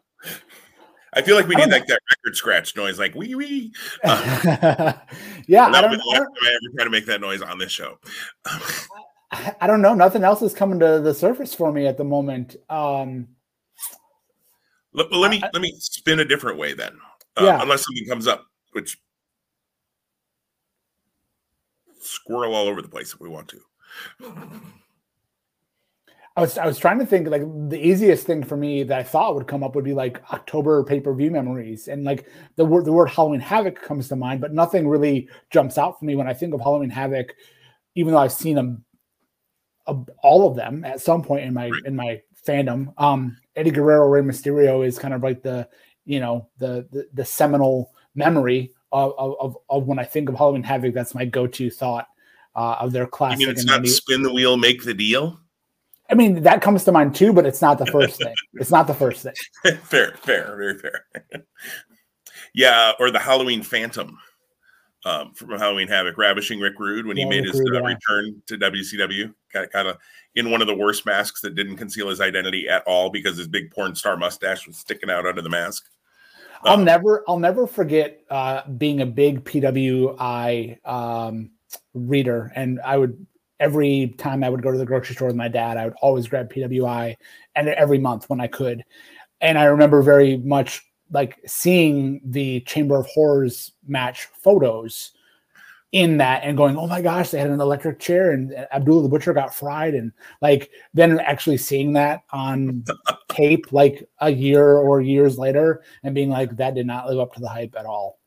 I 1.13 1.23
feel 1.23 1.37
like 1.37 1.47
we 1.47 1.55
need 1.55 1.71
like 1.71 1.87
that 1.87 2.01
record 2.11 2.37
scratch 2.37 2.77
noise, 2.77 2.99
like 2.99 3.15
wee 3.15 3.35
wee. 3.35 3.73
Uh, 4.03 4.93
yeah, 5.47 5.67
I 5.67 5.81
don't, 5.81 5.93
last 5.93 6.19
time 6.19 6.27
I 6.43 6.49
ever 6.49 6.75
try 6.77 6.85
to 6.85 6.91
make 6.91 7.07
that 7.07 7.21
noise 7.21 7.41
on 7.41 7.59
this 7.59 7.71
show. 7.71 7.99
I, 8.45 9.55
I 9.61 9.67
don't 9.69 9.81
know. 9.81 9.95
Nothing 9.95 10.25
else 10.25 10.43
is 10.43 10.53
coming 10.53 10.81
to 10.81 11.01
the 11.01 11.15
surface 11.15 11.55
for 11.55 11.71
me 11.71 11.87
at 11.87 11.97
the 11.97 12.05
moment. 12.05 12.57
Um, 12.69 13.29
let, 14.93 15.13
let 15.13 15.31
me 15.31 15.41
I, 15.43 15.51
let 15.53 15.63
me 15.63 15.73
spin 15.79 16.19
a 16.19 16.25
different 16.25 16.59
way 16.59 16.75
then. 16.75 16.93
Uh, 17.37 17.45
yeah. 17.45 17.63
Unless 17.63 17.85
something 17.85 18.07
comes 18.09 18.27
up, 18.27 18.47
which 18.73 18.99
squirrel 22.05 22.55
all 22.55 22.69
over 22.69 22.83
the 22.83 22.89
place 22.89 23.13
if 23.13 23.21
we 23.21 23.29
want 23.29 23.49
to. 23.49 23.61
I 26.37 26.41
was 26.41 26.59
I 26.59 26.67
was 26.67 26.79
trying 26.79 26.99
to 26.99 27.07
think 27.07 27.29
like 27.29 27.43
the 27.69 27.79
easiest 27.79 28.27
thing 28.27 28.43
for 28.43 28.57
me 28.57 28.83
that 28.83 28.99
I 28.99 29.03
thought 29.05 29.37
would 29.37 29.47
come 29.47 29.63
up 29.63 29.77
would 29.77 29.85
be 29.85 29.95
like 29.95 30.21
October 30.33 30.83
pay 30.83 30.99
per 30.99 31.15
view 31.15 31.31
memories, 31.31 31.87
and 31.87 32.03
like 32.03 32.29
the 32.57 32.65
word 32.65 32.87
the 32.87 32.93
word 32.93 33.09
Halloween 33.09 33.41
Havoc 33.41 33.81
comes 33.81 34.09
to 34.09 34.17
mind, 34.17 34.41
but 34.41 34.53
nothing 34.53 34.89
really 34.89 35.29
jumps 35.51 35.79
out 35.79 35.99
for 35.99 36.05
me 36.05 36.17
when 36.17 36.27
I 36.27 36.35
think 36.35 36.53
of 36.53 36.61
Halloween 36.61 36.91
Havoc, 36.91 37.35
even 37.95 38.13
though 38.13 38.19
I've 38.19 38.33
seen 38.33 38.57
them, 38.57 38.85
uh, 39.87 39.95
all 40.25 40.49
of 40.49 40.57
them 40.57 40.85
at 40.85 41.01
some 41.01 41.23
point 41.23 41.45
in 41.45 41.55
my 41.55 41.69
right. 41.69 41.83
in 41.85 41.95
my 41.95 42.21
fandom. 42.45 42.93
Um, 42.99 43.37
Eddie 43.55 43.71
Guerrero, 43.71 44.09
Rey 44.09 44.23
Mysterio 44.23 44.85
is 44.85 44.99
kind 44.99 45.15
of 45.15 45.23
like 45.23 45.43
the 45.43 45.69
you 46.05 46.19
know 46.19 46.49
the 46.59 46.89
the, 46.91 47.07
the 47.13 47.25
seminal 47.25 47.93
memory 48.17 48.73
of, 48.95 49.37
of 49.41 49.57
of 49.69 49.87
when 49.87 49.99
I 49.99 50.05
think 50.05 50.29
of 50.29 50.37
Halloween 50.37 50.63
Havoc. 50.63 50.95
That's 50.95 51.15
my 51.15 51.25
go 51.25 51.47
to 51.47 51.71
thought 51.71 52.07
uh, 52.57 52.77
of 52.81 52.93
their 52.93 53.07
classic. 53.07 53.41
You 53.41 53.47
mean 53.49 53.57
it's 53.57 53.65
not 53.65 53.87
spin 53.87 54.23
the 54.23 54.33
wheel, 54.33 54.57
make 54.57 54.85
the 54.85 54.95
deal? 54.95 55.41
I 56.11 56.15
mean, 56.15 56.43
that 56.43 56.61
comes 56.61 56.85
to 56.85 56.93
mind 56.93 57.15
too, 57.15 57.33
but 57.33 57.47
it's 57.47 57.63
not 57.63 57.79
the 57.79 57.87
first 57.87 58.19
thing. 58.19 58.35
It's 58.55 58.71
not 58.71 58.87
the 58.87 58.95
first 58.95 59.23
thing. 59.23 59.35
fair, 59.83 60.13
fair, 60.19 60.57
very 60.57 60.79
fair. 60.79 61.07
yeah, 62.55 62.93
or 63.01 63.11
the 63.11 63.19
Halloween 63.19 63.63
Phantom 63.63 64.17
um, 65.05 65.33
from 65.35 65.51
Halloween 65.59 65.89
Havoc, 65.89 66.17
ravishing 66.17 66.61
Rick 66.61 66.79
Rude 66.79 67.07
when 67.07 67.17
yeah, 67.17 67.25
he 67.25 67.31
made 67.31 67.45
his 67.45 67.59
Rude, 67.59 67.77
uh, 67.77 67.81
yeah. 67.81 67.95
return 67.95 68.43
to 68.47 68.59
WCW, 68.59 69.35
of, 69.55 69.71
kind 69.71 69.89
of 69.89 69.97
in 70.35 70.51
one 70.51 70.61
of 70.61 70.67
the 70.67 70.77
worst 70.77 71.05
masks 71.05 71.41
that 71.41 71.55
didn't 71.55 71.77
conceal 71.77 72.09
his 72.09 72.21
identity 72.21 72.69
at 72.69 72.83
all 72.87 73.11
because 73.11 73.37
his 73.37 73.49
big 73.49 73.71
porn 73.71 73.95
star 73.95 74.17
mustache 74.17 74.67
was 74.67 74.77
sticking 74.77 75.11
out 75.11 75.27
under 75.27 75.43
the 75.43 75.51
mask. 75.51 75.89
I'll 76.65 76.79
never, 76.79 77.25
I'll 77.29 77.39
never 77.39 77.67
forget 77.67 78.21
uh, 78.31 78.69
being 78.71 79.03
a 79.03 79.07
big 79.07 79.45
PWI 79.45 80.87
um, 80.87 81.51
reader, 81.93 82.53
and 82.55 82.81
I 82.81 82.97
would 82.97 83.27
every 83.61 84.15
time 84.19 84.43
I 84.43 84.51
would 84.51 84.63
go 84.63 84.73
to 84.73 84.79
the 84.79 84.87
grocery 84.87 85.15
store 85.15 85.29
with 85.29 85.37
my 85.37 85.49
dad, 85.49 85.77
I 85.77 85.85
would 85.85 85.95
always 86.03 86.27
grab 86.27 86.53
PWI 86.53 87.17
and 87.55 87.69
every 87.69 87.99
month 87.99 88.29
when 88.29 88.41
I 88.41 88.47
could. 88.47 88.85
And 89.41 89.59
I 89.59 89.65
remember 89.65 90.03
very 90.03 90.37
much 90.39 90.83
like 91.11 91.39
seeing 91.47 92.21
the 92.25 92.61
Chamber 92.61 92.99
of 92.99 93.07
Horrors 93.07 93.73
match 93.87 94.27
photos 94.43 95.13
in 95.95 96.17
that 96.17 96.43
and 96.43 96.57
going, 96.57 96.77
oh 96.77 96.89
my 96.89 97.01
gosh, 97.01 97.31
they 97.31 97.39
had 97.39 97.51
an 97.51 97.61
electric 97.61 98.01
chair 98.01 98.33
and 98.33 98.53
uh, 98.53 98.67
Abdullah 98.73 99.05
the 99.05 99.09
Butcher 99.09 99.33
got 99.33 99.55
fried. 99.55 99.95
And 99.95 100.11
like 100.43 100.73
then 100.93 101.21
actually 101.21 101.57
seeing 101.57 101.93
that 101.93 102.25
on 102.33 102.85
tape 103.29 103.73
like 103.73 104.07
a 104.19 104.29
year 104.29 104.77
or 104.77 105.01
years 105.01 105.39
later 105.39 105.85
and 106.03 106.13
being 106.13 106.31
like, 106.31 106.57
that 106.57 106.75
did 106.75 106.87
not 106.87 107.07
live 107.07 107.21
up 107.21 107.33
to 107.35 107.41
the 107.41 107.49
hype 107.49 107.77
at 107.79 107.87
all. 107.87 108.19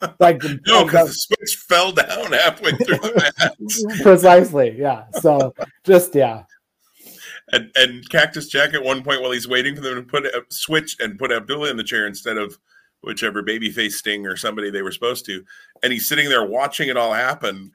Like 0.20 0.40
no, 0.64 0.84
because 0.84 1.08
the 1.08 1.34
switch 1.34 1.56
fell 1.56 1.90
down 1.90 2.30
halfway 2.30 2.70
through 2.70 2.98
the 2.98 3.32
match. 3.90 4.00
Precisely, 4.00 4.76
yeah. 4.78 5.06
So 5.20 5.52
just 5.82 6.14
yeah. 6.14 6.44
And, 7.50 7.72
and 7.74 8.08
Cactus 8.08 8.46
Jack 8.46 8.74
at 8.74 8.84
one 8.84 9.02
point 9.02 9.22
while 9.22 9.32
he's 9.32 9.48
waiting 9.48 9.74
for 9.74 9.80
them 9.80 9.96
to 9.96 10.02
put 10.02 10.24
a 10.24 10.44
switch 10.50 10.94
and 11.00 11.18
put 11.18 11.32
Abdullah 11.32 11.70
in 11.70 11.76
the 11.76 11.82
chair 11.82 12.06
instead 12.06 12.36
of 12.36 12.56
whichever 13.02 13.42
babyface 13.42 13.92
Sting 13.92 14.26
or 14.26 14.36
somebody 14.36 14.70
they 14.70 14.82
were 14.82 14.92
supposed 14.92 15.24
to, 15.26 15.44
and 15.82 15.92
he's 15.92 16.08
sitting 16.08 16.28
there 16.28 16.46
watching 16.46 16.88
it 16.88 16.96
all 16.96 17.12
happen, 17.12 17.70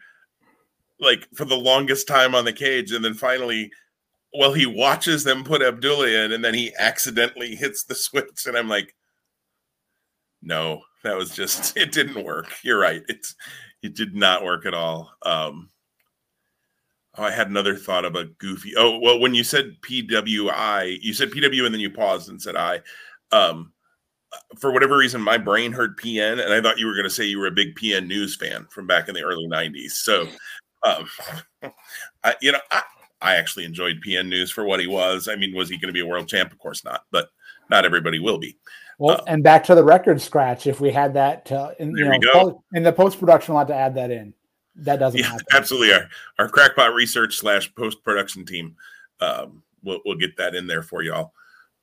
like 1.00 1.28
for 1.36 1.46
the 1.46 1.56
longest 1.56 2.08
time 2.08 2.36
on 2.36 2.46
the 2.46 2.54
cage, 2.54 2.92
and 2.92 3.04
then 3.04 3.14
finally, 3.14 3.72
well, 4.34 4.54
he 4.54 4.66
watches 4.66 5.24
them 5.24 5.44
put 5.44 5.62
Abdullah 5.62 6.08
in, 6.08 6.32
and 6.32 6.44
then 6.44 6.54
he 6.54 6.74
accidentally 6.78 7.56
hits 7.56 7.84
the 7.84 7.96
switch, 7.96 8.46
and 8.46 8.58
I'm 8.58 8.70
like, 8.70 8.96
no, 10.44 10.82
that 11.04 11.18
was 11.18 11.36
just 11.36 11.78
it 11.78 11.92
didn't 11.92 12.24
work. 12.24 12.48
You're 12.64 12.80
right. 12.80 13.02
It's 13.08 13.36
it 13.82 13.96
did 13.96 14.16
not 14.16 14.44
work 14.44 14.66
at 14.66 14.74
all. 14.74 15.12
Um 15.24 15.70
oh, 17.18 17.24
I 17.24 17.32
had 17.32 17.50
another 17.50 17.76
thought 17.76 18.06
of 18.06 18.16
a 18.16 18.26
goofy. 18.26 18.74
Oh, 18.78 19.00
well, 19.00 19.20
when 19.20 19.34
you 19.34 19.44
said 19.44 19.78
PWI, 19.82 20.98
you 21.02 21.14
said 21.14 21.32
PW 21.32 21.66
and 21.66 21.74
then 21.74 21.82
you 21.82 21.90
paused 21.90 22.30
and 22.30 22.42
said 22.42 22.56
I. 22.56 22.82
Um 23.32 23.74
for 24.58 24.72
whatever 24.72 24.98
reason, 24.98 25.22
my 25.22 25.38
brain 25.38 25.72
heard 25.72 25.98
PN, 25.98 26.44
and 26.44 26.54
I 26.54 26.62
thought 26.62 26.80
you 26.80 26.88
were 26.88 26.94
going 26.94 27.04
to 27.04 27.10
say 27.10 27.26
you 27.26 27.40
were 27.40 27.48
a 27.48 27.52
big 27.52 27.76
PN 27.76 28.08
news 28.08 28.36
fan 28.36 28.68
from 28.70 28.88
back 28.88 29.08
in 29.08 29.16
the 29.16 29.24
early 29.24 29.48
'90s. 29.48 29.92
So, 29.92 30.28
Um, 30.84 31.10
I, 32.24 32.36
you 32.42 32.52
know, 32.52 32.60
I, 32.72 32.84
I 33.22 33.36
actually 33.36 33.66
enjoyed 33.66 34.02
PN 34.06 34.28
News 34.28 34.52
for 34.52 34.66
what 34.66 34.80
he 34.80 34.88
was. 34.88 35.28
I 35.28 35.36
mean, 35.36 35.56
was 35.56 35.70
he 35.70 35.78
going 35.78 35.88
to 35.88 35.94
be 35.94 36.02
a 36.02 36.06
world 36.06 36.28
champ? 36.28 36.52
Of 36.52 36.60
course 36.60 36.84
not, 36.84 37.06
but 37.12 37.30
not 37.70 37.86
everybody 37.86 38.20
will 38.20 38.38
be. 38.38 38.58
Well, 39.00 39.22
uh, 39.22 39.24
and 39.28 39.44
back 39.44 39.64
to 39.66 39.76
the 39.76 39.84
record 39.84 40.22
scratch. 40.22 40.68
If 40.68 40.80
we 40.80 40.92
had 40.92 41.14
that, 41.16 41.52
uh, 41.52 41.72
in, 41.80 41.92
you 41.92 42.06
know, 42.06 42.64
in 42.74 42.84
the 42.84 42.94
post 42.94 43.20
production, 43.20 43.54
we'll 43.54 43.60
have 43.60 43.68
to 43.70 43.76
add 43.76 43.96
that 43.96 44.12
in. 44.12 44.34
That 44.76 45.00
doesn't 45.00 45.20
yeah, 45.20 45.28
happen. 45.28 45.46
Absolutely, 45.54 45.94
our 45.94 46.10
our 46.40 46.50
crackpot 46.50 46.94
research 46.94 47.38
slash 47.38 47.74
post 47.76 48.04
production 48.04 48.46
team, 48.46 48.76
um, 49.22 49.64
we'll 49.84 50.00
we'll 50.06 50.18
get 50.18 50.36
that 50.38 50.56
in 50.56 50.68
there 50.68 50.84
for 50.84 51.02
y'all. 51.02 51.34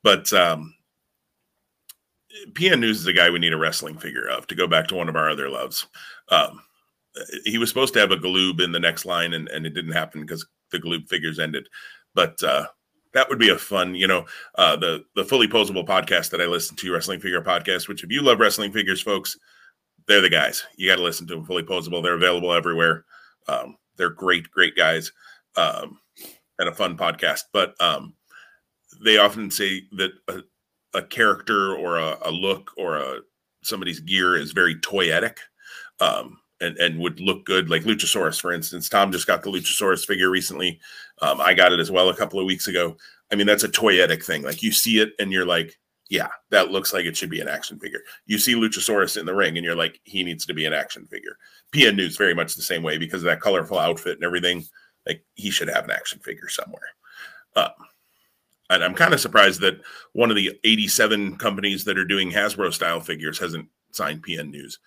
But 0.03 0.31
um, 0.33 0.73
PN 2.53 2.79
News 2.79 2.99
is 2.99 3.07
a 3.07 3.13
guy 3.13 3.29
we 3.29 3.39
need 3.39 3.53
a 3.53 3.57
wrestling 3.57 3.97
figure 3.97 4.27
of. 4.27 4.47
To 4.47 4.55
go 4.55 4.67
back 4.67 4.87
to 4.87 4.95
one 4.95 5.09
of 5.09 5.15
our 5.15 5.29
other 5.29 5.49
loves, 5.49 5.85
um, 6.29 6.61
he 7.45 7.57
was 7.57 7.69
supposed 7.69 7.93
to 7.93 7.99
have 7.99 8.11
a 8.11 8.17
Galoob 8.17 8.61
in 8.61 8.71
the 8.71 8.79
next 8.79 9.05
line, 9.05 9.33
and, 9.33 9.47
and 9.49 9.65
it 9.65 9.73
didn't 9.73 9.91
happen 9.93 10.21
because 10.21 10.45
the 10.71 10.79
Galoob 10.79 11.07
figures 11.07 11.39
ended. 11.39 11.67
But 12.13 12.41
uh, 12.43 12.67
that 13.13 13.29
would 13.29 13.39
be 13.39 13.49
a 13.49 13.57
fun, 13.57 13.95
you 13.95 14.07
know, 14.07 14.25
uh, 14.55 14.75
the 14.75 15.03
the 15.15 15.25
fully 15.25 15.47
posable 15.47 15.85
podcast 15.85 16.29
that 16.31 16.41
I 16.41 16.45
listen 16.45 16.75
to, 16.77 16.93
wrestling 16.93 17.19
figure 17.19 17.41
podcast. 17.41 17.87
Which, 17.87 18.03
if 18.03 18.11
you 18.11 18.21
love 18.21 18.39
wrestling 18.39 18.71
figures, 18.71 19.01
folks, 19.01 19.37
they're 20.07 20.21
the 20.21 20.29
guys. 20.29 20.63
You 20.77 20.89
got 20.89 20.97
to 20.97 21.03
listen 21.03 21.27
to 21.27 21.35
them. 21.35 21.45
Fully 21.45 21.63
posable. 21.63 22.01
They're 22.01 22.13
available 22.13 22.53
everywhere. 22.53 23.05
Um, 23.47 23.77
they're 23.97 24.09
great, 24.09 24.49
great 24.51 24.75
guys, 24.75 25.11
um, 25.57 25.99
and 26.59 26.69
a 26.69 26.73
fun 26.73 26.97
podcast. 26.97 27.43
But 27.51 27.79
um, 27.81 28.15
they 29.03 29.17
often 29.17 29.51
say 29.51 29.83
that 29.93 30.11
a, 30.27 30.41
a 30.93 31.01
character 31.01 31.75
or 31.75 31.97
a, 31.97 32.17
a, 32.23 32.31
look 32.31 32.71
or 32.77 32.97
a 32.97 33.19
somebody's 33.63 33.99
gear 33.99 34.35
is 34.35 34.51
very 34.51 34.75
toyetic. 34.75 35.37
Um, 35.99 36.37
and, 36.61 36.77
and 36.77 36.99
would 36.99 37.19
look 37.19 37.43
good, 37.43 37.71
like 37.71 37.83
Luchasaurus, 37.83 38.39
for 38.39 38.53
instance. 38.53 38.87
Tom 38.87 39.11
just 39.11 39.25
got 39.25 39.41
the 39.41 39.49
Luchasaurus 39.49 40.05
figure 40.05 40.29
recently. 40.29 40.79
Um, 41.19 41.41
I 41.41 41.55
got 41.55 41.73
it 41.73 41.79
as 41.79 41.89
well 41.89 42.09
a 42.09 42.15
couple 42.15 42.39
of 42.39 42.45
weeks 42.45 42.67
ago. 42.67 42.97
I 43.31 43.35
mean, 43.35 43.47
that's 43.47 43.63
a 43.63 43.69
toyetic 43.69 44.23
thing. 44.23 44.43
Like 44.43 44.61
you 44.61 44.71
see 44.71 44.99
it 44.99 45.13
and 45.19 45.31
you're 45.31 45.45
like, 45.45 45.79
yeah, 46.09 46.27
that 46.49 46.71
looks 46.71 46.93
like 46.93 47.05
it 47.05 47.15
should 47.15 47.29
be 47.29 47.39
an 47.39 47.47
action 47.47 47.79
figure. 47.79 48.01
You 48.25 48.37
see 48.37 48.53
Luchasaurus 48.53 49.17
in 49.17 49.25
the 49.25 49.33
ring 49.33 49.57
and 49.57 49.65
you're 49.65 49.75
like, 49.75 49.99
he 50.03 50.23
needs 50.23 50.45
to 50.45 50.53
be 50.53 50.65
an 50.65 50.73
action 50.73 51.07
figure. 51.07 51.37
PN 51.73 51.95
News 51.95 52.17
very 52.17 52.35
much 52.35 52.55
the 52.55 52.61
same 52.61 52.83
way 52.83 52.97
because 52.97 53.23
of 53.23 53.27
that 53.27 53.41
colorful 53.41 53.79
outfit 53.79 54.17
and 54.17 54.25
everything. 54.25 54.63
Like 55.07 55.23
he 55.35 55.49
should 55.49 55.69
have 55.69 55.85
an 55.85 55.91
action 55.91 56.19
figure 56.19 56.49
somewhere. 56.49 56.89
Um, 57.55 57.69
and 58.71 58.83
I'm 58.83 58.95
kind 58.95 59.13
of 59.13 59.19
surprised 59.19 59.61
that 59.61 59.81
one 60.13 60.29
of 60.29 60.35
the 60.35 60.57
87 60.63 61.37
companies 61.37 61.83
that 61.85 61.97
are 61.97 62.05
doing 62.05 62.31
Hasbro 62.31 62.73
style 62.73 62.99
figures 62.99 63.37
hasn't 63.39 63.67
signed 63.91 64.23
PN 64.23 64.49
News 64.49 64.79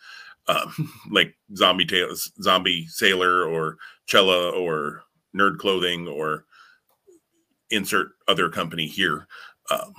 um, 0.49 0.93
like 1.11 1.37
zombie 1.57 1.87
tales, 1.87 2.33
zombie 2.43 2.87
sailor 2.87 3.45
or 3.45 3.79
Cella 4.07 4.51
or 4.51 5.03
nerd 5.37 5.59
clothing 5.59 6.07
or 6.07 6.45
insert 7.71 8.09
other 8.29 8.49
company 8.49 8.87
here. 8.87 9.27
Um, 9.71 9.95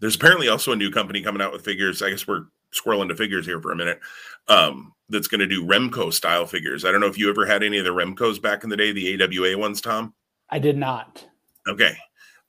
there's 0.00 0.16
apparently 0.16 0.48
also 0.48 0.72
a 0.72 0.76
new 0.76 0.90
company 0.90 1.22
coming 1.22 1.40
out 1.40 1.52
with 1.52 1.64
figures. 1.64 2.02
I 2.02 2.10
guess 2.10 2.26
we're 2.26 2.46
squirreling 2.74 3.08
to 3.08 3.16
figures 3.16 3.46
here 3.46 3.60
for 3.60 3.72
a 3.72 3.76
minute. 3.76 4.00
Um, 4.48 4.92
that's 5.08 5.28
going 5.28 5.40
to 5.40 5.46
do 5.46 5.64
Remco 5.64 6.12
style 6.12 6.46
figures. 6.46 6.84
I 6.84 6.90
don't 6.90 7.00
know 7.00 7.06
if 7.06 7.18
you 7.18 7.30
ever 7.30 7.46
had 7.46 7.62
any 7.62 7.78
of 7.78 7.84
the 7.84 7.90
Remcos 7.90 8.42
back 8.42 8.64
in 8.64 8.70
the 8.70 8.76
day, 8.76 8.90
the 8.90 9.22
AWA 9.22 9.56
ones, 9.56 9.80
Tom. 9.80 10.14
I 10.50 10.58
did 10.58 10.76
not. 10.76 11.24
Okay. 11.68 11.96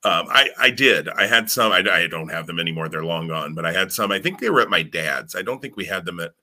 Um, 0.05 0.27
I, 0.29 0.49
I 0.59 0.69
did. 0.69 1.09
I 1.09 1.25
had 1.25 1.49
some. 1.49 1.71
I, 1.71 1.79
I 1.79 2.05
don't 2.05 2.29
have 2.29 2.45
them 2.45 2.59
anymore. 2.59 2.87
They're 2.87 3.03
long 3.03 3.27
gone. 3.27 3.55
But 3.55 3.65
I 3.65 3.73
had 3.73 3.91
some. 3.91 4.11
I 4.11 4.19
think 4.19 4.39
they 4.39 4.51
were 4.51 4.61
at 4.61 4.69
my 4.69 4.83
dad's. 4.83 5.35
I 5.35 5.41
don't 5.41 5.59
think 5.59 5.75
we 5.75 5.85
had 5.85 6.05
them 6.05 6.19
at 6.19 6.33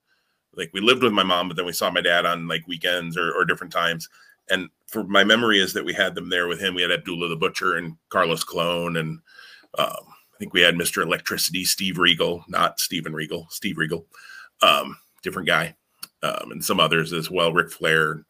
like 0.56 0.70
we 0.72 0.80
lived 0.80 1.04
with 1.04 1.12
my 1.12 1.22
mom, 1.22 1.46
but 1.46 1.56
then 1.56 1.64
we 1.64 1.72
saw 1.72 1.88
my 1.88 2.00
dad 2.00 2.26
on 2.26 2.48
like 2.48 2.66
weekends 2.66 3.16
or, 3.16 3.32
or 3.32 3.44
different 3.44 3.72
times. 3.72 4.08
And 4.50 4.68
for 4.88 5.04
my 5.04 5.22
memory 5.22 5.60
is 5.60 5.72
that 5.74 5.84
we 5.84 5.94
had 5.94 6.16
them 6.16 6.28
there 6.28 6.48
with 6.48 6.60
him. 6.60 6.74
We 6.74 6.82
had 6.82 6.90
Abdullah 6.90 7.28
the 7.28 7.36
Butcher 7.36 7.76
and 7.76 7.96
Carlos 8.08 8.44
Colón, 8.44 8.98
and 8.98 9.20
um, 9.78 10.04
I 10.34 10.38
think 10.38 10.52
we 10.52 10.60
had 10.60 10.74
Mr. 10.74 11.00
Electricity, 11.02 11.64
Steve 11.64 11.98
Regal, 11.98 12.44
not 12.48 12.80
Steven 12.80 13.14
Regal, 13.14 13.46
Steve 13.48 13.78
Regal, 13.78 14.06
um, 14.60 14.98
different 15.22 15.46
guy, 15.46 15.74
um, 16.24 16.50
and 16.50 16.64
some 16.64 16.80
others 16.80 17.12
as 17.12 17.30
well, 17.30 17.52
Ric 17.52 17.70
Flair. 17.70 18.24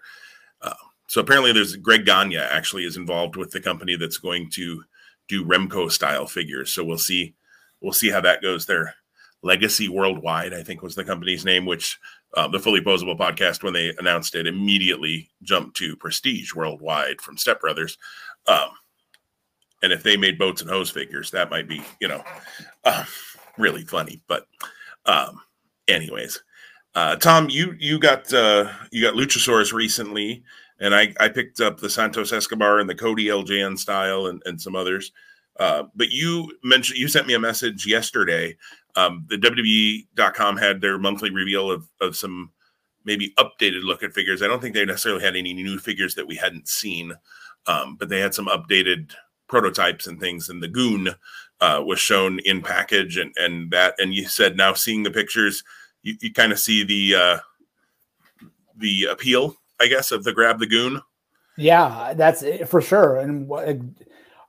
Uh, 0.61 0.75
so 1.09 1.23
apparently, 1.23 1.53
there's 1.53 1.77
Greg 1.77 2.05
Gagne 2.05 2.37
actually 2.37 2.85
is 2.85 2.99
involved 2.99 3.37
with 3.37 3.51
the 3.51 3.61
company 3.61 3.97
that's 3.97 4.19
going 4.19 4.51
to 4.51 4.85
do 5.29 5.45
Remco 5.45 5.91
style 5.91 6.27
figures. 6.27 6.75
So 6.75 6.85
we'll 6.85 6.99
see, 6.99 7.35
we'll 7.81 7.93
see 7.93 8.11
how 8.11 8.21
that 8.21 8.43
goes 8.43 8.67
there. 8.67 8.95
Legacy 9.43 9.89
Worldwide, 9.89 10.55
I 10.55 10.63
think 10.63 10.83
was 10.83 10.95
the 10.95 11.05
company's 11.05 11.45
name, 11.45 11.67
which 11.67 11.99
uh, 12.35 12.49
the 12.49 12.61
Fully 12.61 12.81
Posable 12.81 13.19
podcast, 13.19 13.63
when 13.63 13.73
they 13.73 13.93
announced 13.99 14.35
it, 14.35 14.47
immediately 14.47 15.29
jumped 15.43 15.77
to 15.79 15.97
Prestige 15.97 16.55
Worldwide 16.55 17.21
from 17.21 17.37
Step 17.37 17.61
Brothers. 17.61 17.99
Um, 18.47 18.69
and 19.83 19.93
if 19.93 20.05
they 20.05 20.17
made 20.17 20.39
boats 20.39 20.63
and 20.63 20.71
hose 20.71 20.91
figures, 20.91 21.31
that 21.33 21.51
might 21.51 21.69
be, 21.69 21.83
you 22.01 22.07
know, 22.07 22.23
uh, 22.85 23.05
really 23.59 23.83
funny. 23.83 24.23
But, 24.29 24.47
um, 25.07 25.41
anyways, 25.89 26.41
uh, 26.95 27.17
Tom, 27.17 27.49
you 27.51 27.75
you 27.79 27.99
got 27.99 28.33
uh, 28.33 28.71
you 28.91 29.03
got 29.03 29.15
Luchasaurus 29.15 29.73
recently, 29.73 30.45
and 30.83 30.95
I 30.95 31.15
I 31.19 31.31
picked 31.31 31.61
up 31.61 31.79
the 31.81 31.89
Santos 31.89 32.33
Escobar 32.33 32.79
and 32.79 32.91
the 32.91 32.95
Cody 32.95 33.27
LJN 33.27 33.79
style 33.79 34.27
and, 34.27 34.43
and 34.45 34.61
some 34.61 34.77
others. 34.77 35.13
Uh, 35.59 35.85
but 35.95 36.11
you 36.11 36.51
mentioned 36.65 36.99
you 36.99 37.09
sent 37.09 37.27
me 37.27 37.35
a 37.35 37.39
message 37.39 37.87
yesterday 37.87 38.57
um, 38.97 39.27
the 39.29 39.37
WWE.com 39.39 40.57
had 40.57 40.81
their 40.81 40.99
monthly 40.99 41.31
reveal 41.31 41.71
of, 41.71 41.89
of 42.01 42.17
some 42.17 42.51
maybe 43.05 43.35
updated 43.39 43.83
look 43.83 44.03
at 44.03 44.13
figures. 44.13 44.43
I 44.43 44.49
don't 44.49 44.61
think 44.61 44.75
they 44.75 44.85
necessarily 44.85 45.23
had 45.23 45.37
any 45.37 45.55
new 45.55 45.79
figures 45.79 46.15
that 46.15 46.27
we 46.27 46.37
hadn't 46.37 46.69
seen, 46.69 47.13
um, 47.67 47.97
but 47.99 48.09
they 48.09 48.21
had 48.21 48.35
some 48.35 48.47
updated 48.47 49.13
prototypes 49.49 50.07
and 50.07 50.21
things. 50.21 50.49
And 50.49 50.63
the 50.63 50.69
Goon 50.69 51.09
uh, 51.61 51.83
was 51.85 52.01
shown 52.01 52.39
in 52.41 52.63
package, 52.63 53.17
and 53.17 53.33
and 53.37 53.71
that. 53.71 53.95
And 53.99 54.15
you 54.15 54.29
said 54.29 54.57
now 54.57 54.75
seeing 54.75 55.03
the 55.03 55.11
pictures, 55.11 55.63
you, 56.03 56.17
you 56.21 56.33
kind 56.33 56.53
of 56.53 56.61
see 56.61 56.85
the 56.85 57.15
uh, 57.15 57.39
the 58.77 59.05
appeal, 59.05 59.57
I 59.81 59.87
guess, 59.87 60.13
of 60.13 60.25
the 60.25 60.33
grab 60.33 60.59
the 60.59 60.67
Goon. 60.67 61.01
Yeah, 61.57 62.15
that's 62.15 62.45
for 62.67 62.81
sure. 62.81 63.19
And 63.19 63.51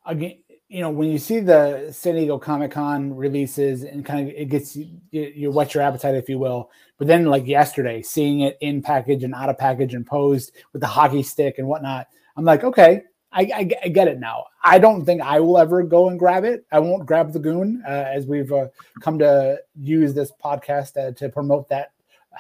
again, 0.06 0.44
you 0.74 0.80
know, 0.80 0.90
when 0.90 1.12
you 1.12 1.20
see 1.20 1.40
the 1.40 1.92
San 1.92 2.16
Diego 2.16 2.40
Comic 2.40 2.72
Con 2.72 3.16
releases 3.16 3.84
and 3.84 4.04
kind 4.04 4.28
of 4.28 4.34
it 4.36 4.50
gets 4.50 4.76
you, 4.76 5.00
you 5.12 5.52
whet 5.52 5.76
your 5.76 5.84
appetite, 5.84 6.16
if 6.16 6.28
you 6.28 6.40
will. 6.40 6.72
But 6.98 7.06
then, 7.06 7.26
like 7.26 7.46
yesterday, 7.46 8.02
seeing 8.02 8.40
it 8.40 8.58
in 8.60 8.82
package 8.82 9.24
and 9.24 9.36
out 9.36 9.50
of 9.50 9.58
package 9.60 9.94
and 9.94 10.04
posed 10.04 10.52
with 10.72 10.82
the 10.82 10.88
hockey 10.88 11.22
stick 11.22 11.60
and 11.60 11.68
whatnot, 11.68 12.08
I'm 12.36 12.44
like, 12.44 12.64
okay, 12.64 13.04
I, 13.32 13.42
I, 13.42 13.70
I 13.84 13.88
get 13.90 14.08
it 14.08 14.20
now. 14.20 14.46
I 14.64 14.80
don't 14.80 15.06
think 15.06 15.22
I 15.22 15.40
will 15.40 15.60
ever 15.60 15.84
go 15.84 16.10
and 16.10 16.18
grab 16.18 16.44
it. 16.44 16.66
I 16.72 16.80
won't 16.80 17.06
grab 17.06 17.34
the 17.34 17.40
goon, 17.40 17.84
uh, 17.88 18.06
as 18.12 18.26
we've 18.26 18.52
uh, 18.52 18.70
come 19.00 19.20
to 19.20 19.60
use 19.80 20.16
this 20.16 20.32
podcast 20.44 20.98
uh, 20.98 21.12
to 21.12 21.30
promote 21.30 21.70
that 21.70 21.92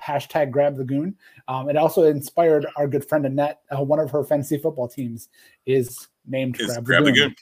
hashtag 0.02 0.52
grab 0.52 0.76
the 0.76 0.84
goon. 0.84 1.16
Um, 1.48 1.70
it 1.70 1.78
also 1.78 2.04
inspired 2.04 2.66
our 2.76 2.88
good 2.88 3.08
friend 3.08 3.26
Annette. 3.26 3.62
Uh, 3.70 3.84
one 3.84 4.00
of 4.00 4.12
her 4.12 4.24
fantasy 4.24 4.58
football 4.58 4.88
teams 4.88 5.30
is 5.66 6.08
named 6.26 6.60
is 6.60 6.68
grab, 6.68 6.86
grab 6.86 7.06
the 7.06 7.12
goon. 7.12 7.36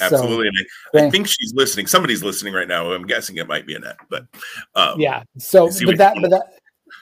Absolutely. 0.00 0.50
So, 0.94 1.06
I 1.06 1.10
think 1.10 1.26
she's 1.26 1.52
listening. 1.54 1.86
Somebody's 1.86 2.22
listening 2.22 2.54
right 2.54 2.68
now. 2.68 2.92
I'm 2.92 3.06
guessing 3.06 3.36
it 3.36 3.48
might 3.48 3.66
be 3.66 3.74
Annette, 3.74 3.98
but 4.08 4.26
um, 4.74 5.00
yeah. 5.00 5.22
So, 5.38 5.68
but 5.84 5.98
that, 5.98 6.16
but 6.20 6.30
that, 6.30 6.46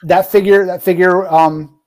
that 0.03 0.31
figure, 0.31 0.65
that 0.65 0.81
figure, 0.81 1.27
um, 1.27 1.77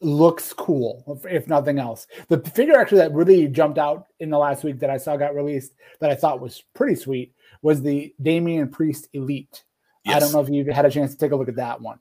looks 0.00 0.52
cool, 0.52 1.20
if 1.28 1.46
nothing 1.46 1.78
else. 1.78 2.06
The 2.28 2.40
figure 2.40 2.78
actually 2.78 2.98
that 2.98 3.12
really 3.12 3.46
jumped 3.48 3.78
out 3.78 4.06
in 4.18 4.30
the 4.30 4.38
last 4.38 4.64
week 4.64 4.78
that 4.80 4.90
I 4.90 4.96
saw 4.96 5.16
got 5.16 5.34
released 5.34 5.72
that 6.00 6.10
I 6.10 6.14
thought 6.14 6.40
was 6.40 6.62
pretty 6.74 6.94
sweet 6.94 7.34
was 7.62 7.82
the 7.82 8.14
Damian 8.20 8.68
Priest 8.68 9.08
Elite. 9.12 9.64
Yes. 10.04 10.16
I 10.16 10.20
don't 10.20 10.32
know 10.32 10.40
if 10.40 10.48
you 10.48 10.72
had 10.72 10.86
a 10.86 10.90
chance 10.90 11.12
to 11.12 11.18
take 11.18 11.32
a 11.32 11.36
look 11.36 11.48
at 11.48 11.56
that 11.56 11.80
one. 11.80 11.98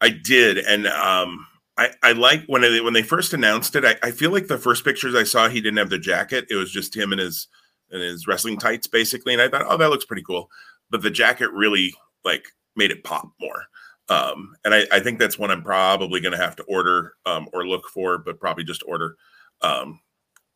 I 0.00 0.10
did, 0.10 0.58
and 0.58 0.86
um, 0.86 1.46
I, 1.76 1.90
I 2.02 2.12
like 2.12 2.44
when 2.46 2.62
they 2.62 2.80
when 2.80 2.92
they 2.92 3.02
first 3.02 3.32
announced 3.32 3.74
it. 3.76 3.84
I, 3.84 3.96
I 4.02 4.10
feel 4.10 4.30
like 4.30 4.46
the 4.46 4.58
first 4.58 4.84
pictures 4.84 5.14
I 5.14 5.24
saw, 5.24 5.48
he 5.48 5.60
didn't 5.60 5.78
have 5.78 5.90
the 5.90 5.98
jacket. 5.98 6.46
It 6.50 6.56
was 6.56 6.70
just 6.70 6.96
him 6.96 7.12
and 7.12 7.20
his 7.20 7.48
and 7.90 8.02
his 8.02 8.26
wrestling 8.26 8.58
tights 8.58 8.86
basically. 8.86 9.32
And 9.32 9.42
I 9.42 9.48
thought, 9.48 9.66
oh, 9.68 9.76
that 9.76 9.90
looks 9.90 10.04
pretty 10.04 10.22
cool. 10.22 10.50
But 10.90 11.02
the 11.02 11.10
jacket 11.10 11.50
really 11.52 11.94
like 12.24 12.44
made 12.76 12.90
it 12.90 13.04
pop 13.04 13.30
more. 13.40 13.64
Um, 14.08 14.54
and 14.64 14.74
I, 14.74 14.86
I 14.92 15.00
think 15.00 15.18
that's 15.18 15.38
one 15.38 15.50
I'm 15.50 15.62
probably 15.62 16.20
going 16.20 16.32
to 16.32 16.42
have 16.42 16.56
to 16.56 16.62
order 16.64 17.14
um, 17.24 17.48
or 17.52 17.66
look 17.66 17.88
for, 17.88 18.18
but 18.18 18.40
probably 18.40 18.64
just 18.64 18.82
order. 18.86 19.16
Um, 19.62 20.00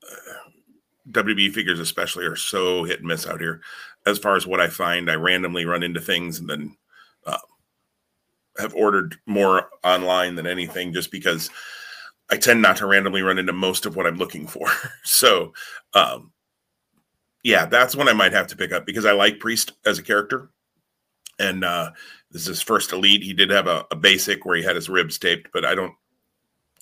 uh, 0.05 0.51
WB 1.11 1.53
figures, 1.53 1.81
especially, 1.81 2.27
are 2.27 2.37
so 2.37 2.85
hit 2.85 2.99
and 2.99 3.09
miss 3.09 3.27
out 3.27 3.41
here. 3.41 3.63
As 4.05 4.19
far 4.19 4.37
as 4.37 4.47
what 4.47 4.61
I 4.61 4.69
find, 4.69 5.11
I 5.11 5.15
randomly 5.15 5.65
run 5.65 5.83
into 5.83 6.01
things 6.01 6.39
and 6.39 6.51
then 6.51 6.77
have 8.59 8.75
ordered 8.75 9.17
more 9.27 9.69
online 9.85 10.35
than 10.35 10.47
anything 10.47 10.93
just 10.93 11.11
because 11.11 11.51
I 12.31 12.37
tend 12.37 12.61
not 12.61 12.77
to 12.79 12.87
randomly 12.87 13.23
run 13.23 13.39
into 13.39 13.53
most 13.53 13.87
of 13.87 13.97
what 13.97 14.07
I'm 14.07 14.19
looking 14.19 14.47
for. 14.47 14.69
so, 15.05 15.53
um, 15.95 16.33
yeah, 17.43 17.67
that's 17.67 17.97
one 17.97 18.09
I 18.09 18.13
might 18.13 18.33
have 18.33 18.49
to 18.49 18.57
pick 18.57 18.73
up 18.73 18.85
because 18.85 19.05
I 19.05 19.13
like 19.13 19.41
Priest 19.41 19.73
as 19.87 19.99
a 19.99 20.03
character. 20.03 20.51
And 21.39 21.65
uh, 21.65 21.93
this 22.31 22.43
is 22.43 22.49
his 22.49 22.63
first 22.63 22.93
elite. 22.93 23.23
He 23.23 23.33
did 23.33 23.51
have 23.51 23.69
a, 23.69 23.87
a, 23.93 23.97
basic 23.97 24.45
where 24.45 24.57
he 24.57 24.63
had 24.63 24.75
his 24.75 24.89
ribs 24.89 25.19
taped, 25.19 25.51
but 25.53 25.65
I 25.65 25.75
don't, 25.77 25.95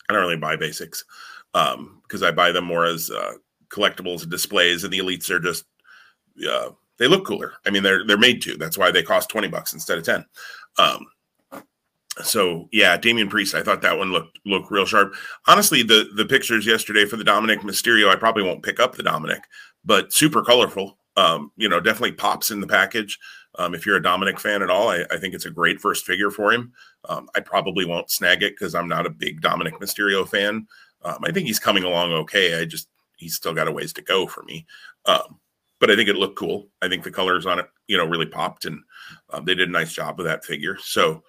I 0.09 0.15
don't 0.15 0.23
really 0.23 0.37
buy 0.37 0.57
basics. 0.57 1.05
um, 1.57 2.01
because 2.03 2.23
I 2.23 2.31
buy 2.31 2.53
them 2.53 2.65
more 2.65 2.85
as 2.85 3.11
uh, 3.11 3.33
collectibles 3.69 4.23
and 4.23 4.31
displays, 4.31 4.85
and 4.85 4.93
the 4.93 4.99
elites 4.99 5.31
are 5.31 5.41
just 5.41 5.65
uh, 6.49 6.71
they 6.99 7.09
look 7.09 7.27
cooler. 7.27 7.55
I 7.67 7.71
mean, 7.71 7.83
they're 7.83 8.07
they're 8.07 8.19
made 8.19 8.43
to. 8.43 8.57
That's 8.57 8.79
why 8.79 8.91
they 8.91 9.03
cost 9.03 9.29
twenty 9.29 9.49
bucks 9.49 9.73
instead 9.73 9.99
of 9.99 10.05
ten. 10.05 10.25
Um, 10.79 11.07
so 12.25 12.69
yeah, 12.73 12.97
Damian 12.97 13.29
Priest, 13.29 13.55
I 13.55 13.63
thought 13.63 13.83
that 13.83 13.99
one 13.99 14.13
looked 14.13 14.39
looked 14.47 14.71
real 14.71 14.87
sharp. 14.87 15.15
Honestly, 15.47 15.83
the 15.83 16.09
the 16.15 16.25
pictures 16.25 16.67
yesterday 16.67 17.05
for 17.05 17.17
the 17.17 17.25
Dominic 17.25 17.61
Mysterio, 17.61 18.09
I 18.09 18.17
probably 18.17 18.43
won't 18.43 18.63
pick 18.63 18.81
up 18.81 18.95
the 18.95 19.03
Dominic, 19.03 19.43
but 19.85 20.13
super 20.13 20.43
colorful. 20.43 20.99
Um, 21.17 21.51
you 21.57 21.69
know, 21.69 21.81
definitely 21.81 22.13
pops 22.13 22.51
in 22.51 22.61
the 22.61 22.67
package. 22.67 23.19
Um, 23.59 23.75
if 23.75 23.87
you're 23.87 23.97
a 23.97 24.03
Dominic 24.03 24.39
fan 24.39 24.63
at 24.63 24.69
all, 24.69 24.91
I, 24.91 25.05
I, 25.11 25.17
think 25.17 25.33
it's 25.33 25.47
a 25.47 25.51
great 25.51 25.81
first 25.81 26.05
figure 26.05 26.31
for 26.31 26.53
him. 26.53 26.73
Um, 27.09 27.27
I 27.35 27.41
probably 27.41 27.87
won't 27.87 28.11
snag 28.11 28.43
it 28.43 28.53
because 28.53 28.75
I'm 28.75 28.87
not 28.87 29.07
a 29.07 29.11
big 29.11 29.41
Dominic 29.41 29.81
Mysterio 29.81 30.29
fan. 30.29 30.67
Um, 31.03 31.19
I 31.25 31.33
think 31.33 31.47
he's 31.47 31.59
coming 31.59 31.85
along 31.85 32.13
okay. 32.13 32.61
I 32.61 32.67
just 32.67 32.89
he's 33.17 33.35
still 33.35 33.55
got 33.55 33.69
a 33.69 33.73
ways 33.73 33.95
to 33.95 34.03
go 34.03 34.27
for 34.27 34.43
me. 34.43 34.67
Um, 35.07 35.41
but 35.79 35.91
I 35.91 35.97
think 35.97 36.09
it 36.09 36.17
looked 36.17 36.39
cool. 36.39 36.69
I 36.83 36.89
think 36.89 37.03
the 37.03 37.11
colors 37.11 37.47
on 37.47 37.59
it, 37.59 37.67
you 37.87 37.97
know, 37.97 38.07
really 38.07 38.27
popped, 38.27 38.65
and 38.65 38.83
um, 39.31 39.45
they 39.45 39.55
did 39.55 39.69
a 39.69 39.73
nice 39.73 39.93
job 39.93 40.19
with 40.19 40.27
that 40.27 40.45
figure. 40.45 40.77
So 40.81 41.23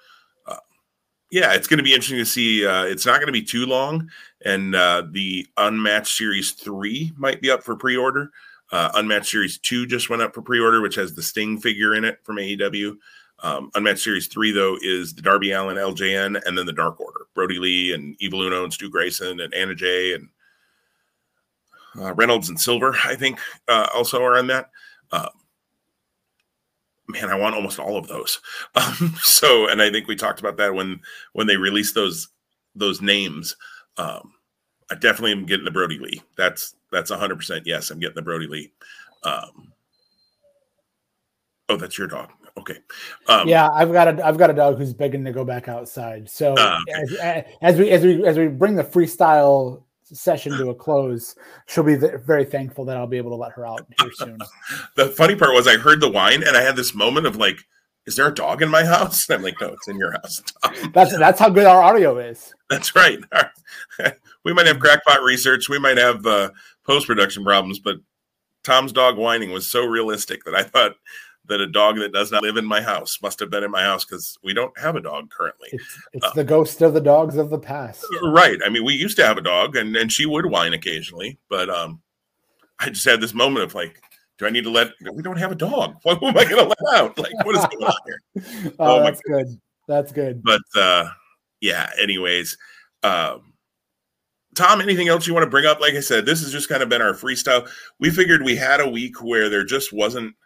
yeah, 1.29 1.53
it's 1.53 1.67
going 1.67 1.77
to 1.77 1.83
be 1.83 1.93
interesting 1.93 2.17
to 2.17 2.25
see. 2.25 2.65
Uh, 2.65 2.83
it's 2.83 3.05
not 3.05 3.15
going 3.15 3.27
to 3.27 3.33
be 3.33 3.43
too 3.43 3.65
long, 3.65 4.09
and 4.45 4.75
uh, 4.75 5.03
the 5.11 5.45
Unmatched 5.57 6.15
Series 6.15 6.51
three 6.51 7.11
might 7.17 7.41
be 7.41 7.51
up 7.51 7.63
for 7.63 7.75
pre-order. 7.75 8.31
Uh, 8.71 8.91
Unmatched 8.95 9.27
Series 9.27 9.57
two 9.57 9.85
just 9.85 10.09
went 10.09 10.21
up 10.21 10.33
for 10.33 10.41
pre-order, 10.41 10.81
which 10.81 10.95
has 10.95 11.13
the 11.13 11.23
Sting 11.23 11.59
figure 11.59 11.95
in 11.95 12.05
it 12.05 12.19
from 12.23 12.37
AEW. 12.37 12.97
Um, 13.43 13.69
Unmatched 13.75 13.99
Series 13.99 14.27
three 14.27 14.51
though 14.51 14.77
is 14.81 15.13
the 15.13 15.21
Darby 15.21 15.51
Allin 15.51 15.77
LJN, 15.77 16.41
and 16.45 16.57
then 16.57 16.65
the 16.65 16.73
Dark 16.73 16.99
Order, 16.99 17.27
Brodie 17.35 17.59
Lee 17.59 17.93
and 17.93 18.15
Evil 18.19 18.41
Uno 18.41 18.63
and 18.63 18.73
Stu 18.73 18.89
Grayson 18.89 19.41
and 19.41 19.53
Anna 19.53 19.75
Jay 19.75 20.13
and 20.13 20.29
uh, 21.99 22.13
Reynolds 22.13 22.49
and 22.49 22.59
Silver. 22.59 22.95
I 23.03 23.15
think 23.15 23.39
uh, 23.67 23.87
also 23.93 24.23
are 24.23 24.37
on 24.37 24.47
that. 24.47 24.69
Man, 27.09 27.29
I 27.29 27.35
want 27.35 27.55
almost 27.55 27.79
all 27.79 27.97
of 27.97 28.07
those. 28.07 28.39
Um, 28.75 29.15
so, 29.21 29.69
and 29.69 29.81
I 29.81 29.89
think 29.89 30.07
we 30.07 30.15
talked 30.15 30.39
about 30.39 30.57
that 30.57 30.73
when 30.73 30.99
when 31.33 31.47
they 31.47 31.57
released 31.57 31.95
those 31.95 32.27
those 32.75 33.01
names. 33.01 33.55
Um, 33.97 34.33
I 34.91 34.95
definitely 34.95 35.31
am 35.31 35.45
getting 35.45 35.65
the 35.65 35.71
Brodie 35.71 35.99
Lee. 35.99 36.21
That's 36.37 36.75
that's 36.91 37.09
hundred 37.11 37.37
percent 37.37 37.65
yes. 37.65 37.89
I'm 37.89 37.99
getting 37.99 38.15
the 38.15 38.21
Brodie 38.21 38.47
Lee. 38.47 38.71
Um, 39.23 39.73
oh, 41.69 41.77
that's 41.77 41.97
your 41.97 42.07
dog. 42.07 42.29
Okay. 42.57 42.77
Um, 43.27 43.47
yeah, 43.47 43.69
I've 43.71 43.91
got 43.91 44.07
a 44.07 44.25
I've 44.25 44.37
got 44.37 44.49
a 44.49 44.53
dog 44.53 44.77
who's 44.77 44.93
begging 44.93 45.25
to 45.25 45.31
go 45.31 45.43
back 45.43 45.67
outside. 45.67 46.29
So 46.29 46.53
uh, 46.55 46.79
okay. 46.89 47.45
as, 47.61 47.75
as 47.75 47.79
we 47.79 47.89
as 47.89 48.03
we 48.03 48.25
as 48.25 48.37
we 48.37 48.47
bring 48.47 48.75
the 48.75 48.83
freestyle 48.83 49.83
session 50.13 50.57
to 50.57 50.69
a 50.69 50.75
close, 50.75 51.35
she'll 51.67 51.83
be 51.83 51.95
very 51.95 52.45
thankful 52.45 52.85
that 52.85 52.97
I'll 52.97 53.07
be 53.07 53.17
able 53.17 53.31
to 53.31 53.35
let 53.35 53.51
her 53.53 53.65
out 53.65 53.85
here 53.99 54.11
soon. 54.13 54.37
the 54.95 55.07
funny 55.09 55.35
part 55.35 55.53
was 55.53 55.67
I 55.67 55.77
heard 55.77 56.01
the 56.01 56.09
whine 56.09 56.43
and 56.43 56.55
I 56.55 56.61
had 56.61 56.75
this 56.75 56.95
moment 56.95 57.25
of 57.25 57.35
like, 57.35 57.59
is 58.05 58.15
there 58.15 58.27
a 58.27 58.33
dog 58.33 58.61
in 58.61 58.69
my 58.69 58.85
house? 58.85 59.29
And 59.29 59.37
I'm 59.37 59.43
like, 59.43 59.59
no, 59.59 59.73
it's 59.73 59.87
in 59.87 59.97
your 59.97 60.11
house. 60.13 60.41
that's 60.93 61.17
that's 61.17 61.39
how 61.39 61.49
good 61.49 61.65
our 61.65 61.83
audio 61.83 62.17
is. 62.17 62.53
That's 62.69 62.95
right. 62.95 63.19
we 64.43 64.53
might 64.53 64.67
have 64.67 64.79
crackpot 64.79 65.21
research, 65.21 65.69
we 65.69 65.79
might 65.79 65.97
have 65.97 66.25
uh, 66.25 66.49
post 66.85 67.07
production 67.07 67.43
problems, 67.43 67.79
but 67.79 67.97
Tom's 68.63 68.91
dog 68.91 69.17
whining 69.17 69.51
was 69.51 69.67
so 69.67 69.85
realistic 69.85 70.43
that 70.43 70.55
I 70.55 70.63
thought 70.63 70.95
that 71.47 71.61
a 71.61 71.67
dog 71.67 71.97
that 71.97 72.13
does 72.13 72.31
not 72.31 72.43
live 72.43 72.57
in 72.57 72.65
my 72.65 72.81
house 72.81 73.21
must 73.21 73.39
have 73.39 73.49
been 73.49 73.63
in 73.63 73.71
my 73.71 73.83
house 73.83 74.05
because 74.05 74.37
we 74.43 74.53
don't 74.53 74.77
have 74.79 74.95
a 74.95 75.01
dog 75.01 75.29
currently. 75.29 75.69
It's, 75.71 75.99
it's 76.13 76.25
uh, 76.25 76.31
the 76.35 76.43
ghost 76.43 76.81
of 76.81 76.93
the 76.93 77.01
dogs 77.01 77.37
of 77.37 77.49
the 77.49 77.59
past. 77.59 78.05
Right. 78.21 78.59
I 78.65 78.69
mean, 78.69 78.83
we 78.83 78.93
used 78.93 79.17
to 79.17 79.25
have 79.25 79.37
a 79.37 79.41
dog 79.41 79.75
and, 79.75 79.95
and 79.95 80.11
she 80.11 80.25
would 80.25 80.45
whine 80.45 80.73
occasionally, 80.73 81.37
but 81.49 81.69
um, 81.69 82.01
I 82.79 82.89
just 82.89 83.05
had 83.05 83.21
this 83.21 83.33
moment 83.33 83.63
of 83.63 83.75
like, 83.75 84.01
do 84.37 84.45
I 84.45 84.49
need 84.49 84.65
to 84.65 84.69
let, 84.69 84.91
we 85.13 85.23
don't 85.23 85.39
have 85.39 85.51
a 85.51 85.55
dog. 85.55 85.95
What 86.03 86.21
am 86.21 86.37
I 86.37 86.43
going 86.43 86.63
to 86.63 86.69
let 86.69 86.95
out? 86.95 87.17
Like, 87.17 87.33
what 87.45 87.55
is 87.55 87.65
going 87.65 87.83
on 87.83 87.93
here? 88.05 88.73
oh, 88.79 88.99
oh 88.99 89.03
that's 89.03 89.21
good. 89.21 89.47
That's 89.87 90.11
good. 90.11 90.43
But 90.43 90.61
uh, 90.75 91.09
yeah, 91.61 91.89
anyways, 91.99 92.57
um, 93.03 93.53
Tom, 94.53 94.81
anything 94.81 95.07
else 95.07 95.27
you 95.27 95.33
want 95.33 95.45
to 95.45 95.49
bring 95.49 95.65
up? 95.65 95.79
Like 95.79 95.93
I 95.93 95.99
said, 96.01 96.25
this 96.25 96.41
has 96.41 96.51
just 96.51 96.67
kind 96.67 96.83
of 96.83 96.89
been 96.89 97.01
our 97.01 97.13
freestyle. 97.13 97.69
We 97.99 98.09
figured 98.09 98.43
we 98.43 98.55
had 98.55 98.79
a 98.79 98.89
week 98.89 99.23
where 99.23 99.49
there 99.49 99.63
just 99.63 99.93
wasn't– 99.93 100.35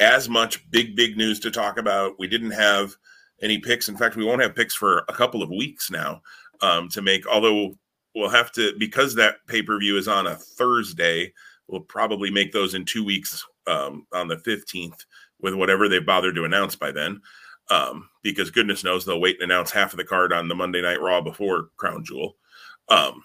as 0.00 0.28
much 0.28 0.68
big, 0.70 0.96
big 0.96 1.16
news 1.16 1.38
to 1.40 1.50
talk 1.50 1.78
about. 1.78 2.18
We 2.18 2.26
didn't 2.26 2.52
have 2.52 2.96
any 3.42 3.58
picks. 3.58 3.88
In 3.88 3.96
fact, 3.96 4.16
we 4.16 4.24
won't 4.24 4.42
have 4.42 4.56
picks 4.56 4.74
for 4.74 5.04
a 5.08 5.12
couple 5.12 5.42
of 5.42 5.50
weeks 5.50 5.90
now 5.90 6.22
um, 6.62 6.88
to 6.88 7.02
make, 7.02 7.26
although 7.26 7.76
we'll 8.14 8.30
have 8.30 8.50
to, 8.52 8.72
because 8.78 9.14
that 9.14 9.36
pay 9.46 9.62
per 9.62 9.78
view 9.78 9.96
is 9.96 10.08
on 10.08 10.26
a 10.26 10.34
Thursday, 10.34 11.32
we'll 11.68 11.80
probably 11.80 12.30
make 12.30 12.52
those 12.52 12.74
in 12.74 12.84
two 12.84 13.04
weeks 13.04 13.46
um, 13.66 14.06
on 14.12 14.26
the 14.26 14.36
15th 14.36 15.04
with 15.40 15.54
whatever 15.54 15.88
they 15.88 16.00
bothered 16.00 16.34
to 16.34 16.44
announce 16.44 16.74
by 16.74 16.90
then. 16.90 17.20
Um, 17.70 18.08
because 18.24 18.50
goodness 18.50 18.82
knows 18.82 19.04
they'll 19.04 19.20
wait 19.20 19.40
and 19.40 19.50
announce 19.50 19.70
half 19.70 19.92
of 19.92 19.96
the 19.96 20.04
card 20.04 20.32
on 20.32 20.48
the 20.48 20.56
Monday 20.56 20.82
Night 20.82 21.00
Raw 21.00 21.20
before 21.20 21.68
Crown 21.76 22.04
Jewel. 22.04 22.34
Um, 22.88 23.22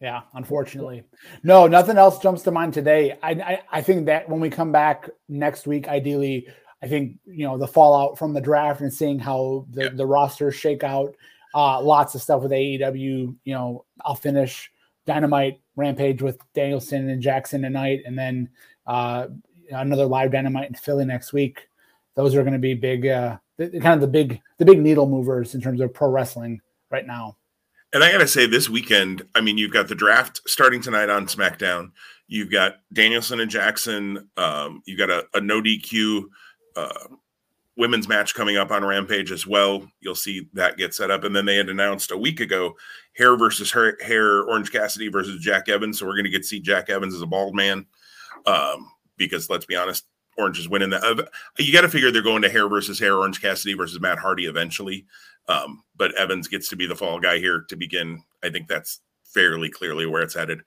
yeah, 0.00 0.22
unfortunately. 0.34 1.02
No, 1.42 1.66
nothing 1.66 1.98
else 1.98 2.18
jumps 2.18 2.42
to 2.42 2.50
mind 2.50 2.72
today. 2.72 3.18
I, 3.22 3.30
I, 3.32 3.60
I 3.70 3.82
think 3.82 4.06
that 4.06 4.28
when 4.28 4.40
we 4.40 4.48
come 4.48 4.72
back 4.72 5.10
next 5.28 5.66
week, 5.66 5.88
ideally, 5.88 6.48
I 6.82 6.88
think 6.88 7.18
you 7.26 7.44
know 7.44 7.58
the 7.58 7.66
fallout 7.66 8.18
from 8.18 8.32
the 8.32 8.40
draft 8.40 8.80
and 8.80 8.92
seeing 8.92 9.18
how 9.18 9.66
the, 9.70 9.90
the 9.90 10.06
rosters 10.06 10.54
shake 10.54 10.82
out. 10.82 11.14
Uh, 11.54 11.82
lots 11.82 12.14
of 12.14 12.22
stuff 12.22 12.42
with 12.42 12.52
AEW. 12.52 13.36
You 13.44 13.54
know, 13.54 13.84
I'll 14.02 14.14
finish 14.14 14.70
Dynamite 15.06 15.60
Rampage 15.76 16.22
with 16.22 16.38
Danielson 16.54 17.10
and 17.10 17.20
Jackson 17.20 17.62
tonight, 17.62 18.00
and 18.06 18.18
then 18.18 18.48
uh, 18.86 19.26
another 19.70 20.06
live 20.06 20.32
Dynamite 20.32 20.68
in 20.68 20.74
Philly 20.74 21.04
next 21.04 21.34
week. 21.34 21.68
Those 22.14 22.34
are 22.34 22.42
going 22.42 22.54
to 22.54 22.58
be 22.58 22.74
big, 22.74 23.06
uh, 23.06 23.36
kind 23.58 23.86
of 23.86 24.00
the 24.00 24.06
big, 24.06 24.40
the 24.58 24.64
big 24.64 24.80
needle 24.80 25.08
movers 25.08 25.54
in 25.54 25.60
terms 25.60 25.80
of 25.80 25.92
pro 25.92 26.08
wrestling 26.08 26.60
right 26.90 27.06
now. 27.06 27.36
And 27.92 28.04
I 28.04 28.12
got 28.12 28.18
to 28.18 28.28
say, 28.28 28.46
this 28.46 28.68
weekend, 28.68 29.22
I 29.34 29.40
mean, 29.40 29.58
you've 29.58 29.72
got 29.72 29.88
the 29.88 29.96
draft 29.96 30.40
starting 30.46 30.80
tonight 30.80 31.10
on 31.10 31.26
SmackDown. 31.26 31.90
You've 32.28 32.52
got 32.52 32.76
Danielson 32.92 33.40
and 33.40 33.50
Jackson. 33.50 34.28
Um, 34.36 34.82
you've 34.86 34.98
got 34.98 35.10
a, 35.10 35.24
a 35.34 35.40
no 35.40 35.60
DQ 35.60 36.22
uh, 36.76 37.08
women's 37.76 38.06
match 38.06 38.34
coming 38.34 38.56
up 38.56 38.70
on 38.70 38.84
Rampage 38.84 39.32
as 39.32 39.46
well. 39.46 39.90
You'll 40.00 40.14
see 40.14 40.48
that 40.52 40.76
get 40.76 40.94
set 40.94 41.10
up. 41.10 41.24
And 41.24 41.34
then 41.34 41.46
they 41.46 41.56
had 41.56 41.68
announced 41.68 42.12
a 42.12 42.16
week 42.16 42.38
ago 42.38 42.76
hair 43.16 43.36
versus 43.36 43.72
hair, 43.72 43.96
hair 44.00 44.42
Orange 44.42 44.70
Cassidy 44.70 45.08
versus 45.08 45.40
Jack 45.40 45.68
Evans. 45.68 45.98
So 45.98 46.06
we're 46.06 46.14
going 46.14 46.24
to 46.24 46.30
get 46.30 46.42
to 46.42 46.48
see 46.48 46.60
Jack 46.60 46.90
Evans 46.90 47.14
as 47.14 47.22
a 47.22 47.26
bald 47.26 47.56
man. 47.56 47.86
Um, 48.46 48.92
because 49.16 49.50
let's 49.50 49.66
be 49.66 49.76
honest, 49.76 50.06
Orange 50.38 50.58
is 50.58 50.68
winning 50.68 50.90
that. 50.90 51.02
Uh, 51.02 51.22
you 51.58 51.72
got 51.72 51.82
to 51.82 51.88
figure 51.88 52.10
they're 52.10 52.22
going 52.22 52.42
to 52.42 52.50
hair 52.50 52.68
versus 52.68 52.98
hair, 52.98 53.16
Orange 53.16 53.40
Cassidy 53.40 53.74
versus 53.74 54.00
Matt 54.00 54.18
Hardy 54.18 54.46
eventually. 54.46 55.06
Um, 55.48 55.82
but 55.96 56.14
Evans 56.14 56.48
gets 56.48 56.68
to 56.68 56.76
be 56.76 56.86
the 56.86 56.96
fall 56.96 57.18
guy 57.18 57.38
here 57.38 57.64
to 57.68 57.76
begin. 57.76 58.22
I 58.42 58.50
think 58.50 58.68
that's 58.68 59.00
fairly 59.24 59.70
clearly 59.70 60.06
where 60.06 60.22
it's 60.22 60.34
headed. 60.34 60.60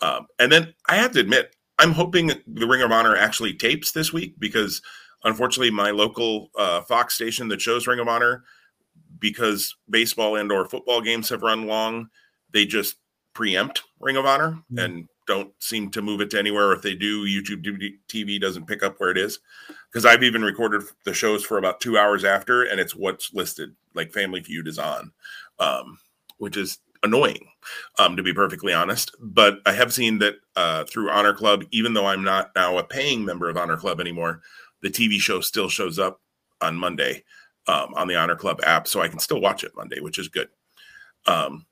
Um, 0.00 0.26
and 0.38 0.50
then 0.50 0.74
I 0.88 0.96
have 0.96 1.12
to 1.12 1.20
admit, 1.20 1.54
I'm 1.78 1.92
hoping 1.92 2.32
the 2.46 2.66
Ring 2.66 2.82
of 2.82 2.92
Honor 2.92 3.16
actually 3.16 3.54
tapes 3.54 3.92
this 3.92 4.12
week 4.12 4.34
because 4.38 4.82
unfortunately, 5.24 5.70
my 5.70 5.90
local 5.90 6.50
uh, 6.58 6.82
Fox 6.82 7.14
station 7.14 7.48
that 7.48 7.60
shows 7.60 7.86
Ring 7.86 7.98
of 7.98 8.08
Honor, 8.08 8.44
because 9.18 9.74
baseball 9.88 10.36
and 10.36 10.50
or 10.50 10.68
football 10.68 11.00
games 11.00 11.28
have 11.28 11.42
run 11.42 11.66
long, 11.66 12.08
they 12.52 12.66
just 12.66 12.96
preempt 13.34 13.82
Ring 14.00 14.16
of 14.16 14.26
Honor 14.26 14.52
mm-hmm. 14.52 14.78
and 14.78 15.08
don't 15.26 15.52
seem 15.58 15.90
to 15.90 16.02
move 16.02 16.20
it 16.20 16.30
to 16.30 16.38
anywhere. 16.38 16.72
If 16.72 16.82
they 16.82 16.94
do, 16.94 17.26
YouTube 17.26 17.64
TV 18.08 18.40
doesn't 18.40 18.66
pick 18.66 18.82
up 18.82 18.98
where 18.98 19.10
it 19.10 19.18
is. 19.18 19.40
Because 19.96 20.04
I've 20.04 20.22
even 20.22 20.42
recorded 20.42 20.82
the 21.06 21.14
shows 21.14 21.42
for 21.42 21.56
about 21.56 21.80
two 21.80 21.96
hours 21.96 22.22
after, 22.22 22.64
and 22.64 22.78
it's 22.78 22.94
what's 22.94 23.32
listed. 23.32 23.74
Like 23.94 24.12
Family 24.12 24.42
Feud 24.42 24.68
is 24.68 24.78
on, 24.78 25.10
um, 25.58 25.98
which 26.36 26.58
is 26.58 26.80
annoying, 27.02 27.48
um, 27.98 28.14
to 28.14 28.22
be 28.22 28.34
perfectly 28.34 28.74
honest. 28.74 29.12
But 29.18 29.60
I 29.64 29.72
have 29.72 29.94
seen 29.94 30.18
that 30.18 30.34
uh, 30.54 30.84
through 30.84 31.08
Honor 31.08 31.32
Club, 31.32 31.64
even 31.70 31.94
though 31.94 32.04
I'm 32.04 32.22
not 32.22 32.50
now 32.54 32.76
a 32.76 32.84
paying 32.84 33.24
member 33.24 33.48
of 33.48 33.56
Honor 33.56 33.78
Club 33.78 33.98
anymore, 33.98 34.42
the 34.82 34.90
TV 34.90 35.18
show 35.18 35.40
still 35.40 35.70
shows 35.70 35.98
up 35.98 36.20
on 36.60 36.76
Monday 36.76 37.24
um, 37.66 37.94
on 37.94 38.06
the 38.06 38.16
Honor 38.16 38.36
Club 38.36 38.60
app, 38.64 38.86
so 38.86 39.00
I 39.00 39.08
can 39.08 39.18
still 39.18 39.40
watch 39.40 39.64
it 39.64 39.72
Monday, 39.74 40.00
which 40.00 40.18
is 40.18 40.28
good. 40.28 40.50
Um, 41.24 41.64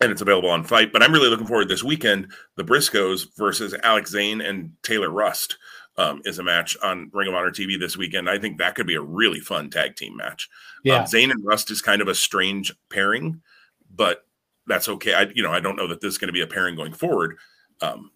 and 0.00 0.10
it's 0.10 0.22
available 0.22 0.48
on 0.48 0.64
FITE. 0.64 0.90
But 0.90 1.02
I'm 1.02 1.12
really 1.12 1.28
looking 1.28 1.46
forward 1.46 1.68
this 1.68 1.84
weekend. 1.84 2.32
The 2.56 2.64
Briscoes 2.64 3.26
versus 3.36 3.74
Alex 3.82 4.12
Zayne 4.12 4.40
and 4.40 4.72
Taylor 4.82 5.10
Rust 5.10 5.58
um, 5.98 6.20
is 6.24 6.38
a 6.38 6.42
match 6.42 6.76
on 6.82 7.10
Ring 7.12 7.28
of 7.28 7.34
Honor 7.34 7.50
TV 7.50 7.78
this 7.78 7.96
weekend. 7.96 8.28
I 8.28 8.38
think 8.38 8.58
that 8.58 8.74
could 8.74 8.86
be 8.86 8.94
a 8.94 9.00
really 9.00 9.40
fun 9.40 9.70
tag 9.70 9.96
team 9.96 10.16
match. 10.16 10.48
Um, 10.50 10.80
yeah, 10.84 11.00
um, 11.00 11.06
Zayne 11.06 11.30
and 11.30 11.44
Rust 11.44 11.70
is 11.70 11.82
kind 11.82 12.02
of 12.02 12.08
a 12.08 12.14
strange 12.14 12.72
pairing, 12.90 13.40
but 13.94 14.24
that's 14.66 14.88
okay. 14.88 15.14
I 15.14 15.22
you 15.34 15.42
know 15.42 15.52
I 15.52 15.60
don't 15.60 15.76
know 15.76 15.88
that 15.88 16.00
this 16.00 16.12
is 16.12 16.18
going 16.18 16.28
to 16.28 16.32
be 16.32 16.42
a 16.42 16.46
pairing 16.46 16.76
going 16.76 16.92
forward. 16.92 17.36
Um, 17.80 18.10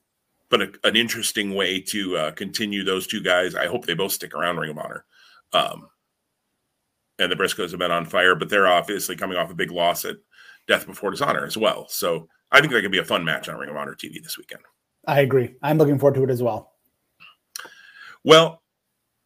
but 0.50 0.62
a, 0.62 0.72
an 0.84 0.96
interesting 0.96 1.54
way 1.54 1.80
to 1.80 2.16
uh, 2.16 2.30
continue 2.32 2.84
those 2.84 3.06
two 3.06 3.22
guys. 3.22 3.54
I 3.54 3.66
hope 3.66 3.86
they 3.86 3.94
both 3.94 4.12
stick 4.12 4.34
around 4.34 4.58
Ring 4.58 4.70
of 4.70 4.78
Honor. 4.78 5.04
Um, 5.52 5.88
and 7.18 7.30
the 7.30 7.36
Briscoes 7.36 7.70
have 7.70 7.78
been 7.78 7.90
on 7.90 8.06
fire, 8.06 8.34
but 8.34 8.48
they're 8.48 8.66
obviously 8.66 9.14
coming 9.14 9.38
off 9.38 9.50
a 9.50 9.54
big 9.54 9.70
loss 9.70 10.04
at 10.04 10.16
Death 10.66 10.86
Before 10.86 11.10
Dishonor 11.10 11.46
as 11.46 11.56
well. 11.56 11.86
So 11.88 12.28
I 12.50 12.60
think 12.60 12.72
that 12.72 12.82
could 12.82 12.90
be 12.90 12.98
a 12.98 13.04
fun 13.04 13.24
match 13.24 13.48
on 13.48 13.58
Ring 13.58 13.70
of 13.70 13.76
Honor 13.76 13.94
TV 13.94 14.22
this 14.22 14.36
weekend. 14.36 14.62
I 15.06 15.20
agree. 15.20 15.54
I'm 15.62 15.78
looking 15.78 15.98
forward 15.98 16.16
to 16.16 16.24
it 16.24 16.30
as 16.30 16.42
well. 16.42 16.69
Well, 18.24 18.60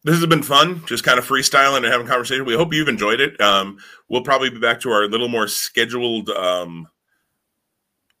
this 0.05 0.15
has 0.19 0.25
been 0.27 0.43
fun, 0.43 0.83
just 0.85 1.03
kind 1.03 1.17
of 1.17 1.27
freestyling 1.27 1.77
and 1.77 1.85
having 1.87 2.05
conversation. 2.05 2.45
We 2.45 2.53
hope 2.53 2.71
you've 2.73 2.87
enjoyed 2.87 3.19
it. 3.19 3.41
Um, 3.41 3.79
we'll 4.07 4.21
probably 4.21 4.51
be 4.51 4.59
back 4.59 4.79
to 4.81 4.91
our 4.91 5.07
little 5.07 5.27
more 5.27 5.47
scheduled, 5.47 6.29
um, 6.29 6.87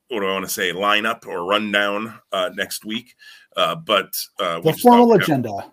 what 0.09 0.21
do 0.21 0.25
I 0.27 0.33
want 0.33 0.45
to 0.45 0.51
say, 0.51 0.71
lineup 0.71 1.27
or 1.27 1.45
rundown 1.45 2.19
uh, 2.31 2.49
next 2.55 2.85
week. 2.85 3.15
Uh, 3.55 3.75
but 3.75 4.13
uh, 4.39 4.61
the 4.61 4.73
formal 4.73 5.13
agenda. 5.13 5.71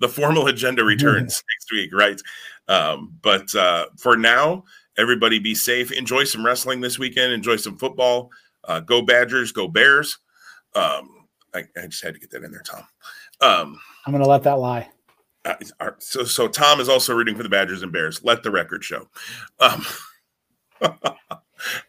The 0.00 0.08
formal 0.08 0.48
agenda 0.48 0.84
returns 0.84 1.38
mm-hmm. 1.38 1.46
next 1.54 1.72
week, 1.72 1.94
right? 1.94 2.20
Um, 2.68 3.14
but 3.22 3.54
uh, 3.54 3.86
for 3.96 4.18
now, 4.18 4.64
everybody 4.98 5.38
be 5.38 5.54
safe. 5.54 5.92
Enjoy 5.92 6.24
some 6.24 6.44
wrestling 6.44 6.82
this 6.82 6.98
weekend. 6.98 7.32
Enjoy 7.32 7.56
some 7.56 7.78
football. 7.78 8.30
Uh, 8.64 8.80
go 8.80 9.00
Badgers. 9.00 9.50
Go 9.50 9.66
Bears. 9.66 10.18
Um, 10.74 11.26
I, 11.54 11.64
I, 11.76 11.86
just 11.86 12.02
had 12.02 12.14
to 12.14 12.20
get 12.20 12.30
that 12.30 12.44
in 12.44 12.50
there, 12.50 12.62
Tom. 12.62 13.78
I'm 14.06 14.12
going 14.12 14.22
to 14.22 14.28
let 14.28 14.42
that 14.44 14.58
lie. 14.58 14.88
Uh, 15.44 15.54
so, 15.98 16.24
so 16.24 16.48
Tom 16.48 16.80
is 16.80 16.88
also 16.88 17.14
rooting 17.14 17.36
for 17.36 17.42
the 17.42 17.48
Badgers 17.48 17.82
and 17.82 17.92
Bears. 17.92 18.22
Let 18.22 18.42
the 18.42 18.50
record 18.50 18.84
show. 18.84 19.08
Um, 19.58 19.84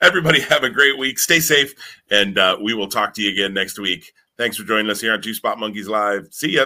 everybody 0.02 0.40
have 0.42 0.64
a 0.64 0.70
great 0.70 0.98
week. 0.98 1.20
Stay 1.20 1.40
safe, 1.40 1.74
and 2.10 2.38
uh, 2.38 2.58
we 2.62 2.74
will 2.74 2.88
talk 2.88 3.14
to 3.16 3.22
you 3.22 3.32
again 3.32 3.54
next 3.54 3.80
week. 3.80 4.12
Thanks 4.38 4.58
for 4.58 4.64
joining 4.64 4.90
us 4.90 5.02
here 5.02 5.14
on 5.14 5.22
Two 5.22 5.34
Spot 5.34 5.60
Monkeys 5.60 5.88
Live. 5.88 6.28
See 6.32 6.54
ya. 6.54 6.66